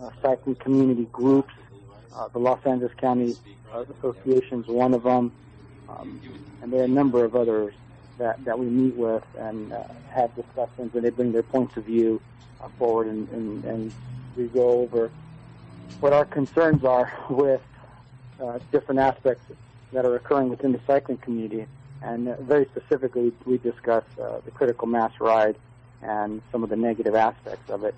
uh, 0.00 0.10
cycling 0.20 0.56
community 0.56 1.06
groups. 1.12 1.54
Uh, 2.12 2.26
the 2.32 2.40
Los 2.40 2.58
Angeles 2.66 2.92
County 2.96 3.36
uh, 3.72 3.84
Association 3.96 4.64
is 4.64 4.66
one 4.66 4.92
of 4.92 5.04
them, 5.04 5.30
um, 5.88 6.20
and 6.60 6.72
there 6.72 6.80
are 6.80 6.86
a 6.86 6.96
number 7.00 7.24
of 7.24 7.36
others 7.36 7.72
that, 8.18 8.44
that 8.44 8.58
we 8.58 8.66
meet 8.66 8.96
with 8.96 9.22
and 9.38 9.72
uh, 9.72 9.84
have 10.10 10.34
discussions, 10.34 10.92
and 10.92 11.04
they 11.04 11.10
bring 11.10 11.30
their 11.30 11.44
points 11.44 11.76
of 11.76 11.84
view 11.84 12.20
uh, 12.60 12.66
forward, 12.80 13.06
and, 13.06 13.28
and, 13.28 13.64
and 13.64 13.92
we 14.36 14.46
go 14.48 14.80
over 14.80 15.12
what 16.00 16.12
our 16.12 16.24
concerns 16.24 16.84
are 16.84 17.12
with 17.30 17.62
uh, 18.42 18.58
different 18.72 18.98
aspects 18.98 19.44
that 19.92 20.04
are 20.04 20.16
occurring 20.16 20.48
within 20.48 20.72
the 20.72 20.80
cycling 20.84 21.18
community. 21.18 21.64
And 22.02 22.26
uh, 22.26 22.34
very 22.40 22.64
specifically, 22.64 23.32
we 23.44 23.58
discuss 23.58 24.02
uh, 24.20 24.40
the 24.44 24.50
critical 24.50 24.88
mass 24.88 25.12
ride 25.20 25.54
and 26.02 26.42
some 26.52 26.62
of 26.62 26.70
the 26.70 26.76
negative 26.76 27.14
aspects 27.14 27.70
of 27.70 27.84
it. 27.84 27.94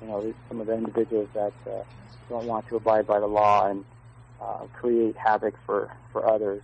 You 0.00 0.08
know, 0.08 0.34
some 0.48 0.60
of 0.60 0.66
the 0.66 0.74
individuals 0.74 1.28
that 1.34 1.52
uh, 1.66 1.82
don't 2.28 2.46
want 2.46 2.66
to 2.68 2.76
abide 2.76 3.06
by 3.06 3.20
the 3.20 3.26
law 3.26 3.68
and 3.68 3.84
uh, 4.40 4.64
create 4.72 5.16
havoc 5.16 5.54
for, 5.66 5.90
for 6.12 6.26
others. 6.26 6.62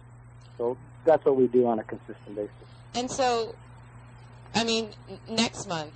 So 0.57 0.77
that's 1.05 1.25
what 1.25 1.37
we 1.37 1.47
do 1.47 1.67
on 1.67 1.79
a 1.79 1.85
consistent 1.85 2.35
basis. 2.35 2.51
And 2.95 3.11
so, 3.11 3.55
I 4.55 4.65
mean, 4.65 4.91
next 5.29 5.69
month, 5.69 5.93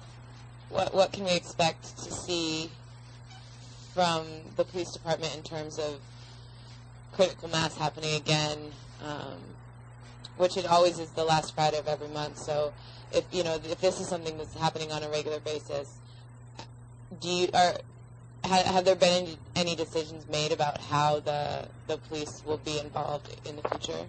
what 0.68 0.94
what 0.94 1.12
can 1.12 1.24
we 1.24 1.34
expect 1.34 1.96
to 2.04 2.12
see 2.12 2.70
from 3.94 4.26
the 4.56 4.64
police 4.64 4.92
department 4.92 5.34
in 5.34 5.42
terms 5.42 5.78
of 5.78 5.98
critical 7.12 7.48
mass 7.48 7.76
happening 7.76 8.14
again? 8.16 8.58
Um, 9.02 9.38
which 10.36 10.56
it 10.56 10.66
always 10.66 10.98
is 10.98 11.10
the 11.10 11.24
last 11.24 11.54
Friday 11.54 11.78
of 11.78 11.86
every 11.86 12.08
month. 12.08 12.38
So, 12.38 12.72
if 13.12 13.24
you 13.32 13.44
know, 13.44 13.54
if 13.54 13.80
this 13.80 14.00
is 14.00 14.08
something 14.08 14.36
that's 14.38 14.54
happening 14.54 14.92
on 14.92 15.02
a 15.02 15.08
regular 15.08 15.40
basis, 15.40 15.98
do 17.20 17.28
you 17.28 17.48
are 17.54 17.74
have, 18.44 18.66
have 18.66 18.84
there 18.84 18.96
been 18.96 19.36
any, 19.56 19.74
decisions 19.74 20.26
made 20.28 20.52
about 20.52 20.78
how 20.78 21.20
the 21.20 21.68
the 21.86 21.96
police 21.98 22.42
will 22.46 22.58
be 22.58 22.78
involved 22.78 23.28
in 23.46 23.56
the 23.56 23.62
future? 23.68 24.06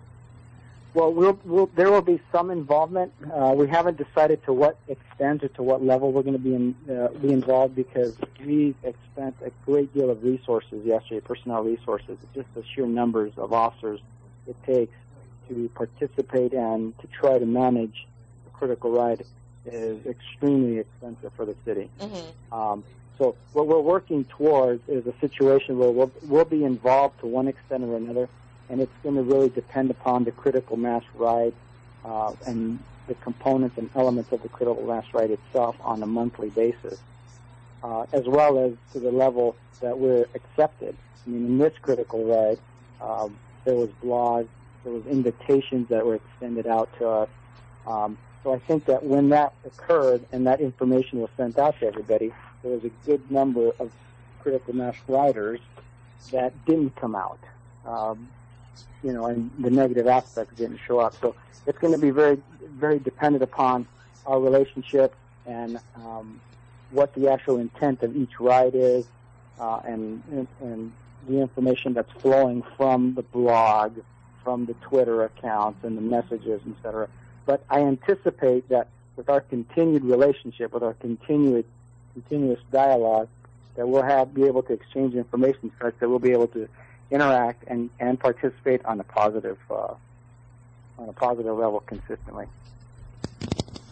Well, 0.94 1.14
we'll, 1.14 1.68
there 1.68 1.90
will 1.90 2.02
be 2.02 2.20
some 2.34 2.52
involvement. 2.52 3.14
Uh, 3.34 3.54
we 3.56 3.68
haven't 3.68 3.98
decided 3.98 4.44
to 4.44 4.52
what 4.52 4.78
extent 4.90 5.42
or 5.42 5.48
to 5.50 5.64
what 5.64 5.82
level 5.82 6.12
we're 6.12 6.24
going 6.24 6.34
to 6.34 6.40
be 6.40 6.54
in, 6.54 6.76
uh, 6.90 7.08
be 7.20 7.32
involved 7.32 7.76
because 7.76 8.14
we 8.46 8.76
spent 9.14 9.36
a 9.46 9.52
great 9.66 9.94
deal 9.94 10.10
of 10.10 10.22
resources 10.22 10.86
yesterday, 10.86 11.22
personnel 11.22 11.64
resources, 11.64 12.18
just 12.36 12.54
the 12.56 12.64
sheer 12.76 12.88
numbers 12.88 13.32
of 13.38 13.54
officers 13.54 14.02
it 14.48 14.56
takes 14.66 14.94
to 15.48 15.70
participate 15.76 16.54
and 16.54 16.98
to 17.00 17.08
try 17.08 17.38
to 17.40 17.46
manage 17.46 18.06
critical 18.62 18.92
ride 18.92 19.26
is 19.66 20.06
extremely 20.06 20.78
expensive 20.78 21.34
for 21.34 21.46
the 21.46 21.56
city. 21.66 21.90
Um, 22.52 22.84
so 23.18 23.36
what 23.54 23.66
we're 23.66 23.80
working 23.80 24.24
towards 24.26 24.88
is 24.88 25.06
a 25.08 25.14
situation 25.20 25.80
where 25.80 25.90
we'll, 25.90 26.12
we'll 26.28 26.46
be 26.46 26.64
involved 26.64 27.20
to 27.22 27.26
one 27.26 27.48
extent 27.48 27.84
or 27.84 27.98
another, 27.98 28.30
and 28.70 28.80
it's 28.80 28.94
going 29.02 29.16
to 29.16 29.24
really 29.24 29.50
depend 29.50 29.90
upon 29.90 30.26
the 30.26 30.32
critical 30.32 30.78
mass 30.78 31.04
ride 31.16 31.54
uh, 32.06 32.34
and 32.46 32.78
the 33.08 33.16
components 33.16 33.80
and 33.80 33.90
elements 33.96 34.32
of 34.32 34.44
the 34.44 34.50
critical 34.50 34.86
mass 34.86 35.06
ride 35.12 35.32
itself 35.32 35.76
on 35.82 36.04
a 36.04 36.06
monthly 36.06 36.52
basis, 36.52 37.00
uh, 37.84 38.06
as 38.14 38.26
well 38.28 38.60
as 38.64 38.74
to 38.94 39.00
the 39.00 39.12
level 39.12 39.56
that 39.80 39.98
we're 39.98 40.28
accepted. 40.36 40.96
I 41.26 41.30
mean, 41.32 41.46
in 41.46 41.58
this 41.58 41.74
critical 41.82 42.26
ride, 42.26 42.60
um, 43.02 43.36
there 43.66 43.76
was 43.76 43.90
blogs, 44.04 44.50
there 44.84 44.94
was 44.94 45.06
invitations 45.08 45.90
that 45.90 46.06
were 46.06 46.16
extended 46.16 46.68
out 46.68 46.90
to 47.00 47.08
us. 47.08 47.30
Um, 47.88 48.20
so 48.44 48.54
I 48.54 48.60
think 48.60 48.86
that 48.86 49.04
when 49.04 49.30
that 49.30 49.54
occurred 49.66 50.26
and 50.32 50.48
that 50.48 50.62
information 50.62 51.22
was 51.22 51.30
sent 51.38 51.58
out 51.58 51.80
to 51.80 51.88
everybody, 51.88 52.34
there 52.64 52.72
was 52.72 52.84
a 52.84 52.92
good 53.06 53.30
number 53.32 53.72
of 53.80 53.92
critical 54.42 54.76
mass 54.76 54.96
riders 55.08 55.60
that 56.32 56.54
didn't 56.66 56.96
come 56.96 57.16
out. 57.16 57.40
Um, 57.86 58.30
you 59.04 59.14
know, 59.14 59.26
and 59.26 59.52
the 59.60 59.70
negative 59.70 60.08
aspects 60.08 60.56
didn't 60.56 60.80
show 60.86 61.00
up. 61.00 61.16
So 61.20 61.36
it's 61.66 61.78
going 61.78 61.94
to 61.94 62.00
be 62.00 62.12
very, 62.12 62.42
very 62.62 63.00
dependent 63.00 63.44
upon 63.44 63.88
our 64.26 64.40
relationship 64.40 65.16
and 65.46 65.80
um, 65.96 66.40
what 66.92 67.14
the 67.16 67.32
actual 67.32 67.58
intent 67.58 68.04
of 68.04 68.16
each 68.16 68.40
ride 68.40 68.76
is, 68.76 69.06
uh, 69.60 69.82
and, 69.86 70.22
and 70.32 70.48
and 70.60 70.92
the 71.28 71.40
information 71.40 71.94
that's 71.94 72.12
flowing 72.14 72.64
from 72.78 73.14
the 73.14 73.22
blog, 73.22 73.98
from 74.44 74.66
the 74.66 74.74
Twitter 74.76 75.24
accounts, 75.24 75.84
and 75.84 75.98
the 75.98 76.02
messages, 76.02 76.62
etc. 76.78 77.08
But 77.52 77.66
I 77.70 77.82
anticipate 77.82 78.70
that 78.70 78.88
with 79.18 79.28
our 79.28 79.42
continued 79.42 80.06
relationship, 80.06 80.72
with 80.72 80.84
our 80.84 80.94
continued 80.94 81.66
continuous 82.14 82.62
dialogue, 82.72 83.28
that 83.76 83.86
we'll 83.90 84.04
have 84.04 84.34
be 84.34 84.46
able 84.46 84.64
to 84.64 84.72
exchange 84.72 85.16
information 85.16 85.70
such 85.82 85.94
that 86.00 86.08
we'll 86.08 86.20
be 86.20 86.32
able 86.32 86.48
to 86.48 86.70
interact 87.10 87.66
and, 87.68 87.90
and 88.00 88.18
participate 88.18 88.86
on 88.86 89.02
a 89.02 89.04
positive 89.04 89.58
uh, 89.70 89.96
on 90.98 91.10
a 91.10 91.12
positive 91.12 91.58
level 91.58 91.82
consistently. 91.82 92.46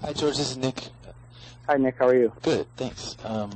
Hi, 0.03 0.13
George. 0.13 0.37
This 0.37 0.51
is 0.51 0.55
Nick. 0.55 0.81
Hi, 1.67 1.75
Nick. 1.75 1.97
How 1.99 2.07
are 2.07 2.15
you? 2.15 2.31
Good, 2.41 2.65
thanks. 2.77 3.17
Um, 3.25 3.51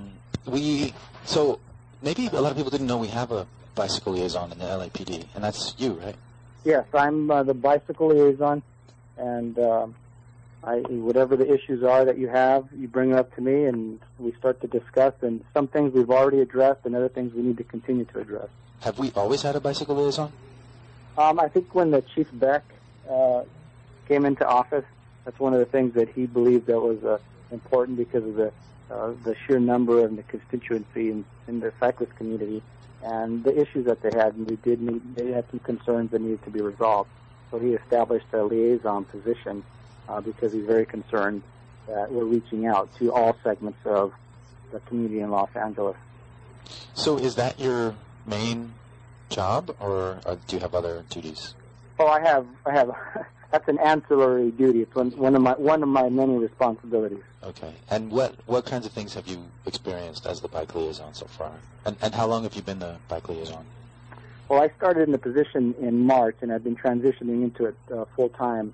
we 0.45 0.93
so 1.23 1.61
maybe 2.01 2.27
a 2.27 2.41
lot 2.41 2.51
of 2.51 2.57
people 2.57 2.71
didn't 2.71 2.87
know 2.87 2.97
we 2.97 3.07
have 3.07 3.31
a 3.31 3.47
bicycle 3.73 4.11
liaison 4.11 4.51
in 4.51 4.59
the 4.59 4.65
LAPD, 4.65 5.27
and 5.33 5.45
that's 5.45 5.75
you, 5.77 5.93
right? 5.93 6.17
Yes, 6.65 6.83
I'm 6.93 7.31
uh, 7.31 7.43
the 7.43 7.53
bicycle 7.53 8.09
liaison, 8.09 8.63
and 9.17 9.57
um, 9.59 9.95
I, 10.63 10.77
whatever 10.77 11.35
the 11.35 11.51
issues 11.53 11.83
are 11.83 12.05
that 12.05 12.17
you 12.17 12.29
have, 12.29 12.67
you 12.75 12.87
bring 12.87 13.11
it 13.11 13.17
up 13.17 13.35
to 13.35 13.41
me, 13.41 13.65
and 13.65 13.99
we 14.17 14.31
start 14.33 14.61
to 14.61 14.67
discuss. 14.67 15.13
And 15.21 15.43
some 15.53 15.67
things 15.67 15.93
we've 15.93 16.09
already 16.09 16.39
addressed, 16.39 16.85
and 16.85 16.95
other 16.95 17.09
things 17.09 17.33
we 17.33 17.41
need 17.41 17.57
to 17.57 17.63
continue 17.63 18.05
to 18.05 18.19
address. 18.19 18.49
Have 18.81 18.99
we 18.99 19.11
always 19.15 19.41
had 19.41 19.55
a 19.55 19.59
bicycle 19.59 19.95
liaison? 19.95 20.31
Um, 21.17 21.39
I 21.39 21.47
think 21.47 21.75
when 21.75 21.91
the 21.91 22.01
Chief 22.15 22.27
Beck 22.33 22.63
uh, 23.09 23.43
came 24.07 24.25
into 24.25 24.47
office, 24.47 24.85
that's 25.25 25.39
one 25.39 25.53
of 25.53 25.59
the 25.59 25.65
things 25.65 25.93
that 25.95 26.09
he 26.09 26.25
believed 26.25 26.67
that 26.67 26.79
was 26.79 27.03
uh, 27.03 27.19
important 27.51 27.97
because 27.97 28.23
of 28.23 28.35
the 28.35 28.51
uh, 28.91 29.13
the 29.23 29.35
sheer 29.45 29.59
number 29.59 30.05
and 30.05 30.17
the 30.17 30.23
constituency 30.23 31.09
in, 31.09 31.25
in 31.47 31.59
the 31.59 31.71
cyclist 31.79 32.15
community 32.15 32.61
and 33.01 33.43
the 33.43 33.59
issues 33.59 33.85
that 33.85 34.01
they 34.01 34.11
had. 34.13 34.35
And 34.35 34.49
we 34.49 34.57
did 34.57 34.81
need 34.81 35.15
they 35.15 35.31
had 35.31 35.45
some 35.49 35.59
concerns 35.59 36.11
that 36.11 36.21
needed 36.21 36.43
to 36.43 36.49
be 36.49 36.61
resolved. 36.61 37.09
So 37.53 37.59
he 37.59 37.73
established 37.73 38.25
a 38.33 38.41
liaison 38.43 39.05
position 39.05 39.63
uh, 40.09 40.21
because 40.21 40.53
he's 40.53 40.65
very 40.65 40.87
concerned 40.87 41.43
that 41.87 42.11
we're 42.11 42.25
reaching 42.25 42.65
out 42.65 42.89
to 42.97 43.13
all 43.13 43.37
segments 43.43 43.77
of 43.85 44.11
the 44.71 44.79
community 44.79 45.19
in 45.19 45.29
Los 45.29 45.55
Angeles. 45.55 45.95
So 46.95 47.19
is 47.19 47.35
that 47.35 47.59
your 47.59 47.93
main 48.25 48.73
job, 49.29 49.75
or 49.79 50.19
uh, 50.25 50.37
do 50.47 50.55
you 50.55 50.61
have 50.61 50.73
other 50.73 51.05
duties? 51.11 51.53
Oh, 51.99 52.07
I 52.07 52.21
have, 52.21 52.47
I 52.65 52.71
have. 52.71 52.89
that's 53.51 53.67
an 53.67 53.77
ancillary 53.77 54.49
duty. 54.49 54.81
It's 54.81 54.95
one, 54.95 55.11
one 55.11 55.35
of 55.35 55.43
my 55.43 55.51
one 55.51 55.83
of 55.83 55.89
my 55.89 56.09
many 56.09 56.35
responsibilities. 56.37 57.21
Okay. 57.43 57.75
And 57.91 58.09
what 58.09 58.33
what 58.47 58.65
kinds 58.65 58.87
of 58.87 58.93
things 58.93 59.13
have 59.13 59.27
you 59.27 59.45
experienced 59.67 60.25
as 60.25 60.41
the 60.41 60.47
bike 60.47 60.73
liaison 60.73 61.13
so 61.13 61.27
far? 61.27 61.51
And 61.85 61.97
and 62.01 62.15
how 62.15 62.25
long 62.25 62.41
have 62.43 62.55
you 62.55 62.63
been 62.63 62.79
the 62.79 62.95
bike 63.07 63.29
liaison? 63.29 63.63
Well, 64.49 64.61
I 64.61 64.69
started 64.77 65.03
in 65.03 65.11
the 65.11 65.17
position 65.17 65.73
in 65.79 66.05
March, 66.05 66.35
and 66.41 66.51
I've 66.51 66.63
been 66.63 66.75
transitioning 66.75 67.43
into 67.43 67.65
it 67.65 67.75
uh, 67.91 68.05
full 68.15 68.29
time 68.29 68.73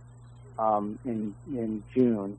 um, 0.58 1.00
in 1.06 1.36
in 1.48 1.84
June, 1.94 2.38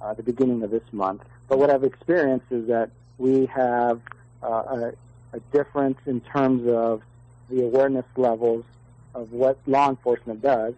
uh, 0.00 0.14
the 0.14 0.22
beginning 0.22 0.62
of 0.62 0.70
this 0.70 0.82
month. 0.92 1.22
But 1.48 1.58
what 1.58 1.70
I've 1.70 1.84
experienced 1.84 2.46
is 2.50 2.66
that 2.68 2.90
we 3.18 3.46
have 3.46 4.00
uh, 4.42 4.46
a, 4.46 4.92
a 5.32 5.40
difference 5.52 5.98
in 6.06 6.20
terms 6.20 6.68
of 6.68 7.02
the 7.48 7.64
awareness 7.64 8.06
levels 8.16 8.64
of 9.14 9.32
what 9.32 9.58
law 9.66 9.88
enforcement 9.88 10.42
does 10.42 10.74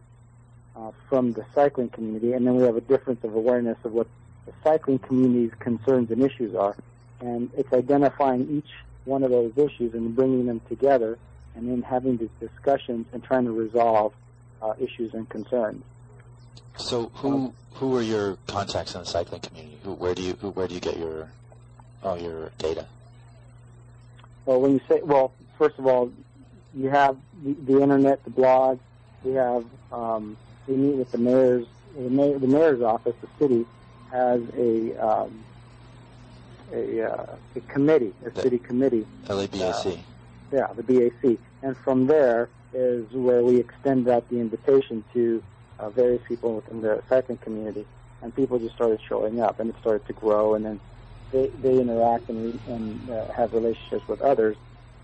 uh, 0.76 0.90
from 1.08 1.32
the 1.32 1.44
cycling 1.54 1.88
community, 1.88 2.32
and 2.32 2.46
then 2.46 2.56
we 2.56 2.64
have 2.64 2.76
a 2.76 2.80
difference 2.82 3.24
of 3.24 3.34
awareness 3.34 3.78
of 3.84 3.92
what 3.92 4.08
the 4.46 4.52
cycling 4.62 4.98
community's 4.98 5.52
concerns 5.58 6.10
and 6.10 6.22
issues 6.22 6.54
are. 6.54 6.76
And 7.20 7.50
it's 7.56 7.72
identifying 7.72 8.58
each 8.58 8.70
one 9.04 9.22
of 9.22 9.30
those 9.30 9.52
issues 9.56 9.94
and 9.94 10.14
bringing 10.14 10.46
them 10.46 10.60
together, 10.68 11.18
and 11.54 11.68
then 11.68 11.82
having 11.82 12.16
these 12.16 12.30
discussions 12.40 13.06
and 13.12 13.22
trying 13.22 13.44
to 13.44 13.52
resolve 13.52 14.12
uh, 14.62 14.74
issues 14.78 15.14
and 15.14 15.28
concerns. 15.28 15.82
So 16.76 17.10
who 17.14 17.54
who 17.74 17.96
are 17.96 18.02
your 18.02 18.36
contacts 18.46 18.94
in 18.94 19.00
the 19.00 19.06
cycling 19.06 19.40
community? 19.40 19.78
Who, 19.84 19.92
where 19.92 20.14
do 20.14 20.22
you 20.22 20.34
who, 20.40 20.50
where 20.50 20.66
do 20.66 20.74
you 20.74 20.80
get 20.80 20.98
your 20.98 21.30
all 22.02 22.18
your 22.18 22.50
data? 22.58 22.86
Well, 24.46 24.60
when 24.60 24.72
you 24.72 24.80
say, 24.88 25.00
well, 25.02 25.32
first 25.58 25.78
of 25.78 25.86
all, 25.86 26.12
you 26.74 26.90
have 26.90 27.16
the, 27.42 27.52
the 27.52 27.80
internet, 27.80 28.22
the 28.24 28.30
blogs. 28.30 28.80
We 29.22 29.32
have 29.32 29.64
um, 29.92 30.36
we 30.66 30.76
meet 30.76 30.96
with 30.96 31.12
the 31.12 31.18
mayor's 31.18 31.66
the, 31.96 32.10
mayor, 32.10 32.38
the 32.38 32.46
mayor's 32.46 32.82
office. 32.82 33.14
The 33.20 33.28
city 33.38 33.66
has 34.10 34.42
a 34.56 35.06
um, 35.06 35.44
a, 36.72 37.02
uh, 37.02 37.36
a 37.56 37.60
committee, 37.60 38.12
a 38.24 38.40
city 38.40 38.58
committee. 38.58 39.06
LABAC. 39.26 40.00
Yeah, 40.54 40.68
the 40.72 40.84
BAC, 40.84 41.38
and 41.64 41.76
from 41.78 42.06
there 42.06 42.48
is 42.72 43.06
where 43.12 43.42
we 43.42 43.56
extend 43.56 44.08
out 44.08 44.28
the 44.30 44.38
invitation 44.38 45.02
to 45.12 45.42
uh, 45.80 45.90
various 45.90 46.22
people 46.28 46.54
within 46.54 46.80
the 46.80 47.02
cycling 47.08 47.38
community, 47.38 47.84
and 48.22 48.32
people 48.32 48.60
just 48.60 48.76
started 48.76 49.00
showing 49.08 49.40
up, 49.40 49.58
and 49.58 49.70
it 49.70 49.76
started 49.80 50.06
to 50.06 50.12
grow, 50.12 50.54
and 50.54 50.64
then 50.64 50.78
they 51.32 51.50
they 51.60 51.80
interact 51.80 52.28
and 52.28 52.60
and 52.68 53.10
uh, 53.10 53.24
have 53.36 53.52
relationships 53.52 54.06
with 54.06 54.20
others. 54.20 54.56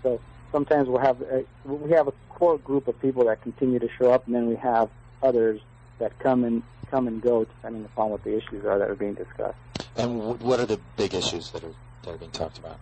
So 0.03 0.21
sometimes 0.53 0.87
we'll 0.87 1.01
have 1.01 1.19
a, 1.21 1.43
we 1.65 1.91
have 1.91 2.07
a 2.07 2.13
core 2.29 2.57
group 2.57 2.87
of 2.87 2.97
people 3.01 3.25
that 3.25 3.41
continue 3.41 3.79
to 3.79 3.89
show 3.99 4.09
up, 4.09 4.27
and 4.27 4.33
then 4.33 4.47
we 4.47 4.55
have 4.55 4.89
others 5.21 5.59
that 5.99 6.17
come 6.19 6.45
and 6.45 6.63
come 6.89 7.09
and 7.09 7.21
go 7.21 7.43
depending 7.43 7.83
upon 7.83 8.09
what 8.09 8.23
the 8.23 8.37
issues 8.37 8.63
are 8.63 8.79
that 8.79 8.89
are 8.89 8.95
being 8.95 9.15
discussed. 9.15 9.57
And 9.97 10.39
what 10.39 10.61
are 10.61 10.65
the 10.65 10.79
big 10.95 11.13
issues 11.13 11.51
that 11.51 11.65
are 11.65 11.73
that 12.03 12.13
are 12.13 12.17
being 12.17 12.31
talked 12.31 12.57
about? 12.57 12.79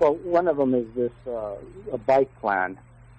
Well, 0.00 0.14
one 0.16 0.48
of 0.48 0.56
them 0.56 0.74
is 0.74 0.86
this 0.96 1.12
uh, 1.26 1.54
a 1.92 1.98
bike 1.98 2.30
plan, 2.40 2.78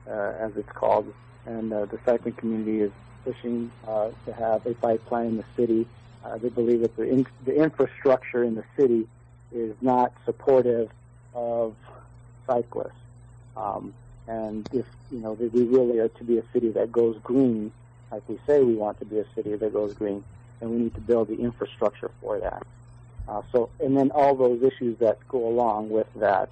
uh, 0.09 0.33
as 0.39 0.51
it's 0.55 0.71
called, 0.73 1.13
and 1.45 1.71
uh, 1.71 1.85
the 1.85 1.99
cycling 2.05 2.33
community 2.33 2.81
is 2.81 2.91
pushing 3.23 3.71
uh, 3.87 4.09
to 4.25 4.33
have 4.33 4.65
a 4.65 4.73
bike 4.75 5.05
plan 5.05 5.25
in 5.27 5.37
the 5.37 5.45
city. 5.57 5.87
Uh, 6.23 6.37
they 6.37 6.49
believe 6.49 6.81
that 6.81 6.95
the 6.97 7.03
in- 7.03 7.27
the 7.45 7.55
infrastructure 7.55 8.43
in 8.43 8.55
the 8.55 8.63
city 8.77 9.07
is 9.53 9.75
not 9.81 10.11
supportive 10.25 10.89
of 11.33 11.75
cyclists. 12.47 12.91
Um, 13.55 13.93
and 14.27 14.65
if 14.73 14.85
you 15.11 15.19
know 15.19 15.35
that 15.35 15.53
we 15.53 15.63
really 15.63 15.99
are 15.99 16.09
to 16.09 16.23
be 16.23 16.37
a 16.37 16.43
city 16.51 16.69
that 16.71 16.91
goes 16.91 17.17
green, 17.23 17.71
like 18.11 18.27
we 18.27 18.39
say 18.47 18.61
we 18.63 18.75
want 18.75 18.99
to 18.99 19.05
be 19.05 19.19
a 19.19 19.25
city 19.35 19.55
that 19.55 19.73
goes 19.73 19.95
green, 19.95 20.23
then 20.59 20.71
we 20.71 20.77
need 20.77 20.95
to 20.95 21.01
build 21.01 21.29
the 21.29 21.35
infrastructure 21.35 22.11
for 22.21 22.39
that. 22.39 22.63
Uh, 23.27 23.41
so, 23.51 23.69
and 23.79 23.97
then 23.97 24.11
all 24.11 24.35
those 24.35 24.61
issues 24.61 24.97
that 24.99 25.17
go 25.29 25.47
along 25.47 25.89
with 25.89 26.07
that 26.15 26.49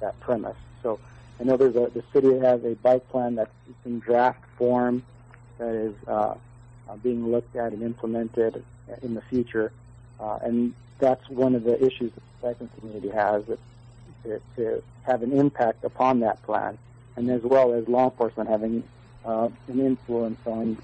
that 0.00 0.18
premise. 0.20 0.56
So, 0.82 0.98
I 1.38 1.44
know 1.44 1.56
there's 1.56 1.76
a 1.76 1.90
the 1.94 2.02
city 2.12 2.38
has 2.38 2.64
a 2.64 2.74
bike 2.76 3.08
plan 3.10 3.36
that's 3.36 3.50
in 3.84 4.00
draft 4.00 4.42
form 4.56 5.02
that 5.58 5.74
is 5.74 5.94
uh, 6.08 6.34
uh, 6.88 6.96
being 7.02 7.30
looked 7.30 7.54
at 7.56 7.72
and 7.72 7.82
implemented 7.82 8.64
in 9.02 9.14
the 9.14 9.22
future, 9.22 9.70
uh, 10.18 10.38
and 10.42 10.74
that's 10.98 11.28
one 11.28 11.54
of 11.54 11.64
the 11.64 11.76
issues 11.84 12.12
that 12.12 12.22
the 12.40 12.48
cycling 12.48 12.70
community 12.78 13.08
has 13.10 13.44
that 13.46 13.58
to, 14.24 14.40
to 14.56 14.82
have 15.02 15.22
an 15.22 15.32
impact 15.32 15.84
upon 15.84 16.20
that 16.20 16.42
plan, 16.42 16.78
and 17.16 17.30
as 17.30 17.42
well 17.42 17.72
as 17.72 17.86
law 17.88 18.04
enforcement 18.04 18.48
having 18.48 18.82
uh, 19.24 19.48
an 19.68 19.80
influence 19.80 20.38
on 20.46 20.78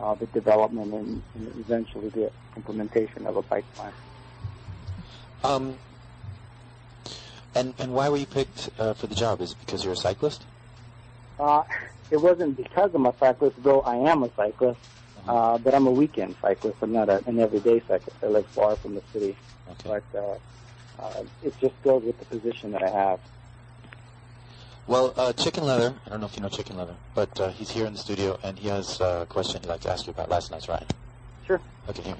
uh, 0.00 0.14
the 0.14 0.26
development 0.26 0.92
and, 0.92 1.22
and 1.34 1.60
eventually 1.60 2.08
the 2.10 2.30
implementation 2.56 3.26
of 3.26 3.36
a 3.36 3.42
bike 3.42 3.66
plan. 3.76 3.92
Um, 5.44 5.76
and 7.54 7.74
and 7.78 7.92
why 7.92 8.08
were 8.08 8.16
you 8.16 8.26
picked 8.26 8.70
uh, 8.78 8.94
for 8.94 9.06
the 9.06 9.14
job? 9.14 9.40
Is 9.42 9.52
it 9.52 9.58
because 9.60 9.84
you're 9.84 9.92
a 9.92 9.96
cyclist? 9.96 10.42
Uh, 11.38 11.62
it 12.10 12.16
wasn't 12.16 12.56
because 12.56 12.90
I'm 12.94 13.06
a 13.06 13.14
cyclist, 13.20 13.62
though 13.62 13.80
I 13.82 13.96
am 14.10 14.22
a 14.22 14.30
cyclist, 14.34 14.80
uh, 15.28 15.58
but 15.58 15.74
I'm 15.74 15.86
a 15.86 15.90
weekend 15.90 16.36
cyclist. 16.40 16.78
I'm 16.80 16.92
not 16.92 17.08
a, 17.08 17.22
an 17.26 17.38
everyday 17.38 17.80
cyclist. 17.80 18.16
I 18.22 18.26
live 18.26 18.46
far 18.48 18.76
from 18.76 18.94
the 18.94 19.02
city. 19.12 19.36
But 19.84 20.04
uh, 20.14 21.02
uh, 21.02 21.24
it 21.42 21.58
just 21.60 21.80
goes 21.82 22.02
with 22.04 22.18
the 22.18 22.24
position 22.26 22.72
that 22.72 22.82
I 22.82 22.90
have. 22.90 23.20
Well, 24.86 25.12
uh, 25.16 25.32
Chicken 25.32 25.64
Leather. 25.64 25.94
I 26.06 26.10
don't 26.10 26.20
know 26.20 26.26
if 26.26 26.36
you 26.36 26.42
know 26.42 26.48
Chicken 26.48 26.76
Leather, 26.76 26.94
but 27.14 27.38
uh, 27.40 27.50
he's 27.50 27.70
here 27.70 27.86
in 27.86 27.92
the 27.94 27.98
studio 27.98 28.38
and 28.42 28.58
he 28.58 28.68
has 28.68 29.00
uh, 29.00 29.20
a 29.22 29.26
question 29.26 29.60
he'd 29.62 29.68
like 29.68 29.80
to 29.82 29.90
ask 29.90 30.06
you 30.06 30.12
about 30.12 30.28
last 30.30 30.50
night's 30.50 30.68
ride. 30.68 30.86
Sure. 31.46 31.60
Okay. 31.88 32.02
here- 32.02 32.16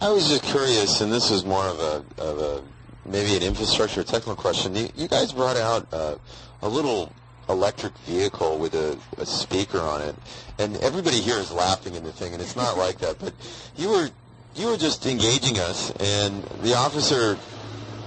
I 0.00 0.10
was 0.10 0.28
just 0.28 0.42
curious, 0.42 1.00
and 1.00 1.12
this 1.12 1.30
is 1.30 1.44
more 1.44 1.64
of 1.64 1.78
a, 1.78 2.04
of 2.22 2.38
a 2.38 2.62
maybe 3.08 3.36
an 3.36 3.42
infrastructure 3.42 4.02
technical 4.02 4.36
question. 4.36 4.74
You, 4.74 4.88
you 4.96 5.08
guys 5.08 5.32
brought 5.32 5.56
out 5.56 5.86
uh, 5.92 6.16
a 6.62 6.68
little 6.68 7.12
electric 7.48 7.96
vehicle 7.98 8.58
with 8.58 8.74
a, 8.74 8.98
a 9.18 9.26
speaker 9.26 9.80
on 9.80 10.02
it, 10.02 10.14
and 10.58 10.76
everybody 10.78 11.20
here 11.20 11.38
is 11.38 11.52
laughing 11.52 11.94
in 11.94 12.04
the 12.04 12.12
thing, 12.12 12.32
and 12.32 12.42
it's 12.42 12.56
not 12.56 12.76
like 12.76 12.98
that. 12.98 13.18
But 13.18 13.34
you 13.76 13.90
were 13.90 14.10
you 14.54 14.66
were 14.66 14.76
just 14.76 15.06
engaging 15.06 15.58
us, 15.58 15.90
and 16.00 16.42
the 16.62 16.74
officer 16.74 17.38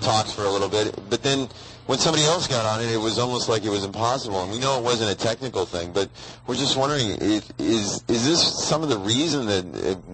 talks 0.02 0.32
for 0.32 0.44
a 0.44 0.50
little 0.50 0.70
bit, 0.70 0.98
but 1.10 1.24
then 1.24 1.50
when 1.86 2.00
somebody 2.00 2.24
else 2.26 2.48
got 2.48 2.66
on 2.66 2.84
it, 2.84 2.92
it 2.92 2.98
was 2.98 3.20
almost 3.20 3.48
like 3.48 3.64
it 3.64 3.70
was 3.70 3.84
impossible. 3.84 4.42
And 4.42 4.52
we 4.52 4.60
know 4.60 4.80
it 4.80 4.84
wasn't 4.84 5.12
a 5.12 5.16
technical 5.16 5.66
thing, 5.66 5.92
but 5.92 6.10
we're 6.48 6.56
just 6.56 6.78
wondering, 6.78 7.12
is 7.22 8.04
is 8.08 8.26
this 8.26 8.66
some 8.66 8.82
of 8.82 8.90
the 8.90 8.98
reason 8.98 9.46
that 9.46 9.64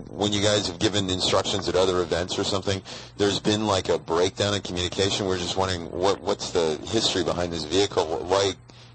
when 0.10 0.34
you 0.34 0.42
guys 0.42 0.68
have 0.68 0.80
given 0.80 1.10
instructions 1.10 1.70
at 1.70 1.76
other 1.76 2.02
events 2.02 2.38
or 2.38 2.44
something, 2.44 2.82
there's 3.18 3.40
been 3.40 3.66
like 3.66 3.88
a 3.88 3.98
breakdown 3.98 4.54
in 4.54 4.62
communication? 4.62 5.26
We're 5.28 5.38
just 5.38 5.56
wondering 5.56 5.90
what 5.92 6.22
what's 6.22 6.52
the 6.52 6.78
history 6.88 7.24
behind 7.24 7.54
this 7.54 7.64
vehicle? 7.64 8.06
Why 8.06 8.54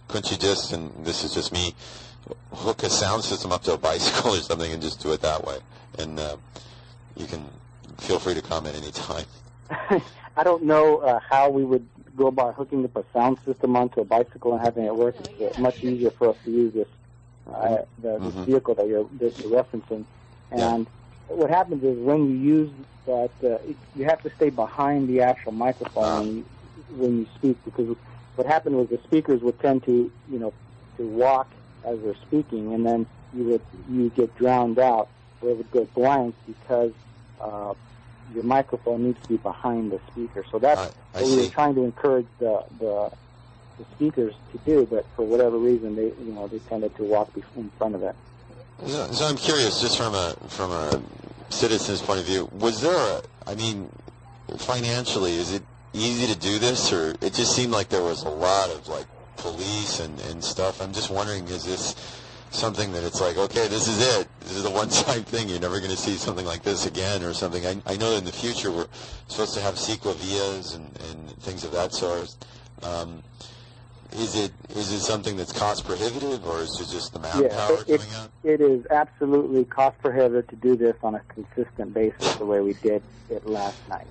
couldn't 0.09 0.31
you 0.31 0.37
just, 0.37 0.73
and 0.73 0.93
this 1.05 1.25
is 1.25 1.33
just 1.35 1.53
me, 1.53 1.75
hook 2.53 2.83
a 2.83 2.91
sound 2.91 3.25
system 3.25 3.53
up 3.53 3.63
to 3.65 3.73
a 3.73 3.79
bicycle 3.79 4.35
or 4.35 4.39
something 4.39 4.71
and 4.71 4.83
just 4.83 5.01
do 5.01 5.13
it 5.13 5.23
that 5.23 5.45
way? 5.45 5.59
And 5.99 6.21
uh, 6.21 6.37
you 7.17 7.27
can 7.27 7.49
feel 7.99 8.19
free 8.19 8.35
to 8.35 8.43
comment 8.43 8.77
anytime. 8.77 9.25
I 10.37 10.45
don't 10.45 10.65
know 10.65 10.99
uh, 10.99 11.19
how 11.31 11.49
we 11.49 11.65
would 11.65 11.89
go 12.17 12.29
about 12.29 12.55
hooking 12.57 12.85
up 12.85 12.97
a 12.97 13.05
sound 13.13 13.39
system 13.47 13.77
onto 13.77 14.01
a 14.01 14.05
bicycle 14.05 14.53
and 14.55 14.63
having 14.63 14.85
it 14.85 14.97
work. 14.97 15.17
It's 15.21 15.41
uh, 15.41 15.61
much 15.61 15.83
easier 15.83 16.11
for 16.19 16.31
us 16.31 16.37
to 16.45 16.51
use 16.51 16.75
this 16.75 16.89
uh, 17.47 17.79
the, 17.99 18.21
this 18.25 18.35
Mhm. 18.35 18.45
vehicle 18.45 18.75
that 18.75 18.87
you're, 18.89 19.09
that 19.21 19.35
you're 19.39 19.51
referencing. 19.51 20.07
And 20.51 20.89
what 21.29 21.51
happens 21.51 21.83
is 21.83 21.99
when 21.99 22.29
you 22.29 22.37
use 22.37 22.87
that, 23.07 23.33
uh, 23.45 23.59
you 23.95 24.05
have 24.05 24.23
to 24.23 24.31
stay 24.37 24.51
behind 24.51 25.09
the 25.09 25.21
actual 25.23 25.53
microphone 25.53 26.15
when, 26.17 26.37
you, 26.37 26.45
when 26.89 27.19
you 27.19 27.27
speak 27.35 27.63
because 27.65 27.97
what 28.35 28.47
happened 28.47 28.77
was 28.77 28.89
the 28.89 29.01
speakers 29.05 29.41
would 29.43 29.59
tend 29.61 29.85
to, 29.85 30.11
you 30.29 30.39
know, 30.39 30.55
to 30.97 31.07
walk 31.07 31.55
as 31.85 31.99
they're 32.03 32.17
speaking, 32.23 32.75
and 32.75 32.85
then 32.87 33.07
you 33.33 33.45
would 33.45 33.63
you 33.89 34.11
get 34.11 34.35
drowned 34.35 34.79
out, 34.79 35.11
or 35.41 35.51
it 35.51 35.57
would 35.57 35.71
go 35.71 35.85
blank 35.95 36.35
because 36.47 36.93
uh, 37.41 37.75
your 38.35 38.45
microphone 38.45 39.05
needs 39.05 39.21
to 39.23 39.29
be 39.29 39.37
behind 39.37 39.93
the 39.93 40.01
speaker. 40.09 40.45
So 40.51 40.59
that's 40.59 40.93
what 41.13 41.25
we 41.25 41.37
were 41.37 41.49
trying 41.49 41.75
to 41.77 41.85
encourage 41.85 42.27
the, 42.39 42.65
the 42.79 43.11
the 43.79 43.85
speakers 43.95 44.35
to 44.53 44.59
do, 44.59 44.87
but 44.87 45.07
for 45.15 45.23
whatever 45.23 45.59
reason, 45.59 45.97
they 45.97 46.13
you 46.25 46.33
know 46.33 46.49
they 46.49 46.59
tended 46.61 46.95
to 46.97 47.05
walk 47.05 47.31
in 47.57 47.71
front 47.79 47.95
of 47.95 48.03
it. 48.03 48.17
So, 48.87 49.13
so 49.13 49.27
I'm 49.27 49.37
curious, 49.37 49.81
just 49.81 49.97
from 49.97 50.15
a 50.15 50.35
from 50.49 50.71
a 50.71 51.03
citizen's 51.51 52.03
point 52.03 52.21
of 52.21 52.27
view, 52.27 52.49
was 52.53 52.81
there 52.81 52.95
a? 52.95 53.23
I 53.47 53.55
mean, 53.55 53.91
financially, 54.59 55.35
is 55.35 55.53
it 55.53 55.63
easy 55.93 56.33
to 56.33 56.39
do 56.39 56.59
this, 56.59 56.93
or 56.93 57.15
it 57.21 57.35
just 57.35 57.55
seemed 57.55 57.73
like 57.73 57.89
there 57.89 58.03
was 58.03 58.23
a 58.25 58.31
lot 58.31 58.71
of 58.71 58.89
like 58.89 59.07
police 59.37 60.01
and 60.01 60.19
and 60.23 60.43
stuff. 60.43 60.81
I'm 60.81 60.93
just 60.93 61.11
wondering, 61.11 61.45
is 61.49 61.65
this 61.65 61.95
something 62.51 62.93
that 62.93 63.05
it's 63.05 63.21
like, 63.21 63.37
okay, 63.37 63.69
this 63.69 63.89
is 63.89 64.19
it. 64.19 64.29
This 64.41 64.57
is 64.57 64.65
a 64.65 64.71
one-time 64.71 65.25
thing. 65.25 65.49
You're 65.49 65.61
never 65.61 65.79
going 65.79 65.91
to 65.91 65.97
see 65.97 66.17
something 66.17 66.47
like 66.47 66.63
this 66.63 66.87
again, 66.87 67.23
or 67.23 67.33
something. 67.33 67.67
I, 67.67 67.81
I 67.87 67.97
know 67.97 68.11
that 68.11 68.19
in 68.19 68.25
the 68.25 68.33
future 68.33 68.71
we're 68.71 68.89
supposed 69.29 69.55
to 69.55 69.61
have 69.61 69.75
ciclovias 69.75 70.75
and 70.75 70.87
and 71.11 71.31
things 71.43 71.65
of 71.65 71.73
that 71.73 71.93
sort. 71.93 72.35
Um, 72.83 73.23
is 74.13 74.37
it 74.37 74.53
is 74.71 74.93
it 74.93 75.01
something 75.01 75.37
that's 75.37 75.53
cost 75.53 75.85
prohibitive, 75.85 76.47
or 76.47 76.61
is 76.61 76.81
it 76.81 76.89
just 76.89 77.13
the 77.13 77.19
manpower 77.19 77.81
it, 77.81 77.89
it, 77.89 78.01
coming 78.01 78.15
out? 78.15 78.31
it 78.45 78.61
is 78.61 78.87
absolutely 78.91 79.65
cost 79.65 79.99
prohibitive 79.99 80.47
to 80.49 80.57
do 80.57 80.77
this 80.77 80.97
on 81.03 81.15
a 81.15 81.21
consistent 81.29 81.93
basis 81.93 82.37
the 82.37 82.45
way 82.45 82.61
we 82.61 82.75
did 82.75 83.03
it 83.29 83.47
last 83.47 83.77
night. 83.89 84.07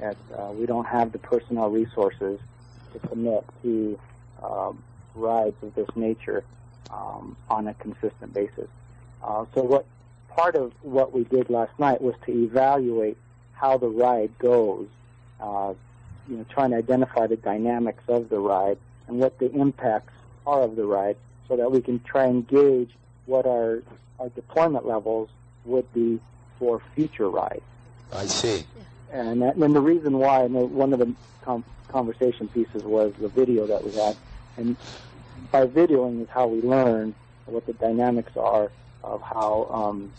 That 0.00 0.16
uh, 0.36 0.52
we 0.52 0.66
don't 0.66 0.86
have 0.86 1.12
the 1.12 1.18
personnel 1.18 1.70
resources 1.70 2.38
to 2.92 3.08
commit 3.08 3.44
to 3.62 3.98
um, 4.42 4.82
rides 5.14 5.56
of 5.62 5.74
this 5.74 5.88
nature 5.94 6.44
um, 6.90 7.36
on 7.48 7.68
a 7.68 7.74
consistent 7.74 8.32
basis. 8.32 8.68
Uh, 9.22 9.44
so 9.54 9.62
what 9.62 9.86
part 10.28 10.54
of 10.54 10.72
what 10.82 11.12
we 11.12 11.24
did 11.24 11.50
last 11.50 11.76
night 11.78 12.00
was 12.00 12.14
to 12.26 12.32
evaluate 12.32 13.16
how 13.52 13.78
the 13.78 13.88
ride 13.88 14.30
goes. 14.38 14.86
Uh, 15.40 15.74
you 16.28 16.36
know, 16.36 16.44
trying 16.50 16.70
to 16.70 16.76
identify 16.76 17.26
the 17.26 17.36
dynamics 17.36 18.02
of 18.08 18.28
the 18.28 18.38
ride 18.38 18.78
and 19.06 19.18
what 19.18 19.38
the 19.38 19.50
impacts 19.52 20.12
are 20.46 20.62
of 20.62 20.74
the 20.76 20.84
ride, 20.84 21.16
so 21.46 21.56
that 21.56 21.70
we 21.70 21.80
can 21.80 22.00
try 22.00 22.24
and 22.24 22.46
gauge 22.48 22.90
what 23.26 23.46
our 23.46 23.82
our 24.18 24.28
deployment 24.30 24.86
levels 24.86 25.28
would 25.64 25.92
be 25.92 26.18
for 26.58 26.80
future 26.94 27.28
rides. 27.28 27.62
I 28.12 28.26
see. 28.26 28.64
And, 29.12 29.42
that, 29.42 29.56
and 29.56 29.74
the 29.74 29.80
reason 29.80 30.18
why, 30.18 30.42
and 30.44 30.54
one 30.54 30.92
of 30.92 30.98
the 30.98 31.12
com- 31.42 31.64
conversation 31.88 32.48
pieces 32.48 32.82
was 32.82 33.12
the 33.20 33.28
video 33.28 33.66
that 33.66 33.84
we 33.84 33.92
had. 33.92 34.16
And 34.56 34.76
by 35.50 35.66
videoing 35.66 36.22
is 36.22 36.28
how 36.28 36.46
we 36.46 36.62
learn 36.62 37.14
what 37.46 37.66
the 37.66 37.72
dynamics 37.74 38.36
are 38.36 38.70
of 39.02 39.22
how 39.22 39.68
um, 39.70 40.12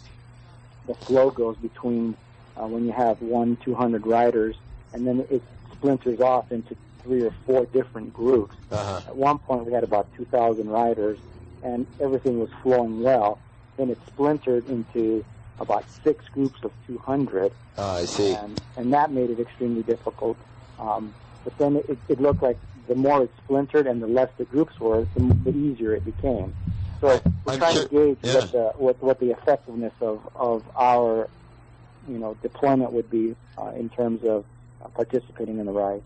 the 0.88 0.94
flow 0.94 1.30
goes 1.30 1.58
between 1.58 2.16
uh, 2.56 2.66
when 2.66 2.86
you 2.86 2.92
have 2.92 3.22
one, 3.22 3.58
200 3.58 4.08
riders, 4.08 4.56
and 4.94 5.06
then 5.06 5.26
it 5.30 5.42
splinters 5.74 6.22
off 6.22 6.52
into 6.52 6.76
three 7.04 7.24
or 7.24 7.34
four 7.46 7.66
different 7.68 8.14
groups. 8.14 8.56
Uh-huh. 8.72 9.02
At 9.08 9.16
one 9.16 9.38
point, 9.40 9.66
we 9.66 9.74
had 9.74 9.84
about 9.84 10.08
2,000 10.16 10.70
riders, 10.70 11.20
and 11.64 11.86
everything 12.00 12.40
was 12.40 12.50
flowing 12.64 13.04
well. 13.04 13.40
Then 13.78 13.90
it 13.90 14.00
splintered 14.08 14.68
into 14.70 15.24
about 15.60 15.86
six 16.04 16.26
groups 16.30 16.60
of 16.64 16.72
200. 16.88 17.52
Oh, 17.78 17.96
I 17.96 18.06
see. 18.06 18.34
And, 18.34 18.62
and 18.76 18.94
that 18.94 19.12
made 19.12 19.30
it 19.30 19.40
extremely 19.40 19.84
difficult. 19.84 20.38
Um, 20.80 21.14
but 21.44 21.58
then 21.58 21.78
it, 21.78 21.98
it 22.10 22.20
looked 22.20 22.42
like 22.42 22.58
the 22.88 22.96
more 22.96 23.24
it 23.24 23.32
splintered 23.44 23.88
and 23.88 24.02
the 24.02 24.08
less 24.08 24.30
the 24.38 24.46
groups 24.46 24.80
were, 24.80 25.06
the, 25.16 25.20
the 25.44 25.56
easier 25.56 25.94
it 25.94 26.06
became. 26.06 26.54
So 27.02 27.22
we're 27.46 27.54
I'm 27.54 27.60
trying 27.60 27.76
sure- 27.76 27.88
to 27.88 27.90
gauge 27.90 28.18
yeah. 28.24 28.34
what, 28.36 28.52
the, 28.52 28.74
what, 28.78 29.04
what 29.04 29.20
the 29.20 29.32
effectiveness 29.32 29.94
of, 30.02 30.28
of 30.36 30.64
our, 30.76 31.30
you 32.08 32.18
know, 32.18 32.36
deployment 32.42 32.92
would 32.94 33.10
be 33.10 33.36
uh, 33.58 33.72
in 33.76 33.90
terms 33.90 34.24
of 34.24 34.46
uh, 34.84 34.88
participating 34.90 35.60
in 35.60 35.66
the 35.66 35.72
ride. 35.72 36.02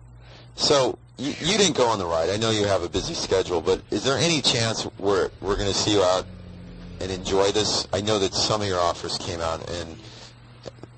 So 0.55 0.97
you, 1.17 1.33
you 1.39 1.57
didn't 1.57 1.77
go 1.77 1.87
on 1.87 1.99
the 1.99 2.05
ride. 2.05 2.29
I 2.29 2.37
know 2.37 2.51
you 2.51 2.65
have 2.65 2.83
a 2.83 2.89
busy 2.89 3.13
schedule, 3.13 3.61
but 3.61 3.81
is 3.91 4.03
there 4.03 4.17
any 4.17 4.41
chance 4.41 4.87
we're 4.99 5.29
we're 5.41 5.55
going 5.55 5.67
to 5.69 5.73
see 5.73 5.93
you 5.93 6.03
out 6.03 6.25
and 6.99 7.11
enjoy 7.11 7.51
this? 7.51 7.87
I 7.93 8.01
know 8.01 8.19
that 8.19 8.33
some 8.33 8.61
of 8.61 8.67
your 8.67 8.79
offers 8.79 9.17
came 9.17 9.39
out, 9.39 9.69
and 9.69 9.95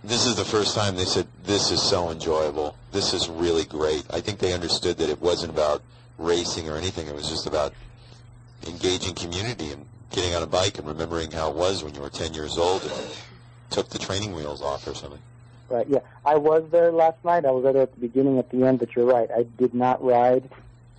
this 0.04 0.26
is 0.26 0.36
the 0.36 0.46
first 0.46 0.76
time 0.76 0.96
they 0.96 1.06
said 1.06 1.28
this 1.44 1.72
is 1.72 1.82
so 1.82 2.10
enjoyable. 2.10 2.76
This 2.92 3.14
is 3.14 3.30
really 3.30 3.64
great. 3.64 4.06
I 4.10 4.20
think 4.20 4.40
they 4.40 4.54
understood 4.54 4.98
that 4.98 5.10
it 5.10 5.22
wasn't 5.22 5.54
about 5.54 5.82
racing 6.18 6.70
or 6.70 6.76
anything. 6.76 7.08
It 7.08 7.16
was 7.16 7.30
just 7.30 7.48
about 7.48 7.74
engaging 8.68 9.16
community 9.16 9.72
and 9.72 9.86
getting 10.12 10.36
on 10.36 10.44
a 10.44 10.48
bike 10.48 10.78
and 10.78 10.88
remembering 10.88 11.32
how 11.32 11.50
it 11.50 11.56
was 11.56 11.84
when 11.84 11.96
you 11.96 12.02
were 12.02 12.10
10 12.10 12.34
years 12.34 12.58
old 12.58 12.84
and 12.84 12.94
took 13.70 13.90
the 13.90 13.98
training 13.98 14.36
wheels 14.36 14.62
off 14.62 14.86
or 14.88 14.94
something. 14.94 15.20
Right. 15.70 15.88
Yeah, 15.88 16.00
I 16.26 16.36
was 16.36 16.70
there 16.72 16.92
last 16.92 17.24
night. 17.24 17.46
I 17.46 17.52
was 17.52 17.64
there 17.64 17.82
at 17.82 17.94
the 17.94 18.00
beginning, 18.00 18.38
at 18.38 18.52
the 18.52 18.64
end. 18.64 18.80
But 18.80 18.96
you're 18.96 19.06
right. 19.06 19.30
I 19.36 19.44
did 19.44 19.74
not 19.74 20.04
ride. 20.04 20.50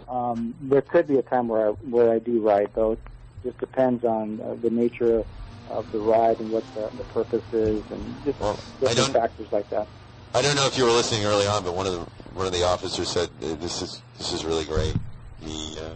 Um, 0.08 0.54
there 0.60 0.82
could 0.82 1.06
be 1.06 1.18
a 1.18 1.22
time 1.22 1.48
where 1.48 1.68
I, 1.68 1.70
where 1.70 2.10
I 2.10 2.18
do 2.18 2.40
ride, 2.40 2.70
though. 2.74 2.92
It 2.92 3.00
just 3.44 3.58
depends 3.58 4.04
on 4.04 4.40
uh, 4.40 4.56
the 4.60 4.70
nature 4.70 5.24
of, 5.70 5.76
of 5.86 5.92
the 5.92 5.98
ride 5.98 6.38
and 6.40 6.50
what 6.50 6.64
the, 6.74 6.90
the 6.96 7.04
purpose 7.04 7.44
is, 7.52 7.82
and 7.90 8.24
just 8.24 8.38
different 8.80 9.12
factors 9.12 9.52
like 9.52 9.68
that. 9.70 9.86
I 10.34 10.42
don't 10.42 10.56
know 10.56 10.66
if 10.66 10.76
you 10.76 10.84
were 10.84 10.90
listening 10.90 11.24
early 11.24 11.46
on, 11.46 11.62
but 11.62 11.74
one 11.74 11.86
of 11.86 11.92
the 11.92 12.00
one 12.34 12.46
of 12.46 12.52
the 12.52 12.64
officers 12.64 13.08
said 13.08 13.28
uh, 13.42 13.54
this 13.54 13.82
is 13.82 14.02
this 14.18 14.32
is 14.32 14.44
really 14.44 14.64
great. 14.64 14.94
He 15.40 15.76
uh, 15.78 15.94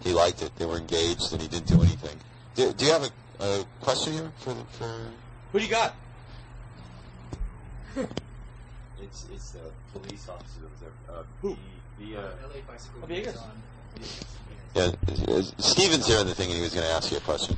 he 0.00 0.12
liked 0.12 0.42
it. 0.42 0.54
They 0.56 0.66
were 0.66 0.76
engaged, 0.76 1.32
and 1.32 1.42
he 1.42 1.48
didn't 1.48 1.66
do 1.66 1.82
anything. 1.82 2.16
Do, 2.54 2.72
do 2.72 2.84
you 2.84 2.92
have 2.92 3.02
a, 3.04 3.44
a 3.44 3.64
question 3.80 4.12
here 4.12 4.32
for 4.38 4.54
the, 4.54 4.64
for? 4.64 5.00
Who 5.52 5.58
do 5.58 5.64
you 5.64 5.70
got? 5.70 5.94
It's 9.02 9.26
it's 9.32 9.50
the 9.52 9.60
police 9.92 10.28
officer 10.28 10.60
that 10.60 10.70
was 10.70 10.80
there. 10.80 10.90
Uh, 11.08 11.22
Who? 11.40 11.56
The, 11.98 12.12
the 12.12 12.18
uh, 12.18 12.30
LA 12.46 12.60
bicycle. 12.68 13.00
Villegas. 13.08 13.40
Yeah, 14.74 14.90
uh, 15.28 15.42
Steven's 15.58 16.06
here 16.06 16.20
in 16.20 16.26
the 16.26 16.34
thing, 16.34 16.50
and 16.50 16.56
he 16.56 16.62
was 16.62 16.74
going 16.74 16.86
to 16.86 16.92
ask 16.92 17.10
you 17.10 17.16
a 17.16 17.20
question. 17.20 17.56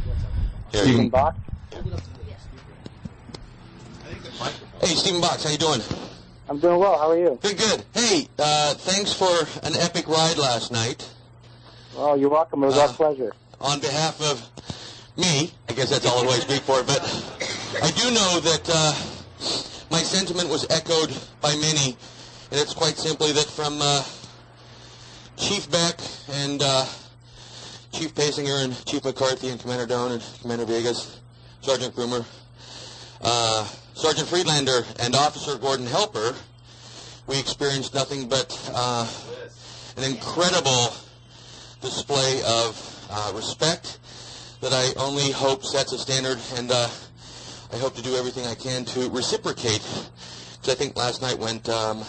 Here, 0.71 0.85
Stephen 0.85 1.05
you- 1.05 1.11
Box. 1.11 1.37
Hey, 4.81 4.95
Stephen 4.95 5.21
Box, 5.21 5.45
how 5.45 5.51
you 5.51 5.59
doing? 5.59 5.81
I'm 6.49 6.59
doing 6.59 6.79
well. 6.79 6.99
How 6.99 7.11
are 7.11 7.19
you? 7.19 7.39
Good, 7.41 7.57
good. 7.57 7.85
Hey, 7.95 8.29
uh, 8.39 8.75
thanks 8.75 9.13
for 9.13 9.31
an 9.65 9.77
epic 9.77 10.09
ride 10.09 10.37
last 10.37 10.73
night. 10.73 11.09
Oh, 11.97 12.15
you're 12.15 12.29
welcome. 12.29 12.63
It 12.65 12.67
was 12.67 12.79
our 12.79 12.89
pleasure. 12.89 13.33
On 13.61 13.81
behalf 13.81 14.21
of 14.21 14.43
me, 15.17 15.53
I 15.69 15.73
guess 15.73 15.91
that's 15.91 16.05
all 16.05 16.29
I 16.29 16.39
speak 16.39 16.63
for, 16.63 16.83
but 16.83 17.01
I 17.83 17.91
do 17.93 18.11
know 18.11 18.41
that 18.41 18.69
uh, 18.69 18.93
my 19.91 20.01
sentiment 20.03 20.49
was 20.49 20.67
echoed 20.69 21.17
by 21.41 21.55
many, 21.57 21.97
and 22.51 22.61
it's 22.61 22.75
quite 22.75 22.97
simply 22.97 23.33
that 23.33 23.47
from 23.47 23.79
uh, 23.81 24.03
Chief 25.37 25.71
Beck 25.71 26.01
and 26.33 26.61
uh, 26.63 26.85
Chief 27.93 28.15
Paysinger 28.15 28.65
and 28.65 28.85
Chief 28.85 29.05
McCarthy 29.05 29.49
and 29.49 29.61
Commander 29.61 29.87
Doan 29.87 30.13
and 30.13 30.23
Commander 30.41 30.67
Villegas, 30.67 31.19
Sergeant 31.63 31.95
Krumer, 31.95 32.27
uh, 33.23 33.65
Sergeant 33.95 34.29
Friedlander 34.29 34.83
and 34.99 35.15
Officer 35.15 35.57
Gordon 35.59 35.87
Helper, 35.87 36.35
we 37.29 37.39
experienced 37.39 37.95
nothing 37.95 38.29
but 38.29 38.51
uh, 38.75 39.09
an 39.97 40.03
incredible 40.03 40.93
display 41.81 42.43
of 42.47 43.07
uh, 43.11 43.33
respect 43.35 44.01
that 44.61 44.73
I 44.73 44.93
only 45.01 45.31
hope 45.31 45.65
sets 45.65 45.93
a 45.93 45.99
standard, 45.99 46.39
and 46.57 46.71
uh, 46.71 46.89
I 47.73 47.77
hope 47.77 47.95
to 47.95 48.03
do 48.03 48.17
everything 48.17 48.45
I 48.47 48.55
can 48.55 48.85
to 48.87 49.09
reciprocate. 49.11 49.83
Because 49.83 50.69
I 50.69 50.75
think 50.75 50.97
last 50.97 51.23
night 51.23 51.39
went, 51.39 51.69
um, 51.69 52.05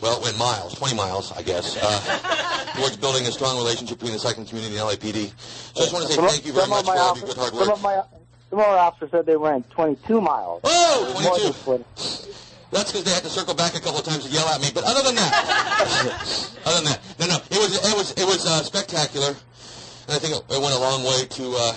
well, 0.00 0.18
it 0.18 0.22
went 0.22 0.38
miles, 0.38 0.74
20 0.74 0.94
miles, 0.94 1.30
I 1.32 1.42
guess, 1.42 1.76
uh, 1.80 2.72
towards 2.76 2.96
building 2.96 3.26
a 3.26 3.32
strong 3.32 3.56
relationship 3.58 3.98
between 3.98 4.14
the 4.14 4.18
cycling 4.18 4.46
community 4.46 4.76
and 4.76 4.88
LAPD. 4.88 5.28
So 5.74 5.80
I 5.80 5.84
just 5.84 5.92
want 5.92 6.06
to 6.06 6.12
say 6.12 6.20
thank 6.20 6.46
you 6.46 6.52
very 6.52 6.68
much 6.68 6.84
for 6.86 6.96
all 6.96 7.12
of 7.12 7.18
your 7.18 7.26
good 7.26 7.36
hard 7.36 7.52
work. 7.54 8.06
Of 8.52 8.58
motor 8.58 8.60
some 8.60 8.60
of 8.60 8.64
our 8.66 8.78
officers 8.78 9.10
said 9.10 9.26
they 9.26 9.36
went 9.36 9.68
22 9.70 10.20
miles. 10.20 10.60
Oh, 10.64 11.06
It 11.10 11.14
was 11.14 11.66
more 11.66 11.76
22. 11.78 12.32
That's 12.72 12.90
because 12.90 13.04
they 13.04 13.12
had 13.12 13.22
to 13.22 13.30
circle 13.30 13.54
back 13.54 13.74
a 13.74 13.80
couple 13.80 13.98
of 13.98 14.04
times 14.04 14.24
to 14.26 14.30
yell 14.30 14.46
at 14.48 14.60
me. 14.60 14.68
But 14.74 14.84
other 14.84 15.02
than 15.02 15.14
that, 15.14 15.32
other 16.66 16.76
than 16.76 16.84
that, 16.84 17.00
no, 17.20 17.26
no, 17.26 17.36
it 17.50 17.58
was 17.58 17.76
it 17.76 17.96
was 17.96 18.10
it 18.12 18.24
was 18.24 18.44
uh, 18.44 18.62
spectacular, 18.62 19.28
and 19.28 20.10
I 20.10 20.18
think 20.18 20.34
it, 20.34 20.42
it 20.50 20.60
went 20.60 20.74
a 20.74 20.78
long 20.78 21.04
way 21.04 21.26
to 21.26 21.54
uh, 21.56 21.74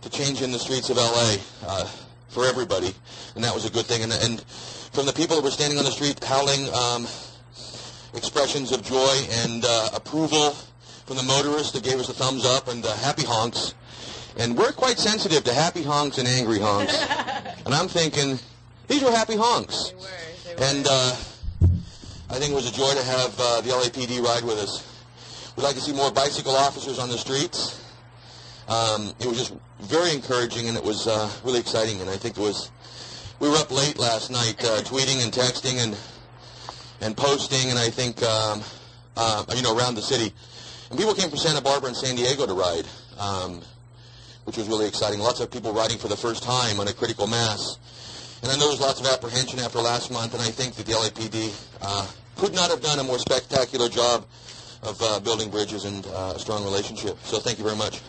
to 0.00 0.10
changing 0.10 0.50
the 0.50 0.58
streets 0.58 0.88
of 0.88 0.96
LA 0.96 1.36
uh, 1.66 1.84
for 2.28 2.46
everybody, 2.46 2.94
and 3.34 3.44
that 3.44 3.54
was 3.54 3.66
a 3.66 3.70
good 3.70 3.84
thing. 3.84 4.02
And, 4.02 4.12
and 4.12 4.40
from 4.92 5.04
the 5.06 5.12
people 5.12 5.36
that 5.36 5.44
were 5.44 5.50
standing 5.50 5.78
on 5.78 5.84
the 5.84 5.92
street 5.92 6.24
howling 6.24 6.66
um, 6.74 7.06
expressions 8.14 8.72
of 8.72 8.82
joy 8.82 9.14
and 9.44 9.64
uh, 9.64 9.90
approval 9.94 10.52
from 11.04 11.16
the 11.16 11.22
motorists 11.22 11.72
that 11.72 11.84
gave 11.84 12.00
us 12.00 12.08
a 12.08 12.14
thumbs 12.14 12.46
up 12.46 12.68
and 12.68 12.84
uh, 12.84 12.96
happy 12.96 13.24
honks. 13.24 13.74
And 14.40 14.56
we're 14.56 14.72
quite 14.72 14.98
sensitive 14.98 15.44
to 15.44 15.52
happy 15.52 15.82
honks 15.82 16.16
and 16.16 16.26
angry 16.26 16.58
honks. 16.58 16.98
and 17.66 17.74
I'm 17.74 17.88
thinking, 17.88 18.38
these 18.88 19.02
were 19.02 19.10
happy 19.10 19.36
honks. 19.36 19.90
They 19.90 20.54
were. 20.54 20.62
And 20.62 20.86
uh, 20.88 21.14
I 22.30 22.38
think 22.38 22.52
it 22.52 22.54
was 22.54 22.66
a 22.66 22.72
joy 22.72 22.90
to 22.90 23.04
have 23.04 23.38
uh, 23.38 23.60
the 23.60 23.68
LAPD 23.68 24.22
ride 24.22 24.42
with 24.42 24.56
us. 24.56 24.86
We'd 25.56 25.64
like 25.64 25.74
to 25.74 25.80
see 25.82 25.92
more 25.92 26.10
bicycle 26.10 26.56
officers 26.56 26.98
on 26.98 27.10
the 27.10 27.18
streets. 27.18 27.84
Um, 28.66 29.12
it 29.20 29.26
was 29.26 29.36
just 29.36 29.54
very 29.80 30.14
encouraging, 30.14 30.68
and 30.68 30.76
it 30.76 30.82
was 30.82 31.06
uh, 31.06 31.28
really 31.44 31.58
exciting. 31.60 32.00
And 32.00 32.08
I 32.08 32.16
think 32.16 32.38
it 32.38 32.40
was. 32.40 32.70
We 33.40 33.48
were 33.48 33.56
up 33.56 33.70
late 33.70 33.98
last 33.98 34.30
night, 34.30 34.64
uh, 34.64 34.80
tweeting 34.84 35.22
and 35.22 35.32
texting 35.32 35.84
and 35.84 35.96
and 37.02 37.16
posting, 37.16 37.68
and 37.68 37.78
I 37.78 37.90
think 37.90 38.22
um, 38.22 38.62
uh, 39.16 39.44
you 39.54 39.62
know 39.62 39.76
around 39.76 39.96
the 39.96 40.02
city. 40.02 40.32
And 40.88 40.98
people 40.98 41.14
came 41.14 41.28
from 41.28 41.38
Santa 41.38 41.60
Barbara 41.60 41.88
and 41.88 41.96
San 41.96 42.16
Diego 42.16 42.46
to 42.46 42.54
ride, 42.54 42.86
um, 43.18 43.60
which 44.50 44.58
was 44.58 44.66
really 44.66 44.88
exciting. 44.88 45.20
Lots 45.20 45.38
of 45.38 45.48
people 45.48 45.72
riding 45.72 45.96
for 45.96 46.08
the 46.08 46.16
first 46.16 46.42
time 46.42 46.80
on 46.80 46.88
a 46.88 46.92
critical 46.92 47.28
mass. 47.28 47.78
And 48.42 48.50
I 48.50 48.56
know 48.56 48.66
there's 48.66 48.80
lots 48.80 48.98
of 48.98 49.06
apprehension 49.06 49.60
after 49.60 49.78
last 49.78 50.10
month, 50.10 50.34
and 50.34 50.42
I 50.42 50.50
think 50.50 50.74
that 50.74 50.86
the 50.86 50.92
LAPD 50.94 51.54
uh, 51.80 52.08
could 52.34 52.52
not 52.52 52.68
have 52.68 52.82
done 52.82 52.98
a 52.98 53.04
more 53.04 53.20
spectacular 53.20 53.88
job 53.88 54.26
of 54.82 55.00
uh, 55.00 55.20
building 55.20 55.50
bridges 55.50 55.84
and 55.84 56.04
uh, 56.04 56.32
a 56.34 56.38
strong 56.40 56.64
relationship. 56.64 57.16
So 57.22 57.38
thank 57.38 57.58
you 57.58 57.64
very 57.64 57.76
much. 57.76 58.00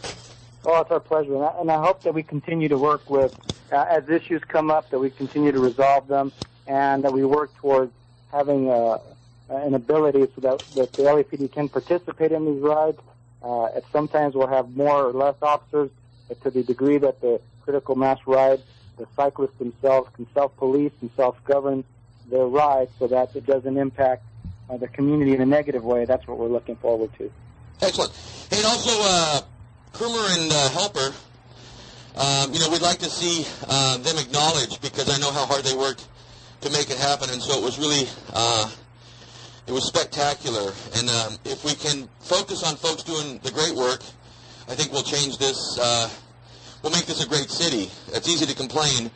Well, 0.63 0.81
it's 0.81 0.89
our 0.89 0.99
pleasure, 0.99 1.35
and 1.35 1.43
I, 1.43 1.59
and 1.59 1.71
I 1.71 1.79
hope 1.79 2.01
that 2.01 2.15
we 2.15 2.23
continue 2.23 2.69
to 2.69 2.77
work 2.79 3.07
with, 3.07 3.37
uh, 3.71 3.85
as 3.87 4.09
issues 4.09 4.43
come 4.43 4.71
up, 4.71 4.89
that 4.89 4.97
we 4.97 5.11
continue 5.11 5.51
to 5.51 5.59
resolve 5.59 6.07
them, 6.07 6.31
and 6.65 7.03
that 7.03 7.13
we 7.13 7.23
work 7.23 7.55
towards 7.57 7.93
having 8.31 8.67
uh, 8.67 8.97
an 9.51 9.75
ability 9.75 10.25
so 10.33 10.41
that, 10.41 10.59
that 10.73 10.93
the 10.93 11.03
LAPD 11.03 11.51
can 11.51 11.69
participate 11.69 12.31
in 12.31 12.45
these 12.45 12.63
rides. 12.63 12.97
Uh, 13.43 13.79
sometimes 13.91 14.33
we'll 14.33 14.47
have 14.47 14.75
more 14.75 15.05
or 15.05 15.13
less 15.13 15.35
officers, 15.43 15.91
to 16.35 16.49
the 16.49 16.63
degree 16.63 16.97
that 16.97 17.21
the 17.21 17.41
critical 17.63 17.95
mass 17.95 18.19
ride, 18.25 18.61
the 18.97 19.07
cyclists 19.15 19.57
themselves 19.59 20.09
can 20.15 20.27
self-police 20.33 20.93
and 21.01 21.09
self-govern 21.15 21.83
their 22.29 22.45
ride 22.45 22.89
so 22.99 23.07
that 23.07 23.35
it 23.35 23.45
doesn't 23.45 23.77
impact 23.77 24.23
uh, 24.69 24.77
the 24.77 24.87
community 24.87 25.33
in 25.33 25.41
a 25.41 25.45
negative 25.45 25.83
way. 25.83 26.05
That's 26.05 26.25
what 26.27 26.37
we're 26.37 26.47
looking 26.47 26.75
forward 26.77 27.11
to. 27.17 27.31
Excellent. 27.81 28.11
And 28.51 28.65
also, 28.65 28.91
uh, 28.93 29.41
Krumer 29.93 30.39
and 30.39 30.51
uh, 30.51 30.69
Helper 30.69 31.13
um, 32.15 32.53
you 32.53 32.59
know, 32.59 32.69
we'd 32.69 32.81
like 32.81 32.99
to 32.99 33.09
see 33.09 33.47
uh, 33.67 33.97
them 33.97 34.17
acknowledged 34.17 34.81
because 34.81 35.09
I 35.09 35.17
know 35.19 35.31
how 35.31 35.45
hard 35.45 35.63
they 35.63 35.75
worked 35.75 36.07
to 36.61 36.69
make 36.71 36.89
it 36.89 36.97
happen, 36.97 37.29
and 37.29 37.41
so 37.41 37.57
it 37.57 37.63
was 37.63 37.79
really, 37.79 38.07
uh, 38.33 38.69
it 39.65 39.71
was 39.71 39.85
spectacular. 39.85 40.73
And 40.97 41.09
um, 41.09 41.37
if 41.45 41.63
we 41.63 41.73
can 41.73 42.09
focus 42.19 42.63
on 42.63 42.75
folks 42.75 43.03
doing 43.03 43.39
the 43.43 43.51
great 43.51 43.73
work, 43.73 44.03
I 44.67 44.75
think 44.75 44.91
we'll 44.91 45.03
change 45.03 45.37
this. 45.37 45.77
Uh, 45.79 46.09
we'll 46.83 46.91
make 46.91 47.05
this 47.05 47.23
a 47.23 47.27
great 47.27 47.49
city. 47.49 47.89
It's 48.13 48.27
easy 48.27 48.45
to 48.45 48.55
complain, 48.55 49.11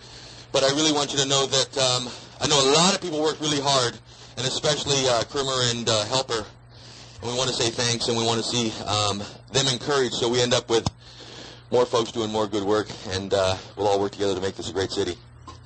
but 0.52 0.64
I 0.64 0.70
really 0.70 0.92
want 0.92 1.14
you 1.14 1.20
to 1.20 1.28
know 1.28 1.46
that 1.46 1.78
um, 1.78 2.10
I 2.42 2.48
know 2.48 2.60
a 2.60 2.72
lot 2.74 2.94
of 2.96 3.02
people 3.02 3.22
worked 3.22 3.42
really 3.42 3.62
hard, 3.62 3.98
and 4.38 4.46
especially 4.46 5.08
uh, 5.08 5.24
Krumer 5.24 5.72
and 5.72 5.88
uh, 5.88 6.06
Helper. 6.06 6.46
And 7.22 7.32
we 7.32 7.38
want 7.38 7.50
to 7.50 7.56
say 7.56 7.70
thanks, 7.70 8.08
and 8.08 8.18
we 8.18 8.26
want 8.26 8.44
to 8.44 8.48
see 8.48 8.72
um, 8.86 9.24
them 9.52 9.68
encouraged, 9.68 10.16
so 10.16 10.28
we 10.30 10.42
end 10.42 10.54
up 10.54 10.70
with 10.70 10.88
more 11.72 11.86
folks 11.86 12.12
doing 12.12 12.32
more 12.32 12.48
good 12.48 12.64
work, 12.64 12.88
and 13.10 13.34
uh, 13.34 13.56
we'll 13.76 13.88
all 13.88 14.00
work 14.00 14.12
together 14.12 14.36
to 14.36 14.42
make 14.42 14.56
this 14.56 14.70
a 14.70 14.74
great 14.74 14.92
city. 14.92 15.16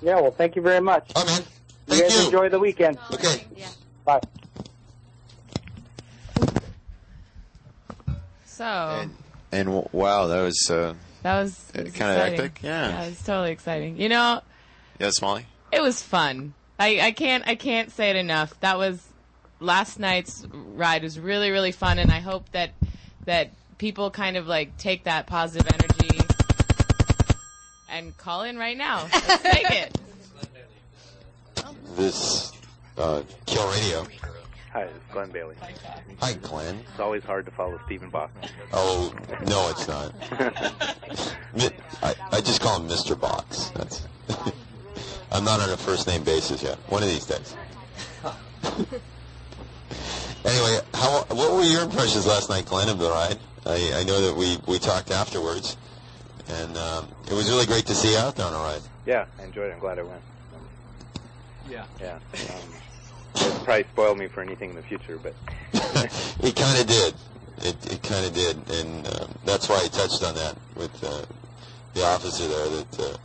Yeah, 0.01 0.21
well, 0.21 0.31
thank 0.31 0.55
you 0.55 0.61
very 0.61 0.79
much. 0.79 1.11
All 1.15 1.23
right, 1.23 1.31
man. 1.39 1.47
Thank 1.87 2.03
you 2.03 2.09
guys 2.09 2.25
enjoy 2.25 2.49
the 2.49 2.59
weekend. 2.59 2.97
Okay. 3.11 3.45
Yeah. 3.55 3.67
Bye. 4.05 4.21
So 8.45 8.65
And 8.65 9.11
w- 9.51 9.89
wow, 9.91 10.27
that 10.27 10.41
was 10.41 10.69
uh, 10.71 10.93
that 11.23 11.41
was, 11.41 11.59
kind 11.73 11.79
of 11.81 11.87
exciting. 11.87 12.39
epic. 12.39 12.59
Yeah. 12.63 12.89
yeah, 12.89 13.03
it 13.03 13.09
was 13.09 13.21
totally 13.23 13.51
exciting. 13.51 13.99
You 13.99 14.09
know, 14.09 14.41
Yeah, 14.99 15.09
Smalley. 15.11 15.45
it 15.71 15.81
was 15.81 16.01
fun. 16.01 16.53
I, 16.79 16.99
I 17.01 17.11
can't 17.11 17.45
I 17.47 17.55
can't 17.55 17.91
say 17.91 18.09
it 18.09 18.15
enough. 18.15 18.57
That 18.61 18.77
was 18.77 19.05
last 19.59 19.99
night's 19.99 20.45
ride 20.51 21.03
was 21.03 21.19
really 21.19 21.51
really 21.51 21.71
fun, 21.73 21.99
and 21.99 22.11
I 22.11 22.19
hope 22.19 22.49
that 22.51 22.71
that 23.25 23.51
people 23.77 24.11
kind 24.11 24.37
of 24.37 24.47
like 24.47 24.77
take 24.77 25.03
that 25.05 25.27
positive 25.27 25.67
energy 25.73 26.19
and 27.89 28.15
call 28.17 28.43
in 28.43 28.57
right 28.57 28.77
now. 28.77 29.07
Let's 29.11 29.43
take 29.43 29.71
it. 29.71 29.97
This 31.95 32.53
uh, 32.97 33.23
Kill 33.45 33.67
Radio. 33.71 34.05
Hi, 34.71 34.83
it's 34.83 35.11
Glenn 35.11 35.31
Bailey. 35.31 35.55
Hi, 36.19 36.33
Glenn. 36.33 36.75
It's 36.91 36.99
always 36.99 37.23
hard 37.23 37.45
to 37.45 37.51
follow 37.51 37.79
Stephen 37.85 38.09
Box. 38.09 38.31
Oh 38.71 39.13
no, 39.47 39.69
it's 39.69 39.87
not. 39.87 40.13
I, 42.03 42.15
I 42.31 42.41
just 42.41 42.61
call 42.61 42.79
him 42.79 42.87
Mr. 42.87 43.19
Box. 43.19 43.71
That's. 43.75 44.07
I'm 45.31 45.43
not 45.43 45.59
on 45.59 45.69
a 45.69 45.77
first 45.77 46.07
name 46.07 46.23
basis 46.23 46.61
yet. 46.61 46.77
One 46.89 47.01
of 47.01 47.09
these 47.09 47.25
days. 47.25 47.55
anyway, 50.45 50.79
how 50.93 51.23
what 51.29 51.53
were 51.53 51.63
your 51.63 51.83
impressions 51.83 52.27
last 52.27 52.49
night, 52.49 52.65
Glenn, 52.65 52.89
of 52.89 52.99
the 52.99 53.09
ride? 53.09 53.39
I, 53.65 54.01
I 54.01 54.03
know 54.03 54.21
that 54.21 54.35
we, 54.35 54.57
we 54.67 54.79
talked 54.79 55.11
afterwards, 55.11 55.77
and 56.47 56.77
um, 56.77 57.07
it 57.27 57.33
was 57.33 57.49
really 57.49 57.65
great 57.65 57.85
to 57.87 57.95
see 57.95 58.11
you 58.11 58.17
out 58.17 58.35
there 58.35 58.45
on 58.45 58.53
a 58.53 58.57
ride. 58.57 58.81
Yeah, 59.05 59.25
I 59.39 59.43
enjoyed 59.43 59.69
it. 59.69 59.73
I'm 59.73 59.79
glad 59.79 59.99
I 59.99 60.03
went. 60.03 60.21
Yeah. 61.69 61.85
Yeah. 62.01 62.19
Um, 62.33 62.73
it'll 63.41 63.59
probably 63.65 63.83
spoil 63.83 64.15
me 64.15 64.27
for 64.27 64.41
anything 64.41 64.71
in 64.71 64.75
the 64.75 64.81
future, 64.81 65.19
but 65.21 65.35
It 66.41 66.55
kind 66.55 66.79
of 66.79 66.87
did. 66.87 67.13
It, 67.61 67.93
it 67.93 68.03
kind 68.03 68.25
of 68.25 68.33
did, 68.33 68.55
and 68.69 69.07
um, 69.07 69.35
that's 69.45 69.67
why 69.67 69.81
I 69.83 69.87
touched 69.89 70.23
on 70.23 70.33
that 70.35 70.55
with 70.75 71.03
uh, 71.03 71.25
the 71.93 72.05
officer 72.05 72.47
there. 72.47 72.69
That 72.69 72.99
uh, 72.99 73.17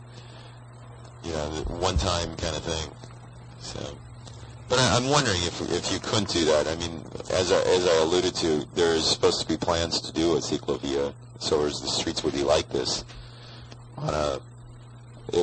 you 1.22 1.32
know, 1.32 1.50
the 1.50 1.72
one-time 1.74 2.34
kind 2.36 2.56
of 2.56 2.64
thing. 2.64 2.90
So, 3.60 3.96
but 4.68 4.80
I, 4.80 4.96
I'm 4.96 5.08
wondering 5.08 5.40
if 5.42 5.60
if 5.70 5.92
you 5.92 6.00
couldn't 6.00 6.28
do 6.28 6.44
that. 6.46 6.66
I 6.66 6.74
mean, 6.74 7.00
as 7.30 7.52
I, 7.52 7.60
as 7.62 7.86
I 7.86 8.02
alluded 8.02 8.34
to, 8.36 8.66
there's 8.74 9.08
supposed 9.08 9.40
to 9.42 9.46
be 9.46 9.56
plans 9.56 10.00
to 10.00 10.12
do 10.12 10.36
a 10.36 10.40
ciclovia, 10.40 11.14
so 11.38 11.64
as 11.64 11.80
the 11.80 11.88
streets 11.88 12.24
would 12.24 12.34
be 12.34 12.42
like 12.42 12.68
this 12.70 13.04
on 13.96 14.12
a 14.12 14.40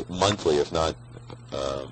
monthly, 0.09 0.57
if 0.57 0.71
not 0.71 0.95
um, 1.53 1.91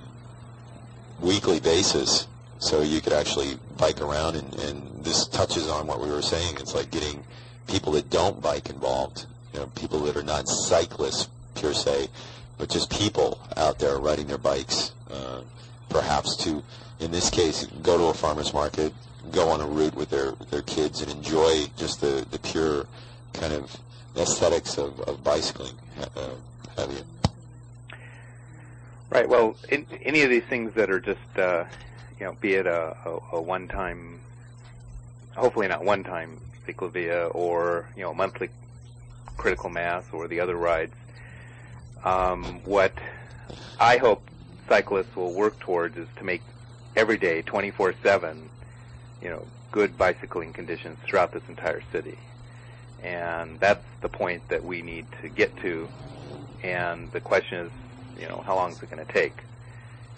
weekly 1.22 1.60
basis 1.60 2.28
so 2.60 2.82
you 2.82 3.02
could 3.02 3.14
actually 3.14 3.58
bike 3.78 4.02
around 4.02 4.36
and, 4.36 4.54
and 4.60 5.04
this 5.04 5.28
touches 5.28 5.68
on 5.68 5.88
what 5.88 6.00
we 6.00 6.10
were 6.10 6.22
saying 6.22 6.56
it's 6.60 6.76
like 6.76 6.92
getting 6.92 7.24
people 7.68 7.94
that 7.94 8.10
don't 8.10 8.42
bike 8.42 8.70
involved 8.70 9.26
you 9.54 9.60
know 9.60 9.68
people 9.76 10.00
that 10.00 10.16
are 10.16 10.24
not 10.24 10.48
cyclists 10.48 11.30
per 11.56 11.74
se 11.74 12.08
but 12.58 12.70
just 12.70 12.90
people 12.92 13.40
out 13.58 13.80
there 13.80 13.98
riding 13.98 14.28
their 14.28 14.38
bikes 14.38 14.92
uh, 15.12 15.42
perhaps 15.90 16.36
to 16.36 16.62
in 17.00 17.12
this 17.12 17.30
case 17.30 17.66
go 17.82 17.98
to 17.98 18.06
a 18.06 18.14
farmer's 18.14 18.54
market 18.54 18.94
go 19.32 19.50
on 19.50 19.62
a 19.62 19.66
route 19.66 19.96
with 19.96 20.10
their 20.10 20.32
their 20.52 20.62
kids 20.64 21.02
and 21.02 21.12
enjoy 21.12 21.66
just 21.78 22.02
the 22.02 22.26
the 22.32 22.40
pure 22.40 22.86
kind 23.34 23.54
of 23.54 23.76
aesthetics 24.18 24.78
of, 24.78 25.00
of 25.02 25.24
bicycling 25.24 25.74
uh, 26.16 26.30
have 26.78 26.92
you 26.92 27.04
right. 29.10 29.28
Well, 29.28 29.56
in, 29.70 29.86
any 30.04 30.22
of 30.22 30.30
these 30.30 30.44
things 30.44 30.74
that 30.76 30.90
are 30.90 31.00
just, 31.00 31.38
uh, 31.38 31.66
you 32.20 32.26
know, 32.26 32.34
be 32.42 32.54
it 32.54 32.68
a, 32.68 32.96
a, 33.06 33.38
a 33.38 33.42
one-time, 33.42 34.20
hopefully 35.36 35.68
not 35.68 35.84
one-time 35.84 36.40
ciclovia 36.68 37.34
or 37.34 37.88
you 37.96 38.04
know 38.04 38.14
monthly 38.14 38.50
critical 39.38 39.70
mass 39.70 40.04
or 40.12 40.28
the 40.28 40.40
other 40.40 40.56
rides. 40.56 40.94
Um, 42.04 42.62
what 42.66 42.94
I 43.80 43.98
hope 43.98 44.30
cyclists 44.68 45.16
will 45.16 45.34
work 45.34 45.60
towards 45.60 45.98
is 45.98 46.08
to 46.18 46.24
make 46.24 46.42
every 46.96 47.18
day, 47.18 47.42
24/7, 47.42 48.50
you 49.22 49.30
know, 49.30 49.46
good 49.72 49.98
bicycling 49.98 50.54
conditions 50.54 50.98
throughout 51.06 51.32
this 51.32 51.44
entire 51.48 51.82
city. 51.92 52.18
And 53.02 53.60
that's 53.60 53.86
the 54.02 54.10
point 54.10 54.48
that 54.50 54.64
we 54.64 54.82
need 54.82 55.06
to 55.22 55.30
get 55.30 55.56
to. 55.58 55.88
And 56.64 57.10
the 57.14 57.22
question 57.22 57.68
is, 57.68 57.72
you 58.20 58.28
know, 58.28 58.44
how 58.46 58.56
long 58.56 58.72
is 58.74 58.84
it 58.84 58.90
going 58.92 59.06
to 59.06 59.14
take? 59.14 59.38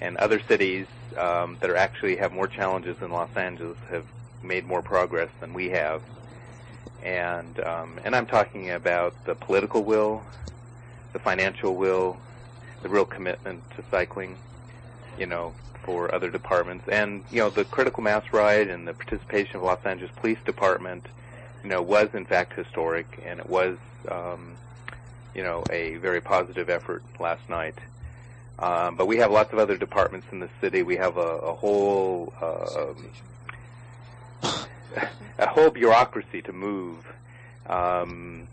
And 0.02 0.18
other 0.18 0.42
cities 0.48 0.88
um, 1.18 1.58
that 1.62 1.70
are 1.70 1.78
actually 1.78 2.16
have 2.18 2.34
more 2.34 2.48
challenges 2.48 2.98
than 2.98 3.12
Los 3.12 3.30
Angeles 3.36 3.78
have 3.90 4.06
made 4.44 4.66
more 4.66 4.82
progress 4.82 5.30
than 5.40 5.54
we 5.54 5.70
have. 5.70 6.02
And 7.04 7.60
um, 7.62 8.00
and 8.04 8.16
I'm 8.16 8.26
talking 8.26 8.72
about 8.72 9.14
the 9.26 9.36
political 9.36 9.84
will, 9.84 10.24
the 11.14 11.20
financial 11.20 11.76
will, 11.76 12.18
the 12.84 12.90
real 12.90 13.06
commitment 13.06 13.62
to 13.76 13.84
cycling, 13.90 14.38
you 15.18 15.26
know, 15.26 15.54
for 15.84 16.14
other 16.14 16.30
departments, 16.30 16.88
and 16.88 17.24
you 17.32 17.40
know 17.40 17.50
the 17.50 17.66
critical 17.66 18.04
mass 18.04 18.24
ride 18.32 18.68
and 18.68 18.88
the 18.88 18.94
participation 18.94 19.58
of 19.58 19.64
Los 19.64 19.84
Angeles 19.84 20.12
Police 20.18 20.38
Department, 20.46 21.06
you 21.64 21.70
know, 21.70 21.82
was 21.82 22.10
in 22.14 22.26
fact 22.26 22.54
historic, 22.54 23.08
and 23.26 23.40
it 23.40 23.50
was, 23.50 23.78
um, 24.10 24.54
you 25.34 25.44
know, 25.44 25.64
a 25.72 25.96
very 25.96 26.22
positive 26.22 26.70
effort 26.70 27.04
last 27.20 27.48
night. 27.50 27.78
Um, 28.62 28.96
but 28.96 29.08
we 29.08 29.18
have 29.18 29.32
lots 29.32 29.52
of 29.52 29.60
other 29.60 29.76
departments 29.76 30.28
in 30.32 30.40
the 30.40 30.50
city. 30.62 30.84
We 30.84 30.96
have 30.98 31.18
a, 31.18 31.20
a 31.20 31.54
whole 31.54 32.32
um, 32.42 33.12
a 35.40 35.48
whole 35.48 35.72
bureaucracy 35.72 36.42
to 36.44 36.54
move. 36.54 37.06
Um, 37.68 38.48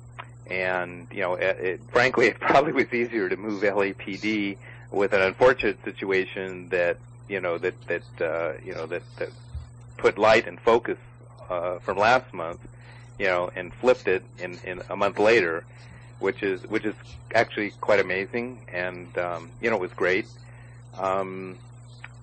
and 0.50 1.06
you 1.10 1.20
know, 1.20 1.34
it, 1.34 1.58
it, 1.58 1.80
frankly, 1.90 2.26
it 2.26 2.40
probably 2.40 2.72
was 2.72 2.92
easier 2.92 3.28
to 3.28 3.36
move 3.36 3.62
LAPD 3.62 4.56
with 4.90 5.12
an 5.12 5.20
unfortunate 5.20 5.78
situation 5.84 6.70
that 6.70 6.96
you 7.28 7.40
know 7.40 7.58
that 7.58 7.74
that 7.86 8.02
uh, 8.20 8.52
you 8.64 8.74
know 8.74 8.86
that 8.86 9.02
that 9.16 9.28
put 9.98 10.16
light 10.16 10.46
and 10.46 10.58
focus 10.60 10.96
uh, 11.50 11.78
from 11.80 11.98
last 11.98 12.32
month, 12.32 12.60
you 13.18 13.26
know, 13.26 13.50
and 13.54 13.74
flipped 13.74 14.08
it 14.08 14.24
in 14.38 14.58
in 14.64 14.80
a 14.88 14.96
month 14.96 15.18
later, 15.18 15.64
which 16.18 16.42
is 16.42 16.62
which 16.68 16.84
is 16.84 16.94
actually 17.34 17.70
quite 17.80 18.00
amazing, 18.00 18.66
and 18.72 19.16
um, 19.18 19.50
you 19.60 19.70
know, 19.70 19.76
it 19.76 19.80
was 19.80 19.92
great. 19.92 20.26
Um, 20.96 21.58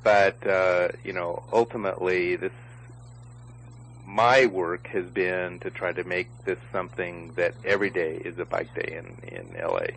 but 0.04 0.46
uh, 0.46 0.90
you 1.04 1.14
know, 1.14 1.44
ultimately, 1.52 2.36
this 2.36 2.52
my 4.06 4.46
work 4.46 4.88
has 4.88 5.06
been 5.06 5.60
to 5.60 5.72
try 5.72 5.92
to 5.92 6.04
make 6.04 6.28
this 6.46 6.60
something 6.72 7.34
that 7.36 7.56
every 7.64 7.90
day 7.90 8.22
is 8.24 8.38
a 8.38 8.46
bike 8.46 8.74
day 8.76 8.98
in 8.98 9.36
in 9.36 9.56
LA, 9.60 9.88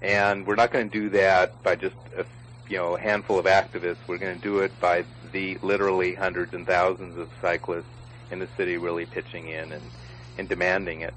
and 0.00 0.46
we're 0.46 0.54
not 0.54 0.72
going 0.72 0.88
to 0.88 1.00
do 1.00 1.10
that 1.10 1.62
by 1.62 1.76
just 1.76 1.96
a 2.16 2.24
you 2.68 2.78
know 2.78 2.96
a 2.96 3.00
handful 3.00 3.38
of 3.38 3.46
activists. 3.46 3.98
We're 4.06 4.18
going 4.18 4.36
to 4.36 4.42
do 4.42 4.60
it 4.60 4.78
by 4.80 5.04
the 5.32 5.58
literally 5.62 6.14
hundreds 6.14 6.54
and 6.54 6.66
thousands 6.66 7.18
of 7.18 7.28
cyclists 7.40 7.84
in 8.30 8.38
the 8.38 8.48
city 8.56 8.78
really 8.78 9.04
pitching 9.06 9.48
in 9.48 9.72
and 9.72 9.90
and 10.38 10.48
demanding 10.48 11.02
it. 11.02 11.14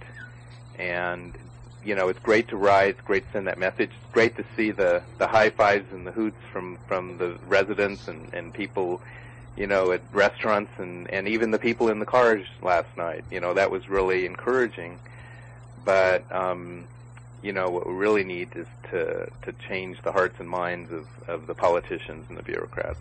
And 0.78 1.38
you 1.86 1.96
know, 1.96 2.10
it's 2.10 2.20
great 2.20 2.48
to 2.50 2.58
ride. 2.58 2.90
It's 2.90 3.02
great 3.02 3.26
to 3.28 3.32
send 3.34 3.48
that 3.48 3.58
message. 3.58 3.92
It's 3.92 4.14
great 4.14 4.36
to 4.38 4.46
see 4.56 4.72
the 4.72 5.04
the 5.18 5.28
high 5.28 5.50
fives 5.50 5.92
and 5.94 6.06
the 6.06 6.12
hoots 6.12 6.42
from 6.52 6.78
from 6.88 7.18
the 7.18 7.38
residents 7.48 8.08
and 8.08 8.34
and 8.34 8.54
people 8.54 9.02
you 9.58 9.68
know, 9.68 9.92
at 9.92 10.02
restaurants 10.12 10.72
and, 10.78 11.10
and 11.12 11.28
even 11.28 11.52
the 11.52 11.60
people 11.60 11.88
in 11.90 12.00
the 12.00 12.06
cars 12.06 12.46
last 12.62 12.90
night. 12.98 13.24
You 13.32 13.40
know, 13.40 13.54
that 13.54 13.72
was 13.72 13.88
really 13.88 14.26
encouraging. 14.26 15.00
But, 15.86 16.30
um, 16.32 16.86
you 17.42 17.54
know, 17.54 17.70
what 17.70 17.88
we 17.88 17.94
really 17.94 18.24
need 18.24 18.50
is 18.56 18.68
to, 18.92 19.30
to 19.44 19.54
change 19.68 20.02
the 20.02 20.12
hearts 20.12 20.36
and 20.40 20.50
minds 20.50 20.92
of, 20.92 21.08
of 21.28 21.48
the 21.48 21.54
politicians 21.54 22.26
and 22.28 22.38
the 22.38 22.44
bureaucrats. 22.44 23.00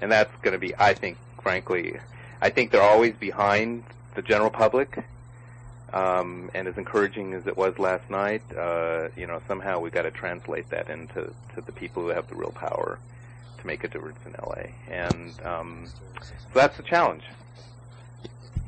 And 0.00 0.12
that's 0.12 0.34
going 0.42 0.52
to 0.52 0.58
be, 0.58 0.74
I 0.78 0.94
think, 0.94 1.16
frankly, 1.42 1.98
I 2.40 2.50
think 2.50 2.70
they're 2.70 2.82
always 2.82 3.14
behind 3.14 3.82
the 4.14 4.22
general 4.22 4.50
public. 4.50 5.02
Um, 5.92 6.50
and 6.54 6.68
as 6.68 6.76
encouraging 6.76 7.34
as 7.34 7.46
it 7.46 7.56
was 7.56 7.78
last 7.78 8.08
night, 8.10 8.42
uh, 8.56 9.08
you 9.16 9.26
know, 9.26 9.40
somehow 9.48 9.78
we've 9.80 9.92
got 9.92 10.02
to 10.02 10.10
translate 10.10 10.68
that 10.70 10.90
into 10.90 11.32
to 11.54 11.60
the 11.60 11.72
people 11.72 12.02
who 12.02 12.08
have 12.08 12.28
the 12.28 12.34
real 12.34 12.52
power 12.52 12.98
to 13.58 13.66
make 13.66 13.84
a 13.84 13.88
difference 13.88 14.18
in 14.26 14.34
LA. 14.42 14.62
And 14.90 15.34
um, 15.44 15.86
so 16.20 16.32
that's 16.54 16.76
the 16.76 16.82
challenge. 16.82 17.22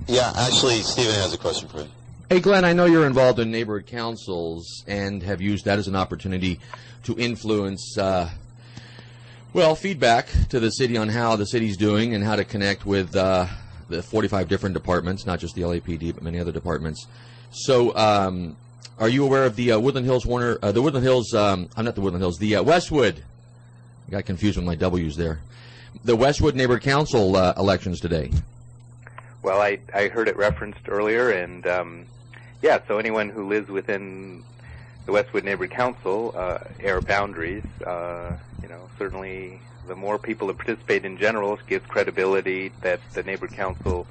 Yeah, 0.06 0.32
actually, 0.36 0.80
Stephen 0.80 1.14
has 1.14 1.34
a 1.34 1.38
question 1.38 1.68
for 1.68 1.82
you. 1.82 1.88
Hey, 2.28 2.40
Glenn, 2.40 2.64
I 2.64 2.72
know 2.72 2.84
you're 2.84 3.06
involved 3.06 3.38
in 3.38 3.51
neighborhood 3.51 3.86
councils 3.86 4.84
and 4.86 5.22
have 5.22 5.40
used 5.40 5.64
that 5.64 5.78
as 5.78 5.88
an 5.88 5.97
opportunity 5.97 6.60
to 7.02 7.18
influence, 7.18 7.98
uh, 7.98 8.30
well, 9.52 9.74
feedback 9.74 10.28
to 10.51 10.60
the 10.60 10.70
city 10.70 10.97
on 10.97 11.09
how 11.09 11.36
the 11.36 11.44
city's 11.44 11.76
doing 11.76 12.14
and 12.14 12.22
how 12.22 12.36
to 12.36 12.44
connect 12.44 12.86
with 12.86 13.16
uh, 13.16 13.47
the 13.47 13.51
45 14.03 14.49
different 14.49 14.75
departments, 14.75 15.27
not 15.27 15.39
just 15.39 15.55
the 15.55 15.62
LAPD, 15.62 16.15
but 16.15 16.23
many 16.23 16.39
other 16.39 16.53
departments. 16.53 17.07
So, 17.51 17.95
um, 17.97 18.57
are 18.99 19.09
you 19.09 19.25
aware 19.25 19.45
of 19.45 19.57
the 19.57 19.73
uh, 19.73 19.79
Woodland 19.79 20.07
Hills 20.07 20.27
Warner, 20.27 20.59
uh, 20.62 20.73
the 20.73 20.83
Woodland 20.83 21.05
Hills, 21.05 21.35
um, 21.35 21.69
I'm 21.77 21.85
not 21.85 21.95
the 21.95 22.01
Woodland 22.01 22.23
Hills, 22.23 22.39
the 22.39 22.57
uh, 22.57 22.62
Westwood, 22.62 23.23
I 24.09 24.11
got 24.11 24.25
confused 24.25 24.57
with 24.57 24.67
my 24.67 24.75
W's 24.75 25.17
there, 25.17 25.41
the 26.05 26.17
Westwood 26.17 26.55
Neighborhood 26.55 26.83
Council 26.83 27.37
uh, 27.37 27.55
elections 27.57 28.01
today? 28.01 28.31
Well, 29.43 29.61
I 29.61 29.79
I 29.95 30.09
heard 30.09 30.29
it 30.29 30.37
referenced 30.37 30.89
earlier, 30.89 31.31
and 31.31 31.67
um, 31.67 32.05
yeah, 32.61 32.81
so 32.87 32.99
anyone 32.99 33.31
who 33.31 33.49
lives 33.49 33.69
within 33.69 34.45
the 35.07 35.12
Westwood 35.12 35.45
Neighborhood 35.45 35.75
Council 35.75 36.35
uh, 36.37 36.59
air 36.79 37.01
boundaries, 37.01 37.65
uh, 37.87 38.37
you 38.62 38.69
know, 38.69 38.89
certainly 38.99 39.61
the 39.91 39.97
more 39.97 40.19
people 40.19 40.47
that 40.47 40.57
participate 40.57 41.05
in 41.05 41.19
general 41.19 41.59
gives 41.67 41.85
credibility 41.87 42.71
that 42.81 43.01
the 43.15 43.25
Neighborhood 43.25 43.57
Council 43.57 44.07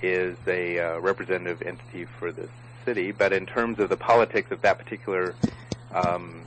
is 0.00 0.38
a 0.46 0.78
uh, 0.78 0.98
representative 1.00 1.60
entity 1.60 2.06
for 2.18 2.32
the 2.32 2.48
city. 2.86 3.12
But 3.12 3.34
in 3.34 3.44
terms 3.44 3.78
of 3.78 3.90
the 3.90 3.96
politics 3.98 4.50
of 4.50 4.62
that 4.62 4.78
particular, 4.78 5.34
um, 5.94 6.40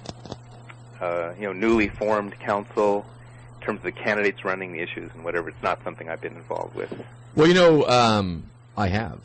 uh, 1.00 1.34
you 1.40 1.44
know, 1.44 1.54
newly 1.54 1.90
formed 1.90 2.40
council, 2.40 3.06
in 3.62 3.66
terms 3.68 3.78
of 3.78 3.84
the 3.84 3.92
candidates 3.92 4.44
running 4.44 4.74
the 4.74 4.80
issues 4.80 5.12
and 5.14 5.24
whatever, 5.24 5.50
it's 5.50 5.62
not 5.62 5.84
something 5.84 6.10
I've 6.10 6.22
been 6.22 6.36
involved 6.36 6.74
with. 6.74 6.92
Well, 7.36 7.48
you 7.48 7.54
know, 7.54 7.88
um, 7.88 8.50
I 8.76 8.88
have. 8.88 9.20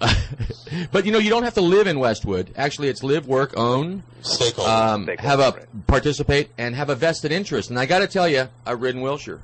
but 0.92 1.04
you 1.06 1.12
know, 1.12 1.18
you 1.18 1.30
don't 1.30 1.42
have 1.42 1.54
to 1.54 1.60
live 1.60 1.86
in 1.86 1.98
Westwood. 1.98 2.52
Actually, 2.56 2.88
it's 2.88 3.02
live, 3.02 3.26
work, 3.26 3.56
own. 3.56 4.02
Stakeholder. 4.22 4.70
Um, 4.70 5.04
Stakeholder, 5.04 5.28
have 5.28 5.40
a 5.40 5.66
participate 5.86 6.50
and 6.58 6.74
have 6.74 6.90
a 6.90 6.94
vested 6.94 7.32
interest. 7.32 7.70
And 7.70 7.78
I 7.78 7.86
got 7.86 8.00
to 8.00 8.06
tell 8.06 8.28
you, 8.28 8.48
I've 8.66 8.82
ridden 8.82 9.00
Wilshire, 9.00 9.40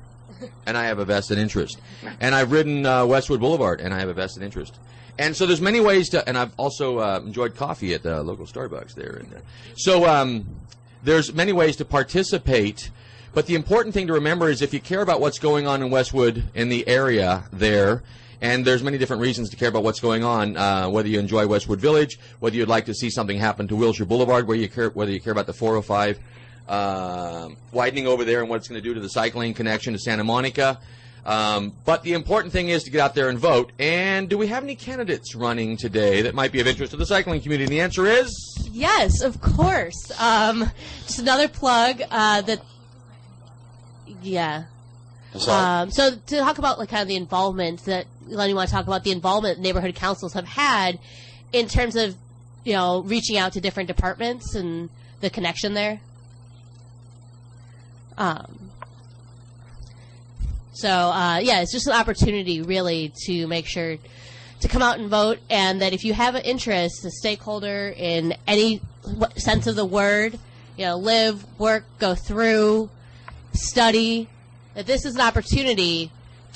and 0.65 0.77
I 0.77 0.85
have 0.85 0.99
a 0.99 1.05
vested 1.05 1.37
interest. 1.37 1.79
And 2.19 2.35
I've 2.35 2.51
ridden 2.51 2.85
uh, 2.85 3.05
Westwood 3.05 3.39
Boulevard, 3.39 3.81
and 3.81 3.93
I 3.93 3.99
have 3.99 4.09
a 4.09 4.13
vested 4.13 4.43
interest. 4.43 4.77
And 5.19 5.35
so 5.35 5.45
there's 5.45 5.61
many 5.61 5.79
ways 5.79 6.09
to. 6.09 6.27
And 6.27 6.37
I've 6.37 6.53
also 6.57 6.99
uh, 6.99 7.21
enjoyed 7.23 7.55
coffee 7.55 7.93
at 7.93 8.03
the 8.03 8.21
local 8.21 8.45
Starbucks 8.45 8.93
there. 8.93 9.21
And 9.23 9.33
uh, 9.33 9.39
so 9.75 10.05
um, 10.05 10.45
there's 11.03 11.33
many 11.33 11.53
ways 11.53 11.75
to 11.77 11.85
participate. 11.85 12.91
But 13.33 13.45
the 13.45 13.55
important 13.55 13.93
thing 13.93 14.07
to 14.07 14.13
remember 14.13 14.49
is 14.49 14.61
if 14.61 14.73
you 14.73 14.79
care 14.79 15.01
about 15.01 15.21
what's 15.21 15.39
going 15.39 15.67
on 15.67 15.81
in 15.81 15.91
Westwood 15.91 16.45
in 16.55 16.69
the 16.69 16.87
area 16.87 17.43
there, 17.51 18.03
and 18.41 18.63
there's 18.65 18.83
many 18.83 18.97
different 18.97 19.21
reasons 19.21 19.49
to 19.49 19.55
care 19.55 19.69
about 19.69 19.83
what's 19.83 19.99
going 19.99 20.23
on, 20.23 20.57
uh, 20.57 20.89
whether 20.89 21.07
you 21.07 21.19
enjoy 21.19 21.47
Westwood 21.47 21.79
Village, 21.79 22.19
whether 22.39 22.55
you'd 22.55 22.67
like 22.67 22.85
to 22.85 22.93
see 22.93 23.09
something 23.09 23.37
happen 23.37 23.67
to 23.67 23.75
Wilshire 23.75 24.05
Boulevard, 24.05 24.47
where 24.47 24.57
you 24.57 24.69
care, 24.69 24.89
whether 24.89 25.11
you 25.11 25.19
care 25.19 25.31
about 25.31 25.47
the 25.47 25.53
405 25.53 26.19
uh, 26.67 27.49
widening 27.71 28.07
over 28.07 28.25
there 28.25 28.41
and 28.41 28.49
what 28.49 28.57
it's 28.57 28.67
going 28.67 28.81
to 28.81 28.87
do 28.87 28.93
to 28.93 28.99
the 28.99 29.09
cycling 29.09 29.53
connection 29.53 29.93
to 29.93 29.99
Santa 29.99 30.23
Monica. 30.23 30.79
Um, 31.25 31.73
but 31.83 32.03
the 32.03 32.13
important 32.13 32.53
thing 32.53 32.69
is 32.69 32.83
to 32.83 32.89
get 32.89 33.01
out 33.01 33.13
there 33.13 33.27
and 33.27 33.37
vote. 33.37 33.73
And 33.79 34.29
do 34.29 34.37
we 34.37 34.47
have 34.47 34.63
any 34.63 34.75
candidates 34.75 35.35
running 35.35 35.75
today 35.75 36.21
that 36.21 36.33
might 36.33 36.53
be 36.53 36.61
of 36.61 36.67
interest 36.67 36.91
to 36.91 36.97
the 36.97 37.05
cycling 37.05 37.41
community? 37.41 37.65
And 37.65 37.73
the 37.73 37.81
answer 37.81 38.05
is 38.05 38.31
Yes, 38.71 39.21
of 39.21 39.41
course. 39.41 40.11
Um, 40.19 40.71
just 41.05 41.19
another 41.19 41.47
plug 41.47 42.01
uh, 42.11 42.41
that, 42.43 42.61
yeah. 44.21 44.65
Um, 45.47 45.91
so 45.91 46.15
to 46.15 46.37
talk 46.37 46.57
about 46.57 46.79
like 46.79 46.89
kind 46.89 47.01
of 47.01 47.07
the 47.07 47.15
involvement 47.15 47.83
that 47.85 48.05
Glenn, 48.29 48.49
you 48.49 48.55
want 48.55 48.69
to 48.69 48.75
talk 48.75 48.87
about 48.87 49.03
the 49.03 49.11
involvement 49.11 49.59
neighborhood 49.59 49.95
councils 49.95 50.33
have 50.33 50.47
had 50.47 50.99
in 51.53 51.67
terms 51.67 51.95
of 51.95 52.15
you 52.63 52.73
know 52.73 53.01
reaching 53.03 53.37
out 53.37 53.53
to 53.53 53.61
different 53.61 53.87
departments 53.87 54.55
and 54.55 54.89
the 55.21 55.29
connection 55.29 55.73
there. 55.73 55.99
Um, 58.17 58.71
so 60.73 60.89
uh, 60.89 61.39
yeah, 61.41 61.61
it's 61.61 61.71
just 61.71 61.87
an 61.87 61.93
opportunity 61.93 62.61
really 62.61 63.13
to 63.25 63.47
make 63.47 63.65
sure 63.65 63.97
to 64.59 64.67
come 64.67 64.81
out 64.81 64.99
and 64.99 65.09
vote, 65.09 65.39
and 65.49 65.81
that 65.81 65.93
if 65.93 66.03
you 66.03 66.13
have 66.13 66.35
an 66.35 66.41
interest, 66.43 67.05
a 67.05 67.11
stakeholder 67.11 67.93
in 67.95 68.33
any 68.47 68.81
sense 69.35 69.67
of 69.67 69.75
the 69.75 69.85
word, 69.85 70.39
you 70.77 70.85
know, 70.85 70.97
live, 70.97 71.45
work, 71.59 71.85
go 71.99 72.15
through, 72.15 72.89
study, 73.53 74.27
that 74.73 74.87
this 74.87 75.05
is 75.05 75.15
an 75.15 75.21
opportunity 75.21 76.11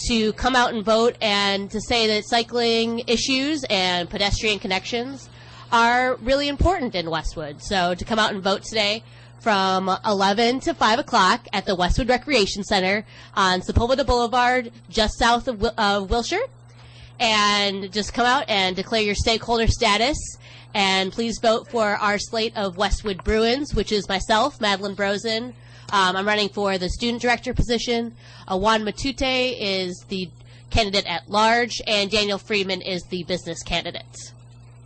to 0.08 0.34
come 0.34 0.56
out 0.56 0.74
and 0.74 0.84
vote 0.84 1.16
and 1.22 1.70
to 1.72 1.82
say 1.82 2.08
that 2.08 2.26
cycling 2.26 3.04
issues 3.08 3.64
and 3.70 4.10
pedestrian 4.10 4.60
connections 4.60 5.30
are 5.72 6.16
really 6.18 6.48
important 6.48 6.96
in 6.96 7.10
Westwood. 7.10 7.62
So 7.62 7.96
to 7.96 8.06
come 8.06 8.20
out 8.20 8.34
and 8.34 8.44
vote 8.44 8.64
today 8.64 9.04
from 9.40 9.90
11 10.06 10.60
to 10.62 10.74
5 10.74 11.00
o'clock 11.00 11.48
at 11.52 11.66
the 11.66 11.76
Westwood 11.76 12.10
Recreation 12.10 12.64
Center 12.64 13.06
on 13.34 13.62
Sepulveda 13.62 14.06
Boulevard, 14.06 14.72
just 14.90 15.18
south 15.18 15.48
of 15.48 15.64
uh, 15.64 16.06
Wilshire. 16.08 16.46
And 17.20 17.92
just 17.92 18.14
come 18.14 18.26
out 18.26 18.46
and 18.48 18.76
declare 18.76 19.02
your 19.02 19.16
stakeholder 19.16 19.68
status. 19.68 20.18
And 20.74 21.12
please 21.12 21.40
vote 21.40 21.70
for 21.70 21.86
our 21.86 22.18
slate 22.18 22.56
of 22.56 22.78
Westwood 22.78 23.24
Bruins, 23.24 23.76
which 23.76 23.92
is 23.92 24.10
myself, 24.10 24.60
Madeline 24.60 24.96
Brozen, 24.96 25.54
um, 25.92 26.16
I'm 26.16 26.26
running 26.26 26.50
for 26.50 26.78
the 26.78 26.90
student 26.90 27.22
director 27.22 27.54
position. 27.54 28.16
Uh, 28.48 28.58
Juan 28.58 28.84
Matute 28.84 29.56
is 29.60 30.06
the 30.10 30.30
candidate 30.70 31.06
at 31.06 31.30
large, 31.30 31.82
and 31.86 32.10
Daniel 32.10 32.38
Freeman 32.38 32.82
is 32.82 33.04
the 33.04 33.24
business 33.24 33.62
candidate. 33.62 34.34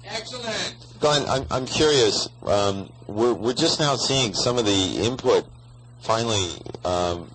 Excellent. 0.07 0.75
Glenn, 0.99 1.27
I'm, 1.27 1.45
I'm 1.49 1.65
curious. 1.65 2.27
Um, 2.43 2.91
we're, 3.07 3.33
we're 3.33 3.53
just 3.53 3.79
now 3.79 3.95
seeing 3.95 4.33
some 4.33 4.57
of 4.57 4.65
the 4.65 4.97
input 5.03 5.45
finally 6.01 6.49
um, 6.83 7.29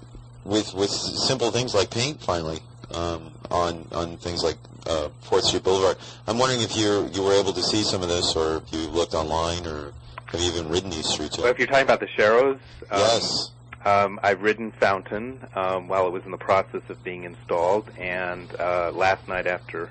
with 0.45 0.73
with 0.75 0.91
simple 0.91 1.51
things 1.51 1.75
like 1.75 1.91
paint 1.91 2.23
finally 2.23 2.61
um, 2.95 3.33
on 3.51 3.87
on 3.93 4.17
things 4.19 4.43
like 4.43 4.57
uh, 4.87 5.09
Fourth 5.23 5.45
Street 5.45 5.65
Boulevard. 5.65 5.97
I'm 6.27 6.39
wondering 6.39 6.61
if 6.61 6.77
you 6.77 7.09
you 7.13 7.23
were 7.23 7.35
able 7.35 7.53
to 7.53 7.63
see 7.63 7.83
some 7.83 8.03
of 8.03 8.09
this, 8.09 8.35
or 8.37 8.59
if 8.59 8.73
you 8.73 8.89
looked 8.89 9.15
online, 9.15 9.67
or 9.67 9.93
have 10.27 10.41
you 10.41 10.47
even 10.53 10.69
ridden 10.69 10.91
these 10.91 11.09
streets 11.09 11.37
Well, 11.39 11.49
if 11.49 11.59
you're 11.59 11.67
talking 11.67 11.83
about 11.83 12.01
the 12.01 12.07
Sharrows, 12.07 12.55
um, 12.91 13.01
Yes. 13.01 13.51
Um, 13.85 14.21
I've 14.23 14.43
ridden 14.43 14.73
Fountain 14.73 15.41
um, 15.55 15.89
while 15.89 16.07
it 16.07 16.13
was 16.13 16.23
in 16.25 16.31
the 16.33 16.37
process 16.39 16.83
of 16.89 17.03
being 17.03 17.25
installed, 17.25 17.91
and 17.97 18.51
uh, 18.61 18.93
last 18.95 19.27
night 19.29 19.47
after 19.47 19.91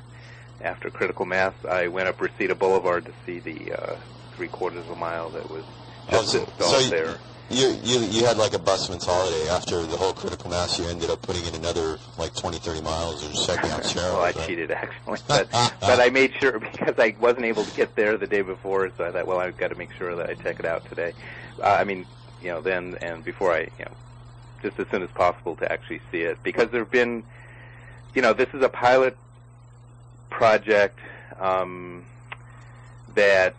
after 0.61 0.89
critical 0.89 1.25
mass, 1.25 1.53
I 1.69 1.87
went 1.87 2.07
up 2.09 2.19
Reseda 2.21 2.53
Boulevard 2.53 3.05
to 3.05 3.13
see 3.25 3.39
the 3.39 3.71
uh, 3.73 3.95
three 4.35 4.49
quarters 4.49 4.85
of 4.85 4.91
a 4.91 4.95
mile 4.95 5.29
that 5.31 5.49
was 5.49 5.63
just 6.09 6.21
Oh, 6.21 6.25
so- 6.25 6.39
installed 6.45 6.71
so 6.71 6.79
you- 6.79 6.89
there. 6.89 7.19
You, 7.51 7.69
you 7.81 7.99
you 8.01 8.25
had 8.27 8.37
like 8.37 8.53
a 8.53 8.59
busman's 8.59 9.03
holiday 9.07 9.49
after 9.49 9.81
the 9.81 9.97
whole 9.97 10.13
critical 10.13 10.51
mass. 10.51 10.77
You 10.77 10.85
ended 10.87 11.09
up 11.09 11.23
putting 11.23 11.43
in 11.47 11.55
another 11.55 11.97
like 12.15 12.35
20, 12.35 12.59
30 12.59 12.81
miles 12.81 13.25
or 13.25 13.47
checking 13.47 13.71
out 13.71 13.81
Sharrows. 13.81 14.13
well, 14.13 14.19
I 14.21 14.25
right? 14.25 14.35
cheated 14.45 14.69
actually, 14.69 15.17
but 15.27 15.49
but 15.81 15.99
I 15.99 16.11
made 16.11 16.31
sure 16.39 16.59
because 16.71 16.93
I 16.99 17.15
wasn't 17.19 17.45
able 17.45 17.65
to 17.65 17.71
get 17.71 17.95
there 17.95 18.17
the 18.19 18.27
day 18.27 18.43
before, 18.43 18.91
so 18.95 19.03
I 19.03 19.11
thought, 19.11 19.25
well, 19.25 19.39
I've 19.39 19.57
got 19.57 19.69
to 19.69 19.75
make 19.75 19.89
sure 19.97 20.15
that 20.15 20.29
I 20.29 20.35
check 20.35 20.59
it 20.59 20.67
out 20.67 20.85
today. 20.89 21.15
Uh, 21.59 21.69
I 21.79 21.85
mean, 21.85 22.05
you 22.41 22.49
know, 22.49 22.61
then 22.61 22.95
and 23.01 23.23
before 23.23 23.53
I, 23.53 23.61
you 23.77 23.85
know, 23.85 23.97
just 24.61 24.79
as 24.79 24.87
soon 24.91 25.03
as 25.03 25.09
possible 25.15 25.55
to 25.57 25.71
actually 25.71 26.01
see 26.11 26.21
it 26.21 26.43
because 26.43 26.69
there've 26.71 26.91
been, 26.91 27.23
you 28.13 28.21
know, 28.21 28.33
this 28.33 28.49
is 28.53 28.63
a 28.63 28.69
pilot 28.69 29.17
project 30.29 30.99
um, 31.39 32.05
that 33.15 33.57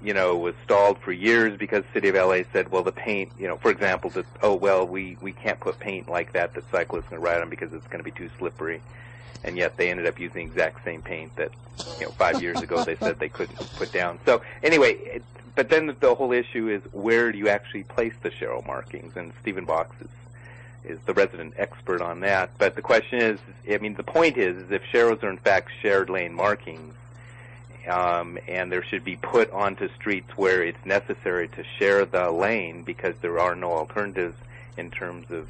you 0.00 0.14
know 0.14 0.36
was 0.36 0.54
stalled 0.64 0.98
for 1.04 1.12
years 1.12 1.58
because 1.58 1.84
city 1.92 2.08
of 2.08 2.14
LA 2.14 2.40
said, 2.52 2.70
well, 2.70 2.82
the 2.84 2.92
paint, 2.92 3.32
you 3.36 3.48
know, 3.48 3.58
for 3.58 3.70
example, 3.70 4.10
that 4.10 4.26
oh 4.42 4.54
well, 4.54 4.86
we 4.86 5.16
we 5.20 5.32
can't 5.32 5.60
put 5.60 5.78
paint 5.80 6.08
like 6.08 6.32
that 6.32 6.54
that 6.54 6.64
cyclists 6.72 7.08
can 7.08 7.20
ride 7.20 7.40
on 7.40 7.50
because 7.50 7.72
it's 7.72 7.86
going 7.88 8.00
to 8.00 8.04
be 8.04 8.12
too 8.12 8.30
slippery, 8.38 8.82
and 9.44 9.56
yet 9.56 9.76
they 9.76 9.90
ended 9.90 10.06
up 10.06 10.18
using 10.18 10.46
the 10.46 10.52
exact 10.52 10.84
same 10.84 11.02
paint 11.02 11.36
that 11.36 11.52
you 12.00 12.06
know 12.06 12.14
five 12.18 12.40
years 12.42 12.60
ago 12.62 12.84
they 12.84 12.96
said 13.02 13.18
they 13.18 13.28
couldn't 13.28 13.58
put 13.76 13.92
down. 13.92 14.20
So 14.26 14.42
anyway. 14.62 15.22
But 15.58 15.70
then 15.70 15.92
the 15.98 16.14
whole 16.14 16.30
issue 16.30 16.68
is 16.68 16.82
where 16.92 17.32
do 17.32 17.38
you 17.38 17.48
actually 17.48 17.82
place 17.82 18.14
the 18.22 18.30
Sharrow 18.30 18.64
markings? 18.64 19.16
And 19.16 19.32
Stephen 19.40 19.64
Box 19.64 19.92
is 20.00 20.08
is 20.84 21.00
the 21.04 21.12
resident 21.12 21.54
expert 21.56 22.00
on 22.00 22.20
that. 22.20 22.50
But 22.58 22.76
the 22.76 22.80
question 22.80 23.18
is, 23.18 23.40
I 23.68 23.78
mean, 23.78 23.94
the 23.94 24.04
point 24.04 24.36
is, 24.36 24.56
is 24.56 24.70
if 24.70 24.84
Sharrows 24.84 25.20
are 25.24 25.30
in 25.30 25.36
fact 25.36 25.72
shared 25.82 26.10
lane 26.10 26.32
markings, 26.32 26.94
um, 27.88 28.38
and 28.46 28.70
there 28.70 28.84
should 28.84 29.02
be 29.02 29.16
put 29.16 29.50
onto 29.50 29.92
streets 29.96 30.30
where 30.36 30.62
it's 30.62 30.86
necessary 30.86 31.48
to 31.48 31.64
share 31.76 32.04
the 32.04 32.30
lane 32.30 32.84
because 32.84 33.16
there 33.20 33.40
are 33.40 33.56
no 33.56 33.72
alternatives 33.72 34.36
in 34.76 34.92
terms 34.92 35.28
of, 35.32 35.48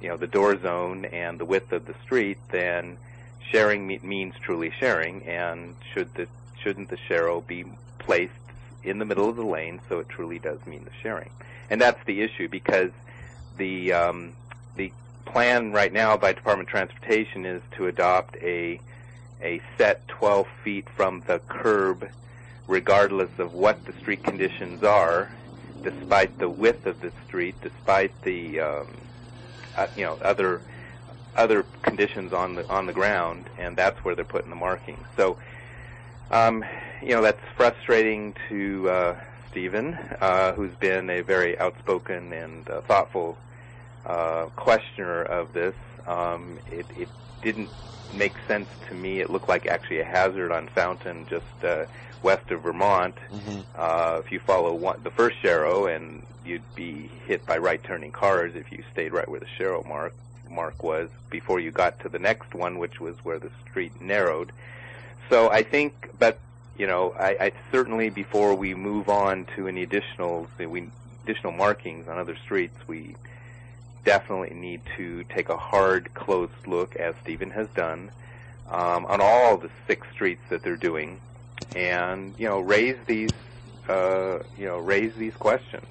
you 0.00 0.08
know, 0.08 0.16
the 0.16 0.26
door 0.26 0.60
zone 0.60 1.04
and 1.04 1.38
the 1.38 1.44
width 1.44 1.70
of 1.70 1.86
the 1.86 1.94
street, 2.02 2.38
then 2.50 2.96
sharing 3.52 3.86
means 4.02 4.34
truly 4.42 4.72
sharing. 4.80 5.22
And 5.22 5.76
should 5.92 6.12
the 6.14 6.26
shouldn't 6.60 6.88
the 6.90 6.98
Sharrow 7.08 7.46
be 7.46 7.64
placed 8.00 8.32
in 8.84 8.98
the 8.98 9.04
middle 9.04 9.28
of 9.28 9.36
the 9.36 9.44
lane 9.44 9.80
so 9.88 9.98
it 9.98 10.08
truly 10.08 10.38
does 10.38 10.58
mean 10.66 10.84
the 10.84 10.90
sharing? 11.02 11.30
And 11.70 11.80
that's 11.80 12.02
the 12.06 12.20
issue 12.22 12.48
because 12.48 12.90
the 13.56 13.92
um, 13.92 14.34
the 14.76 14.92
plan 15.26 15.72
right 15.72 15.92
now 15.92 16.16
by 16.16 16.32
Department 16.32 16.68
of 16.68 16.70
Transportation 16.70 17.44
is 17.44 17.62
to 17.76 17.86
adopt 17.86 18.36
a 18.36 18.80
a 19.40 19.60
set 19.76 20.06
12 20.08 20.46
feet 20.62 20.88
from 20.96 21.22
the 21.26 21.38
curb, 21.48 22.08
regardless 22.66 23.30
of 23.38 23.52
what 23.52 23.84
the 23.84 23.92
street 24.00 24.22
conditions 24.22 24.82
are, 24.82 25.30
despite 25.82 26.38
the 26.38 26.48
width 26.48 26.86
of 26.86 27.00
the 27.00 27.12
street, 27.26 27.60
despite 27.60 28.20
the 28.22 28.60
um, 28.60 29.08
uh, 29.76 29.86
you 29.94 30.04
know 30.04 30.18
other 30.22 30.62
other 31.36 31.66
conditions 31.82 32.32
on 32.32 32.54
the 32.54 32.68
on 32.70 32.86
the 32.86 32.92
ground, 32.92 33.50
and 33.58 33.76
that's 33.76 33.98
where 34.04 34.14
they're 34.14 34.24
putting 34.24 34.50
the 34.50 34.56
markings. 34.56 35.06
So, 35.16 35.38
um, 36.30 36.64
you 37.04 37.10
know, 37.10 37.22
that's 37.22 37.40
frustrating 37.54 38.34
to 38.48 38.88
uh, 38.88 39.16
Stephen, 39.50 39.94
uh, 40.20 40.52
who's 40.52 40.74
been 40.76 41.10
a 41.10 41.20
very 41.20 41.58
outspoken 41.58 42.32
and 42.32 42.68
uh, 42.70 42.80
thoughtful 42.82 43.36
uh, 44.06 44.46
questioner 44.56 45.22
of 45.22 45.52
this. 45.52 45.74
Um, 46.06 46.58
it, 46.72 46.86
it 46.98 47.08
didn't 47.42 47.68
make 48.14 48.34
sense 48.48 48.68
to 48.88 48.94
me. 48.94 49.20
It 49.20 49.28
looked 49.28 49.48
like 49.48 49.66
actually 49.66 50.00
a 50.00 50.04
hazard 50.04 50.50
on 50.50 50.68
Fountain, 50.68 51.26
just 51.28 51.44
uh, 51.62 51.84
west 52.22 52.50
of 52.50 52.62
Vermont. 52.62 53.16
Uh, 53.76 54.22
if 54.24 54.32
you 54.32 54.40
follow 54.40 54.74
one, 54.74 55.02
the 55.02 55.10
first 55.10 55.36
Sharrow, 55.42 55.94
and 55.94 56.24
you'd 56.46 56.74
be 56.74 57.10
hit 57.26 57.44
by 57.44 57.58
right-turning 57.58 58.12
cars 58.12 58.54
if 58.54 58.72
you 58.72 58.82
stayed 58.92 59.12
right 59.12 59.28
where 59.28 59.40
the 59.40 59.46
Sharrow 59.58 59.86
mark 59.86 60.14
mark 60.50 60.82
was 60.82 61.08
before 61.30 61.58
you 61.58 61.70
got 61.70 62.00
to 62.00 62.08
the 62.08 62.18
next 62.18 62.54
one, 62.54 62.78
which 62.78 63.00
was 63.00 63.16
where 63.24 63.38
the 63.38 63.50
street 63.68 64.00
narrowed. 64.00 64.52
So 65.28 65.50
I 65.50 65.62
think, 65.62 66.10
but 66.18 66.38
you 66.76 66.86
know, 66.86 67.14
I, 67.18 67.36
I 67.40 67.52
certainly 67.70 68.10
before 68.10 68.54
we 68.54 68.74
move 68.74 69.08
on 69.08 69.46
to 69.56 69.68
any 69.68 69.82
additional 69.82 70.48
we 70.58 70.88
additional 71.24 71.52
markings 71.52 72.08
on 72.08 72.18
other 72.18 72.36
streets, 72.36 72.76
we 72.86 73.16
definitely 74.04 74.54
need 74.54 74.82
to 74.96 75.24
take 75.24 75.48
a 75.48 75.56
hard, 75.56 76.12
close 76.14 76.50
look, 76.66 76.96
as 76.96 77.14
Stephen 77.22 77.50
has 77.50 77.68
done, 77.68 78.10
um, 78.70 79.06
on 79.06 79.20
all 79.20 79.56
the 79.56 79.70
six 79.86 80.06
streets 80.12 80.42
that 80.50 80.62
they're 80.62 80.76
doing, 80.76 81.20
and 81.74 82.34
you 82.38 82.46
know, 82.46 82.60
raise 82.60 82.98
these, 83.06 83.30
uh, 83.88 84.40
you 84.58 84.66
know, 84.66 84.78
raise 84.78 85.14
these 85.14 85.34
questions 85.34 85.86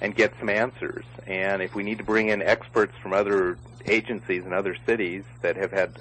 and 0.00 0.14
get 0.14 0.32
some 0.38 0.48
answers. 0.48 1.04
And 1.26 1.62
if 1.62 1.74
we 1.74 1.82
need 1.82 1.98
to 1.98 2.04
bring 2.04 2.28
in 2.28 2.42
experts 2.42 2.94
from 3.00 3.12
other 3.12 3.56
agencies 3.86 4.44
and 4.44 4.52
other 4.52 4.76
cities 4.86 5.24
that 5.42 5.56
have 5.56 5.70
had 5.70 5.98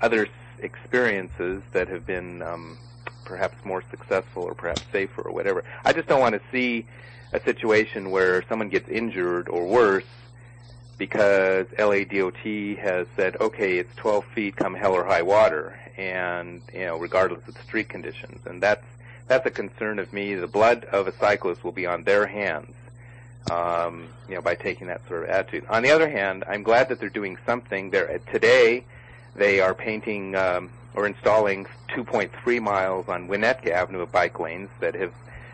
other 0.00 0.26
experiences 0.60 1.62
that 1.72 1.88
have 1.88 2.06
been 2.06 2.42
um, 2.42 2.78
perhaps 3.24 3.56
more 3.64 3.82
successful 3.90 4.42
or 4.42 4.54
perhaps 4.54 4.82
safer 4.92 5.22
or 5.22 5.32
whatever, 5.32 5.64
I 5.84 5.92
just 5.92 6.08
don't 6.08 6.20
want 6.20 6.34
to 6.34 6.40
see 6.50 6.86
a 7.32 7.40
situation 7.40 8.10
where 8.10 8.44
someone 8.48 8.68
gets 8.68 8.88
injured 8.88 9.48
or 9.48 9.66
worse 9.66 10.04
because 10.98 11.66
LADOT 11.78 12.78
has 12.78 13.06
said, 13.16 13.36
okay, 13.40 13.78
it's 13.78 13.94
12 13.96 14.24
feet 14.26 14.56
come 14.56 14.74
hell 14.74 14.92
or 14.92 15.04
high 15.04 15.22
water, 15.22 15.76
and 15.96 16.62
you 16.72 16.86
know, 16.86 16.96
regardless 16.96 17.46
of 17.48 17.54
the 17.54 17.62
street 17.62 17.88
conditions, 17.88 18.40
and 18.46 18.62
that's 18.62 18.84
that's 19.26 19.46
a 19.46 19.50
concern 19.50 19.98
of 19.98 20.12
me. 20.12 20.34
The 20.34 20.46
blood 20.46 20.84
of 20.84 21.08
a 21.08 21.12
cyclist 21.18 21.64
will 21.64 21.72
be 21.72 21.86
on 21.86 22.04
their 22.04 22.26
hands, 22.26 22.74
um, 23.50 24.08
you 24.28 24.34
know, 24.34 24.42
by 24.42 24.54
taking 24.54 24.86
that 24.88 25.00
sort 25.08 25.24
of 25.24 25.30
attitude. 25.30 25.64
On 25.68 25.82
the 25.82 25.90
other 25.90 26.08
hand, 26.08 26.44
I'm 26.46 26.62
glad 26.62 26.88
that 26.90 27.00
they're 27.00 27.08
doing 27.08 27.38
something. 27.46 27.90
There 27.90 28.20
today, 28.30 28.84
they 29.34 29.60
are 29.60 29.74
painting 29.74 30.34
um, 30.36 30.70
or 30.94 31.06
installing 31.06 31.66
2.3 31.88 32.60
miles 32.60 33.08
on 33.08 33.28
Winnetka 33.28 33.70
Avenue 33.70 34.00
of 34.00 34.12
bike 34.12 34.38
lanes 34.38 34.70
that 34.80 34.94
have 34.94 35.12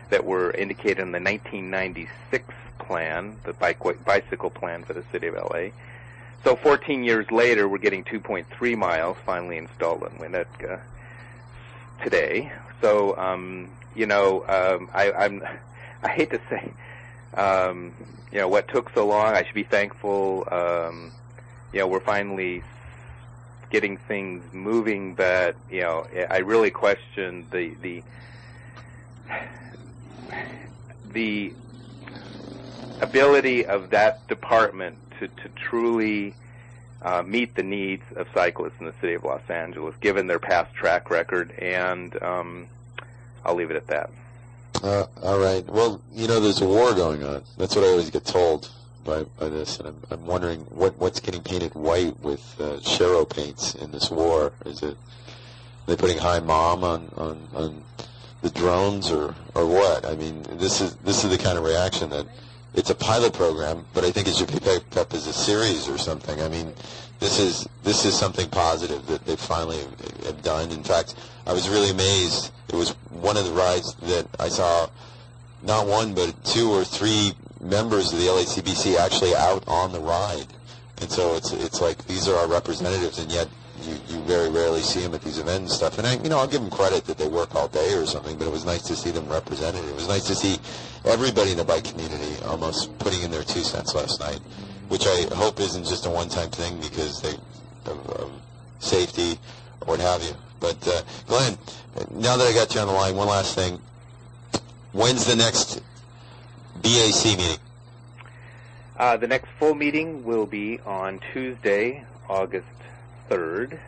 that 0.09 0.25
were 0.25 0.51
indicated 0.51 0.99
in 0.99 1.11
the 1.11 1.19
1996 1.19 2.43
plan, 2.79 3.37
the 3.43 3.53
bike 3.53 3.77
bicycle 4.03 4.49
plan 4.49 4.83
for 4.83 4.93
the 4.93 5.03
city 5.11 5.27
of 5.27 5.35
LA. 5.35 5.69
So 6.43 6.55
14 6.55 7.03
years 7.03 7.29
later, 7.29 7.67
we're 7.67 7.77
getting 7.77 8.03
2.3 8.03 8.77
miles 8.77 9.17
finally 9.25 9.57
installed 9.57 10.03
in 10.03 10.17
Winnetka 10.17 10.79
today. 12.03 12.51
So 12.81 13.15
um, 13.17 13.69
you 13.95 14.05
know, 14.05 14.43
um, 14.47 14.89
I, 14.93 15.11
I'm 15.11 15.43
I 16.03 16.09
hate 16.09 16.31
to 16.31 16.41
say, 16.49 16.71
um, 17.33 17.93
you 18.31 18.39
know, 18.39 18.47
what 18.47 18.67
took 18.69 18.89
so 18.93 19.05
long. 19.05 19.35
I 19.35 19.43
should 19.43 19.55
be 19.55 19.63
thankful. 19.63 20.47
Um, 20.51 21.11
you 21.73 21.79
know, 21.79 21.87
we're 21.87 21.99
finally 21.99 22.63
getting 23.69 23.97
things 23.97 24.43
moving, 24.53 25.15
but 25.15 25.55
you 25.69 25.81
know, 25.81 26.07
I 26.29 26.37
really 26.39 26.71
question 26.71 27.45
the 27.51 27.75
the 27.81 28.03
the 31.11 31.53
ability 33.01 33.65
of 33.65 33.89
that 33.91 34.27
department 34.27 34.97
to, 35.19 35.27
to 35.27 35.49
truly 35.55 36.33
uh, 37.01 37.23
meet 37.23 37.55
the 37.55 37.63
needs 37.63 38.03
of 38.15 38.27
cyclists 38.33 38.73
in 38.79 38.85
the 38.85 38.93
city 38.99 39.13
of 39.13 39.23
Los 39.23 39.41
Angeles, 39.49 39.95
given 40.01 40.27
their 40.27 40.39
past 40.39 40.73
track 40.73 41.09
record, 41.09 41.51
and 41.51 42.21
um, 42.21 42.67
I'll 43.45 43.55
leave 43.55 43.71
it 43.71 43.77
at 43.77 43.87
that. 43.87 44.09
Uh, 44.83 45.05
all 45.23 45.39
right. 45.39 45.65
Well, 45.67 46.01
you 46.13 46.27
know, 46.27 46.39
there's 46.39 46.61
a 46.61 46.67
war 46.67 46.93
going 46.93 47.23
on. 47.23 47.43
That's 47.57 47.75
what 47.75 47.85
I 47.85 47.89
always 47.89 48.09
get 48.09 48.25
told 48.25 48.69
by, 49.09 49.23
by 49.39 49.49
this, 49.49 49.79
and 49.79 49.87
I'm, 49.87 50.01
I'm 50.11 50.25
wondering 50.25 50.59
what 50.69 50.97
what's 50.99 51.19
getting 51.19 51.41
painted 51.41 51.73
white 51.73 52.19
with 52.19 52.41
uh, 52.59 52.77
Sharrow 52.79 53.27
paints 53.27 53.73
in 53.75 53.91
this 53.91 54.11
war. 54.11 54.53
Is 54.65 54.83
it 54.83 54.97
they 55.87 55.95
putting 55.95 56.19
high 56.19 56.39
mom 56.39 56.83
on, 56.83 57.11
on, 57.17 57.47
on 57.55 57.83
the 58.43 58.51
drones 58.51 59.09
or 59.11 59.35
or 59.55 59.65
what? 59.65 60.05
I 60.05 60.15
mean, 60.15 60.43
this 60.51 60.79
is 60.79 60.95
this 60.97 61.23
is 61.23 61.31
the 61.31 61.37
kind 61.37 61.57
of 61.57 61.63
reaction 61.63 62.11
that 62.11 62.27
it's 62.75 62.91
a 62.91 62.95
pilot 62.95 63.33
program, 63.33 63.83
but 63.95 64.05
I 64.05 64.11
think 64.11 64.27
it 64.27 64.35
should 64.35 64.51
be 64.51 64.59
picked 64.59 64.95
up 64.95 65.13
as 65.13 65.25
a 65.25 65.33
series 65.33 65.89
or 65.89 65.97
something. 65.97 66.39
I 66.39 66.47
mean, 66.47 66.71
this 67.19 67.39
is 67.39 67.67
this 67.83 68.05
is 68.05 68.17
something 68.17 68.47
positive 68.49 69.07
that 69.07 69.25
they 69.25 69.35
finally 69.35 69.79
have 70.25 70.43
done. 70.43 70.69
In 70.71 70.83
fact, 70.83 71.15
I 71.47 71.53
was 71.53 71.67
really 71.67 71.89
amazed. 71.89 72.51
It 72.67 72.75
was 72.75 72.91
one 73.09 73.37
of 73.37 73.45
the 73.45 73.53
rides 73.53 73.95
that 74.03 74.27
I 74.39 74.49
saw, 74.49 74.87
not 75.63 75.87
one 75.87 76.13
but 76.13 76.31
two 76.45 76.69
or 76.69 76.83
three 76.83 77.33
members 77.61 78.13
of 78.13 78.19
the 78.19 78.25
LACBC 78.25 78.97
actually 78.97 79.35
out 79.35 79.67
on 79.67 79.91
the 79.91 79.99
ride, 79.99 80.47
and 81.01 81.11
so 81.11 81.35
it's 81.35 81.51
it's 81.51 81.81
like 81.81 82.05
these 82.05 82.27
are 82.27 82.35
our 82.35 82.47
representatives, 82.47 83.19
and 83.19 83.31
yet 83.31 83.47
you, 83.83 83.95
you 84.07 84.21
very 84.23 84.49
rarely 84.49 84.81
see 84.81 85.01
them 85.01 85.13
at 85.13 85.21
these 85.21 85.39
events 85.39 85.59
and 85.59 85.71
stuff. 85.71 85.97
And 85.97 86.07
I, 86.07 86.21
you 86.21 86.29
know, 86.29 86.37
I'll 86.37 86.47
give 86.47 86.61
them 86.61 86.69
credit 86.69 87.05
that 87.05 87.17
they 87.17 87.27
work 87.27 87.55
all 87.55 87.67
day 87.67 87.93
or 87.93 88.05
something, 88.05 88.37
but 88.37 88.47
it 88.47 88.51
was 88.51 88.65
nice 88.65 88.83
to 88.83 88.95
see 88.95 89.11
them 89.11 89.27
represented. 89.29 89.85
It 89.85 89.95
was 89.95 90.07
nice 90.07 90.25
to 90.25 90.35
see 90.35 90.57
everybody 91.05 91.51
in 91.51 91.57
the 91.57 91.63
bike 91.63 91.85
community 91.85 92.35
almost 92.45 92.97
putting 92.99 93.21
in 93.21 93.31
their 93.31 93.43
two 93.43 93.61
cents 93.61 93.95
last 93.95 94.19
night, 94.19 94.39
which 94.89 95.05
I 95.07 95.33
hope 95.35 95.59
isn't 95.59 95.85
just 95.85 96.05
a 96.05 96.09
one-time 96.09 96.49
thing 96.49 96.79
because 96.81 97.21
they 97.21 97.35
of, 97.85 98.09
of 98.09 98.31
safety 98.79 99.39
or 99.81 99.87
what 99.87 99.99
have 99.99 100.23
you. 100.23 100.31
But 100.59 100.85
uh, 100.87 101.01
Glenn, 101.27 101.57
now 102.11 102.37
that 102.37 102.47
I 102.47 102.53
got 102.53 102.75
you 102.75 102.81
on 102.81 102.87
the 102.87 102.93
line, 102.93 103.15
one 103.15 103.27
last 103.27 103.55
thing. 103.55 103.79
When's 104.91 105.25
the 105.25 105.35
next 105.35 105.81
BAC 106.81 107.37
meeting? 107.37 107.57
Uh, 108.97 109.17
the 109.17 109.27
next 109.27 109.47
full 109.57 109.75
meeting 109.75 110.23
will 110.23 110.45
be 110.45 110.79
on 110.85 111.19
Tuesday, 111.33 112.03
August 112.27 112.67
3rd, 113.29 113.79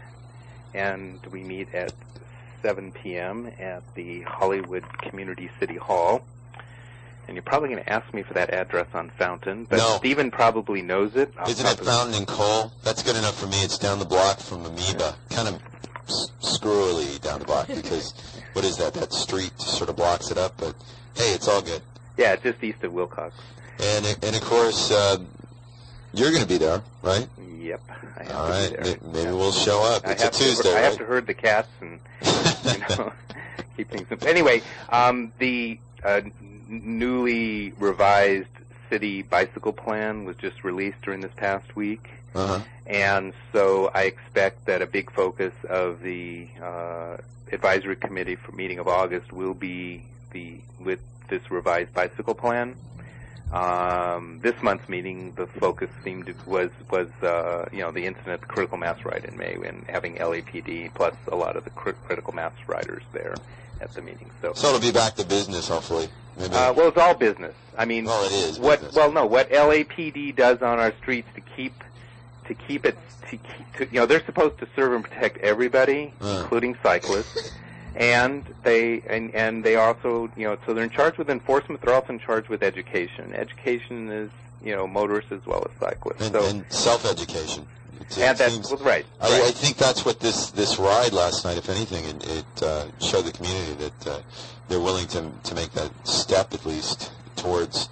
and 0.73 1.19
we 1.31 1.43
meet 1.43 1.73
at 1.73 1.93
7 2.61 2.91
p.m. 2.91 3.51
at 3.59 3.83
the 3.95 4.21
Hollywood 4.21 4.83
Community 4.99 5.49
City 5.59 5.75
Hall. 5.75 6.23
And 7.27 7.35
you're 7.35 7.43
probably 7.43 7.69
going 7.69 7.83
to 7.83 7.91
ask 7.91 8.13
me 8.13 8.23
for 8.23 8.33
that 8.35 8.49
address 8.51 8.87
on 8.93 9.09
Fountain, 9.11 9.65
but 9.65 9.77
No. 9.77 9.97
Stephen 9.97 10.31
probably 10.31 10.81
knows 10.81 11.15
it. 11.15 11.33
Isn't 11.47 11.65
it 11.65 11.79
Fountain 11.85 12.15
and 12.15 12.27
Cole? 12.27 12.71
That's 12.83 13.03
good 13.03 13.15
enough 13.15 13.37
for 13.39 13.47
me. 13.47 13.57
It's 13.63 13.77
down 13.77 13.99
the 13.99 14.05
block 14.05 14.39
from 14.39 14.65
Amoeba. 14.65 15.15
Kind 15.29 15.47
of 15.47 15.61
s- 16.07 16.29
screwily 16.39 17.19
down 17.21 17.39
the 17.39 17.45
block 17.45 17.67
because 17.67 18.13
what 18.53 18.65
is 18.65 18.77
that? 18.77 18.93
That 18.95 19.13
street 19.13 19.51
sort 19.59 19.89
of 19.89 19.95
blocks 19.95 20.31
it 20.31 20.37
up. 20.37 20.55
But 20.57 20.75
hey, 21.15 21.31
it's 21.33 21.47
all 21.47 21.61
good. 21.61 21.81
Yeah, 22.21 22.35
just 22.35 22.63
east 22.63 22.83
of 22.83 22.93
Wilcox. 22.93 23.33
And 23.79 24.05
and 24.21 24.35
of 24.35 24.41
course, 24.43 24.91
uh, 24.91 25.17
you're 26.13 26.29
going 26.29 26.43
to 26.43 26.47
be 26.47 26.59
there, 26.59 26.83
right? 27.01 27.27
Yep. 27.57 27.81
I 28.19 28.23
have 28.25 28.35
All 28.35 28.47
to 28.47 28.69
be 28.69 28.83
there. 28.83 28.97
Maybe 29.11 29.31
we'll 29.31 29.51
show 29.51 29.81
up. 29.83 30.05
I 30.05 30.11
It's 30.11 30.21
a 30.21 30.25
have 30.25 30.33
Tuesday, 30.33 30.69
to, 30.69 30.69
I 30.69 30.73
right? 30.75 30.83
have 30.83 30.97
to 30.97 31.05
herd 31.05 31.25
the 31.25 31.33
cats 31.33 31.69
and 31.81 31.99
you 32.21 32.79
know, 32.97 33.11
keep 33.75 33.89
things 33.89 34.07
simple. 34.07 34.27
Anyway, 34.27 34.61
um, 34.89 35.31
the 35.39 35.79
uh, 36.03 36.21
newly 36.69 37.71
revised 37.79 38.47
city 38.91 39.23
bicycle 39.23 39.73
plan 39.73 40.23
was 40.23 40.35
just 40.35 40.63
released 40.63 41.01
during 41.01 41.21
this 41.21 41.33
past 41.35 41.75
week. 41.75 42.07
Uh-huh. 42.35 42.59
And 42.85 43.33
so 43.51 43.89
I 43.95 44.03
expect 44.03 44.67
that 44.67 44.83
a 44.83 44.85
big 44.85 45.11
focus 45.11 45.53
of 45.67 46.03
the 46.03 46.47
uh, 46.61 47.17
advisory 47.51 47.95
committee 47.95 48.35
for 48.35 48.51
meeting 48.51 48.77
of 48.77 48.87
August 48.87 49.33
will 49.33 49.55
be 49.55 50.03
the 50.33 50.59
with 50.79 50.99
this 51.31 51.49
revised 51.49 51.91
bicycle 51.93 52.35
plan. 52.35 52.75
Um, 53.51 54.39
this 54.41 54.55
month's 54.61 54.87
meeting, 54.87 55.33
the 55.35 55.47
focus 55.47 55.89
seemed 56.03 56.27
to, 56.27 56.35
was 56.45 56.69
was 56.91 57.09
uh, 57.23 57.65
you 57.71 57.79
know 57.79 57.91
the 57.91 58.05
incident 58.05 58.33
at 58.33 58.41
the 58.41 58.45
critical 58.47 58.77
mass 58.77 59.03
ride 59.03 59.25
in 59.25 59.35
May 59.37 59.55
and 59.65 59.83
having 59.89 60.15
LAPD 60.17 60.93
plus 60.93 61.15
a 61.31 61.35
lot 61.35 61.57
of 61.57 61.63
the 61.63 61.69
cri- 61.71 61.93
critical 62.05 62.33
mass 62.33 62.53
riders 62.67 63.03
there 63.11 63.35
at 63.81 63.91
the 63.93 64.01
meeting. 64.01 64.29
So, 64.41 64.53
So 64.53 64.67
it'll 64.69 64.79
be 64.79 64.91
back 64.91 65.15
to 65.15 65.25
business, 65.25 65.67
hopefully. 65.67 66.07
Maybe. 66.37 66.53
uh, 66.53 66.71
well, 66.73 66.87
it's 66.89 66.97
all 66.97 67.13
business. 67.15 67.55
I 67.77 67.83
mean, 67.85 68.05
Well, 68.05 68.23
it 68.25 68.31
is 68.31 68.59
what 68.59 68.93
well 68.93 69.11
no 69.11 69.25
what 69.25 69.49
LAPD 69.49 70.35
does 70.35 70.61
on 70.61 70.79
our 70.79 70.93
streets 71.01 71.27
to 71.35 71.41
keep 71.41 71.73
to 72.47 72.53
keep 72.53 72.85
it 72.85 72.97
to, 73.29 73.37
keep, 73.37 73.73
to 73.77 73.85
you 73.85 73.99
know 73.99 74.05
they're 74.05 74.25
supposed 74.25 74.59
to 74.59 74.67
serve 74.77 74.93
and 74.93 75.03
protect 75.03 75.37
everybody, 75.39 76.13
including 76.21 76.77
cyclists. 76.83 77.51
And 77.95 78.45
they 78.63 79.01
and 79.09 79.33
and 79.35 79.63
they 79.63 79.75
also 79.75 80.31
you 80.37 80.47
know 80.47 80.57
so 80.65 80.73
they're 80.73 80.83
in 80.83 80.89
charge 80.89 81.17
with 81.17 81.29
enforcement. 81.29 81.81
They're 81.81 81.93
also 81.93 82.13
in 82.13 82.19
charge 82.19 82.47
with 82.49 82.63
education. 82.63 83.33
Education 83.33 84.09
is 84.09 84.29
you 84.63 84.75
know 84.75 84.87
motorists 84.87 85.31
as 85.31 85.45
well 85.45 85.65
as 85.69 85.77
cyclists. 85.79 86.21
and, 86.27 86.33
so 86.33 86.45
and 86.47 86.65
self-education. 86.69 87.67
It 87.99 88.17
and 88.17 88.37
that's 88.37 88.53
seems- 88.53 88.71
well, 88.71 88.83
right. 88.83 89.05
I, 89.21 89.47
I 89.47 89.51
think 89.51 89.77
that's 89.77 90.05
what 90.05 90.19
this 90.19 90.51
this 90.51 90.79
ride 90.79 91.13
last 91.13 91.45
night, 91.45 91.57
if 91.57 91.69
anything, 91.69 92.05
it, 92.05 92.27
it 92.29 92.63
uh, 92.63 92.85
showed 92.99 93.23
the 93.25 93.31
community 93.31 93.73
that 93.75 94.07
uh, 94.07 94.19
they're 94.69 94.79
willing 94.79 95.07
to 95.07 95.29
to 95.43 95.55
make 95.55 95.71
that 95.73 95.91
step 96.07 96.53
at 96.53 96.65
least 96.65 97.11
towards 97.35 97.89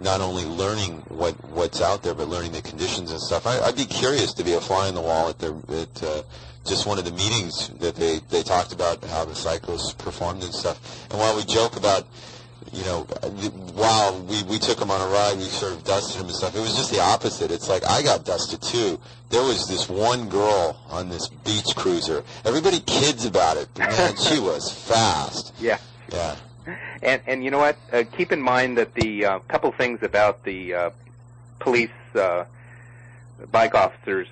not 0.00 0.20
only 0.20 0.44
learning 0.44 1.02
what 1.08 1.34
what's 1.50 1.80
out 1.80 2.02
there, 2.02 2.14
but 2.14 2.28
learning 2.28 2.52
the 2.52 2.62
conditions 2.62 3.10
and 3.12 3.20
stuff. 3.20 3.46
I, 3.46 3.60
I'd 3.60 3.76
be 3.76 3.84
curious 3.84 4.32
to 4.34 4.44
be 4.44 4.54
a 4.54 4.60
fly 4.60 4.88
on 4.88 4.94
the 4.94 5.00
wall 5.00 5.28
at 5.28 5.38
their 5.38 5.54
at 5.78 6.02
uh, 6.02 6.22
just 6.64 6.86
one 6.86 6.98
of 6.98 7.04
the 7.04 7.12
meetings 7.12 7.68
that 7.80 7.96
they 7.96 8.20
they 8.30 8.42
talked 8.42 8.72
about 8.72 9.04
how 9.04 9.24
the 9.24 9.34
cyclists 9.34 9.92
performed 9.94 10.42
and 10.42 10.54
stuff. 10.54 11.08
And 11.10 11.18
while 11.18 11.36
we 11.36 11.44
joke 11.44 11.76
about 11.76 12.06
you 12.72 12.84
know, 12.84 13.06
wow, 13.74 14.18
we, 14.28 14.42
we 14.44 14.58
took 14.58 14.80
him 14.80 14.90
on 14.90 15.00
a 15.00 15.12
ride, 15.12 15.36
we 15.36 15.44
sort 15.44 15.72
of 15.72 15.84
dusted 15.84 16.20
him 16.20 16.26
and 16.26 16.34
stuff. 16.34 16.56
It 16.56 16.60
was 16.60 16.74
just 16.74 16.90
the 16.90 17.00
opposite. 17.00 17.50
It's 17.50 17.68
like 17.68 17.84
I 17.86 18.02
got 18.02 18.24
dusted 18.24 18.62
too. 18.62 18.98
There 19.28 19.42
was 19.42 19.68
this 19.68 19.88
one 19.88 20.28
girl 20.28 20.80
on 20.88 21.08
this 21.10 21.28
beach 21.28 21.76
cruiser. 21.76 22.24
Everybody 22.44 22.80
kids 22.80 23.26
about 23.26 23.58
it, 23.58 23.68
but 23.74 23.90
man, 23.90 24.16
she 24.16 24.38
was 24.40 24.72
fast. 24.72 25.54
Yeah. 25.60 25.78
Yeah. 26.10 26.36
And 27.02 27.20
and 27.26 27.44
you 27.44 27.50
know 27.50 27.58
what? 27.58 27.76
Uh, 27.92 28.04
keep 28.16 28.32
in 28.32 28.40
mind 28.40 28.78
that 28.78 28.94
the 28.94 29.24
uh, 29.24 29.38
couple 29.40 29.72
things 29.72 30.02
about 30.02 30.44
the 30.44 30.74
uh, 30.74 30.90
police 31.58 31.90
uh, 32.14 32.44
bike 33.50 33.74
officers, 33.74 34.28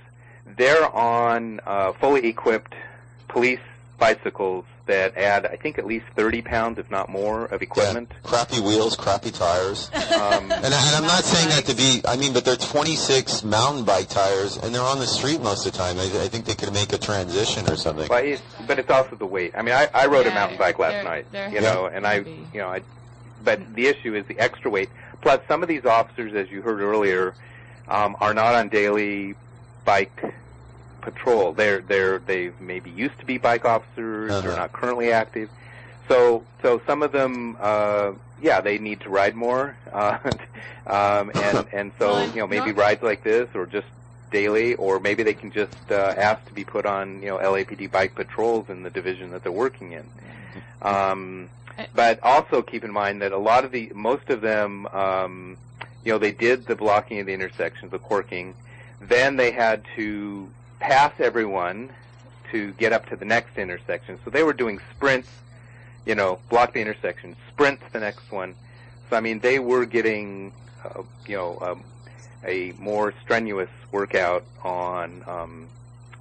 they're 0.60 0.94
on 0.94 1.58
uh, 1.66 1.92
fully 1.94 2.26
equipped 2.28 2.74
police 3.28 3.60
bicycles 3.98 4.66
that 4.84 5.16
add, 5.16 5.46
I 5.46 5.56
think, 5.56 5.78
at 5.78 5.86
least 5.86 6.04
30 6.16 6.42
pounds, 6.42 6.78
if 6.78 6.90
not 6.90 7.08
more, 7.08 7.46
of 7.46 7.62
equipment. 7.62 8.10
Crappy 8.24 8.60
wheels, 8.60 8.94
crappy 8.96 9.30
tires. 9.30 9.90
Um, 10.20 10.52
and, 10.52 10.52
I- 10.52 10.86
and 10.86 10.96
I'm 10.96 11.06
not 11.06 11.24
saying 11.24 11.48
that 11.48 11.64
to 11.66 11.74
be, 11.74 12.02
I 12.06 12.16
mean, 12.16 12.34
but 12.34 12.44
they're 12.44 12.56
26 12.56 13.42
mountain 13.42 13.84
bike 13.84 14.08
tires, 14.10 14.58
and 14.58 14.74
they're 14.74 14.82
on 14.82 14.98
the 14.98 15.06
street 15.06 15.40
most 15.40 15.64
of 15.64 15.72
the 15.72 15.78
time. 15.78 15.98
I, 15.98 16.02
I 16.02 16.28
think 16.28 16.44
they 16.44 16.54
could 16.54 16.74
make 16.74 16.92
a 16.92 16.98
transition 16.98 17.66
or 17.70 17.76
something. 17.76 18.06
But 18.06 18.26
it's, 18.26 18.42
but 18.66 18.78
it's 18.78 18.90
also 18.90 19.16
the 19.16 19.24
weight. 19.24 19.52
I 19.56 19.62
mean, 19.62 19.74
I, 19.74 19.88
I 19.94 20.06
rode 20.06 20.26
a 20.26 20.30
mountain 20.30 20.58
bike 20.58 20.78
last 20.78 20.92
they're- 20.92 21.04
night, 21.04 21.26
they're 21.32 21.48
you 21.50 21.60
know, 21.62 21.86
and 21.86 22.06
I, 22.06 22.16
you 22.16 22.60
know, 22.60 22.68
I, 22.68 22.82
but 23.42 23.74
the 23.74 23.86
issue 23.86 24.14
is 24.14 24.26
the 24.26 24.38
extra 24.38 24.70
weight. 24.70 24.90
Plus, 25.22 25.40
some 25.48 25.62
of 25.62 25.68
these 25.70 25.86
officers, 25.86 26.34
as 26.34 26.50
you 26.50 26.60
heard 26.60 26.80
earlier, 26.80 27.34
um, 27.88 28.14
are 28.20 28.34
not 28.34 28.54
on 28.54 28.68
daily 28.68 29.34
bike 29.86 30.22
patrol. 31.00 31.52
They're 31.52 31.80
they're 31.80 32.18
they 32.18 32.52
maybe 32.60 32.90
used 32.90 33.18
to 33.20 33.26
be 33.26 33.38
bike 33.38 33.64
officers. 33.64 34.30
They're 34.42 34.56
not 34.56 34.72
currently 34.72 35.12
active. 35.12 35.48
So 36.08 36.44
so 36.62 36.80
some 36.86 37.02
of 37.02 37.12
them, 37.12 37.56
uh, 37.60 38.12
yeah, 38.42 38.60
they 38.60 38.78
need 38.78 39.00
to 39.02 39.10
ride 39.10 39.34
more, 39.34 39.76
uh, 39.92 40.18
um, 40.86 41.30
and 41.34 41.66
and 41.72 41.92
so 41.98 42.24
you 42.24 42.36
know 42.36 42.46
maybe 42.46 42.72
rides 42.72 43.02
like 43.02 43.22
this 43.22 43.48
or 43.54 43.66
just 43.66 43.86
daily, 44.30 44.74
or 44.76 45.00
maybe 45.00 45.22
they 45.22 45.34
can 45.34 45.50
just 45.50 45.72
uh, 45.90 46.14
ask 46.16 46.44
to 46.46 46.52
be 46.52 46.64
put 46.64 46.86
on 46.86 47.22
you 47.22 47.28
know 47.28 47.38
LAPD 47.38 47.90
bike 47.90 48.14
patrols 48.14 48.68
in 48.68 48.82
the 48.82 48.90
division 48.90 49.30
that 49.30 49.42
they're 49.42 49.52
working 49.52 49.92
in. 49.92 50.04
Um, 50.82 51.50
but 51.94 52.20
also 52.22 52.62
keep 52.62 52.84
in 52.84 52.92
mind 52.92 53.22
that 53.22 53.32
a 53.32 53.38
lot 53.38 53.64
of 53.64 53.70
the 53.70 53.90
most 53.94 54.30
of 54.30 54.40
them, 54.40 54.86
um, 54.86 55.56
you 56.04 56.12
know, 56.12 56.18
they 56.18 56.32
did 56.32 56.66
the 56.66 56.76
blocking 56.76 57.20
of 57.20 57.26
the 57.26 57.34
intersections, 57.34 57.90
the 57.90 57.98
corking. 57.98 58.54
Then 59.00 59.36
they 59.36 59.50
had 59.50 59.84
to 59.96 60.50
pass 60.80 61.12
everyone 61.18 61.90
to 62.50 62.72
get 62.72 62.92
up 62.92 63.08
to 63.10 63.16
the 63.16 63.24
next 63.24 63.56
intersection. 63.56 64.18
So 64.24 64.30
they 64.30 64.42
were 64.42 64.52
doing 64.52 64.80
sprints, 64.94 65.28
you 66.04 66.14
know, 66.14 66.40
block 66.48 66.72
the 66.72 66.80
intersection, 66.80 67.36
sprint 67.48 67.80
to 67.80 67.92
the 67.92 68.00
next 68.00 68.32
one. 68.32 68.54
So 69.08 69.16
I 69.16 69.20
mean, 69.20 69.38
they 69.38 69.58
were 69.58 69.84
getting, 69.84 70.52
uh, 70.84 71.02
you 71.26 71.36
know, 71.36 71.58
um, 71.60 71.84
a 72.44 72.72
more 72.78 73.14
strenuous 73.22 73.70
workout 73.92 74.44
on 74.64 75.22
um, 75.26 75.68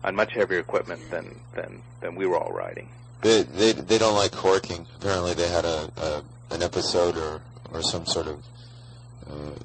on 0.03 0.15
much 0.15 0.34
heavier 0.34 0.60
equipment 0.60 1.10
than 1.10 1.40
than 1.56 1.81
than 2.02 2.15
we 2.15 2.26
were 2.26 2.38
all 2.38 2.52
riding. 2.52 2.90
They, 3.22 3.44
they 3.44 3.72
they 3.73 3.98
don't 3.98 4.15
like 4.15 4.31
corking. 4.31 4.86
Apparently, 4.98 5.34
they 5.34 5.48
had 5.48 5.65
a, 5.65 5.91
a 5.98 6.23
an 6.52 6.61
episode 6.61 7.18
or 7.18 7.41
or 7.72 7.81
some 7.81 8.06
sort 8.06 8.27
of 8.27 8.44
uh, 9.30 9.56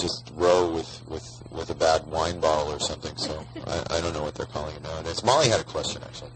just 0.00 0.32
row 0.34 0.70
with 0.70 1.02
with 1.08 1.24
with 1.50 1.70
a 1.70 1.74
bad 1.74 2.06
wine 2.06 2.40
bottle 2.40 2.72
or 2.72 2.80
something. 2.80 3.16
So 3.16 3.44
I, 3.66 3.82
I 3.90 4.00
don't 4.00 4.12
know 4.12 4.22
what 4.22 4.34
they're 4.34 4.46
calling 4.46 4.74
it 4.74 4.82
nowadays. 4.82 5.22
Molly 5.24 5.48
had 5.48 5.60
a 5.60 5.64
question 5.64 6.02
actually. 6.02 6.30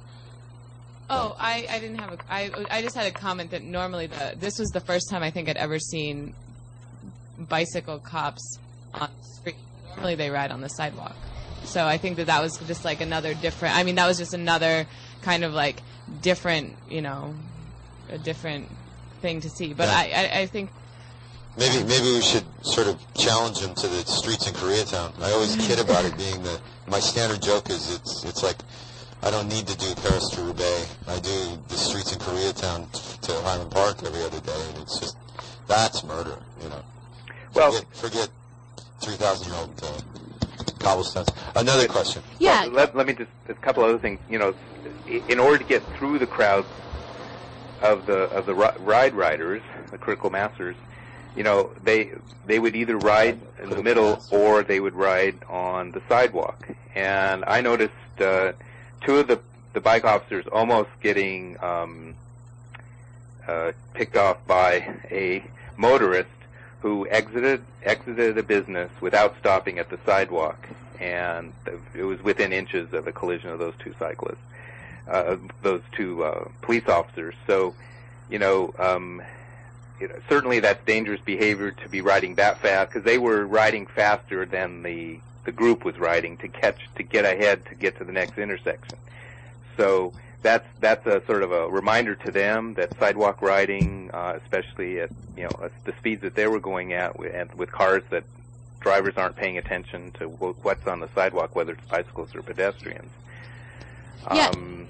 Oh, 1.10 1.36
I, 1.38 1.66
I 1.68 1.78
didn't 1.80 1.98
have 1.98 2.12
a. 2.14 2.18
I, 2.30 2.50
I 2.70 2.82
just 2.82 2.96
had 2.96 3.06
a 3.06 3.10
comment 3.10 3.50
that 3.50 3.62
normally 3.62 4.06
the 4.06 4.34
this 4.36 4.58
was 4.58 4.70
the 4.70 4.80
first 4.80 5.10
time 5.10 5.22
I 5.22 5.30
think 5.30 5.48
I'd 5.48 5.56
ever 5.56 5.78
seen 5.78 6.34
bicycle 7.38 7.98
cops 7.98 8.58
on 8.94 9.10
the 9.20 9.24
street. 9.40 9.56
Normally 9.88 10.14
they 10.14 10.30
ride 10.30 10.50
on 10.50 10.60
the 10.60 10.68
sidewalk. 10.68 11.16
So 11.64 11.86
I 11.86 11.98
think 11.98 12.16
that 12.16 12.26
that 12.26 12.42
was 12.42 12.56
just 12.66 12.84
like 12.84 13.00
another 13.00 13.34
different. 13.34 13.76
I 13.76 13.82
mean, 13.82 13.96
that 13.96 14.06
was 14.06 14.18
just 14.18 14.34
another 14.34 14.86
kind 15.22 15.44
of 15.44 15.52
like 15.52 15.82
different, 16.22 16.76
you 16.88 17.02
know, 17.02 17.34
a 18.10 18.18
different 18.18 18.68
thing 19.20 19.40
to 19.40 19.50
see. 19.50 19.72
But 19.72 19.88
I, 19.88 20.10
I, 20.10 20.40
I 20.40 20.46
think 20.46 20.70
Maybe 21.56 21.84
maybe 21.84 22.12
we 22.12 22.20
should 22.20 22.44
sort 22.62 22.88
of 22.88 22.98
challenge 23.14 23.60
them 23.60 23.74
to 23.74 23.86
the 23.86 24.04
streets 24.06 24.48
in 24.48 24.54
Koreatown. 24.54 25.12
I 25.22 25.30
always 25.32 25.54
kid 25.56 25.78
about 25.78 26.04
it 26.04 26.16
being 26.18 26.42
the 26.42 26.60
my 26.88 26.98
standard 26.98 27.40
joke 27.40 27.70
is 27.70 27.94
it's 27.94 28.24
it's 28.24 28.42
like 28.42 28.56
I 29.22 29.30
don't 29.30 29.48
need 29.48 29.66
to 29.68 29.76
do 29.78 29.94
Paris 30.02 30.28
to 30.30 30.42
Roubaix. 30.42 30.96
I 31.06 31.18
do 31.20 31.58
the 31.68 31.76
streets 31.76 32.12
in 32.12 32.18
Koreatown 32.18 32.90
to 33.20 33.32
Highland 33.42 33.70
Park 33.70 34.02
every 34.04 34.22
other 34.22 34.40
day, 34.40 34.60
and 34.70 34.82
it's 34.82 34.98
just 34.98 35.16
that's 35.66 36.04
murder, 36.04 36.38
you 36.62 36.68
know. 36.68 36.82
Well, 37.54 37.72
forget, 37.72 37.96
forget 37.96 38.28
three 39.00 39.14
thousand 39.14 39.52
year 39.52 39.60
old 39.60 39.80
uh, 39.82 40.00
cobblestones. 40.80 41.28
Another 41.54 41.86
question. 41.86 42.22
Well, 42.40 42.70
let, 42.70 42.96
let 42.96 43.06
me 43.06 43.14
just 43.14 43.30
a 43.48 43.54
couple 43.54 43.84
other 43.84 43.98
things. 43.98 44.18
You 44.28 44.38
know, 44.38 44.54
in 45.06 45.38
order 45.38 45.58
to 45.58 45.64
get 45.64 45.82
through 45.96 46.18
the 46.18 46.26
crowds 46.26 46.68
of 47.80 48.06
the 48.06 48.24
of 48.30 48.46
the 48.46 48.54
ride 48.54 49.14
riders, 49.14 49.62
the 49.90 49.98
critical 49.98 50.30
masters, 50.30 50.76
you 51.36 51.42
know, 51.42 51.70
they 51.82 52.12
they 52.46 52.58
would 52.58 52.76
either 52.76 52.96
ride 52.96 53.40
in 53.62 53.70
the 53.70 53.82
middle 53.82 54.22
or 54.30 54.62
they 54.62 54.80
would 54.80 54.94
ride 54.94 55.36
on 55.48 55.92
the 55.92 56.02
sidewalk. 56.08 56.68
And 56.94 57.44
I 57.46 57.60
noticed 57.60 58.20
uh, 58.20 58.52
two 59.00 59.16
of 59.16 59.26
the 59.28 59.40
the 59.72 59.80
bike 59.80 60.04
officers 60.04 60.46
almost 60.52 60.90
getting 61.02 61.62
um, 61.62 62.14
uh, 63.46 63.72
picked 63.92 64.16
off 64.16 64.38
by 64.46 64.94
a 65.10 65.44
motorist 65.76 66.28
who 66.80 67.08
exited 67.08 67.64
exited 67.82 68.38
a 68.38 68.42
business 68.42 68.90
without 69.00 69.34
stopping 69.40 69.78
at 69.78 69.90
the 69.90 69.98
sidewalk, 70.06 70.68
and 71.00 71.52
it 71.94 72.04
was 72.04 72.22
within 72.22 72.52
inches 72.52 72.92
of 72.92 73.06
a 73.06 73.12
collision 73.12 73.50
of 73.50 73.58
those 73.58 73.74
two 73.78 73.94
cyclists, 73.98 74.36
uh, 75.10 75.36
those 75.62 75.82
two 75.92 76.22
uh, 76.22 76.48
police 76.62 76.86
officers. 76.88 77.34
So, 77.46 77.74
you 78.30 78.38
know, 78.38 78.74
um, 78.78 79.22
you 80.00 80.08
know, 80.08 80.16
certainly 80.28 80.60
that's 80.60 80.84
dangerous 80.84 81.20
behavior 81.20 81.70
to 81.70 81.88
be 81.88 82.00
riding 82.00 82.34
that 82.36 82.60
fast 82.60 82.90
because 82.90 83.04
they 83.04 83.18
were 83.18 83.46
riding 83.46 83.86
faster 83.86 84.44
than 84.44 84.82
the 84.82 85.20
the 85.44 85.52
group 85.52 85.84
was 85.84 85.98
riding 85.98 86.36
to 86.38 86.48
catch 86.48 86.88
to 86.96 87.02
get 87.02 87.24
ahead 87.24 87.64
to 87.66 87.74
get 87.74 87.98
to 87.98 88.04
the 88.04 88.12
next 88.12 88.38
intersection. 88.38 88.98
So 89.76 90.12
that's 90.42 90.66
that's 90.80 91.06
a 91.06 91.24
sort 91.26 91.42
of 91.42 91.52
a 91.52 91.68
reminder 91.68 92.14
to 92.14 92.30
them 92.30 92.74
that 92.74 92.96
sidewalk 92.98 93.40
riding, 93.42 94.10
uh, 94.12 94.38
especially 94.42 95.00
at 95.00 95.10
you 95.36 95.44
know 95.44 95.50
at 95.62 95.84
the 95.84 95.92
speeds 95.98 96.22
that 96.22 96.34
they 96.34 96.46
were 96.46 96.60
going 96.60 96.92
at, 96.92 97.18
with, 97.18 97.34
and 97.34 97.52
with 97.54 97.70
cars 97.72 98.02
that 98.10 98.24
drivers 98.80 99.14
aren't 99.16 99.36
paying 99.36 99.58
attention 99.58 100.12
to 100.12 100.28
what's 100.28 100.86
on 100.86 101.00
the 101.00 101.08
sidewalk, 101.14 101.56
whether 101.56 101.72
it's 101.72 101.86
bicycles 101.86 102.34
or 102.34 102.42
pedestrians. 102.42 103.10
Yeah. 104.32 104.48
Um, 104.48 104.86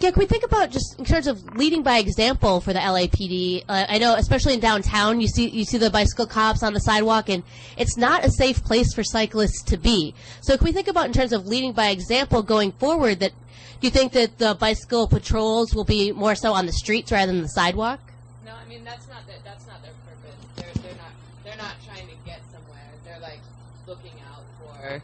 Yeah, 0.00 0.10
can 0.10 0.18
we 0.18 0.26
think 0.26 0.44
about 0.44 0.70
just 0.70 0.98
in 0.98 1.04
terms 1.04 1.26
of 1.26 1.56
leading 1.56 1.82
by 1.82 1.98
example 1.98 2.60
for 2.60 2.72
the 2.72 2.78
LAPD? 2.78 3.64
Uh, 3.68 3.86
I 3.88 3.98
know, 3.98 4.14
especially 4.16 4.54
in 4.54 4.60
downtown, 4.60 5.20
you 5.20 5.28
see 5.28 5.48
you 5.48 5.64
see 5.64 5.78
the 5.78 5.90
bicycle 5.90 6.26
cops 6.26 6.62
on 6.62 6.74
the 6.74 6.80
sidewalk, 6.80 7.28
and 7.28 7.42
it's 7.76 7.96
not 7.96 8.24
a 8.24 8.30
safe 8.30 8.64
place 8.64 8.92
for 8.92 9.04
cyclists 9.04 9.62
to 9.64 9.76
be. 9.76 10.14
So, 10.40 10.56
can 10.56 10.64
we 10.64 10.72
think 10.72 10.88
about 10.88 11.06
in 11.06 11.12
terms 11.12 11.32
of 11.32 11.46
leading 11.46 11.72
by 11.72 11.88
example 11.88 12.42
going 12.42 12.72
forward? 12.72 13.20
That 13.20 13.32
do 13.80 13.86
you 13.86 13.90
think 13.90 14.12
that 14.12 14.38
the 14.38 14.54
bicycle 14.54 15.06
patrols 15.06 15.74
will 15.74 15.84
be 15.84 16.12
more 16.12 16.34
so 16.34 16.52
on 16.52 16.66
the 16.66 16.72
streets 16.72 17.12
rather 17.12 17.30
than 17.32 17.42
the 17.42 17.48
sidewalk? 17.48 18.00
No, 18.44 18.52
I 18.52 18.68
mean 18.68 18.84
that's 18.84 19.08
not 19.08 19.26
the, 19.26 19.34
that's 19.44 19.66
not 19.66 19.82
their 19.82 19.92
purpose. 20.04 20.34
They're 20.56 20.82
they're 20.82 20.98
not 20.98 21.12
they're 21.44 21.54
they're 21.54 21.62
not 21.62 21.76
trying 21.84 22.08
to 22.08 22.14
get 22.26 22.40
somewhere. 22.50 22.90
They're 23.04 23.20
like 23.20 23.40
looking 23.86 24.12
out 24.32 24.44
for 24.58 25.02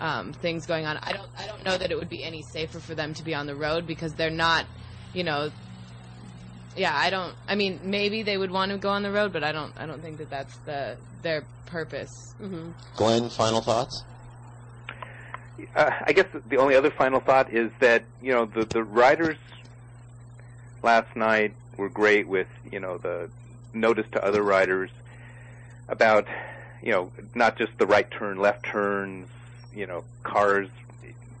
um, 0.00 0.32
things 0.32 0.66
going 0.66 0.86
on. 0.86 0.96
I 0.98 1.12
don't 1.12 1.28
I 1.38 1.46
don't 1.46 1.64
know 1.64 1.76
that 1.76 1.90
it 1.90 1.98
would 1.98 2.08
be 2.08 2.24
any 2.24 2.42
safer 2.42 2.80
for 2.80 2.94
them 2.94 3.14
to 3.14 3.24
be 3.24 3.34
on 3.34 3.46
the 3.46 3.54
road 3.54 3.86
because 3.86 4.12
they're 4.14 4.30
not, 4.30 4.66
you 5.12 5.24
know. 5.24 5.50
Yeah, 6.76 6.96
I 6.96 7.10
don't. 7.10 7.34
I 7.48 7.56
mean, 7.56 7.80
maybe 7.82 8.22
they 8.22 8.36
would 8.36 8.50
want 8.50 8.70
to 8.70 8.78
go 8.78 8.90
on 8.90 9.02
the 9.02 9.10
road, 9.10 9.32
but 9.32 9.42
I 9.42 9.52
don't. 9.52 9.72
I 9.76 9.86
don't 9.86 10.00
think 10.00 10.18
that 10.18 10.30
that's 10.30 10.56
the 10.58 10.96
their 11.22 11.44
purpose. 11.66 12.34
Mm-hmm. 12.40 12.70
Glenn, 12.96 13.28
final 13.30 13.60
thoughts? 13.60 14.04
uh, 15.74 15.90
I 16.06 16.12
guess 16.12 16.26
the 16.48 16.56
only 16.56 16.74
other 16.74 16.90
final 16.90 17.20
thought 17.20 17.52
is 17.52 17.70
that 17.80 18.04
you 18.22 18.32
know 18.32 18.44
the 18.46 18.64
the 18.64 18.82
riders 18.82 19.36
last 20.82 21.14
night 21.16 21.54
were 21.76 21.88
great 21.88 22.28
with 22.28 22.48
you 22.70 22.80
know 22.80 22.98
the 22.98 23.30
notice 23.72 24.06
to 24.12 24.24
other 24.24 24.42
riders 24.42 24.90
about 25.88 26.26
you 26.82 26.92
know 26.92 27.10
not 27.34 27.56
just 27.56 27.76
the 27.78 27.86
right 27.86 28.10
turn, 28.10 28.38
left 28.38 28.64
turns, 28.64 29.28
you 29.78 29.86
know 29.86 30.04
cars, 30.24 30.68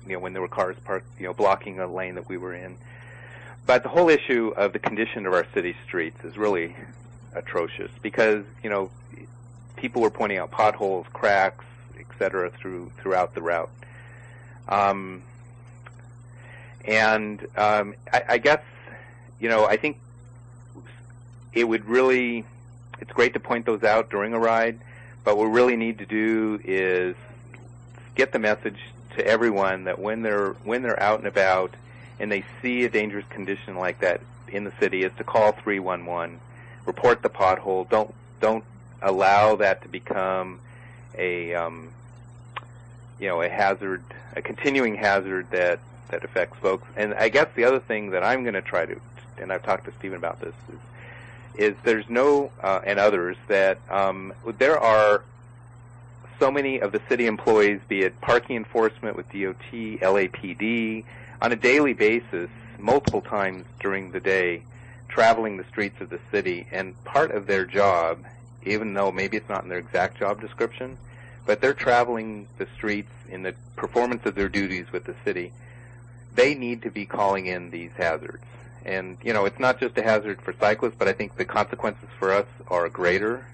you 0.06 0.12
know 0.12 0.20
when 0.20 0.32
there 0.32 0.40
were 0.40 0.48
cars 0.48 0.76
parked, 0.84 1.06
you 1.18 1.26
know 1.26 1.34
blocking 1.34 1.80
a 1.80 1.86
lane 1.86 2.14
that 2.14 2.28
we 2.28 2.38
were 2.38 2.54
in. 2.54 2.76
But 3.66 3.82
the 3.82 3.88
whole 3.88 4.08
issue 4.08 4.54
of 4.56 4.72
the 4.72 4.78
condition 4.78 5.26
of 5.26 5.34
our 5.34 5.46
city 5.52 5.76
streets 5.84 6.24
is 6.24 6.38
really 6.38 6.74
atrocious 7.34 7.90
because 8.00 8.44
you 8.62 8.70
know 8.70 8.90
people 9.76 10.00
were 10.00 10.10
pointing 10.10 10.38
out 10.38 10.52
potholes, 10.52 11.06
cracks, 11.12 11.64
etc. 11.98 12.50
through 12.50 12.92
throughout 13.02 13.34
the 13.34 13.42
route. 13.42 13.70
Um, 14.68 15.22
and 16.84 17.44
um, 17.56 17.94
I, 18.12 18.22
I 18.28 18.38
guess, 18.38 18.62
you 19.40 19.48
know, 19.48 19.66
I 19.66 19.76
think 19.76 19.98
it 21.52 21.64
would 21.64 21.84
really, 21.86 22.44
it's 23.00 23.12
great 23.12 23.34
to 23.34 23.40
point 23.40 23.66
those 23.66 23.82
out 23.82 24.10
during 24.10 24.32
a 24.32 24.38
ride, 24.38 24.78
but 25.24 25.36
what 25.36 25.48
we 25.48 25.52
really 25.52 25.76
need 25.76 25.98
to 25.98 26.06
do 26.06 26.60
is 26.64 27.16
get 28.18 28.32
the 28.32 28.38
message 28.38 28.80
to 29.16 29.24
everyone 29.24 29.84
that 29.84 29.98
when 29.98 30.22
they're 30.22 30.50
when 30.64 30.82
they're 30.82 31.00
out 31.00 31.20
and 31.20 31.28
about 31.28 31.72
and 32.20 32.30
they 32.30 32.44
see 32.60 32.84
a 32.84 32.90
dangerous 32.90 33.24
condition 33.30 33.76
like 33.76 34.00
that 34.00 34.20
in 34.48 34.64
the 34.64 34.72
city, 34.80 35.04
is 35.04 35.12
to 35.18 35.24
call 35.24 35.52
311, 35.52 36.40
report 36.84 37.22
the 37.22 37.30
pothole. 37.30 37.88
Don't 37.88 38.12
don't 38.40 38.64
allow 39.00 39.54
that 39.56 39.82
to 39.82 39.88
become 39.88 40.58
a 41.16 41.54
um, 41.54 41.90
you 43.20 43.28
know 43.28 43.40
a 43.40 43.48
hazard, 43.48 44.02
a 44.34 44.42
continuing 44.42 44.96
hazard 44.96 45.46
that 45.52 45.78
that 46.10 46.24
affects 46.24 46.58
folks. 46.58 46.88
And 46.96 47.14
I 47.14 47.28
guess 47.28 47.46
the 47.54 47.64
other 47.64 47.78
thing 47.78 48.10
that 48.10 48.24
I'm 48.24 48.42
going 48.42 48.54
to 48.54 48.62
try 48.62 48.84
to, 48.84 49.00
and 49.38 49.52
I've 49.52 49.62
talked 49.62 49.84
to 49.84 49.92
Stephen 49.98 50.18
about 50.18 50.40
this, 50.40 50.54
is, 50.72 51.70
is 51.70 51.76
there's 51.84 52.08
no 52.08 52.50
uh, 52.60 52.80
and 52.84 52.98
others 52.98 53.36
that 53.46 53.78
um, 53.88 54.32
there 54.58 54.78
are 54.78 55.22
so 56.38 56.50
many 56.50 56.78
of 56.80 56.92
the 56.92 57.00
city 57.08 57.26
employees, 57.26 57.80
be 57.88 58.02
it 58.02 58.20
parking 58.20 58.56
enforcement 58.56 59.16
with 59.16 59.26
DOT, 59.28 59.72
LAPD, 59.72 61.04
on 61.42 61.52
a 61.52 61.56
daily 61.56 61.92
basis, 61.92 62.50
multiple 62.78 63.20
times 63.20 63.64
during 63.80 64.12
the 64.12 64.20
day, 64.20 64.62
traveling 65.08 65.56
the 65.56 65.64
streets 65.64 66.00
of 66.00 66.10
the 66.10 66.20
city, 66.30 66.66
and 66.70 67.02
part 67.04 67.30
of 67.30 67.46
their 67.46 67.64
job, 67.64 68.24
even 68.64 68.94
though 68.94 69.10
maybe 69.10 69.36
it's 69.36 69.48
not 69.48 69.62
in 69.62 69.68
their 69.68 69.78
exact 69.78 70.18
job 70.18 70.40
description, 70.40 70.96
but 71.46 71.60
they're 71.60 71.74
traveling 71.74 72.46
the 72.58 72.66
streets 72.76 73.10
in 73.28 73.42
the 73.42 73.54
performance 73.76 74.24
of 74.26 74.34
their 74.34 74.48
duties 74.48 74.86
with 74.92 75.04
the 75.04 75.14
city. 75.24 75.52
They 76.34 76.54
need 76.54 76.82
to 76.82 76.90
be 76.90 77.06
calling 77.06 77.46
in 77.46 77.70
these 77.70 77.90
hazards. 77.96 78.44
And, 78.84 79.18
you 79.22 79.32
know, 79.32 79.44
it's 79.44 79.58
not 79.58 79.80
just 79.80 79.98
a 79.98 80.02
hazard 80.02 80.40
for 80.40 80.52
cyclists, 80.52 80.94
but 80.98 81.08
I 81.08 81.12
think 81.12 81.36
the 81.36 81.44
consequences 81.44 82.08
for 82.18 82.32
us 82.32 82.46
are 82.68 82.88
greater 82.88 83.46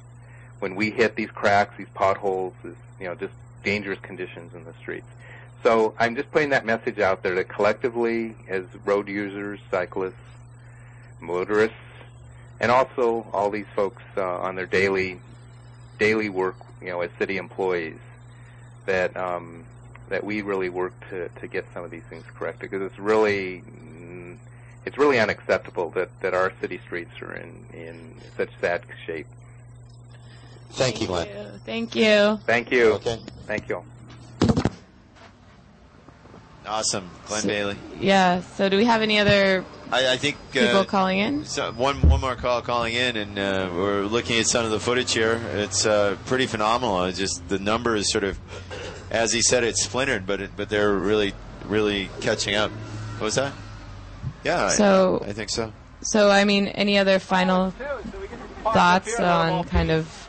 when 0.65 0.77
we 0.77 0.91
hit 0.91 1.15
these 1.15 1.31
cracks, 1.31 1.77
these 1.77 1.93
potholes, 1.93 2.55
is, 2.65 2.75
you 2.99 3.05
know, 3.05 3.15
just 3.15 3.35
dangerous 3.65 3.99
conditions 4.01 4.55
in 4.55 4.65
the 4.65 4.73
streets. 4.81 5.07
So 5.63 5.95
I'm 5.99 6.17
just 6.17 6.31
putting 6.31 6.49
that 6.57 6.65
message 6.65 6.99
out 7.01 7.23
there 7.23 7.35
that 7.35 7.51
collectively, 7.51 8.35
as 8.49 8.65
road 8.83 9.07
users, 9.07 9.61
cyclists, 9.71 10.15
motorists, 11.21 11.77
and 12.61 12.73
also 12.73 13.27
all 13.35 13.51
these 13.51 13.67
folks 13.77 14.03
uh, 14.17 14.39
on 14.39 14.57
their 14.57 14.65
daily 14.65 15.21
daily 15.99 16.31
work, 16.31 16.57
you 16.81 16.89
know, 16.89 17.03
as 17.03 17.11
city 17.19 17.37
employees, 17.37 18.01
that 18.87 19.15
um, 19.19 19.67
that 20.09 20.25
we 20.25 20.41
really 20.41 20.71
work 20.71 20.95
to 21.11 21.29
to 21.41 21.47
get 21.47 21.67
some 21.75 21.85
of 21.85 21.91
these 21.91 22.05
things 22.09 22.25
corrected 22.35 22.71
because 22.71 22.81
it's 22.81 22.99
really 22.99 23.63
it's 24.87 24.97
really 24.97 25.21
unacceptable 25.21 25.91
that 25.91 26.09
that 26.23 26.33
our 26.33 26.55
city 26.63 26.81
streets 26.87 27.21
are 27.21 27.35
in 27.35 27.67
in 27.75 28.15
such 28.39 28.49
sad 28.63 28.81
shape. 29.05 29.27
Thank 30.75 31.01
you, 31.01 31.07
Glenn. 31.07 31.29
Thank 31.65 31.95
you. 31.95 32.39
Thank 32.47 32.71
you. 32.71 32.93
Okay. 32.95 33.21
Thank 33.47 33.69
you. 33.69 33.85
Awesome, 36.67 37.11
Glenn 37.27 37.47
Bailey. 37.47 37.77
Yeah. 38.01 38.41
So, 38.41 38.69
do 38.69 38.77
we 38.79 38.85
have 38.87 39.03
any 39.03 39.19
other 39.19 39.65
I, 39.93 40.15
I 40.15 40.17
think 40.17 40.37
people 40.51 40.79
uh, 40.79 40.85
calling 40.85 41.19
in? 41.19 41.45
So 41.45 41.73
one 41.73 41.97
one 42.09 42.21
more 42.21 42.37
call 42.37 42.63
calling 42.63 42.95
in, 42.95 43.17
and 43.17 43.39
uh, 43.39 43.71
we're 43.73 44.05
looking 44.05 44.39
at 44.39 44.47
some 44.47 44.65
of 44.65 44.71
the 44.71 44.81
footage 44.81 45.13
here. 45.13 45.41
It's 45.53 45.85
uh, 45.85 46.17
pretty 46.25 46.47
phenomenal. 46.47 47.05
It's 47.05 47.19
just 47.19 47.47
the 47.49 47.59
number 47.59 47.95
is 47.97 48.11
sort 48.11 48.25
of, 48.25 48.39
as 49.11 49.33
he 49.33 49.43
said, 49.43 49.63
it's 49.63 49.83
splintered, 49.83 50.27
but 50.27 50.41
it, 50.41 50.51
but 50.57 50.71
they're 50.71 50.95
really 50.95 51.35
really 51.67 52.09
catching 52.21 52.55
up. 52.55 52.71
What 52.71 53.27
was 53.27 53.35
that? 53.37 53.53
Yeah, 54.43 54.67
I- 54.67 54.71
So- 54.71 55.23
I, 55.27 55.33
think 55.33 55.51
so. 55.51 55.73
So, 56.03 56.31
I 56.31 56.45
mean, 56.45 56.67
any 56.69 56.99
other 56.99 57.19
final 57.19 57.73
thoughts 58.63 59.19
on 59.19 59.65
kind 59.65 59.91
of 59.91 60.24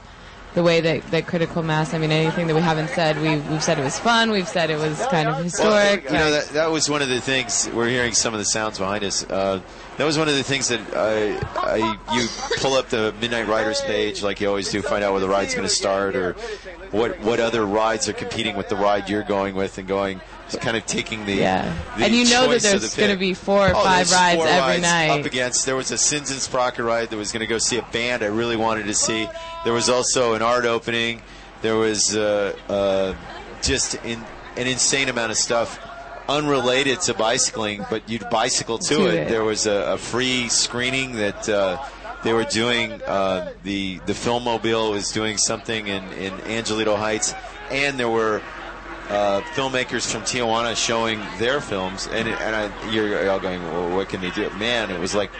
the 0.56 0.64
way 0.64 0.82
that, 0.82 1.04
that 1.12 1.28
critical 1.28 1.62
mass? 1.62 1.94
I 1.94 2.00
mean, 2.00 2.12
anything 2.12 2.48
that 2.48 2.56
we 2.56 2.62
haven't 2.62 2.90
said? 2.90 3.22
We've, 3.22 3.48
we've 3.50 3.64
said 3.64 3.78
it 3.78 3.84
was 3.84 4.00
fun. 4.00 4.32
We've 4.32 4.48
said 4.48 4.70
it 4.70 4.80
was 4.80 5.06
kind 5.08 5.30
of 5.30 5.44
historic. 5.44 6.06
You 6.06 6.12
know, 6.12 6.32
that, 6.32 6.48
that 6.50 6.72
was 6.72 6.90
one 6.90 7.02
of 7.02 7.10
the 7.10 7.22
things. 7.22 7.70
We're 7.74 7.90
hearing 7.90 8.14
some 8.14 8.34
of 8.34 8.40
the 8.40 8.46
sounds 8.46 8.80
behind 8.80 9.04
us. 9.04 9.24
Uh, 9.30 9.62
that 9.98 10.04
was 10.06 10.18
one 10.18 10.28
of 10.28 10.36
the 10.36 10.44
things 10.44 10.68
that 10.70 10.82
I, 10.96 11.36
I, 11.56 12.16
you 12.16 12.28
pull 12.58 12.74
up 12.74 12.90
the 12.90 13.14
Midnight 13.22 13.48
Riders 13.48 13.82
page 13.82 14.22
like 14.24 14.42
you 14.42 14.48
always 14.48 14.70
do, 14.72 14.82
find 14.82 15.04
out 15.04 15.12
where 15.14 15.22
the 15.22 15.30
ride's 15.30 15.54
going 15.56 15.68
to 15.68 15.74
start 15.74 16.16
or 16.16 16.34
what 16.92 17.20
what 17.22 17.40
other 17.40 17.66
rides 17.66 18.08
are 18.10 18.14
competing 18.14 18.56
with 18.58 18.70
the 18.70 18.76
ride 18.76 19.10
you're 19.10 19.24
going 19.24 19.56
with, 19.56 19.78
and 19.78 19.88
going 19.88 20.22
just 20.50 20.62
kind 20.62 20.78
of 20.78 20.86
taking 20.86 21.26
the 21.26 21.34
Yeah. 21.36 21.74
the 21.98 22.06
And 22.06 22.14
you 22.16 22.26
know 22.26 22.52
that 22.52 22.62
there's 22.62 22.94
the 22.94 23.02
gonna 23.02 23.18
be 23.18 23.34
four 23.34 23.68
or 23.70 23.76
Oh, 23.76 23.84
five 23.84 24.12
rides 24.12 24.42
every 24.42 24.60
rides 24.60 24.82
night. 24.82 25.20
Up 25.20 25.26
against 25.26 25.66
there 25.66 25.76
was 25.76 25.92
a 25.92 25.98
Sins 25.98 26.30
and 26.30 26.40
Sprocket 26.40 26.86
ride 26.86 27.10
that 27.10 27.18
was 27.18 27.32
going 27.32 27.42
to 27.42 27.48
go 27.48 27.58
see 27.58 27.78
a 27.78 27.82
band 27.92 28.22
I 28.22 28.28
really 28.28 28.56
wanted 28.56 28.86
to 28.86 28.94
see. 28.94 29.28
There 29.64 29.74
was 29.74 29.90
also 29.90 30.34
an 30.34 30.42
art 30.42 30.66
opening. 30.66 31.22
There 31.62 31.76
was 31.76 32.16
uh, 32.16 32.56
uh, 32.70 33.16
just 33.64 33.96
in, 34.06 34.24
an 34.58 34.68
insane 34.68 35.10
amount 35.10 35.32
of 35.32 35.38
stuff 35.38 35.80
unrelated 36.28 37.02
to 37.02 37.14
bicycling, 37.14 37.86
but 37.90 38.10
you'd 38.10 38.30
bicycle 38.30 38.78
to, 38.80 38.96
To 38.96 39.08
it. 39.08 39.14
it. 39.14 39.30
There 39.30 39.44
was 39.44 39.66
a, 39.68 39.94
a 39.94 39.98
free 39.98 40.50
screening 40.50 41.14
that 41.14 41.48
uh, 41.50 41.84
they 42.24 42.34
were 42.34 42.46
doing. 42.46 43.02
Uh, 43.04 43.52
the 43.64 44.00
the 44.06 44.14
Filmmobile 44.14 44.92
was 44.92 45.12
doing 45.12 45.38
something 45.38 45.88
in, 45.88 46.04
in 46.14 46.34
Angelino 46.42 46.96
Heights, 46.96 47.34
and 47.72 48.00
there 48.00 48.10
were 48.10 48.42
uh, 49.10 49.42
filmmakers 49.54 50.12
from 50.12 50.22
Tijuana 50.24 50.76
showing 50.76 51.20
their 51.38 51.62
films, 51.62 52.08
and 52.12 52.28
it, 52.28 52.40
and 52.42 52.56
I, 52.56 52.92
you're 52.92 53.30
all 53.30 53.40
going, 53.40 53.62
well, 53.64 53.96
what 53.96 54.10
can 54.10 54.22
they 54.22 54.32
do? 54.32 54.50
Man, 54.52 54.90
it 54.90 55.00
was 55.00 55.14
like 55.14 55.32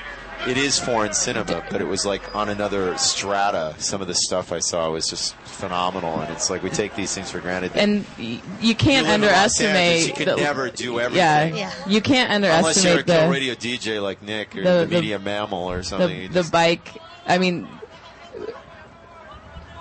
it 0.48 0.58
is 0.58 0.78
foreign 0.80 1.14
cinema, 1.14 1.64
but 1.72 1.82
it 1.82 1.86
was 1.86 2.06
like 2.06 2.36
on 2.36 2.50
another 2.50 2.98
strata. 2.98 3.74
Some 3.80 4.02
of 4.02 4.08
the 4.08 4.14
stuff 4.16 4.52
I 4.52 4.60
saw 4.60 4.92
was 4.92 5.08
just 5.08 5.34
phenomenal, 5.38 6.20
and 6.20 6.32
it's 6.32 6.50
like 6.50 6.62
we 6.64 6.70
take 6.70 6.96
these 6.96 7.14
things 7.14 7.32
for 7.32 7.40
granted. 7.40 7.72
And 7.76 8.06
you 8.18 8.76
can't 8.76 9.08
You 9.08 9.12
live 9.14 9.24
in 9.24 9.28
Los 9.30 9.60
underestimate. 9.60 10.08
You 10.08 10.14
can 10.14 10.26
the- 10.26 10.36
never 10.36 10.70
do 10.70 11.00
everything. 11.00 11.56
Yeah, 11.58 11.74
you 11.88 12.02
can't 12.02 12.32
Unless 12.32 12.84
you're 12.84 13.00
a 13.00 13.04
the 13.04 13.28
radio 13.32 13.56
DJ 13.56 14.02
like 14.02 14.22
Nick 14.22 14.56
or 14.56 14.64
the- 14.64 14.70
the, 14.70 14.86
the- 14.86 14.96
media 14.96 15.20
mammal 15.20 15.70
or 15.72 15.82
something. 15.84 16.10
the, 16.10 16.16
You 16.24 16.30
the 16.30 16.44
bike. 16.52 16.90
I 17.28 17.38
mean, 17.40 17.68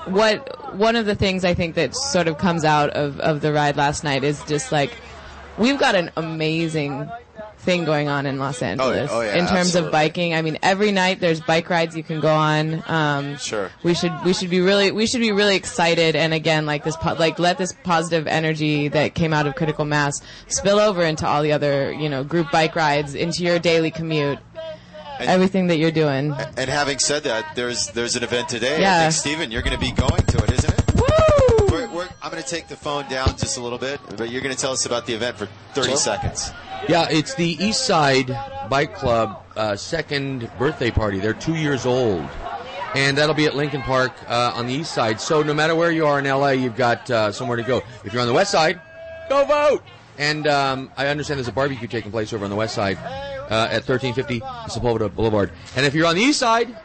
what 0.07 0.77
one 0.77 0.97
of 0.97 1.07
the 1.07 1.15
things 1.15 1.45
I 1.45 1.55
think 1.55 1.75
that 1.77 1.95
sort 1.95 2.29
of 2.29 2.39
comes 2.39 2.65
out 2.65 2.91
of 2.91 3.21
of 3.21 3.41
the 3.41 3.53
ride 3.53 3.77
last 3.77 4.05
night 4.05 4.25
is 4.25 4.43
just 4.45 4.71
like 4.73 4.93
we've 5.59 5.79
got 5.79 5.95
an 5.95 6.11
amazing 6.17 7.09
thing 7.65 7.85
going 7.85 8.09
on 8.09 8.27
in 8.27 8.39
Los 8.39 8.63
Angeles 8.63 9.11
oh 9.13 9.21
yeah, 9.23 9.33
in 9.35 9.47
terms 9.47 9.53
absolutely. 9.75 9.87
of 9.89 9.93
biking. 9.93 10.35
I 10.35 10.43
mean, 10.43 10.59
every 10.63 10.93
night 10.93 11.21
there's 11.21 11.41
bike 11.41 11.69
rides 11.71 11.97
you 11.97 12.03
can 12.03 12.21
go 12.21 12.33
on. 12.33 12.83
Um, 12.87 13.37
Sure. 13.39 13.71
we 13.83 13.95
should 13.95 14.13
we 14.25 14.33
should 14.33 14.51
be 14.51 14.61
really 14.61 14.91
we 14.93 15.07
should 15.07 15.21
be 15.21 15.33
really 15.33 15.57
excited 15.57 16.15
and 16.15 16.33
again 16.35 16.67
like 16.67 16.85
this 16.85 16.97
po- 16.97 17.15
like 17.15 17.39
let 17.39 17.59
this 17.59 17.73
positive 17.83 18.27
energy 18.27 18.89
that 18.89 19.15
came 19.15 19.33
out 19.33 19.47
of 19.47 19.55
critical 19.57 19.85
mass 19.85 20.21
spill 20.49 20.79
over 20.79 21.03
into 21.03 21.27
all 21.27 21.43
the 21.43 21.53
other 21.53 21.93
you 21.93 22.09
know 22.09 22.23
group 22.23 22.51
bike 22.53 22.77
rides 22.77 23.15
into 23.15 23.43
your 23.43 23.59
daily 23.59 23.91
commute 23.91 24.39
everything 25.21 25.69
that 25.69 25.79
you're 25.79 25.91
doing 25.93 26.33
And 26.57 26.69
having 26.69 26.99
said 26.99 27.23
that, 27.25 27.55
there's 27.55 27.87
there's 27.89 28.17
an 28.17 28.25
event 28.25 28.49
today. 28.49 28.77
I 28.77 28.81
Yeah. 28.81 29.01
think 29.03 29.13
Steven, 29.15 29.51
you're 29.51 29.63
going 29.63 29.79
to 29.79 29.81
be 29.81 29.93
going 29.93 30.23
to 30.23 30.39
it, 30.45 30.53
isn't 30.59 30.75
it? 30.79 30.95
Woo! 30.97 31.54
We're, 31.95 32.03
we're, 32.03 32.09
I'm 32.23 32.31
going 32.31 32.43
to 32.43 32.49
take 32.49 32.69
the 32.69 32.77
phone 32.77 33.09
down 33.09 33.37
just 33.37 33.57
a 33.57 33.63
little 33.63 33.79
bit, 33.79 34.01
but 34.17 34.31
you're 34.31 34.41
going 34.43 34.55
to 34.55 34.61
tell 34.61 34.73
us 34.73 34.87
about 34.87 35.07
the 35.07 35.15
event 35.15 35.37
for 35.37 35.47
30 35.75 35.97
seconds. 35.97 36.53
Yeah, 36.89 37.09
it's 37.11 37.35
the 37.35 37.57
East 37.65 37.87
Side 37.87 38.29
Bike 38.69 38.95
Club 38.95 39.43
uh, 39.57 39.77
second 39.77 40.51
birthday 40.59 40.91
party. 40.91 41.19
They're 41.21 41.33
two 41.33 41.55
years 41.55 41.87
old, 41.87 42.29
and 42.95 43.17
that'll 43.17 43.35
be 43.35 43.47
at 43.47 43.55
Lincoln 43.55 43.83
Park 43.83 44.13
uh, 44.29 44.53
on 44.55 44.67
the 44.67 44.75
east 44.75 44.93
side. 44.93 45.21
So 45.21 45.43
no 45.43 45.55
matter 45.55 45.75
where 45.75 45.93
you 45.93 46.07
are 46.07 46.19
in 46.19 46.25
LA, 46.25 46.51
you've 46.51 46.77
got 46.77 47.09
uh, 47.11 47.33
somewhere 47.33 47.57
to 47.57 47.63
go. 47.63 47.83
If 48.05 48.13
you're 48.13 48.23
on 48.23 48.29
the 48.29 48.35
west 48.35 48.51
side, 48.51 48.81
go 49.29 49.45
vote. 49.45 49.83
And 50.19 50.47
um, 50.47 50.93
I 50.97 51.07
understand 51.07 51.39
there's 51.39 51.49
a 51.49 51.53
barbecue 51.53 51.89
taking 51.89 52.11
place 52.11 52.33
over 52.33 52.45
on 52.45 52.51
the 52.51 52.57
west 52.57 52.75
side 52.75 52.99
uh, 52.99 53.69
at 53.71 53.89
1350 53.89 54.41
Sepulveda 54.41 55.15
Boulevard. 55.15 55.51
And 55.77 55.87
if 55.87 55.95
you're 55.95 56.07
on 56.07 56.15
the 56.15 56.23
east 56.23 56.39
side, 56.39 56.77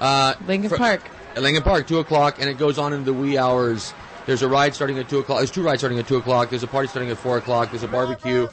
uh, 0.00 0.34
Lincoln 0.46 0.70
Park. 0.70 1.02
At 1.36 1.42
Lincoln 1.42 1.62
Park, 1.62 1.86
two 1.86 1.98
o'clock, 1.98 2.40
and 2.40 2.48
it 2.48 2.58
goes 2.58 2.78
on 2.78 2.92
into 2.92 3.04
the 3.04 3.12
wee 3.12 3.36
hours. 3.36 3.92
There's 4.28 4.42
a 4.42 4.48
ride 4.48 4.74
starting 4.74 4.98
at 4.98 5.08
two 5.08 5.20
o'clock. 5.20 5.38
There's 5.38 5.50
two 5.50 5.62
rides 5.62 5.80
starting 5.80 5.98
at 5.98 6.06
two 6.06 6.18
o'clock. 6.18 6.50
There's 6.50 6.62
a 6.62 6.66
party 6.66 6.86
starting 6.86 7.10
at 7.10 7.16
four 7.16 7.38
o'clock. 7.38 7.70
There's 7.70 7.82
a 7.82 7.88
barbecue, 7.88 8.46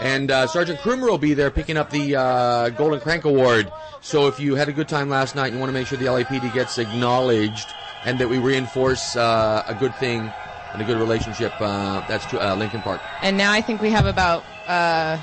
and 0.00 0.30
uh, 0.30 0.46
Sergeant 0.46 0.78
Krumer 0.78 1.10
will 1.10 1.18
be 1.18 1.34
there 1.34 1.50
picking 1.50 1.76
up 1.76 1.90
the 1.90 2.14
uh, 2.14 2.68
Golden 2.68 3.00
Crank 3.00 3.24
Award. 3.24 3.68
So 4.00 4.28
if 4.28 4.38
you 4.38 4.54
had 4.54 4.68
a 4.68 4.72
good 4.72 4.86
time 4.86 5.08
last 5.08 5.34
night, 5.34 5.46
and 5.46 5.54
you 5.54 5.58
want 5.58 5.70
to 5.70 5.74
make 5.74 5.88
sure 5.88 5.98
the 5.98 6.04
LAPD 6.04 6.54
gets 6.54 6.78
acknowledged, 6.78 7.66
and 8.04 8.16
that 8.20 8.28
we 8.28 8.38
reinforce 8.38 9.16
uh, 9.16 9.64
a 9.66 9.74
good 9.74 9.92
thing 9.96 10.32
and 10.72 10.80
a 10.80 10.84
good 10.84 10.98
relationship. 10.98 11.52
Uh, 11.58 12.06
that's 12.06 12.24
to, 12.26 12.40
uh, 12.40 12.54
Lincoln 12.54 12.82
Park. 12.82 13.00
And 13.20 13.36
now 13.36 13.50
I 13.50 13.60
think 13.60 13.82
we 13.82 13.90
have 13.90 14.06
about 14.06 14.44
uh, 14.68 15.18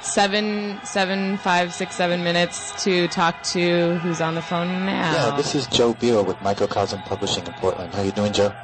seven, 0.00 0.80
seven, 0.84 1.36
five, 1.36 1.74
six, 1.74 1.96
seven 1.96 2.24
minutes 2.24 2.82
to 2.84 3.08
talk 3.08 3.42
to 3.42 3.96
who's 3.96 4.22
on 4.22 4.36
the 4.36 4.42
phone 4.42 4.86
now. 4.86 5.12
Yeah, 5.12 5.36
this 5.36 5.54
is 5.54 5.66
Joe 5.66 5.92
Biel 5.92 6.24
with 6.24 6.40
Microcosm 6.40 7.02
Publishing 7.02 7.46
in 7.46 7.52
Portland. 7.52 7.92
How 7.92 8.00
are 8.00 8.06
you 8.06 8.12
doing, 8.12 8.32
Joe? 8.32 8.54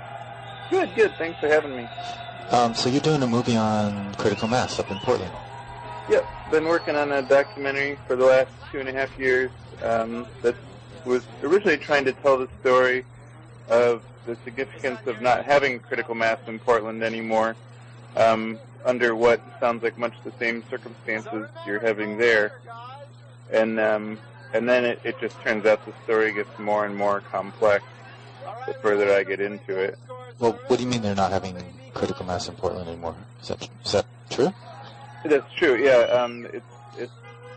Good, 0.74 0.94
good. 0.96 1.14
Thanks 1.18 1.38
for 1.38 1.46
having 1.46 1.76
me. 1.76 1.86
Um, 2.50 2.74
so 2.74 2.88
you're 2.88 3.00
doing 3.00 3.22
a 3.22 3.28
movie 3.28 3.56
on 3.56 4.12
critical 4.16 4.48
mass 4.48 4.80
up 4.80 4.90
in 4.90 4.98
Portland. 4.98 5.30
Yep, 6.08 6.26
been 6.50 6.64
working 6.64 6.96
on 6.96 7.12
a 7.12 7.22
documentary 7.22 7.96
for 8.08 8.16
the 8.16 8.24
last 8.24 8.50
two 8.72 8.80
and 8.80 8.88
a 8.88 8.92
half 8.92 9.16
years 9.16 9.52
um, 9.84 10.26
that 10.42 10.56
was 11.04 11.24
originally 11.44 11.76
trying 11.76 12.04
to 12.06 12.12
tell 12.12 12.36
the 12.36 12.48
story 12.60 13.04
of 13.68 14.02
the 14.26 14.36
significance 14.44 14.98
of 15.06 15.22
not 15.22 15.44
having 15.44 15.78
critical 15.78 16.16
mass 16.16 16.40
in 16.48 16.58
Portland 16.58 17.04
anymore 17.04 17.54
um, 18.16 18.58
under 18.84 19.14
what 19.14 19.40
sounds 19.60 19.84
like 19.84 19.96
much 19.96 20.14
the 20.24 20.32
same 20.40 20.64
circumstances 20.68 21.48
you're 21.64 21.78
having 21.78 22.18
there. 22.18 22.58
And 23.52 23.78
um, 23.78 24.18
and 24.52 24.68
then 24.68 24.84
it, 24.84 25.00
it 25.04 25.20
just 25.20 25.40
turns 25.42 25.66
out 25.66 25.86
the 25.86 25.92
story 26.02 26.32
gets 26.32 26.58
more 26.58 26.84
and 26.84 26.96
more 26.96 27.20
complex 27.20 27.84
the 28.66 28.74
further 28.74 29.14
I 29.14 29.22
get 29.22 29.40
into 29.40 29.78
it. 29.78 30.00
Well, 30.38 30.58
what 30.66 30.76
do 30.76 30.82
you 30.82 30.88
mean 30.88 31.02
they're 31.02 31.14
not 31.14 31.32
having 31.32 31.56
critical 31.92 32.26
mass 32.26 32.48
in 32.48 32.54
Portland 32.54 32.88
anymore? 32.88 33.14
Is 33.40 33.48
that 33.48 33.68
is 33.84 33.92
that 33.92 34.06
true? 34.30 34.52
That's 35.24 35.52
true. 35.54 35.76
Yeah, 35.76 36.12
um, 36.12 36.46
it's 36.52 36.66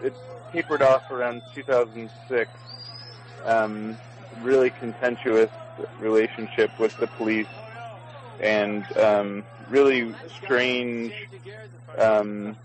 it's 0.01 0.17
tapered 0.51 0.81
off 0.81 1.09
around 1.11 1.41
2006. 1.55 2.51
Um, 3.45 3.97
really 4.41 4.69
contentious 4.69 5.49
relationship 5.99 6.77
with 6.79 6.95
the 6.97 7.07
police, 7.07 7.47
and 8.39 8.85
um, 8.97 9.43
really 9.69 10.13
strange 10.43 11.13
um, 11.97 12.55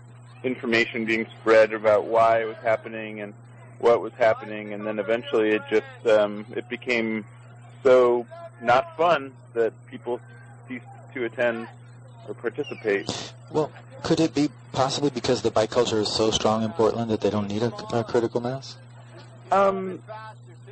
information 0.43 1.05
being 1.05 1.25
spread 1.39 1.73
about 1.73 2.05
why 2.05 2.41
it 2.41 2.45
was 2.45 2.57
happening 2.57 3.21
and 3.21 3.33
what 3.79 4.01
was 4.01 4.13
happening, 4.17 4.73
and 4.73 4.85
then 4.85 4.99
eventually 4.99 5.51
it 5.51 5.61
just 5.69 6.07
um, 6.07 6.45
it 6.55 6.67
became 6.69 7.25
so 7.81 8.25
not 8.63 8.95
fun 8.97 9.31
that 9.53 9.73
people 9.87 10.19
cease 10.67 10.81
to 11.13 11.25
attend 11.25 11.67
or 12.27 12.33
participate. 12.33 13.33
Well, 13.51 13.71
could 14.03 14.19
it 14.19 14.33
be 14.33 14.49
possibly 14.71 15.09
because 15.09 15.41
the 15.41 15.51
bike 15.51 15.69
culture 15.69 15.99
is 15.99 16.11
so 16.11 16.31
strong 16.31 16.63
in 16.63 16.71
Portland 16.71 17.11
that 17.11 17.21
they 17.21 17.29
don't 17.29 17.47
need 17.47 17.61
a, 17.61 17.73
a 17.93 18.03
critical 18.03 18.41
mass? 18.41 18.77
Um, 19.51 19.99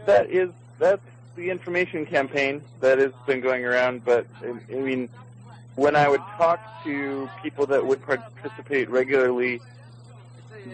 that 0.05 0.29
is 0.29 0.49
that's 0.79 1.01
the 1.35 1.49
information 1.49 2.05
campaign 2.05 2.61
that 2.79 2.97
has 2.97 3.11
been 3.25 3.41
going 3.41 3.65
around. 3.65 4.03
But 4.03 4.25
I 4.41 4.73
mean, 4.73 5.09
when 5.75 5.95
I 5.95 6.07
would 6.07 6.21
talk 6.37 6.59
to 6.83 7.29
people 7.43 7.65
that 7.67 7.85
would 7.85 8.01
participate 8.01 8.89
regularly, 8.89 9.61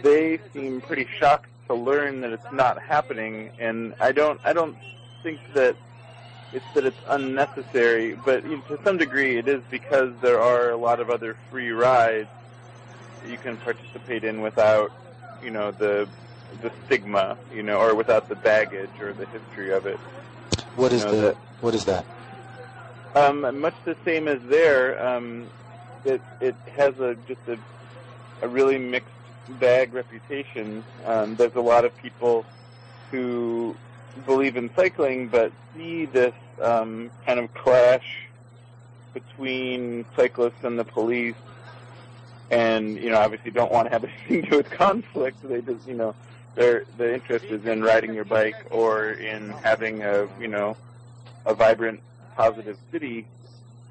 they 0.01 0.39
seem 0.53 0.81
pretty 0.81 1.07
shocked 1.17 1.49
to 1.67 1.73
learn 1.73 2.21
that 2.21 2.31
it's 2.31 2.51
not 2.51 2.81
happening. 2.81 3.51
And 3.59 3.93
I 3.99 4.11
don't 4.11 4.39
I 4.45 4.53
don't 4.53 4.77
think 5.21 5.39
that 5.53 5.75
it's 6.53 6.65
that 6.73 6.85
it's 6.85 6.99
unnecessary, 7.09 8.15
but 8.25 8.43
you 8.43 8.57
know, 8.57 8.61
to 8.69 8.79
some 8.83 8.97
degree 8.97 9.37
it 9.37 9.47
is 9.47 9.61
because 9.69 10.13
there 10.21 10.39
are 10.39 10.71
a 10.71 10.77
lot 10.77 10.99
of 10.99 11.09
other 11.09 11.35
free 11.49 11.71
rides 11.71 12.29
that 13.21 13.31
you 13.31 13.37
can 13.37 13.57
participate 13.57 14.23
in 14.23 14.41
without, 14.41 14.91
you 15.43 15.51
know, 15.51 15.71
the 15.71 16.07
the 16.61 16.71
stigma, 16.85 17.37
you 17.53 17.61
know, 17.61 17.79
or 17.79 17.93
without 17.93 18.29
the 18.29 18.35
baggage 18.35 18.89
or 19.01 19.11
the 19.13 19.25
history 19.27 19.71
of 19.73 19.85
it. 19.85 19.97
What 20.75 20.93
is 20.93 21.03
You 21.03 21.11
know, 21.11 21.15
the 21.15 21.21
that- 21.27 21.37
what 21.61 21.75
is 21.75 21.85
that? 21.85 22.05
Um, 23.15 23.59
much 23.59 23.73
the 23.83 23.95
same 24.05 24.27
as 24.27 24.39
there, 24.47 25.03
um, 25.05 25.47
it 26.05 26.21
it 26.39 26.55
has 26.77 26.97
a 26.99 27.15
just 27.27 27.41
a 27.47 27.57
a 28.41 28.47
really 28.47 28.77
mixed 28.77 29.09
bag 29.59 29.93
reputation. 29.93 30.83
Um, 31.05 31.35
there's 31.35 31.55
a 31.55 31.61
lot 31.61 31.83
of 31.85 31.95
people 31.97 32.45
who 33.11 33.75
believe 34.25 34.57
in 34.57 34.69
cycling, 34.75 35.27
but 35.27 35.51
see 35.75 36.05
this 36.05 36.33
um, 36.61 37.11
kind 37.25 37.39
of 37.39 37.53
clash 37.53 38.27
between 39.13 40.05
cyclists 40.15 40.63
and 40.63 40.77
the 40.77 40.83
police, 40.83 41.35
and 42.51 42.97
you 42.97 43.09
know, 43.09 43.17
obviously 43.17 43.51
don't 43.51 43.71
want 43.71 43.87
to 43.87 43.91
have 43.91 44.03
anything 44.27 44.43
to 44.43 44.49
do 44.49 44.57
with 44.57 44.69
conflict. 44.69 45.37
They 45.47 45.61
just, 45.61 45.87
you 45.87 45.95
know, 45.95 46.15
their 46.55 46.85
their 46.97 47.13
interest 47.13 47.45
is 47.45 47.65
in 47.65 47.81
riding 47.81 48.13
your 48.13 48.25
bike 48.25 48.55
or 48.71 49.11
in 49.11 49.49
having 49.63 50.03
a, 50.03 50.27
you 50.39 50.47
know, 50.47 50.75
a 51.45 51.53
vibrant, 51.53 52.01
positive 52.35 52.77
city, 52.91 53.25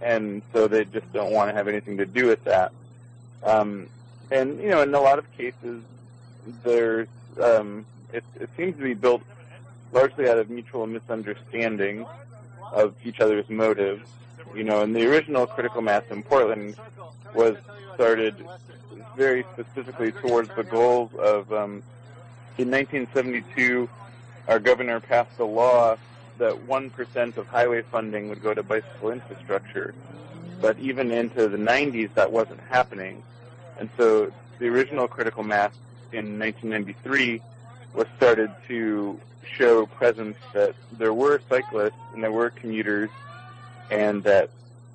and 0.01 0.43
so 0.53 0.69
they 0.69 0.85
just 0.85 1.11
don't 1.13 1.33
want 1.33 1.51
to 1.51 1.55
have 1.55 1.69
anything 1.69 1.97
to 1.99 2.07
do 2.07 2.27
with 2.27 2.43
that. 2.45 2.73
Um, 3.43 3.89
and 4.31 4.61
you 4.61 4.69
know, 4.69 4.83
in 4.83 4.95
a 4.95 5.01
lot 5.01 5.19
of 5.19 5.31
cases, 5.37 5.83
there's 6.65 7.09
um, 7.43 7.85
it, 8.13 8.25
it 8.41 8.49
seems 8.57 8.77
to 8.77 8.83
be 8.83 8.95
built 8.95 9.23
largely 9.97 10.29
out 10.29 10.37
of 10.39 10.51
mutual 10.51 10.87
misunderstanding 10.87 12.05
of 12.71 12.95
each 13.03 13.19
other's 13.21 13.49
motives. 13.49 14.07
You 14.55 14.63
know, 14.63 14.83
and 14.83 14.95
the 14.95 15.07
original 15.11 15.47
critical 15.47 15.81
mass 15.81 16.05
in 16.11 16.23
Portland 16.23 16.77
was 17.35 17.57
started 17.95 18.35
very 19.17 19.45
specifically 19.55 20.13
towards 20.13 20.51
the 20.55 20.65
goals 20.65 21.11
of. 21.15 21.53
Um, 21.53 21.83
in 22.59 22.71
1972, 22.71 23.87
our 24.49 24.59
governor 24.59 24.99
passed 24.99 25.39
a 25.39 25.45
law 25.45 25.97
that 26.39 26.55
1% 26.67 27.37
of 27.37 27.47
highway 27.47 27.83
funding 27.83 28.31
would 28.31 28.43
go 28.43 28.55
to 28.55 28.63
bicycle 28.63 29.11
infrastructure. 29.11 29.95
But 30.63 30.79
even 30.79 31.11
into 31.11 31.49
the 31.49 31.59
90s, 31.59 32.15
that 32.15 32.33
wasn't 32.33 32.61
happening. 32.71 33.23
And 33.79 33.91
so 33.99 34.33
the 34.59 34.69
original 34.69 35.07
critical 35.07 35.43
mass 35.43 35.73
in 36.13 36.39
1993 36.39 37.43
was 37.97 38.07
started 38.17 38.53
to 38.69 39.19
show 39.57 39.87
presence 39.87 40.37
that 40.53 40.75
there 40.99 41.15
were 41.15 41.41
cyclists 41.49 41.95
and 42.13 42.23
there 42.23 42.33
were 42.33 42.51
commuters 42.51 43.11
and 43.91 44.23
that 44.25 44.51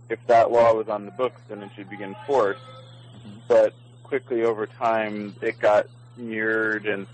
if 0.09 0.19
that 0.27 0.51
law 0.51 0.73
was 0.73 0.87
on 0.87 1.05
the 1.05 1.11
books, 1.11 1.41
then 1.49 1.63
it 1.63 1.71
should 1.75 1.89
be 1.89 2.01
enforced. 2.03 2.61
But 3.47 3.73
quickly 4.03 4.43
over 4.43 4.65
time, 4.67 5.35
it 5.41 5.59
got 5.59 5.87
mirrored 6.17 6.85
and 6.85 7.07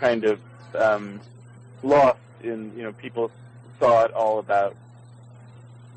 kind 0.00 0.24
of 0.24 0.40
um, 0.74 1.20
lost 1.82 2.18
in, 2.42 2.72
you 2.76 2.84
know, 2.84 2.92
people 2.92 3.30
saw 3.78 4.04
it 4.04 4.12
all 4.12 4.38
about 4.38 4.76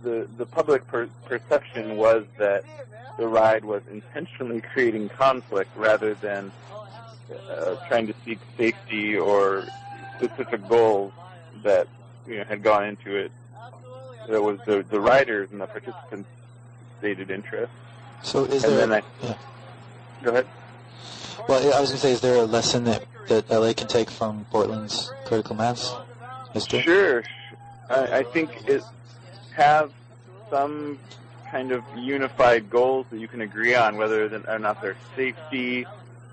the 0.03 0.27
the 0.37 0.45
public 0.45 0.87
per- 0.87 1.09
perception 1.25 1.95
was 1.95 2.25
that 2.37 2.65
the 3.17 3.27
ride 3.27 3.63
was 3.63 3.83
intentionally 3.91 4.61
creating 4.61 5.09
conflict 5.09 5.69
rather 5.77 6.15
than 6.15 6.51
uh, 7.49 7.75
trying 7.87 8.07
to 8.07 8.13
seek 8.25 8.39
safety 8.57 9.17
or 9.17 9.65
specific 10.17 10.67
goals 10.67 11.13
that 11.63 11.87
you 12.27 12.37
know 12.37 12.43
had 12.43 12.63
gone 12.63 12.85
into 12.85 13.15
it. 13.15 13.31
That 14.29 14.41
was 14.41 14.59
the 14.65 14.83
the 14.89 14.99
riders 14.99 15.49
and 15.51 15.59
the 15.59 15.67
participants' 15.67 16.29
stated 16.99 17.31
interest. 17.31 17.71
So 18.23 18.45
is 18.45 18.63
and 18.63 18.73
there? 18.73 18.87
then 18.87 19.03
I 19.03 19.25
yeah. 19.25 19.33
go 20.23 20.31
ahead. 20.31 20.47
Well, 21.47 21.59
I 21.73 21.79
was 21.79 21.89
going 21.89 21.97
to 21.97 21.97
say, 21.97 22.11
is 22.11 22.21
there 22.21 22.35
a 22.35 22.45
lesson 22.45 22.83
that 22.85 23.05
that 23.27 23.49
LA 23.49 23.73
can 23.73 23.87
take 23.87 24.09
from 24.09 24.45
Portland's 24.51 25.11
critical 25.25 25.55
mass 25.55 25.95
history? 26.53 26.81
Sure. 26.81 27.23
I, 27.89 28.19
I 28.19 28.23
think 28.23 28.69
it 28.69 28.83
have 29.55 29.91
some 30.49 30.99
kind 31.49 31.71
of 31.71 31.83
unified 31.97 32.69
goals 32.69 33.05
that 33.11 33.19
you 33.19 33.27
can 33.27 33.41
agree 33.41 33.75
on, 33.75 33.97
whether 33.97 34.43
or 34.47 34.59
not 34.59 34.81
they're 34.81 34.95
safety 35.15 35.85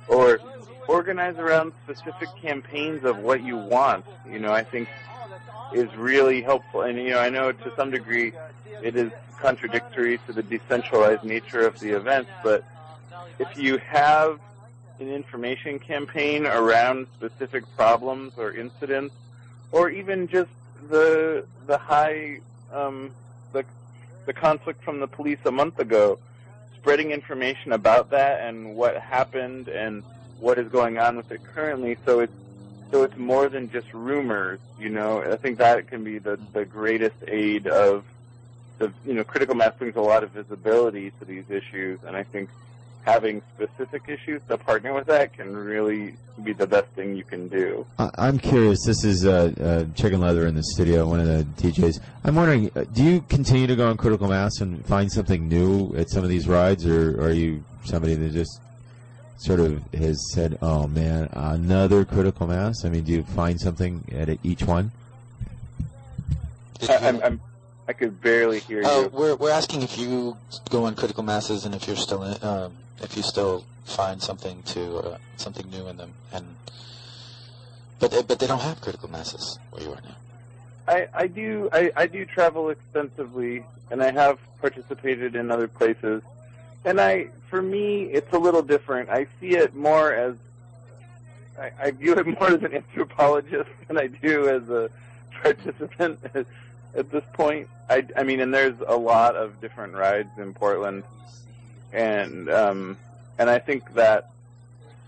or 0.07 0.41
organize 0.89 1.37
around 1.37 1.73
specific 1.85 2.29
campaigns 2.41 3.05
of 3.05 3.19
what 3.19 3.43
you 3.43 3.57
want. 3.57 4.05
You 4.29 4.41
know, 4.41 4.53
I 4.53 4.65
think 4.65 4.89
is 5.73 5.95
really 5.97 6.43
helpful. 6.43 6.83
And 6.83 6.99
you 6.99 7.11
know, 7.11 7.21
I 7.21 7.29
know 7.29 7.53
to 7.53 7.73
some 7.77 7.91
degree 7.91 8.33
it 8.83 8.97
is 8.97 9.13
contradictory 9.39 10.19
to 10.27 10.33
the 10.33 10.43
decentralized 10.43 11.23
nature 11.23 11.65
of 11.67 11.79
the 11.79 11.91
event, 11.91 12.27
but 12.43 12.65
if 13.39 13.57
you 13.57 13.79
have 13.79 14.41
an 14.99 15.09
information 15.09 15.79
campaign 15.79 16.45
around 16.45 17.07
specific 17.17 17.65
problems 17.77 18.33
or 18.37 18.53
incidents, 18.53 19.15
or 19.71 19.91
even 19.91 20.27
just 20.27 20.51
the 20.89 21.45
the 21.67 21.79
high 21.79 22.41
um, 22.73 23.13
the 23.53 23.65
the 24.27 24.33
conflict 24.33 24.83
from 24.83 25.01
the 25.01 25.07
police 25.07 25.39
a 25.45 25.53
month 25.53 25.79
ago, 25.79 26.19
spreading 26.77 27.11
information 27.11 27.73
about 27.73 28.11
that 28.11 28.41
and 28.41 28.75
what 28.75 28.97
happened 28.97 29.69
and 29.69 30.03
what 30.41 30.59
is 30.59 30.69
going 30.69 30.99
on 30.99 31.17
with 31.17 31.31
it 31.33 31.41
currently. 31.55 31.97
So 32.05 32.21
it's 32.21 32.33
so 32.91 33.03
it's 33.03 33.17
more 33.17 33.49
than 33.49 33.71
just 33.71 33.93
rumors. 33.93 34.61
You 34.79 34.89
know, 34.89 35.23
I 35.23 35.37
think 35.37 35.59
that 35.59 35.87
can 35.89 36.05
be 36.05 36.19
the 36.19 36.39
the 36.53 36.65
greatest 36.65 37.17
aid 37.27 37.67
of 37.67 38.05
the 38.79 38.93
you 39.05 39.15
know 39.15 39.25
critical 39.25 39.55
mass 39.55 39.75
brings 39.79 39.97
a 39.97 40.01
lot 40.01 40.23
of 40.23 40.31
visibility 40.31 41.11
to 41.19 41.25
these 41.25 41.51
issues, 41.51 42.01
and 42.07 42.17
I 42.17 42.23
think 42.23 42.49
having 43.05 43.41
specific 43.55 44.03
issues 44.09 44.43
to 44.49 44.59
partner 44.59 44.93
with 44.93 45.07
that 45.07 45.33
can 45.33 45.57
really 45.57 46.15
be 46.45 46.53
the 46.53 46.67
best 46.67 46.87
thing 46.89 47.17
you 47.17 47.25
can 47.25 47.49
do. 47.49 47.87
I'm 47.99 48.39
curious. 48.39 48.85
This 48.85 49.03
is 49.03 49.25
uh, 49.25 49.53
uh, 49.61 49.85
Chicken 49.95 50.21
Leather 50.21 50.47
in 50.47 50.55
the 50.55 50.63
studio, 50.63 51.07
one 51.09 51.21
of 51.21 51.27
the 51.27 51.45
DJs. 51.63 52.01
I'm 52.25 52.35
wondering, 52.35 52.71
uh, 52.77 52.85
do 52.93 53.03
you 53.03 53.23
continue 53.23 53.67
to 53.67 53.77
go 53.77 53.89
on 53.89 53.97
Critical 53.97 54.29
Mass 54.29 54.61
and 54.61 54.85
find 54.85 55.11
something 55.11 55.49
new 55.49 55.95
at 55.97 56.11
some 56.11 56.23
of 56.23 56.29
these 56.29 56.47
rides, 56.47 56.87
or 56.87 57.21
are 57.23 57.33
you 57.33 57.65
somebody 57.85 58.15
that 58.15 58.33
just 58.33 58.61
sort 59.39 59.61
of 59.61 59.83
has 59.95 60.33
said, 60.33 60.59
"Oh 60.61 60.87
man, 60.87 61.29
another 61.33 62.05
Critical 62.05 62.47
Mass"? 62.47 62.85
I 62.85 62.89
mean, 62.91 63.05
do 63.05 63.13
you 63.13 63.23
find 63.23 63.61
something 63.61 64.05
at 64.13 64.29
each 64.43 64.63
one? 64.63 64.93
I, 66.89 66.97
I'm, 66.97 67.23
I'm 67.23 67.41
I 67.89 67.93
could 67.93 68.21
barely 68.21 68.61
hear 68.61 68.85
Uh, 68.85 69.03
you. 69.03 69.09
we're 69.13 69.35
we're 69.37 69.51
asking 69.51 69.83
if 69.83 69.99
you 69.99 70.37
go 70.71 70.85
on 70.85 70.95
critical 70.95 71.23
masses 71.23 71.65
and 71.65 71.75
if 71.75 71.87
you're 71.87 71.97
still 71.97 72.23
in, 72.23 72.43
um, 72.45 72.73
if 73.03 73.17
you 73.17 73.23
still 73.23 73.65
find 73.85 74.23
something 74.23 74.63
to 74.65 74.99
uh, 74.99 75.19
something 75.37 75.69
new 75.71 75.89
in 75.89 75.97
them, 75.97 76.13
and 76.33 76.45
but 77.99 78.11
they, 78.11 78.23
but 78.23 78.39
they 78.39 78.47
don't 78.47 78.61
have 78.61 78.81
critical 78.81 79.11
masses 79.11 79.59
where 79.71 79.83
you 79.83 79.91
are 79.91 80.01
now. 80.05 80.17
I, 80.87 81.07
I 81.15 81.27
do 81.27 81.69
I, 81.73 81.93
I 81.97 82.07
do 82.07 82.25
travel 82.25 82.71
extensively 82.71 83.65
and 83.91 84.03
I 84.03 84.11
have 84.11 84.39
participated 84.61 85.37
in 85.37 85.51
other 85.51 85.69
places. 85.69 86.23
And 86.85 87.01
I 87.01 87.29
for 87.49 87.63
me 87.63 88.05
it's 88.05 88.33
a 88.33 88.39
little 88.39 88.63
different. 88.63 89.09
I 89.11 89.27
see 89.41 89.57
it 89.57 89.75
more 89.75 90.13
as 90.13 90.35
I, 91.59 91.71
I 91.81 91.91
view 91.91 92.15
it 92.15 92.27
more 92.41 92.51
as 92.51 92.63
an 92.63 92.75
anthropologist 92.75 93.71
than 93.87 93.99
I 93.99 94.07
do 94.07 94.49
as 94.49 94.69
a 94.69 94.91
participant 95.43 96.19
at, 96.35 96.47
at 96.95 97.11
this 97.11 97.25
point. 97.33 97.69
I, 97.89 98.07
I 98.17 98.23
mean 98.23 98.41
and 98.41 98.53
there's 98.53 98.79
a 98.87 98.97
lot 98.97 99.37
of 99.37 99.61
different 99.61 99.95
rides 99.95 100.31
in 100.39 100.53
Portland 100.55 101.05
and 101.93 102.51
um 102.51 102.97
and 103.39 103.49
I 103.49 103.59
think 103.59 103.95
that 103.95 104.31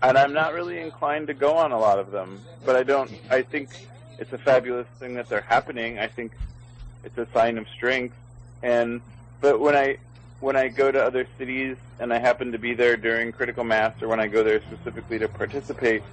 and 0.01 0.17
I'm 0.17 0.33
not 0.33 0.53
really 0.53 0.79
inclined 0.79 1.27
to 1.27 1.33
go 1.33 1.55
on 1.57 1.71
a 1.71 1.77
lot 1.79 1.99
of 1.99 2.11
them, 2.11 2.41
but 2.65 2.75
I 2.75 2.83
don't 2.83 3.11
I 3.29 3.43
think 3.43 3.69
it's 4.17 4.33
a 4.33 4.37
fabulous 4.37 4.87
thing 4.99 5.15
that 5.15 5.29
they're 5.29 5.41
happening. 5.41 5.99
I 5.99 6.07
think 6.07 6.31
it's 7.03 7.17
a 7.17 7.27
sign 7.33 7.57
of 7.57 7.67
strength. 7.69 8.15
And 8.63 9.01
but 9.41 9.59
when 9.59 9.75
I 9.75 9.97
when 10.41 10.55
I 10.55 10.67
go 10.67 10.91
to 10.91 11.01
other 11.01 11.25
cities 11.37 11.77
and 11.99 12.11
I 12.11 12.19
happen 12.19 12.51
to 12.51 12.57
be 12.57 12.73
there 12.73 12.97
during 12.97 13.31
critical 13.31 13.63
mass 13.63 13.93
or 14.01 14.07
when 14.07 14.19
I 14.19 14.27
go 14.27 14.43
there 14.43 14.61
specifically 14.61 15.19
to 15.19 15.27
participate, 15.27 16.03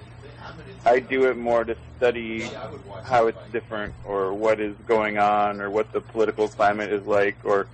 I 0.84 1.00
do 1.00 1.24
it 1.24 1.36
more 1.36 1.64
to 1.64 1.76
study 1.96 2.42
how 3.04 3.26
it's 3.26 3.38
different 3.52 3.94
or 4.04 4.32
what 4.34 4.60
is 4.60 4.76
going 4.86 5.18
on 5.18 5.60
or 5.60 5.70
what 5.70 5.92
the 5.92 6.00
political 6.00 6.46
climate 6.46 6.92
is 6.92 7.04
like 7.06 7.36
or 7.42 7.66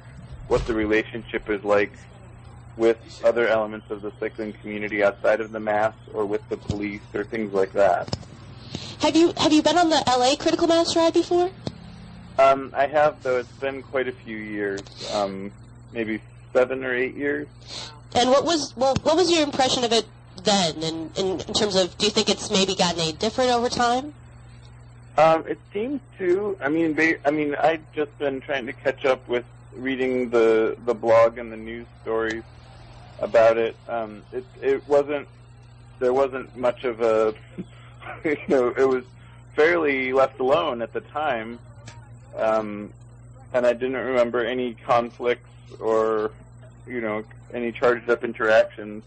what 0.48 0.64
the 0.66 0.74
relationship 0.74 1.50
is 1.50 1.62
like 1.64 1.92
with 2.76 2.98
other 3.24 3.46
elements 3.48 3.90
of 3.90 4.02
the 4.02 4.12
cycling 4.20 4.52
community 4.52 5.02
outside 5.02 5.40
of 5.40 5.52
the 5.52 5.60
mass 5.60 5.94
or 6.12 6.24
with 6.24 6.48
the 6.48 6.56
police 6.56 7.02
or 7.14 7.24
things 7.24 7.52
like 7.52 7.72
that. 7.72 8.16
Have 9.00 9.16
you 9.16 9.32
have 9.36 9.52
you 9.52 9.62
been 9.62 9.76
on 9.76 9.90
the 9.90 10.02
LA 10.06 10.34
Critical 10.36 10.66
Mass 10.66 10.96
ride 10.96 11.12
before? 11.12 11.50
Um, 12.38 12.72
I 12.74 12.86
have, 12.86 13.22
though 13.22 13.38
it's 13.38 13.52
been 13.60 13.82
quite 13.82 14.08
a 14.08 14.12
few 14.12 14.36
years, 14.36 14.82
um, 15.12 15.52
maybe 15.92 16.20
seven 16.54 16.82
or 16.84 16.94
eight 16.94 17.14
years. 17.14 17.46
And 18.14 18.30
what 18.30 18.44
was 18.44 18.74
well, 18.76 18.94
what 19.02 19.16
was 19.16 19.30
your 19.30 19.42
impression 19.42 19.84
of 19.84 19.92
it 19.92 20.06
then? 20.44 20.82
And 20.82 21.18
in, 21.18 21.40
in 21.40 21.52
terms 21.52 21.76
of, 21.76 21.98
do 21.98 22.06
you 22.06 22.12
think 22.12 22.30
it's 22.30 22.50
maybe 22.50 22.74
gotten 22.74 23.00
any 23.00 23.12
different 23.12 23.50
over 23.50 23.68
time? 23.68 24.14
Um, 25.18 25.44
it 25.46 25.58
seems 25.72 26.00
to. 26.18 26.56
I 26.62 26.68
mean, 26.68 26.94
they, 26.94 27.16
I 27.26 27.30
mean, 27.30 27.54
I've 27.56 27.84
just 27.92 28.16
been 28.18 28.40
trying 28.40 28.66
to 28.66 28.72
catch 28.72 29.04
up 29.04 29.28
with 29.28 29.44
reading 29.76 30.30
the 30.30 30.76
the 30.86 30.94
blog 30.94 31.36
and 31.36 31.52
the 31.52 31.56
news 31.56 31.86
stories 32.02 32.42
about 33.20 33.58
it. 33.58 33.76
Um, 33.88 34.22
it 34.32 34.44
it 34.62 34.88
wasn't. 34.88 35.28
There 35.98 36.14
wasn't 36.14 36.56
much 36.56 36.84
of 36.84 37.02
a. 37.02 37.34
you 38.24 38.36
know, 38.48 38.68
it 38.68 38.88
was 38.88 39.04
fairly 39.54 40.12
left 40.12 40.40
alone 40.40 40.82
at 40.82 40.92
the 40.92 41.00
time, 41.00 41.58
um, 42.36 42.92
and 43.52 43.66
I 43.66 43.72
didn't 43.72 43.96
remember 43.96 44.44
any 44.44 44.74
conflicts 44.74 45.48
or, 45.80 46.32
you 46.86 47.00
know, 47.00 47.24
any 47.52 47.72
charged 47.72 48.08
up 48.10 48.24
interactions. 48.24 49.02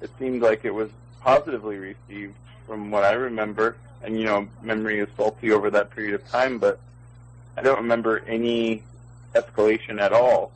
It 0.00 0.10
seemed 0.18 0.42
like 0.42 0.64
it 0.64 0.74
was 0.74 0.90
positively 1.20 1.76
received 1.76 2.34
from 2.66 2.90
what 2.90 3.04
I 3.04 3.12
remember, 3.12 3.76
and 4.02 4.18
you 4.18 4.24
know, 4.24 4.48
memory 4.62 4.98
is 4.98 5.08
faulty 5.16 5.52
over 5.52 5.70
that 5.70 5.90
period 5.90 6.14
of 6.14 6.26
time, 6.28 6.58
but 6.58 6.80
I 7.56 7.62
don't 7.62 7.78
remember 7.78 8.20
any 8.26 8.82
escalation 9.34 10.00
at 10.00 10.12
all. 10.12 10.52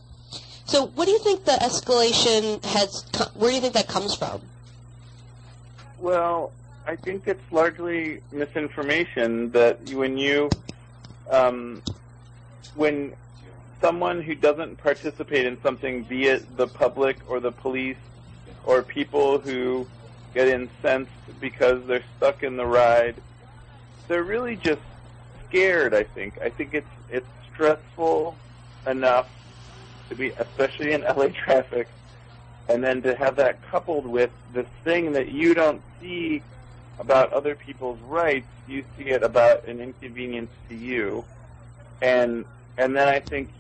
So, 0.65 0.87
what 0.87 1.05
do 1.05 1.13
you 1.13 1.21
think 1.21 1.45
the 1.45 1.53
escalation 1.53 2.65
has? 2.65 3.05
Where 3.35 3.51
do 3.51 3.55
you 3.55 3.61
think 3.61 3.75
that 3.75 3.89
comes 3.89 4.15
from? 4.15 4.41
Well, 5.99 6.53
I 6.87 6.97
think 6.97 7.27
it's 7.27 7.53
largely 7.53 8.21
misinformation 8.33 9.51
that 9.53 9.81
when 9.91 10.19
you, 10.19 10.51
um, 11.31 11.83
when 12.75 13.15
someone 13.81 14.23
who 14.23 14.35
doesn't 14.35 14.79
participate 14.79 15.47
in 15.47 15.61
something, 15.63 16.03
be 16.05 16.27
it 16.27 16.57
the 16.57 16.67
public 16.67 17.19
or 17.29 17.41
the 17.41 17.53
police 17.53 17.97
or 18.65 18.83
people 18.83 19.39
who 19.39 19.87
get 20.35 20.49
incensed 20.49 21.13
because 21.41 21.87
they're 21.87 22.05
stuck 22.17 22.43
in 22.43 22.57
the 22.57 22.67
ride, 22.67 23.17
they're 24.09 24.23
really 24.23 24.57
just 24.57 24.81
scared. 25.49 25.95
I 25.95 26.03
think. 26.03 26.39
I 26.43 26.49
think 26.51 26.75
it's 26.75 26.87
it's 27.11 27.27
stressful 27.53 28.37
enough 28.87 29.29
to 30.09 30.15
be, 30.15 30.31
especially 30.31 30.93
in 30.93 31.03
LA 31.17 31.29
traffic, 31.29 31.89
and 32.69 32.83
then 32.83 33.03
to 33.03 33.15
have 33.15 33.37
that 33.37 33.63
coupled 33.71 34.07
with 34.07 34.31
this 34.53 34.67
thing 34.85 35.13
that 35.13 35.31
you 35.31 35.55
don't 35.55 35.83
see 36.01 36.43
about 36.99 37.33
other 37.33 37.55
people's 37.55 38.01
rights, 38.03 38.47
you 38.67 38.83
see 38.97 39.05
it 39.05 39.23
about 39.23 39.67
an 39.67 39.81
inconvenience 39.81 40.51
to 40.69 40.75
you, 40.75 41.25
and 42.01 42.45
and 42.79 42.97
then 42.97 43.09
I 43.09 43.21
think 43.21 43.51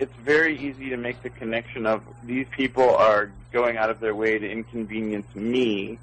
it's 0.00 0.14
very 0.16 0.58
easy 0.58 0.90
to 0.90 0.96
make 0.96 1.22
the 1.22 1.30
connection 1.30 1.86
of 1.86 2.02
these 2.24 2.46
people 2.50 2.96
are 2.96 3.30
going 3.52 3.76
out 3.76 3.90
of 3.90 4.00
their 4.00 4.14
way 4.14 4.38
to 4.38 4.50
inconvenience 4.50 5.32
me 5.34 5.98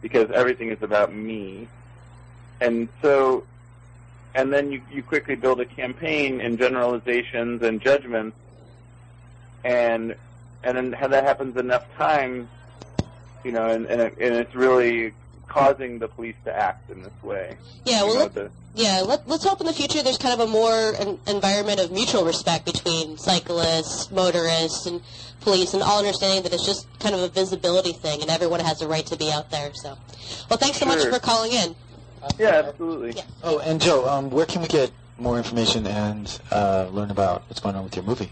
because 0.00 0.30
everything 0.30 0.70
is 0.70 0.82
about 0.82 1.14
me, 1.14 1.68
and 2.60 2.88
so 3.00 3.44
and 4.34 4.52
then 4.52 4.72
you, 4.72 4.80
you 4.90 5.02
quickly 5.02 5.34
build 5.34 5.60
a 5.60 5.66
campaign 5.66 6.40
in 6.40 6.56
generalizations 6.56 7.62
and 7.62 7.80
judgments. 7.80 8.36
And 9.64 10.16
and 10.64 10.76
then 10.76 10.90
that 10.90 11.24
happens 11.24 11.56
enough 11.56 11.84
times, 11.96 12.48
you 13.44 13.52
know, 13.52 13.68
and 13.68 13.86
and, 13.86 14.00
it, 14.00 14.18
and 14.18 14.34
it's 14.34 14.54
really 14.54 15.12
causing 15.52 15.98
the 15.98 16.08
police 16.08 16.34
to 16.44 16.56
act 16.56 16.90
in 16.90 17.02
this 17.02 17.12
way. 17.22 17.56
Yeah, 17.84 18.04
well, 18.04 18.18
let, 18.20 18.34
the- 18.34 18.50
yeah. 18.74 19.02
Let, 19.06 19.28
let's 19.28 19.44
hope 19.44 19.60
in 19.60 19.66
the 19.66 19.72
future 19.72 20.02
there's 20.02 20.16
kind 20.16 20.40
of 20.40 20.48
a 20.48 20.50
more 20.50 20.92
an 20.98 21.18
environment 21.26 21.78
of 21.78 21.92
mutual 21.92 22.24
respect 22.24 22.64
between 22.64 23.18
cyclists, 23.18 24.10
motorists, 24.10 24.86
and 24.86 25.02
police, 25.42 25.74
and 25.74 25.82
all 25.82 25.98
understanding 25.98 26.42
that 26.44 26.54
it's 26.54 26.64
just 26.64 26.86
kind 27.00 27.14
of 27.14 27.20
a 27.20 27.28
visibility 27.28 27.92
thing, 27.92 28.22
and 28.22 28.30
everyone 28.30 28.60
has 28.60 28.80
a 28.80 28.88
right 28.88 29.04
to 29.06 29.16
be 29.16 29.30
out 29.30 29.50
there. 29.50 29.70
So, 29.74 29.98
well, 30.48 30.58
thanks 30.58 30.78
so 30.78 30.86
much 30.86 31.04
for 31.04 31.18
calling 31.18 31.52
in. 31.52 31.74
yeah, 32.38 32.62
absolutely. 32.64 33.20
Oh, 33.42 33.58
and 33.58 33.78
Joe, 33.80 34.08
um, 34.08 34.30
where 34.30 34.46
can 34.46 34.62
we 34.62 34.68
get 34.68 34.90
more 35.18 35.36
information 35.36 35.86
and 35.86 36.40
uh, 36.50 36.88
learn 36.90 37.10
about 37.10 37.42
what's 37.48 37.60
going 37.60 37.76
on 37.76 37.84
with 37.84 37.94
your 37.94 38.04
movie? 38.06 38.30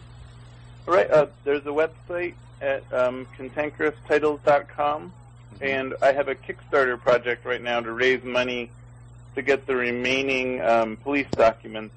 All 0.88 0.94
right, 0.94 1.10
uh, 1.10 1.26
there's 1.44 1.66
a 1.66 1.70
website 1.70 2.34
at 2.62 2.82
um, 2.92 3.26
cantankeroustitles.com, 3.38 5.12
and 5.60 5.94
I 6.02 6.12
have 6.12 6.28
a 6.28 6.34
Kickstarter 6.34 7.00
project 7.00 7.44
right 7.44 7.62
now 7.62 7.80
to 7.80 7.92
raise 7.92 8.22
money 8.24 8.70
to 9.34 9.42
get 9.42 9.66
the 9.66 9.76
remaining 9.76 10.60
um, 10.62 10.96
police 10.96 11.26
documents. 11.36 11.94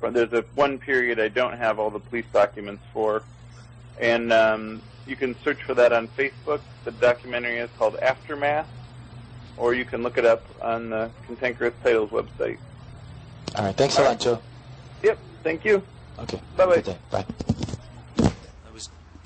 There's 0.00 0.32
a 0.32 0.44
one 0.54 0.78
period 0.78 1.18
I 1.18 1.28
don't 1.28 1.56
have 1.58 1.80
all 1.80 1.90
the 1.90 1.98
police 1.98 2.26
documents 2.32 2.82
for, 2.92 3.22
and 4.00 4.32
um, 4.32 4.82
you 5.04 5.16
can 5.16 5.34
search 5.42 5.58
for 5.66 5.74
that 5.74 5.92
on 5.92 6.08
Facebook. 6.08 6.60
The 6.84 6.92
documentary 6.92 7.56
is 7.58 7.70
called 7.76 7.96
Aftermath, 8.02 8.68
or 9.56 9.74
you 9.74 9.84
can 9.84 10.02
look 10.04 10.16
it 10.16 10.24
up 10.24 10.44
on 10.62 10.90
the 10.90 11.10
Cantankerous 11.26 11.74
Titles 11.82 12.10
website. 12.10 12.58
All 13.56 13.64
right, 13.64 13.76
thanks 13.76 13.98
a 13.98 14.02
lot, 14.02 14.20
Joe. 14.20 14.40
Yep, 15.02 15.18
thank 15.42 15.64
you. 15.64 15.82
Okay. 16.20 16.40
Bye-bye. 16.56 16.96
Bye. 17.10 17.56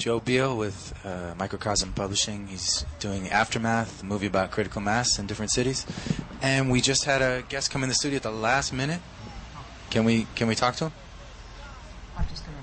That 0.00 0.06
was 0.06 0.20
Joe 0.20 0.20
Biel 0.20 0.56
with 0.56 0.94
uh, 1.04 1.34
Microcosm 1.36 1.92
Publishing. 1.92 2.46
He's 2.46 2.86
doing 3.00 3.28
Aftermath, 3.28 4.02
a 4.02 4.06
movie 4.06 4.26
about 4.26 4.50
critical 4.50 4.80
mass 4.80 5.18
in 5.18 5.26
different 5.26 5.50
cities. 5.50 5.86
And 6.40 6.70
we 6.70 6.80
just 6.80 7.04
had 7.04 7.20
a 7.20 7.42
guest 7.50 7.70
come 7.70 7.82
in 7.82 7.90
the 7.90 7.94
studio 7.94 8.16
at 8.16 8.22
the 8.22 8.30
last 8.30 8.72
minute. 8.72 9.00
Can 9.90 10.04
we 10.04 10.26
can 10.34 10.48
we 10.48 10.54
talk 10.54 10.76
to 10.76 10.84
him? 10.84 10.92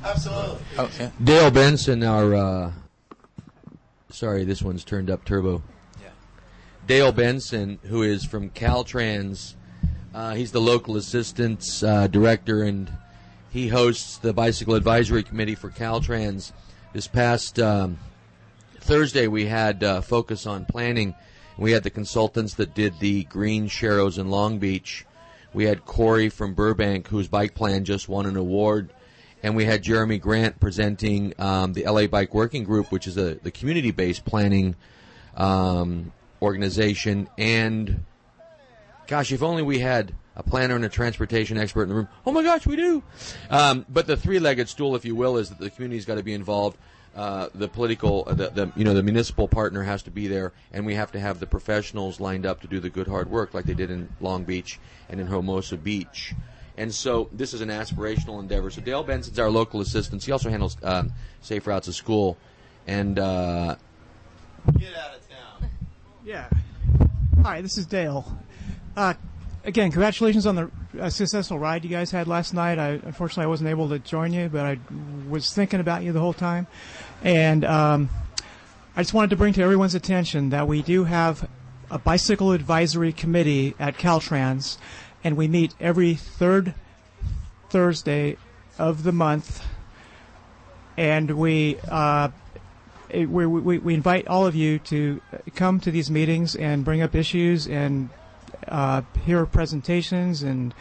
Absolutely. 0.04 0.66
Oh 0.80 0.90
yeah. 1.00 1.12
Dale 1.24 1.52
Benson, 1.52 2.04
our 2.04 2.34
uh, 2.34 2.72
sorry, 4.10 4.44
this 4.44 4.64
one's 4.64 4.84
turned 4.84 5.12
up 5.12 5.24
turbo. 5.24 5.62
Yeah. 6.02 6.10
Dale 6.88 7.12
Benson, 7.12 7.78
who 7.84 8.02
is 8.02 8.26
from 8.26 8.50
Caltrans, 8.50 9.54
uh, 10.14 10.34
he's 10.34 10.52
the 10.52 10.62
local 10.62 10.98
assistance 10.98 11.84
uh, 11.84 12.08
director, 12.08 12.64
and 12.64 12.92
he 13.52 13.68
hosts 13.68 14.18
the 14.18 14.34
bicycle 14.34 14.74
advisory 14.74 15.22
committee 15.22 15.56
for 15.56 15.70
Caltrans. 15.70 16.52
This 16.98 17.06
past 17.08 17.60
um, 17.60 18.00
Thursday, 18.80 19.28
we 19.28 19.46
had 19.46 19.84
uh, 19.84 20.02
focus 20.02 20.48
on 20.48 20.66
planning. 20.66 21.14
We 21.56 21.72
had 21.72 21.84
the 21.84 21.92
consultants 21.92 22.56
that 22.56 22.74
did 22.74 23.00
the 23.00 23.26
green 23.26 23.68
sharrows 23.68 24.18
in 24.18 24.32
Long 24.32 24.58
Beach. 24.58 25.06
We 25.54 25.66
had 25.66 25.86
Corey 25.86 26.30
from 26.30 26.56
Burbank, 26.56 27.08
whose 27.08 27.28
bike 27.28 27.54
plan 27.54 27.86
just 27.86 28.10
won 28.10 28.26
an 28.26 28.36
award 28.36 28.90
and 29.44 29.56
we 29.56 29.66
had 29.66 29.84
Jeremy 29.84 30.18
Grant 30.18 30.60
presenting 30.60 31.36
um, 31.38 31.74
the 31.74 31.84
LA 31.84 32.08
Bike 32.08 32.34
Working 32.34 32.64
Group, 32.64 32.92
which 32.92 33.06
is 33.06 33.16
a 33.16 33.36
the 33.36 33.52
community-based 33.52 34.26
planning 34.26 34.76
um, 35.36 36.12
organization. 36.42 37.30
And 37.38 38.06
gosh, 39.06 39.32
if 39.32 39.44
only 39.44 39.62
we 39.62 39.78
had 39.78 40.16
a 40.38 40.44
planner 40.44 40.76
and 40.76 40.86
a 40.86 40.90
transportation 40.90 41.58
expert 41.58 41.84
in 41.84 41.90
the 41.90 41.96
room. 41.96 42.08
Oh 42.26 42.32
my 42.32 42.44
gosh, 42.44 42.66
we 42.66 42.76
do. 42.76 43.04
Um, 43.50 43.86
but 43.90 44.08
the 44.08 44.16
three-legged 44.16 44.70
stool, 44.70 44.96
if 44.96 45.04
you 45.04 45.16
will, 45.16 45.38
is 45.38 45.50
that 45.50 45.60
the 45.60 45.70
community's 45.70 46.06
got 46.06 46.16
to 46.16 46.24
be 46.24 46.34
involved. 46.34 46.78
Uh, 47.16 47.50
the 47.56 47.68
political, 47.68 48.24
uh, 48.28 48.36
the, 48.36 48.50
the 48.52 48.72
you 48.76 48.86
know 48.86 48.94
the 48.94 49.02
municipal 49.02 49.48
partner 49.48 49.82
has 49.82 50.04
to 50.04 50.12
be 50.12 50.28
there, 50.28 50.54
and 50.72 50.86
we 50.86 50.94
have 50.94 51.12
to 51.12 51.20
have 51.20 51.40
the 51.40 51.48
professionals 51.48 52.20
lined 52.20 52.46
up 52.46 52.62
to 52.62 52.68
do 52.68 52.80
the 52.80 52.92
good 52.92 53.08
hard 53.08 53.28
work, 53.32 53.56
like 53.56 53.66
they 53.66 53.74
did 53.74 53.90
in 53.90 54.08
Long 54.22 54.44
Beach 54.44 54.80
and 55.10 55.20
in 55.20 55.26
Hermosa 55.26 55.78
Beach. 55.78 56.36
And 56.78 56.94
so 56.94 57.28
this 57.34 57.56
is 57.56 57.62
an 57.62 57.70
aspirational 57.70 58.40
endeavor. 58.40 58.70
So 58.70 58.82
Dale 58.82 59.02
Benson's 59.02 59.40
our 59.40 59.50
local 59.50 59.82
assistant. 59.82 60.24
He 60.24 60.32
also 60.32 60.52
handles 60.52 60.78
um, 60.84 61.12
safe 61.42 61.66
routes 61.66 61.88
to 61.88 61.94
school. 61.94 62.38
And 62.86 63.18
uh, 63.18 63.78
get 64.78 64.96
out 64.96 65.16
of 65.16 65.28
town. 65.28 65.72
Yeah. 66.24 66.50
Hi, 67.42 67.62
this 67.62 67.78
is 67.78 67.86
Dale. 67.86 68.38
Uh, 68.96 69.16
again, 69.68 69.92
congratulations 69.92 70.48
on 70.48 70.56
the 70.56 70.72
uh, 71.00 71.10
successful 71.10 71.60
ride 71.60 71.84
you 71.84 71.90
guys 71.90 72.10
had 72.10 72.28
last 72.28 72.54
night. 72.54 72.80
I 72.80 72.92
unfortunately 72.92 73.44
I 73.44 73.48
wasn't 73.48 73.70
able 73.70 73.90
to 73.90 74.00
join 74.00 74.34
you, 74.34 74.50
but 74.50 74.66
I 74.66 74.80
was 75.30 75.54
thinking 75.54 75.80
about 75.80 76.04
you 76.04 76.14
the 76.14 76.22
whole 76.22 76.34
time, 76.34 76.66
and 77.22 77.64
um, 77.66 78.10
I 78.96 79.04
just 79.04 79.14
wanted 79.14 79.30
to 79.32 79.36
bring 79.36 79.54
to 79.54 79.62
everyone's 79.62 79.94
attention 79.94 80.50
that 80.50 80.68
we 80.68 80.82
do 80.82 81.04
have 81.04 81.48
a 81.92 82.00
bicycle 82.00 82.54
advisory 82.54 83.12
committee 83.12 83.76
at 83.78 83.98
Caltrans, 83.98 84.78
and 85.24 85.38
we 85.38 85.48
meet 85.48 85.76
every 85.80 86.16
third 86.16 86.74
Thursday 87.70 88.38
of 88.80 89.04
the 89.04 89.12
month, 89.12 89.64
and 90.96 91.32
we. 91.32 91.78
Uh, 91.88 92.30
we, 93.10 93.26
we, 93.26 93.78
we 93.78 93.94
invite 93.94 94.28
all 94.28 94.46
of 94.46 94.54
you 94.54 94.80
to 94.80 95.22
come 95.56 95.80
to 95.80 95.92
these 95.92 96.12
meetings 96.12 96.58
and 96.58 96.84
bring 96.84 97.02
up 97.02 97.16
issues 97.16 97.66
and 97.66 98.10
uh, 98.68 99.02
hear 99.26 99.46
presentations 99.46 100.44
and 100.44 100.74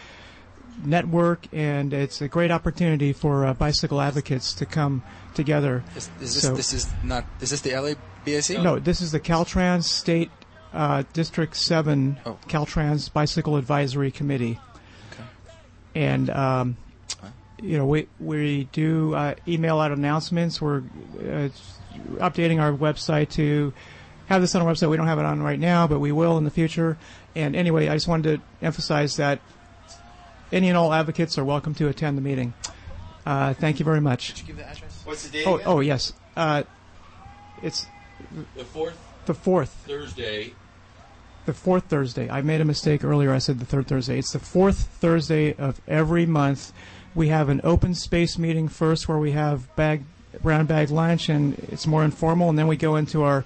network, 0.84 1.46
and 1.52 1.92
it's 1.92 2.20
a 2.20 2.28
great 2.28 2.50
opportunity 2.50 3.12
for 3.12 3.46
uh, 3.46 3.54
bicycle 3.54 4.00
advocates 4.00 4.52
to 4.54 4.66
come 4.66 5.02
together. 5.34 5.82
Is, 5.96 6.10
is 6.20 6.34
this 6.34 6.42
So- 6.42 6.54
this 6.54 6.72
is 6.72 6.86
not 7.02 7.24
is 7.40 7.50
this 7.50 7.60
the 7.62 7.70
LABAC? 7.70 8.62
no, 8.62 8.78
this 8.78 9.00
is 9.00 9.12
the 9.12 9.20
Caltrans 9.20 9.84
State 9.84 10.30
uh, 10.74 11.04
District 11.14 11.56
7 11.56 12.18
Oh. 12.26 12.38
Caltrans 12.48 13.10
Bicycle 13.12 13.56
Advisory 13.56 14.10
Committee. 14.10 14.58
And, 15.94 16.28
um, 16.28 16.76
you 17.62 17.78
know, 17.78 17.86
we, 17.86 18.06
we 18.20 18.64
do 18.72 19.14
uh, 19.14 19.34
email 19.48 19.80
out 19.80 19.90
announcements. 19.92 20.60
We're 20.60 20.82
uh, 21.18 21.48
updating 22.18 22.60
our 22.60 22.72
website 22.72 23.30
to 23.30 23.72
have 24.26 24.42
this 24.42 24.54
on 24.54 24.60
our 24.60 24.70
website. 24.70 24.90
We 24.90 24.98
don't 24.98 25.06
have 25.06 25.18
it 25.18 25.24
on 25.24 25.42
right 25.42 25.58
now, 25.58 25.86
but 25.86 26.00
we 26.00 26.12
will 26.12 26.36
in 26.36 26.44
the 26.44 26.50
future. 26.50 26.98
And 27.36 27.54
anyway, 27.54 27.88
I 27.88 27.94
just 27.94 28.08
wanted 28.08 28.40
to 28.40 28.64
emphasize 28.66 29.16
that 29.16 29.40
any 30.50 30.68
and 30.68 30.76
all 30.76 30.92
advocates 30.92 31.36
are 31.38 31.44
welcome 31.44 31.74
to 31.74 31.88
attend 31.88 32.16
the 32.16 32.22
meeting. 32.22 32.54
Uh, 33.26 33.52
thank 33.54 33.78
you 33.78 33.84
very 33.84 34.00
much. 34.00 34.28
Did 34.28 34.38
you 34.40 34.46
give 34.46 34.56
the 34.56 34.66
address? 34.68 35.02
What's 35.04 35.26
the 35.28 35.30
date 35.38 35.46
Oh, 35.46 35.54
again? 35.56 35.66
oh 35.68 35.80
yes. 35.80 36.12
Uh, 36.36 36.62
it's 37.62 37.86
the 38.56 38.64
fourth 38.64 38.98
the 39.26 39.34
fourth. 39.34 39.70
Thursday. 39.86 40.54
The 41.44 41.52
fourth 41.52 41.84
Thursday. 41.84 42.30
I 42.30 42.40
made 42.42 42.60
a 42.60 42.64
mistake 42.64 43.04
earlier. 43.04 43.32
I 43.32 43.38
said 43.38 43.58
the 43.58 43.66
third 43.66 43.86
Thursday. 43.86 44.18
It's 44.18 44.32
the 44.32 44.38
fourth 44.38 44.78
Thursday 45.00 45.52
of 45.54 45.80
every 45.86 46.24
month. 46.26 46.72
We 47.14 47.28
have 47.28 47.48
an 47.48 47.60
open 47.64 47.94
space 47.94 48.38
meeting 48.38 48.68
first, 48.68 49.08
where 49.08 49.18
we 49.18 49.32
have 49.32 49.74
bag 49.76 50.04
brown 50.42 50.66
bag 50.66 50.90
lunch, 50.90 51.28
and 51.28 51.58
it's 51.70 51.86
more 51.86 52.04
informal, 52.04 52.48
and 52.48 52.58
then 52.58 52.66
we 52.66 52.76
go 52.76 52.96
into 52.96 53.22
our 53.24 53.44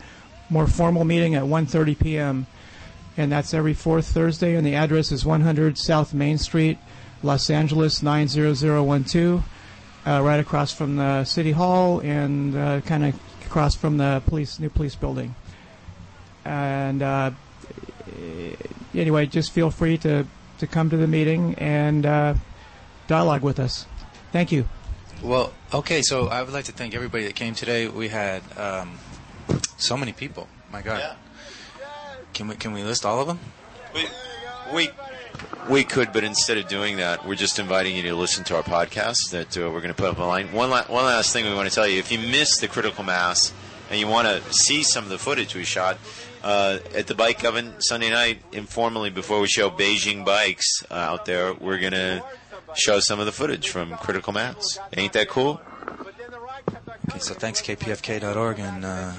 more 0.49 0.67
formal 0.67 1.05
meeting 1.05 1.35
at 1.35 1.45
1:30 1.45 1.99
p.m. 1.99 2.47
And 3.17 3.31
that's 3.31 3.53
every 3.53 3.75
fourth 3.75 4.07
Thursday. 4.07 4.55
And 4.55 4.67
the 4.67 4.75
address 4.75 5.13
is 5.13 5.25
100 5.25 5.77
South 5.79 6.15
Main 6.15 6.39
Street, 6.39 6.79
Los 7.23 7.51
Angeles 7.51 8.03
90012, 8.03 9.45
uh, 10.07 10.23
right 10.23 10.41
across 10.41 10.73
from 10.73 10.97
the 10.97 11.25
city 11.25 11.53
hall, 11.53 12.01
and 12.01 12.57
uh, 12.57 12.81
kind 12.83 13.05
of 13.05 13.21
across 13.47 13.75
from 13.75 13.97
the 13.97 14.23
police 14.27 14.59
new 14.59 14.71
police 14.71 14.95
building. 14.95 15.35
And 16.45 17.03
uh, 17.03 17.33
anyway, 18.95 19.27
just 19.27 19.53
feel 19.53 19.71
free 19.71 19.99
to, 19.99 20.27
to 20.59 20.67
come 20.67 20.89
to 20.91 20.97
the 20.97 21.07
meeting 21.07 21.55
and 21.57 22.07
uh, 22.07 22.35
dialogue 23.09 23.43
with 23.43 23.59
us. 23.59 23.87
Thank 24.33 24.53
you. 24.53 24.67
Well, 25.23 25.53
okay. 25.75 26.03
So 26.03 26.29
I 26.29 26.43
would 26.43 26.53
like 26.53 26.67
to 26.67 26.73
thank 26.73 26.95
everybody 26.95 27.25
that 27.25 27.35
came 27.35 27.55
today. 27.55 27.89
We 27.89 28.09
had 28.09 28.43
um, 28.57 28.99
so 29.77 29.97
many 29.97 30.13
people. 30.13 30.49
My 30.73 30.83
God. 30.83 31.17
Can 32.41 32.49
we 32.49 32.55
can 32.55 32.73
we 32.73 32.83
list 32.83 33.05
all 33.05 33.21
of 33.21 33.27
them? 33.27 33.39
We, 33.95 34.07
we 34.73 34.89
we 35.69 35.85
could, 35.85 36.11
but 36.11 36.25
instead 36.25 36.57
of 36.57 36.69
doing 36.69 36.97
that, 36.97 37.27
we're 37.27 37.35
just 37.35 37.59
inviting 37.59 37.95
you 37.95 38.03
to 38.05 38.15
listen 38.15 38.45
to 38.45 38.57
our 38.57 38.63
podcast 38.63 39.33
that 39.33 39.59
uh, 39.59 39.71
we're 39.71 39.83
going 39.83 39.93
to 39.93 39.95
put 39.95 40.09
up 40.09 40.19
online. 40.19 40.51
One, 40.51 40.71
la- 40.71 40.87
one 40.87 41.05
last 41.05 41.35
thing 41.35 41.45
we 41.45 41.53
want 41.53 41.69
to 41.69 41.75
tell 41.75 41.87
you: 41.87 41.99
if 41.99 42.11
you 42.11 42.19
missed 42.19 42.63
the 42.63 42.69
critical 42.69 43.05
mass 43.05 43.53
and 43.91 44.01
you 44.01 44.07
want 44.07 44.27
to 44.27 44.55
see 44.55 44.83
some 44.83 45.05
of 45.05 45.11
the 45.11 45.19
footage 45.19 45.55
we 45.55 45.65
shot 45.65 45.99
uh, 46.43 46.79
at 46.95 47.09
the 47.09 47.15
Bike 47.15 47.45
Oven 47.45 47.75
Sunday 47.79 48.09
night, 48.09 48.41
informally 48.53 49.11
before 49.11 49.43
we 49.43 49.47
show 49.47 49.69
Beijing 49.69 50.25
bikes 50.25 50.83
uh, 50.91 50.95
out 50.95 51.27
there, 51.27 51.53
we're 51.53 51.79
going 51.79 51.93
to 51.93 52.25
show 52.75 53.01
some 53.01 53.21
of 53.21 53.27
the 53.27 53.33
footage 53.33 53.69
from 53.69 53.91
critical 53.99 54.33
mass. 54.33 54.79
Ain't 54.97 55.13
that 55.13 55.29
cool? 55.29 55.61
Okay, 57.11 57.19
so 57.19 57.35
thanks 57.35 57.61
kpfk.org 57.61 58.61
and 58.61 58.85
uh, 58.85 59.13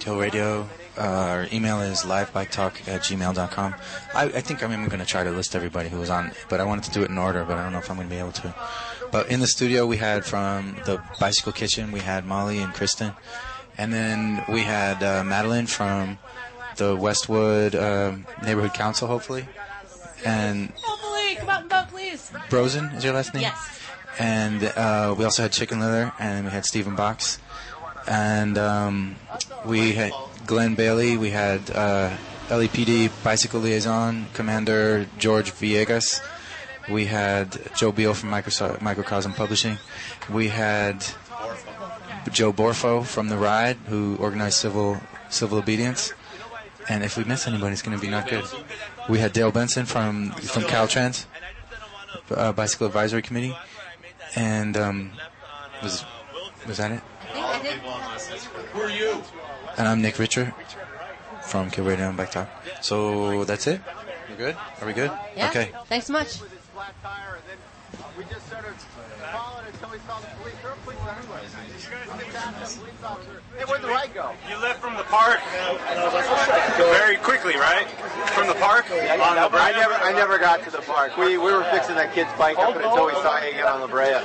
Kill 0.00 0.18
Radio. 0.18 0.68
Uh, 0.98 1.00
our 1.02 1.46
email 1.52 1.80
is 1.80 2.02
livebiketalk 2.02 2.88
at 2.88 3.02
gmail.com. 3.02 3.74
I, 4.16 4.24
I 4.24 4.40
think 4.40 4.64
I'm 4.64 4.70
going 4.88 4.98
to 4.98 5.06
try 5.06 5.22
to 5.22 5.30
list 5.30 5.54
everybody 5.54 5.88
who 5.88 5.98
was 6.00 6.10
on, 6.10 6.32
but 6.48 6.60
I 6.60 6.64
wanted 6.64 6.84
to 6.84 6.90
do 6.90 7.04
it 7.04 7.08
in 7.08 7.18
order, 7.18 7.44
but 7.44 7.56
I 7.56 7.62
don't 7.62 7.70
know 7.70 7.78
if 7.78 7.88
I'm 7.88 7.96
going 7.96 8.08
to 8.08 8.14
be 8.14 8.18
able 8.18 8.32
to. 8.32 8.52
But 9.12 9.30
in 9.30 9.38
the 9.38 9.46
studio, 9.46 9.86
we 9.86 9.96
had 9.96 10.24
from 10.24 10.74
the 10.86 11.00
Bicycle 11.20 11.52
Kitchen, 11.52 11.92
we 11.92 12.00
had 12.00 12.26
Molly 12.26 12.58
and 12.58 12.74
Kristen. 12.74 13.12
And 13.78 13.92
then 13.92 14.44
we 14.48 14.62
had 14.62 15.00
uh, 15.00 15.22
Madeline 15.22 15.66
from 15.66 16.18
the 16.76 16.96
Westwood 16.96 17.76
um 17.76 18.26
Neighborhood 18.42 18.74
Council, 18.74 19.06
hopefully. 19.06 19.46
And 20.24 20.72
Hopefully, 20.82 21.36
come 21.36 21.48
out 21.48 21.60
and 21.62 21.70
vote, 21.70 21.86
please. 21.90 22.32
Brozen 22.48 22.96
is 22.96 23.04
your 23.04 23.14
last 23.14 23.34
name? 23.34 23.42
Yes. 23.42 23.79
And 24.18 24.64
uh, 24.64 25.14
we 25.16 25.24
also 25.24 25.42
had 25.42 25.52
Chicken 25.52 25.80
Leather, 25.80 26.12
and 26.18 26.46
we 26.46 26.52
had 26.52 26.66
Stephen 26.66 26.94
Box, 26.94 27.38
and 28.06 28.58
um, 28.58 29.16
we 29.64 29.92
had 29.92 30.12
Glenn 30.46 30.74
Bailey. 30.74 31.16
We 31.16 31.30
had 31.30 31.70
uh, 31.70 32.16
LAPD 32.48 33.10
Bicycle 33.22 33.60
Liaison 33.60 34.26
Commander 34.34 35.06
George 35.18 35.52
Villegas. 35.52 36.20
We 36.90 37.06
had 37.06 37.58
Joe 37.76 37.92
Biel 37.92 38.14
from 38.14 38.30
Microsoft, 38.30 38.80
Microcosm 38.80 39.32
Publishing. 39.32 39.78
We 40.28 40.48
had 40.48 41.06
Joe 42.32 42.52
Borfo 42.52 43.04
from 43.04 43.28
the 43.28 43.36
Ride, 43.36 43.76
who 43.86 44.16
organized 44.16 44.58
civil 44.58 45.00
civil 45.28 45.58
obedience. 45.58 46.12
And 46.88 47.04
if 47.04 47.16
we 47.16 47.24
miss 47.24 47.46
anybody, 47.46 47.72
it's 47.72 47.82
going 47.82 47.96
to 47.96 48.02
be 48.02 48.10
not 48.10 48.28
good. 48.28 48.44
We 49.08 49.18
had 49.18 49.32
Dale 49.32 49.52
Benson 49.52 49.86
from 49.86 50.32
from 50.32 50.64
Caltrans, 50.64 51.26
uh, 52.30 52.52
Bicycle 52.52 52.86
Advisory 52.88 53.22
Committee, 53.22 53.56
and 54.36 54.76
um, 54.76 55.12
was 55.82 56.04
was 56.66 56.78
that 56.78 56.92
it? 56.92 57.00
Who 58.72 58.80
are 58.80 58.90
you? 58.90 59.22
And 59.76 59.88
I'm 59.88 60.02
Nick 60.02 60.18
Richer 60.18 60.54
from 61.42 61.70
Kill 61.70 61.84
Radio 61.84 62.08
and 62.08 62.16
Bike 62.16 62.30
Talk. 62.30 62.48
So 62.80 63.44
that's 63.44 63.66
it. 63.66 63.80
We're 64.28 64.36
good. 64.36 64.56
Are 64.80 64.86
we 64.86 64.92
good? 64.92 65.10
Yeah. 65.36 65.48
Okay. 65.48 65.72
Thanks 65.86 66.06
so 66.06 66.12
much. 66.12 66.36
flat 66.36 66.94
tire, 67.02 67.36
and 67.36 67.44
then 67.48 67.58
we 68.16 68.24
just 68.24 68.46
started 68.46 68.74
following 69.32 69.66
until 69.72 69.90
we 69.90 69.98
saw 70.06 70.20
the 70.20 70.26
police. 70.40 70.54
There 70.62 70.70
were 70.70 70.76
police 70.84 70.98
everywhere. 71.08 71.40
Police 72.78 73.04
officer. 73.04 73.42
Hey, 73.60 73.66
where'd 73.66 73.82
the 73.82 73.88
ride 73.92 74.14
go? 74.14 74.32
You 74.48 74.56
left 74.56 74.80
from 74.80 74.96
the 74.96 75.04
park 75.12 75.36
very 76.96 77.18
quickly, 77.18 77.60
right? 77.60 77.84
From 78.32 78.48
the 78.48 78.54
park 78.54 78.88
on 78.88 79.36
La 79.36 79.52
Brea? 79.52 79.60
I 79.60 79.72
never, 79.76 79.92
I 80.00 80.12
never 80.12 80.38
got 80.38 80.64
to 80.64 80.70
the 80.70 80.80
park. 80.80 81.18
We, 81.18 81.36
we 81.36 81.52
were 81.52 81.64
fixing 81.68 81.94
that 81.96 82.14
kid's 82.14 82.32
bike 82.40 82.56
up 82.56 82.72
until 82.72 83.04
we 83.04 83.12
saw 83.20 83.36
you 83.44 83.52
again 83.52 83.68
on 83.68 83.84
La 83.84 83.86
Brea. 83.86 84.16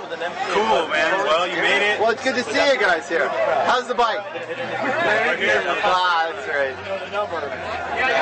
Cool, 0.56 0.88
man. 0.88 1.20
Well, 1.28 1.52
you 1.52 1.60
made 1.60 1.84
it. 1.84 2.00
Well, 2.00 2.12
it's 2.12 2.24
good 2.24 2.40
to 2.40 2.48
see 2.48 2.64
you 2.64 2.80
guys 2.80 3.10
here. 3.10 3.28
How's 3.68 3.90
the 3.90 3.96
bike? 4.00 4.24
Right 4.24 5.36
here. 5.36 5.60
Ah, 5.84 6.32
that's 6.32 6.48
right. 6.48 6.72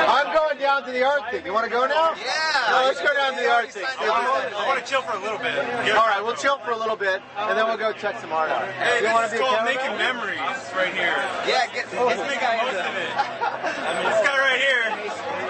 I'm 0.09 0.33
going 0.33 0.57
down 0.57 0.83
to 0.85 0.91
the 0.91 1.03
Arctic. 1.03 1.45
You 1.45 1.53
want 1.53 1.65
to 1.65 1.71
go 1.71 1.85
now? 1.85 2.17
Yeah. 2.17 2.89
let's 2.89 3.01
go 3.01 3.13
down 3.13 3.37
to 3.37 3.39
the 3.39 3.49
Arctic. 3.53 3.85
I 4.01 4.65
want 4.65 4.83
to 4.83 4.89
chill 4.89 5.03
for 5.03 5.13
a 5.13 5.21
little 5.21 5.37
bit. 5.37 5.61
All 5.93 6.09
right, 6.09 6.21
we'll 6.23 6.35
chill 6.35 6.57
for 6.59 6.71
a 6.71 6.77
little 6.77 6.95
bit, 6.97 7.21
and 7.37 7.57
then 7.57 7.65
we'll 7.65 7.77
go 7.77 7.93
check 7.93 8.19
some 8.19 8.31
art 8.31 8.49
out. 8.49 8.65
Hey, 8.81 8.97
you 8.97 9.01
this 9.03 9.13
want 9.13 9.25
is 9.25 9.31
to 9.31 9.37
be 9.37 9.43
a 9.43 9.45
called 9.45 9.65
making 9.65 9.97
memories 9.97 10.39
right 10.73 10.93
here. 10.93 11.12
Yeah, 11.47 11.67
get, 11.75 11.85
Let's 11.93 12.23
make 12.23 12.39
the 12.39 12.51
most 12.63 12.79
of 12.79 12.93
it. 12.95 13.11
This 13.13 14.19
guy 14.23 14.37
right 14.39 14.59
here, 14.61 14.83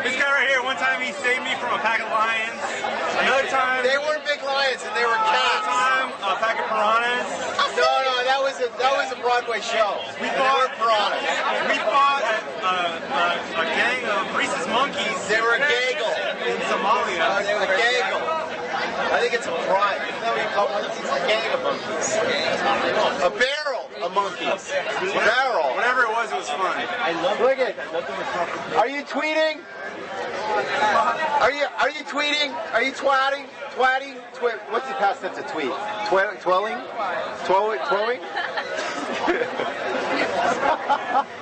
this 0.04 0.16
guy 0.18 0.30
right 0.30 0.50
here, 0.50 0.62
one 0.64 0.78
time 0.78 1.02
he 1.02 1.12
saved 1.22 1.44
me 1.46 1.54
from 1.62 1.74
a 1.78 1.82
pack 1.82 2.02
of 2.02 2.10
lions. 2.10 2.60
Another 3.24 3.48
time, 3.48 3.86
They 3.86 3.98
weren't 3.98 4.26
big 4.26 4.42
lions, 4.44 4.82
and 4.84 4.94
they 4.98 5.06
were 5.06 5.16
cats. 5.16 5.64
another 5.64 5.64
time, 5.70 6.08
a 6.20 6.34
pack 6.42 6.58
of 6.60 6.66
piranhas. 6.68 7.30
No, 7.74 7.90
no, 8.06 8.16
that 8.30 8.38
was 8.42 8.54
a 8.62 8.70
that 8.78 8.94
was 8.94 9.10
a 9.14 9.20
Broadway 9.22 9.58
show. 9.62 9.98
We 10.22 10.30
fought 10.38 10.70
piranhas. 10.78 11.26
We 11.70 11.78
fought 11.82 12.22
a, 12.22 12.38
a, 12.62 13.64
a 13.64 13.66
gang 13.74 14.06
of 14.06 14.30
rhesus 14.38 14.66
monkeys. 14.70 15.18
They 15.26 15.42
were 15.42 15.58
a 15.58 15.62
gaggle. 15.64 16.14
in 16.46 16.58
Somalia. 16.70 17.18
Uh, 17.22 17.42
they 17.42 17.54
were 17.58 17.66
a 17.66 17.74
gaggle. 17.74 18.13
I 19.14 19.20
think 19.22 19.34
it's 19.34 19.46
a 19.46 19.52
pride. 19.70 20.02
Isn't 20.10 20.38
you 20.42 20.50
call 20.58 20.68
it? 20.74 20.90
It's 20.90 20.98
a 21.06 21.22
gang 21.30 21.54
of 21.54 21.62
monkeys. 21.62 22.18
A 23.22 23.30
barrel 23.30 23.86
of 24.02 24.12
monkeys. 24.14 24.74
A 24.74 25.22
barrel. 25.22 25.70
Whatever 25.78 26.02
it 26.04 26.10
was, 26.10 26.32
it 26.32 26.38
was 26.42 26.50
fun. 26.50 26.74
Look 27.40 27.60
at. 27.60 27.78
Are 28.76 28.90
you 28.90 29.04
tweeting? 29.04 29.62
Are 31.42 31.52
you 31.52 31.66
are 31.80 31.90
you 31.90 32.04
tweeting? 32.06 32.52
Are 32.74 32.82
you 32.84 32.92
twatting? 32.92 33.46
Twatting? 33.76 34.16
Twi- 34.34 34.58
what's 34.70 34.88
the 34.88 34.94
past 34.96 35.22
tense 35.22 35.38
of 35.38 35.46
tweet? 35.48 35.72
Twi- 36.10 36.36
twelling? 36.42 36.78
Twirling? 37.46 37.80
Twirling? 37.88 38.20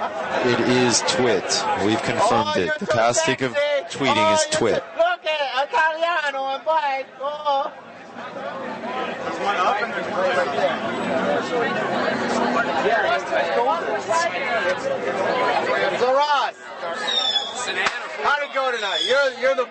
It 0.01 0.59
is 0.59 1.01
twit. 1.07 1.45
We've 1.85 2.01
confirmed 2.01 2.53
oh, 2.55 2.59
it. 2.59 2.79
The 2.79 2.87
past 2.87 3.23
tense 3.23 3.41
of 3.43 3.53
tweeting 3.93 4.33
is 4.33 4.41
oh, 4.41 4.49
twit. 4.51 4.83
Look 4.97 5.25
at 5.25 5.37
it, 5.37 5.69
Italiano 5.69 6.41
on 6.41 6.65
bike. 6.65 7.05
Oh. 7.21 7.71
There's 8.11 9.39
one 9.45 9.57
up 9.57 9.81
and 9.81 9.93
there's 9.93 10.09
one 10.09 10.21
right 10.21 10.55
there. 10.57 10.73
Yeah, 12.81 13.05
let's 13.13 13.29
go 13.55 13.69
on. 13.69 13.81
So 17.61 17.69
how'd 18.23 18.41
it 18.41 18.53
go 18.55 18.71
tonight? 18.71 19.01
You're 19.07 19.39
you're 19.39 19.55
the 19.55 19.65